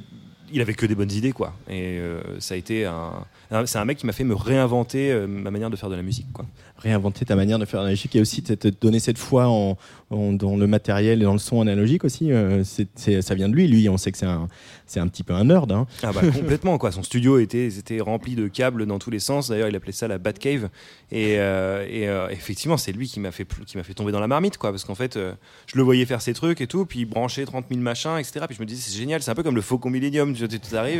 il 0.51 0.61
avait 0.61 0.73
que 0.73 0.85
des 0.85 0.95
bonnes 0.95 1.11
idées, 1.11 1.31
quoi. 1.31 1.53
Et 1.69 1.99
euh, 1.99 2.21
ça 2.39 2.53
a 2.53 2.57
été 2.57 2.85
un. 2.85 3.25
C'est 3.65 3.79
un 3.79 3.85
mec 3.85 3.97
qui 3.97 4.05
m'a 4.05 4.13
fait 4.13 4.23
me 4.23 4.35
réinventer 4.35 5.11
euh, 5.11 5.27
ma 5.27 5.51
manière 5.51 5.69
de 5.69 5.75
faire 5.75 5.89
de 5.89 5.95
la 5.95 6.01
musique, 6.01 6.31
quoi 6.31 6.45
réinventer 6.81 7.25
ta 7.25 7.35
manière 7.35 7.59
de 7.59 7.65
faire 7.65 7.81
de 7.81 7.85
la 7.85 7.91
musique 7.91 8.15
et 8.15 8.21
aussi 8.21 8.41
te 8.41 8.67
donner 8.67 8.99
cette 8.99 9.17
foi 9.17 9.47
en, 9.47 9.77
dans 10.09 10.57
le 10.57 10.67
matériel 10.67 11.21
et 11.21 11.25
dans 11.25 11.33
le 11.33 11.39
son 11.39 11.61
analogique 11.61 12.03
aussi. 12.03 12.31
Euh, 12.31 12.63
c'est, 12.63 13.21
ça 13.21 13.35
vient 13.35 13.49
de 13.49 13.55
lui. 13.55 13.67
Lui, 13.67 13.87
on 13.87 13.97
sait 13.97 14.11
que 14.11 14.17
c'est 14.17 14.25
un, 14.25 14.47
c'est 14.87 14.99
un 14.99 15.07
petit 15.07 15.23
peu 15.23 15.33
un 15.33 15.45
nerd. 15.45 15.71
Hein. 15.71 15.85
Ah 16.03 16.11
bah, 16.11 16.21
complètement 16.33 16.77
quoi. 16.77 16.91
Son 16.91 17.03
studio 17.03 17.37
était, 17.37 17.67
était 17.67 18.01
rempli 18.01 18.35
de 18.35 18.47
câbles 18.47 18.85
dans 18.85 18.99
tous 18.99 19.11
les 19.11 19.19
sens. 19.19 19.49
D'ailleurs, 19.49 19.69
il 19.69 19.75
appelait 19.75 19.91
ça 19.91 20.07
la 20.07 20.17
Batcave. 20.17 20.69
Et, 21.11 21.35
euh, 21.39 21.85
et 21.89 22.33
effectivement, 22.33 22.77
c'est 22.77 22.91
lui 22.91 23.07
qui 23.07 23.19
m'a 23.19 23.31
fait 23.31 23.45
qui 23.65 23.77
m'a 23.77 23.83
fait 23.83 23.93
tomber 23.93 24.11
dans 24.11 24.19
la 24.19 24.27
marmite 24.27 24.57
quoi. 24.57 24.71
Parce 24.71 24.83
qu'en 24.83 24.95
fait, 24.95 25.17
je 25.17 25.77
le 25.77 25.83
voyais 25.83 26.05
faire 26.05 26.21
ses 26.21 26.33
trucs 26.33 26.61
et 26.61 26.67
tout, 26.67 26.85
puis 26.85 27.05
brancher 27.05 27.45
30 27.45 27.65
000 27.69 27.81
machins, 27.81 28.17
etc. 28.17 28.45
Puis 28.47 28.55
je 28.55 28.61
me 28.61 28.65
disais 28.65 28.81
c'est 28.81 28.97
génial. 28.97 29.21
C'est 29.21 29.31
un 29.31 29.35
peu 29.35 29.43
comme 29.43 29.55
le 29.55 29.61
Faucon 29.61 29.89
Millennium. 29.89 30.35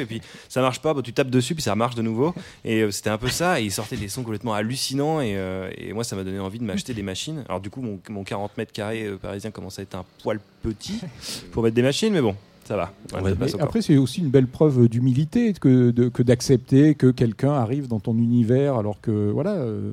Et 0.01 0.05
puis 0.05 0.21
ça 0.49 0.61
marche 0.61 0.79
pas, 0.79 0.93
bah, 0.93 1.01
tu 1.03 1.13
tapes 1.13 1.29
dessus 1.29 1.55
puis 1.55 1.63
ça 1.63 1.75
marche 1.75 1.95
de 1.95 2.01
nouveau. 2.01 2.33
Et 2.65 2.89
c'était 2.91 3.09
un 3.09 3.17
peu 3.17 3.29
ça. 3.29 3.59
Et 3.59 3.63
il 3.65 3.71
sortait 3.71 3.97
des 3.97 4.07
sons 4.07 4.23
complètement 4.23 4.53
hallucinants 4.53 5.21
et 5.21 5.37
et 5.77 5.93
moi, 5.93 6.03
ça 6.03 6.15
m'a 6.15 6.23
donné 6.23 6.39
envie 6.39 6.59
de 6.59 6.63
m'acheter 6.63 6.93
des 6.93 7.03
machines. 7.03 7.43
Alors, 7.47 7.59
du 7.59 7.69
coup, 7.69 7.81
mon, 7.81 8.23
40 8.23 8.57
mètres 8.57 8.71
carrés 8.71 9.05
euh, 9.05 9.17
parisien 9.17 9.51
commence 9.51 9.79
à 9.79 9.81
être 9.81 9.95
un 9.95 10.05
poil 10.21 10.39
petit 10.61 11.01
pour 11.51 11.63
mettre 11.63 11.75
des 11.75 11.81
machines, 11.81 12.13
mais 12.13 12.21
bon, 12.21 12.35
ça 12.63 12.75
va. 12.75 12.93
après, 13.59 13.81
c'est 13.81 13.97
aussi 13.97 14.21
une 14.21 14.29
belle 14.29 14.47
preuve 14.47 14.87
d'humilité 14.87 15.53
que, 15.53 15.91
d'accepter 16.21 16.95
que 16.95 17.07
quelqu'un 17.07 17.53
arrive 17.53 17.87
dans 17.87 17.99
ton 17.99 18.15
univers 18.17 18.75
alors 18.75 19.01
que 19.01 19.31
voilà. 19.31 19.51
Euh, 19.51 19.91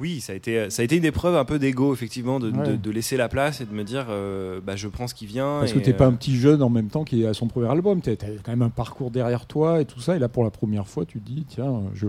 oui, 0.00 0.20
ça 0.20 0.32
a 0.32 0.36
été 0.36 0.70
ça 0.70 0.82
a 0.82 0.84
été 0.84 0.96
une 0.96 1.04
épreuve 1.04 1.36
un 1.36 1.44
peu 1.44 1.58
d'ego 1.58 1.92
effectivement 1.92 2.40
de, 2.40 2.90
laisser 2.90 3.16
la 3.16 3.28
place 3.28 3.60
et 3.60 3.66
de 3.66 3.72
me 3.72 3.84
dire 3.84 4.06
euh, 4.08 4.60
bah, 4.64 4.76
je 4.76 4.88
prends 4.88 5.06
ce 5.06 5.14
qui 5.14 5.26
vient. 5.26 5.58
Parce 5.60 5.72
que 5.72 5.78
t'es 5.78 5.92
pas 5.92 6.06
un 6.06 6.12
petit 6.12 6.36
jeune 6.36 6.62
en 6.62 6.70
même 6.70 6.88
temps 6.88 7.04
qui 7.04 7.22
est 7.22 7.26
à 7.26 7.34
son 7.34 7.46
premier 7.46 7.70
album. 7.70 8.00
Tu 8.00 8.10
as 8.10 8.16
quand 8.16 8.52
même 8.52 8.62
un 8.62 8.70
parcours 8.70 9.10
derrière 9.10 9.46
toi 9.46 9.80
et 9.80 9.84
tout 9.84 10.00
ça. 10.00 10.16
Et 10.16 10.18
là 10.18 10.28
pour 10.28 10.44
la 10.44 10.50
première 10.50 10.88
fois, 10.88 11.04
tu 11.04 11.20
te 11.20 11.26
dis 11.26 11.44
tiens 11.48 11.82
je 11.94 12.08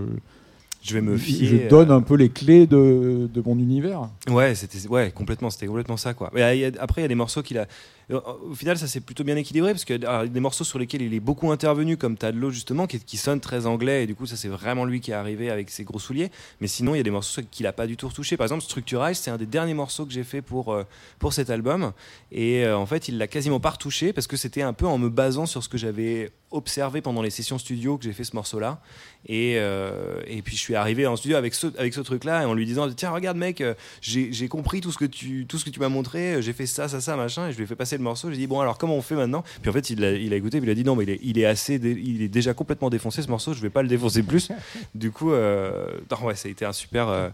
je 0.81 0.93
vais 0.93 1.01
me 1.01 1.17
fier. 1.17 1.47
Je 1.47 1.67
donne 1.67 1.91
un 1.91 2.01
peu 2.01 2.15
les 2.15 2.29
clés 2.29 2.65
de, 2.65 3.29
de 3.31 3.41
mon 3.41 3.57
univers. 3.59 4.09
Ouais, 4.29 4.55
c'était 4.55 4.88
ouais, 4.88 5.11
complètement, 5.11 5.49
c'était 5.49 5.67
complètement 5.67 5.97
ça 5.97 6.13
quoi. 6.13 6.31
Mais, 6.34 6.71
après, 6.79 7.01
il 7.01 7.03
y 7.03 7.05
a 7.05 7.09
des 7.09 7.15
morceaux 7.15 7.41
qu'il 7.41 7.57
a 7.57 7.61
euh, 7.61 7.65
au 8.09 8.55
final, 8.55 8.77
ça 8.77 8.88
s'est 8.88 9.01
plutôt 9.01 9.25
bien 9.25 9.35
équilibré 9.35 9.71
parce 9.71 9.84
que 9.84 9.93
y 9.93 10.05
a 10.05 10.25
des 10.25 10.39
morceaux 10.39 10.63
sur 10.63 10.79
lesquels 10.79 11.01
il 11.01 11.13
est 11.13 11.19
beaucoup 11.19 11.51
intervenu, 11.51 11.97
comme 11.97 12.15
Tadlo 12.15 12.51
justement, 12.51 12.88
qui, 12.88 12.99
qui 12.99 13.17
sonne 13.17 13.41
très 13.41 13.65
anglais, 13.65 14.03
et 14.03 14.07
du 14.07 14.15
coup, 14.15 14.25
ça 14.25 14.38
c'est 14.38 14.47
vraiment 14.47 14.85
lui 14.85 15.01
qui 15.01 15.11
est 15.11 15.13
arrivé 15.13 15.49
avec 15.49 15.69
ses 15.69 15.84
gros 15.84 15.99
souliers. 15.99 16.31
Mais 16.61 16.67
sinon, 16.67 16.95
il 16.95 16.99
y 16.99 17.01
a 17.01 17.03
des 17.03 17.11
morceaux 17.11 17.41
qu'il 17.51 17.67
a 17.67 17.73
pas 17.73 17.85
du 17.85 17.97
tout 17.97 18.07
retouché. 18.07 18.38
Par 18.38 18.45
exemple, 18.45 18.63
Structurize, 18.63 19.17
c'est 19.17 19.31
un 19.31 19.38
des 19.38 19.45
derniers 19.45 19.73
morceaux 19.73 20.05
que 20.05 20.13
j'ai 20.13 20.23
fait 20.23 20.41
pour, 20.41 20.71
euh, 20.73 20.84
pour 21.19 21.34
cet 21.34 21.49
album. 21.49 21.91
Et 22.31 22.63
euh, 22.63 22.77
en 22.77 22.85
fait, 22.85 23.09
il 23.09 23.17
l'a 23.17 23.27
quasiment 23.27 23.59
pas 23.59 23.71
retouché 23.71 24.13
parce 24.13 24.27
que 24.27 24.38
c'était 24.38 24.61
un 24.61 24.73
peu 24.73 24.88
en 24.88 24.97
me 24.97 25.09
basant 25.09 25.45
sur 25.45 25.61
ce 25.61 25.67
que 25.67 25.77
j'avais 25.77 26.31
observé 26.51 27.01
pendant 27.01 27.21
les 27.21 27.29
sessions 27.29 27.57
studio 27.57 27.97
que 27.97 28.05
j'ai 28.05 28.13
fait 28.13 28.23
ce 28.23 28.38
morceau-là. 28.38 28.79
Et, 29.27 29.55
et 29.55 30.41
puis 30.41 30.55
je 30.55 30.61
suis 30.61 30.75
arrivé 30.75 31.05
en 31.05 31.17
studio 31.17 31.35
avec 31.35 31.53
ce, 31.53 31.67
avec 31.77 31.93
ce 31.93 31.99
truc-là 31.99 32.43
et 32.43 32.45
en 32.45 32.53
lui 32.53 32.65
disant 32.65 32.89
Tiens, 32.89 33.09
regarde, 33.09 33.35
mec, 33.35 33.61
j'ai 33.99 34.47
compris 34.47 34.79
tout 34.79 34.93
ce 34.93 34.97
que 34.97 35.03
tu, 35.03 35.45
tout 35.45 35.57
ce 35.57 35.65
que 35.65 35.69
tu 35.69 35.81
m'as 35.81 35.89
montré, 35.89 36.41
j'ai 36.41 36.53
fait 36.53 36.65
ça, 36.65 36.88
ça, 36.88 37.01
ça, 37.01 37.17
machin, 37.17 37.49
et 37.49 37.51
je 37.51 37.57
lui 37.57 37.65
ai 37.65 37.67
fait 37.67 37.75
passer 37.75 37.97
le 37.98 38.03
morceau. 38.03 38.30
J'ai 38.32 38.38
dit 38.38 38.48
bon 38.48 38.60
alors 38.60 38.78
comment 38.78 38.95
on 38.95 39.02
fait 39.02 39.15
maintenant? 39.15 39.44
Puis 39.61 39.69
en 39.69 39.74
fait 39.74 39.90
il 39.90 40.03
a, 40.03 40.11
il 40.11 40.34
a 40.34 40.36
écouté, 40.36 40.60
il 40.61 40.69
a 40.69 40.76
dit 40.76 40.84
non 40.84 40.95
mais 40.95 41.03
il 41.03 41.10
est, 41.10 41.19
il 41.24 41.40
est 41.40 41.45
assez, 41.45 41.76
il 41.76 42.22
est 42.22 42.28
déjà 42.28 42.53
complètement 42.53 42.90
défoncé 42.90 43.22
ce 43.22 43.30
morceau, 43.30 43.53
je 43.53 43.61
vais 43.61 43.69
pas 43.69 43.82
le 43.82 43.88
défoncer 43.88 44.24
plus. 44.24 44.52
du 44.95 45.11
coup, 45.11 45.32
euh, 45.32 45.88
ouais, 46.24 46.36
ça 46.36 46.48
a 46.48 46.52
été 46.52 46.65
un 46.65 46.74
super. 46.74 47.10
Euh, 47.10 47.30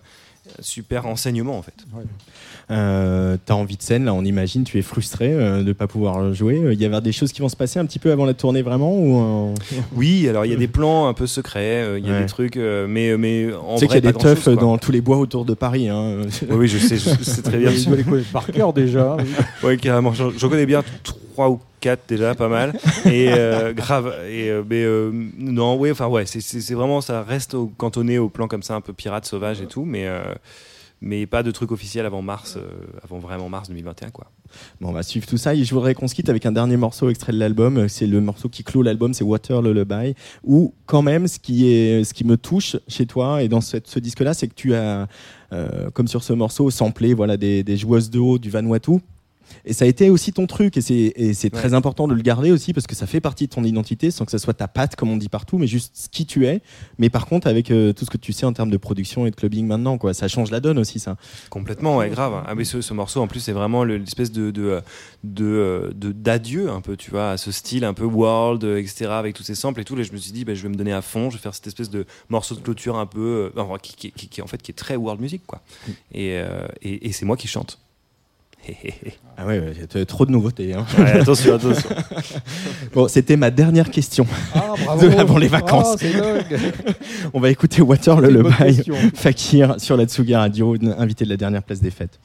super 0.59 1.05
enseignement 1.05 1.57
en 1.57 1.61
fait. 1.61 1.73
Euh, 2.71 3.37
tu 3.45 3.51
as 3.51 3.55
envie 3.55 3.77
de 3.77 3.81
scène, 3.81 4.05
là 4.05 4.13
on 4.13 4.23
imagine, 4.23 4.63
tu 4.63 4.77
es 4.77 4.81
frustré 4.81 5.33
euh, 5.33 5.59
de 5.59 5.67
ne 5.67 5.73
pas 5.73 5.87
pouvoir 5.87 6.33
jouer. 6.33 6.61
Il 6.71 6.81
y 6.81 6.85
avait 6.85 7.01
des 7.01 7.11
choses 7.11 7.31
qui 7.31 7.41
vont 7.41 7.49
se 7.49 7.55
passer 7.55 7.79
un 7.79 7.85
petit 7.85 7.99
peu 7.99 8.11
avant 8.11 8.25
la 8.25 8.33
tournée 8.33 8.61
vraiment 8.61 8.95
ou 8.97 9.53
Oui, 9.95 10.27
alors 10.27 10.45
il 10.45 10.51
y 10.51 10.55
a 10.55 10.57
des 10.57 10.67
plans 10.67 11.07
un 11.07 11.13
peu 11.13 11.27
secrets, 11.27 11.99
il 11.99 12.07
y 12.07 12.11
a 12.11 12.19
des 12.19 12.25
trucs, 12.25 12.55
mais, 12.55 13.17
mais 13.17 13.53
en 13.53 13.75
vrai, 13.75 13.87
qu'il 13.87 13.95
y 13.95 14.07
a 14.07 14.11
des 14.11 14.17
teufs 14.17 14.49
dans 14.49 14.77
tous 14.77 14.91
les 14.91 15.01
bois 15.01 15.17
autour 15.17 15.45
de 15.45 15.53
Paris. 15.53 15.89
Hein. 15.89 16.21
Oui, 16.49 16.67
je 16.67 16.77
sais, 16.77 16.97
c'est 16.97 17.41
très 17.41 17.57
bien. 17.59 17.71
Tu 17.71 17.85
dois 17.85 17.97
les 17.97 18.03
connaître 18.03 18.31
par 18.31 18.45
cœur 18.47 18.73
déjà. 18.73 19.17
oui, 19.63 19.77
carrément. 19.77 20.13
J'en 20.13 20.49
connais 20.49 20.65
bien 20.65 20.83
trois 21.03 21.49
ou 21.49 21.59
quatre 21.83 22.03
déjà, 22.07 22.33
pas 22.33 22.47
mal. 22.47 22.73
Et 23.05 23.27
euh, 23.29 23.73
grave. 23.73 24.13
Et, 24.29 24.51
mais 24.69 24.85
non, 25.37 25.75
oui, 25.75 25.91
enfin 25.91 26.07
ouais, 26.07 26.25
c'est 26.25 26.73
vraiment, 26.73 27.01
ça 27.01 27.23
reste 27.23 27.53
au, 27.53 27.67
cantonné 27.67 28.17
au 28.17 28.29
plan 28.29 28.47
comme 28.47 28.63
ça, 28.63 28.75
un 28.75 28.81
peu 28.81 28.93
pirate, 28.93 29.25
sauvage 29.25 29.61
et 29.61 29.67
tout, 29.67 29.83
mais 29.83 30.07
mais 31.05 31.25
pas 31.25 31.43
de 31.43 31.51
truc 31.51 31.73
officiel 31.73 32.05
avant 32.05 32.21
mars, 32.21 32.57
avant 33.03 33.19
vraiment 33.19 33.49
mars 33.49 33.67
2021 33.67 34.09
quoi. 34.11 34.31
Bon, 34.79 34.87
on 34.87 34.91
va 34.93 35.03
suivre 35.03 35.27
tout 35.27 35.35
ça 35.35 35.53
et 35.53 35.65
je 35.65 35.73
voudrais 35.73 35.95
qu'on 35.95 36.07
se 36.07 36.15
quitte 36.15 36.29
avec 36.29 36.45
un 36.45 36.53
dernier 36.53 36.77
morceau 36.77 37.09
extrait 37.09 37.33
de 37.33 37.39
l'album. 37.39 37.89
C'est 37.89 38.07
le 38.07 38.21
morceau 38.21 38.47
qui 38.47 38.63
clôt 38.63 38.83
l'album, 38.83 39.13
c'est 39.13 39.25
Water 39.25 39.61
Lullaby. 39.61 40.15
Où 40.45 40.73
quand 40.85 41.01
même, 41.01 41.27
ce 41.27 41.39
qui 41.39 41.67
est, 41.67 42.05
ce 42.05 42.13
qui 42.13 42.23
me 42.23 42.37
touche 42.37 42.77
chez 42.87 43.05
toi 43.05 43.43
et 43.43 43.49
dans 43.49 43.59
ce 43.59 43.99
disque-là, 43.99 44.33
c'est 44.33 44.47
que 44.47 44.55
tu 44.55 44.73
as, 44.73 45.09
comme 45.93 46.07
sur 46.07 46.23
ce 46.23 46.31
morceau, 46.31 46.69
samplé 46.69 47.13
voilà 47.13 47.35
des, 47.35 47.63
des 47.63 47.75
joueuses 47.75 48.09
de 48.09 48.19
haut 48.19 48.39
du 48.39 48.49
Vanuatu 48.49 49.01
et 49.65 49.73
ça 49.73 49.85
a 49.85 49.87
été 49.87 50.09
aussi 50.09 50.33
ton 50.33 50.47
truc, 50.47 50.77
et 50.77 51.33
c'est 51.33 51.49
très 51.49 51.73
important 51.73 52.07
de 52.07 52.13
le 52.13 52.21
garder 52.21 52.51
aussi 52.51 52.73
parce 52.73 52.87
que 52.87 52.95
ça 52.95 53.07
fait 53.07 53.21
partie 53.21 53.47
de 53.47 53.53
ton 53.53 53.63
identité, 53.63 54.11
sans 54.11 54.25
que 54.25 54.31
ça 54.31 54.39
soit 54.39 54.53
ta 54.53 54.67
patte 54.67 54.95
comme 54.95 55.09
on 55.09 55.17
dit 55.17 55.29
partout, 55.29 55.57
mais 55.57 55.67
juste 55.67 56.09
qui 56.11 56.25
tu 56.25 56.45
es. 56.45 56.61
Mais 56.97 57.09
par 57.09 57.25
contre, 57.25 57.47
avec 57.47 57.71
euh, 57.71 57.93
tout 57.93 58.05
ce 58.05 58.09
que 58.09 58.17
tu 58.17 58.33
sais 58.33 58.45
en 58.45 58.53
termes 58.53 58.69
de 58.69 58.77
production 58.77 59.25
et 59.25 59.31
de 59.31 59.35
clubbing 59.35 59.65
maintenant, 59.65 59.97
quoi, 59.97 60.13
ça 60.13 60.27
change 60.27 60.51
la 60.51 60.59
donne 60.59 60.77
aussi, 60.77 60.99
ça. 60.99 61.17
Complètement, 61.49 61.97
ouais, 61.97 62.09
grave. 62.09 62.43
Ah, 62.45 62.55
mais 62.55 62.63
ce, 62.63 62.93
morceau, 62.93 63.21
en 63.21 63.27
plus, 63.27 63.39
c'est 63.39 63.51
vraiment 63.51 63.83
l'espèce 63.83 64.31
de 64.31 64.51
d'adieu 65.23 66.65
de, 66.65 66.69
un 66.69 66.81
peu, 66.81 66.97
tu 66.97 67.11
vois, 67.11 67.31
à 67.31 67.37
ce 67.37 67.51
style 67.51 67.85
un 67.85 67.93
peu 67.93 68.05
world, 68.05 68.63
etc., 68.63 69.07
avec 69.11 69.35
tous 69.35 69.43
ces 69.43 69.55
samples 69.55 69.81
et 69.81 69.85
tout. 69.85 69.97
Et 69.97 70.03
je 70.03 70.13
me 70.13 70.17
suis 70.17 70.31
dit, 70.31 70.45
bah, 70.45 70.53
je 70.53 70.63
vais 70.63 70.69
me 70.69 70.75
donner 70.75 70.93
à 70.93 71.01
fond, 71.01 71.29
je 71.29 71.37
vais 71.37 71.41
faire 71.41 71.53
cette 71.53 71.67
espèce 71.67 71.89
de 71.89 72.05
morceau 72.29 72.55
de 72.55 72.61
clôture 72.61 72.97
un 72.97 73.05
peu, 73.05 73.51
euh, 73.55 73.77
qui, 73.81 74.11
qui, 74.11 74.41
en 74.41 74.47
fait, 74.47 74.61
qui 74.61 74.71
est 74.71 74.75
très 74.75 74.95
world 74.95 75.21
music, 75.21 75.43
quoi. 75.45 75.61
Mm. 75.87 75.91
Euh, 76.15 76.67
et, 76.81 77.07
et 77.07 77.11
c'est 77.11 77.25
moi 77.25 77.37
qui 77.37 77.47
chante. 77.47 77.79
ah 79.37 79.45
ouais, 79.45 79.61
il 79.75 79.99
y 79.99 80.01
a 80.01 80.05
trop 80.05 80.25
de 80.25 80.31
nouveautés. 80.31 80.73
Hein. 80.73 80.85
attention, 81.15 81.55
attention. 81.55 81.89
bon, 82.93 83.07
c'était 83.07 83.35
ma 83.35 83.51
dernière 83.51 83.89
question 83.89 84.25
ah, 84.55 84.73
bravo. 84.83 85.07
avant 85.19 85.37
les 85.37 85.47
vacances. 85.47 85.97
Oh, 86.01 86.55
On 87.33 87.39
va 87.39 87.49
écouter 87.49 87.81
Water 87.81 88.21
le 88.21 88.43
bail 88.43 88.83
Fakir 89.13 89.75
sur 89.79 89.97
la 89.97 90.05
Tsugi 90.05 90.35
Radio, 90.35 90.75
invité 90.97 91.25
de 91.25 91.29
la 91.29 91.37
dernière 91.37 91.63
place 91.63 91.81
des 91.81 91.91
fêtes. 91.91 92.19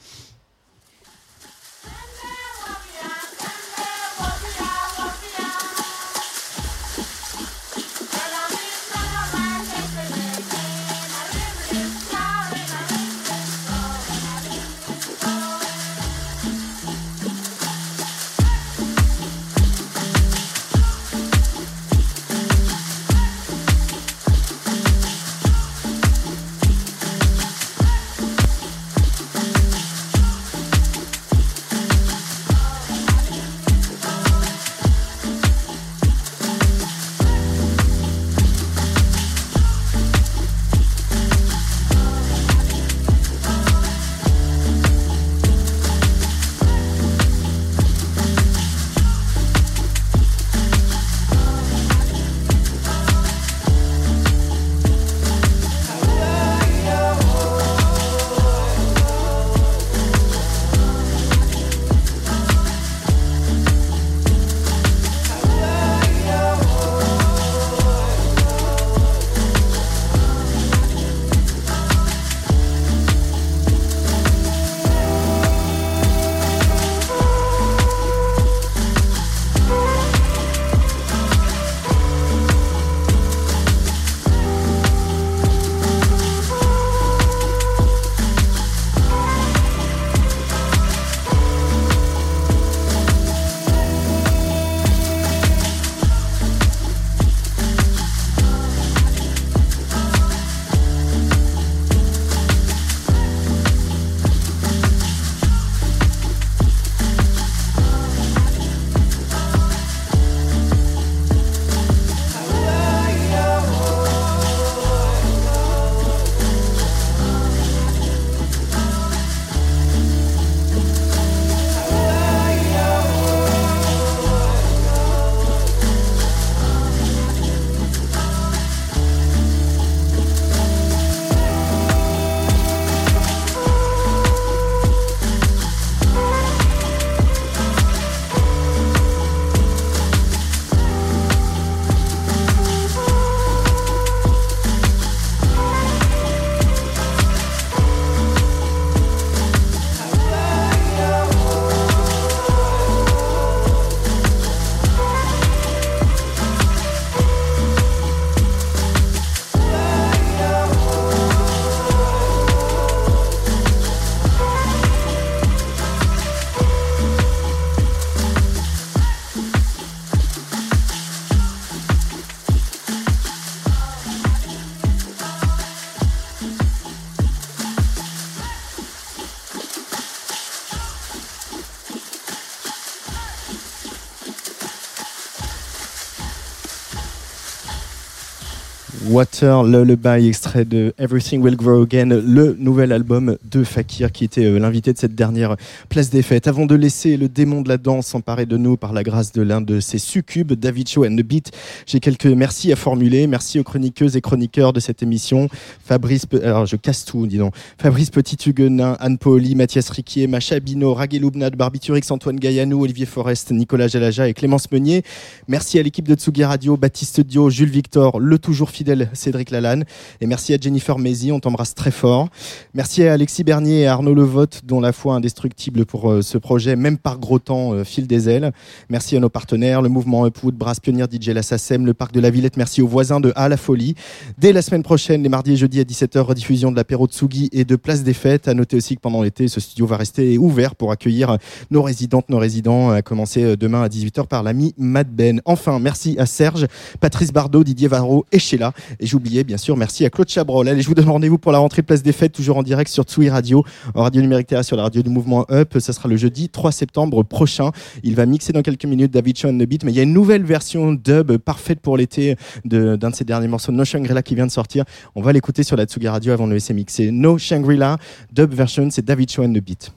Water 189.18 189.64
Lullaby, 189.64 190.28
extrait 190.28 190.64
de 190.64 190.94
Everything 190.96 191.42
Will 191.42 191.56
Grow 191.56 191.82
Again, 191.82 192.22
le 192.24 192.56
nouvel 192.56 192.92
album 192.92 193.36
de 193.50 193.64
Fakir 193.64 194.12
qui 194.12 194.22
était 194.22 194.44
euh, 194.44 194.60
l'invité 194.60 194.92
de 194.92 194.98
cette 194.98 195.16
dernière 195.16 195.56
place 195.88 196.08
des 196.08 196.22
fêtes. 196.22 196.46
Avant 196.46 196.66
de 196.66 196.76
laisser 196.76 197.16
le 197.16 197.28
démon 197.28 197.62
de 197.62 197.68
la 197.68 197.78
danse 197.78 198.06
s'emparer 198.06 198.46
de 198.46 198.56
nous 198.56 198.76
par 198.76 198.92
la 198.92 199.02
grâce 199.02 199.32
de 199.32 199.42
l'un 199.42 199.60
de 199.60 199.80
ses 199.80 199.98
succubes, 199.98 200.52
David 200.52 200.88
Show 200.88 201.04
and 201.04 201.16
the 201.16 201.24
Beat, 201.24 201.50
j'ai 201.84 201.98
quelques 201.98 202.26
merci 202.26 202.70
à 202.70 202.76
formuler. 202.76 203.26
Merci 203.26 203.58
aux 203.58 203.64
chroniqueuses 203.64 204.16
et 204.16 204.20
chroniqueurs 204.20 204.72
de 204.72 204.78
cette 204.78 205.02
émission. 205.02 205.48
Fabrice, 205.84 206.26
alors 206.44 206.66
je 206.66 206.76
casse 206.76 207.04
tout, 207.04 207.26
dis 207.26 207.38
donc. 207.38 207.54
Fabrice 207.76 208.10
Petit-Huguenin, 208.10 208.96
Anne 209.00 209.18
Pauli, 209.18 209.56
Mathias 209.56 209.90
Riquier, 209.90 210.28
Macha 210.28 210.60
Bino, 210.60 210.94
Raguel 210.94 211.24
Barbiturix, 211.56 212.08
Antoine 212.12 212.36
Gaillanou, 212.36 212.84
Olivier 212.84 213.06
Forest, 213.06 213.50
Nicolas 213.50 213.88
Jalaja 213.88 214.28
et 214.28 214.32
Clémence 214.32 214.70
Meunier. 214.70 215.02
Merci 215.48 215.80
à 215.80 215.82
l'équipe 215.82 216.06
de 216.06 216.14
Tsugi 216.14 216.44
Radio, 216.44 216.76
Baptiste 216.76 217.20
Dio, 217.20 217.50
Jules 217.50 217.68
Victor, 217.68 218.20
le 218.20 218.38
toujours 218.38 218.70
fidèle 218.70 219.07
Cédric 219.12 219.50
Lalanne. 219.50 219.84
Et 220.20 220.26
merci 220.26 220.54
à 220.54 220.58
Jennifer 220.60 220.98
Mézy, 220.98 221.32
on 221.32 221.40
t'embrasse 221.40 221.74
très 221.74 221.90
fort. 221.90 222.28
Merci 222.74 223.04
à 223.04 223.12
Alexis 223.12 223.44
Bernier 223.44 223.80
et 223.80 223.86
Arnaud 223.86 224.14
Levotte, 224.14 224.62
dont 224.64 224.80
la 224.80 224.92
foi 224.92 225.14
indestructible 225.14 225.86
pour 225.86 226.10
euh, 226.10 226.22
ce 226.22 226.38
projet, 226.38 226.76
même 226.76 226.98
par 226.98 227.18
gros 227.18 227.38
temps, 227.38 227.72
euh, 227.72 227.84
file 227.84 228.06
des 228.06 228.28
ailes. 228.28 228.52
Merci 228.88 229.16
à 229.16 229.20
nos 229.20 229.28
partenaires, 229.28 229.82
le 229.82 229.88
mouvement 229.88 230.26
Upwood, 230.26 230.54
Brass 230.54 230.80
Pionnier 230.80 231.04
DJ 231.10 231.28
La 231.28 231.42
Sassem, 231.42 231.86
le 231.86 231.94
parc 231.94 232.12
de 232.12 232.20
la 232.20 232.30
Villette. 232.30 232.56
Merci 232.56 232.82
aux 232.82 232.88
voisins 232.88 233.20
de 233.20 233.32
À 233.36 233.48
la 233.48 233.56
Folie. 233.56 233.94
Dès 234.38 234.52
la 234.52 234.62
semaine 234.62 234.82
prochaine, 234.82 235.22
les 235.22 235.28
mardis 235.28 235.52
et 235.52 235.56
jeudis 235.56 235.80
à 235.80 235.84
17h, 235.84 236.18
rediffusion 236.20 236.70
de 236.70 236.76
l'apéro 236.76 237.06
Tsugi 237.06 237.48
et 237.52 237.64
de 237.64 237.76
Place 237.76 238.02
des 238.02 238.14
Fêtes. 238.14 238.48
À 238.48 238.54
noter 238.54 238.76
aussi 238.76 238.96
que 238.96 239.00
pendant 239.00 239.22
l'été, 239.22 239.48
ce 239.48 239.60
studio 239.60 239.86
va 239.86 239.96
rester 239.96 240.38
ouvert 240.38 240.74
pour 240.74 240.92
accueillir 240.92 241.38
nos 241.70 241.82
résidentes, 241.82 242.28
nos 242.28 242.38
résidents, 242.38 242.90
à 242.90 243.02
commencer 243.02 243.56
demain 243.56 243.82
à 243.82 243.88
18h 243.88 244.26
par 244.26 244.42
l'ami 244.42 244.74
Mad 244.78 245.08
Ben. 245.08 245.40
Enfin, 245.44 245.78
merci 245.78 246.16
à 246.18 246.26
Serge, 246.26 246.66
Patrice 247.00 247.32
Bardot, 247.32 247.64
Didier 247.64 247.88
Varro 247.88 248.26
et 248.32 248.38
Sheila. 248.38 248.72
Et 249.00 249.06
j'oubliais 249.06 249.44
bien 249.44 249.56
sûr, 249.56 249.76
merci 249.76 250.04
à 250.04 250.10
Claude 250.10 250.28
Chabrol. 250.28 250.68
Allez, 250.68 250.82
je 250.82 250.88
vous 250.88 250.94
donne 250.94 251.08
rendez-vous 251.08 251.38
pour 251.38 251.52
la 251.52 251.58
rentrée 251.58 251.82
Place 251.82 252.02
des 252.02 252.12
Fêtes, 252.12 252.32
toujours 252.32 252.56
en 252.56 252.62
direct 252.62 252.90
sur 252.90 253.04
Tsui 253.04 253.28
Radio, 253.28 253.64
en 253.94 254.02
radio 254.02 254.20
numérique 254.20 254.54
sur 254.62 254.76
la 254.76 254.84
radio 254.84 255.02
du 255.02 255.10
mouvement 255.10 255.46
Up. 255.50 255.76
Ça 255.78 255.92
sera 255.92 256.08
le 256.08 256.16
jeudi 256.16 256.48
3 256.48 256.72
septembre 256.72 257.22
prochain. 257.22 257.70
Il 258.02 258.14
va 258.14 258.26
mixer 258.26 258.52
dans 258.52 258.62
quelques 258.62 258.84
minutes 258.84 259.12
David 259.12 259.38
Sean 259.38 259.56
the 259.56 259.62
Beat, 259.62 259.84
mais 259.84 259.92
il 259.92 259.96
y 259.96 260.00
a 260.00 260.02
une 260.02 260.12
nouvelle 260.12 260.44
version 260.44 260.92
dub 260.92 261.36
parfaite 261.36 261.80
pour 261.80 261.96
l'été 261.96 262.36
d'un 262.64 262.96
de, 262.96 263.14
ses 263.14 263.24
derniers 263.24 263.48
morceaux, 263.48 263.72
No 263.72 263.84
Shangri-La, 263.84 264.22
qui 264.22 264.34
vient 264.34 264.46
de 264.46 264.52
sortir. 264.52 264.84
On 265.14 265.22
va 265.22 265.32
l'écouter 265.32 265.62
sur 265.62 265.76
la 265.76 265.84
Tsugi 265.84 266.08
Radio 266.08 266.32
avant 266.32 266.44
de 266.44 266.50
le 266.50 266.56
laisser 266.56 266.74
mixer. 266.74 267.10
No 267.10 267.38
Shangri-La, 267.38 267.98
dub 268.32 268.52
version, 268.52 268.88
c'est 268.90 269.04
David 269.04 269.30
Sean 269.30 269.52
the 269.52 269.62
Beat. 269.62 269.92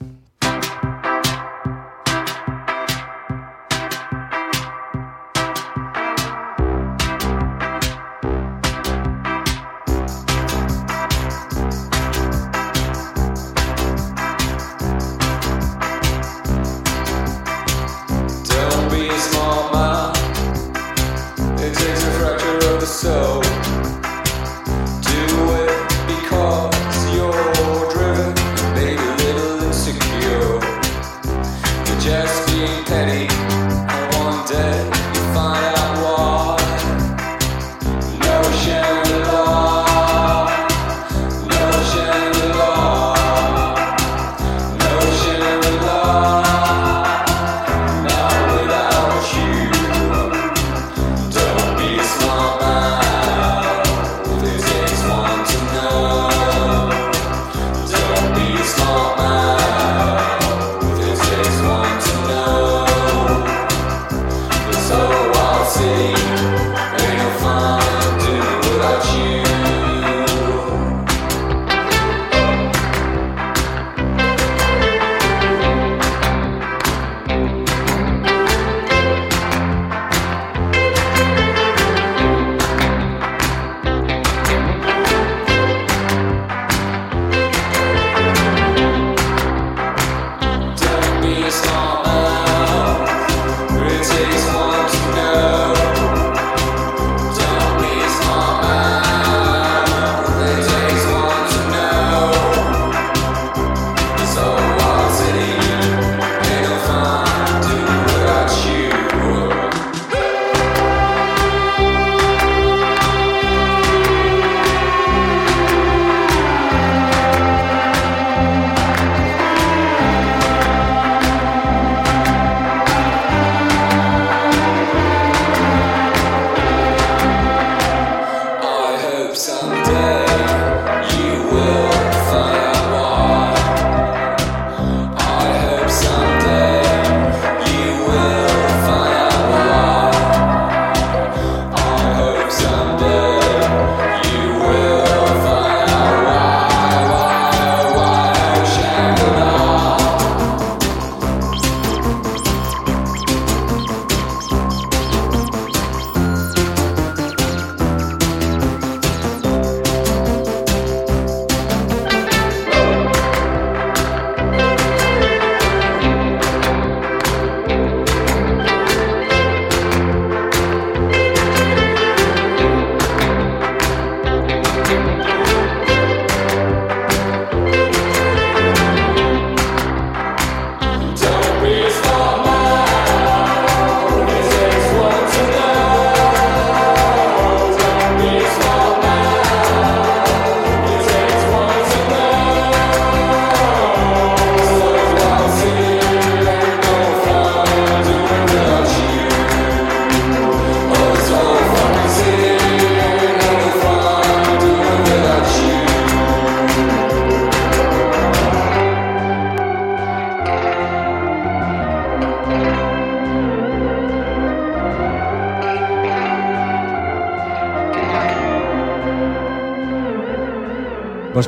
Je 91.91 92.50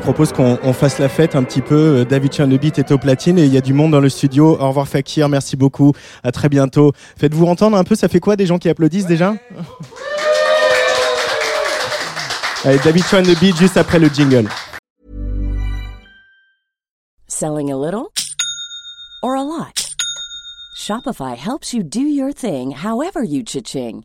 propose 0.04 0.34
qu'on 0.34 0.74
fasse 0.74 0.98
la 0.98 1.08
fête 1.08 1.34
un 1.34 1.42
petit 1.44 1.62
peu. 1.62 2.00
Euh, 2.00 2.04
David 2.04 2.30
Chernobit 2.30 2.72
est 2.76 2.92
au 2.92 2.98
platine 2.98 3.38
et 3.38 3.44
il 3.46 3.54
y 3.54 3.56
a 3.56 3.62
du 3.62 3.72
monde 3.72 3.92
dans 3.92 4.00
le 4.00 4.10
studio. 4.10 4.58
Au 4.60 4.68
revoir 4.68 4.86
Fakir, 4.86 5.30
merci 5.30 5.56
beaucoup. 5.56 5.94
À 6.22 6.30
très 6.30 6.50
bientôt. 6.50 6.92
Faites-vous 7.16 7.46
entendre 7.46 7.78
un 7.78 7.84
peu, 7.84 7.94
ça 7.94 8.08
fait 8.08 8.20
quoi 8.20 8.36
des 8.36 8.44
gens 8.44 8.58
qui 8.58 8.68
applaudissent 8.68 9.06
déjà 9.06 9.34
Allez, 12.64 12.78
David 12.84 13.04
Chernobit 13.06 13.54
juste 13.56 13.78
après 13.78 13.98
le 13.98 14.08
jingle. 14.08 14.46
Selling 17.26 17.72
a 17.72 17.76
little 17.76 18.12
or 19.22 19.36
a 19.36 19.42
lot? 19.42 19.94
Shopify 20.76 21.34
helps 21.34 21.72
you 21.72 21.82
do 21.82 22.00
your 22.00 22.34
thing 22.34 22.72
however 22.72 23.24
you 23.24 23.42
cha-ching. 23.42 24.04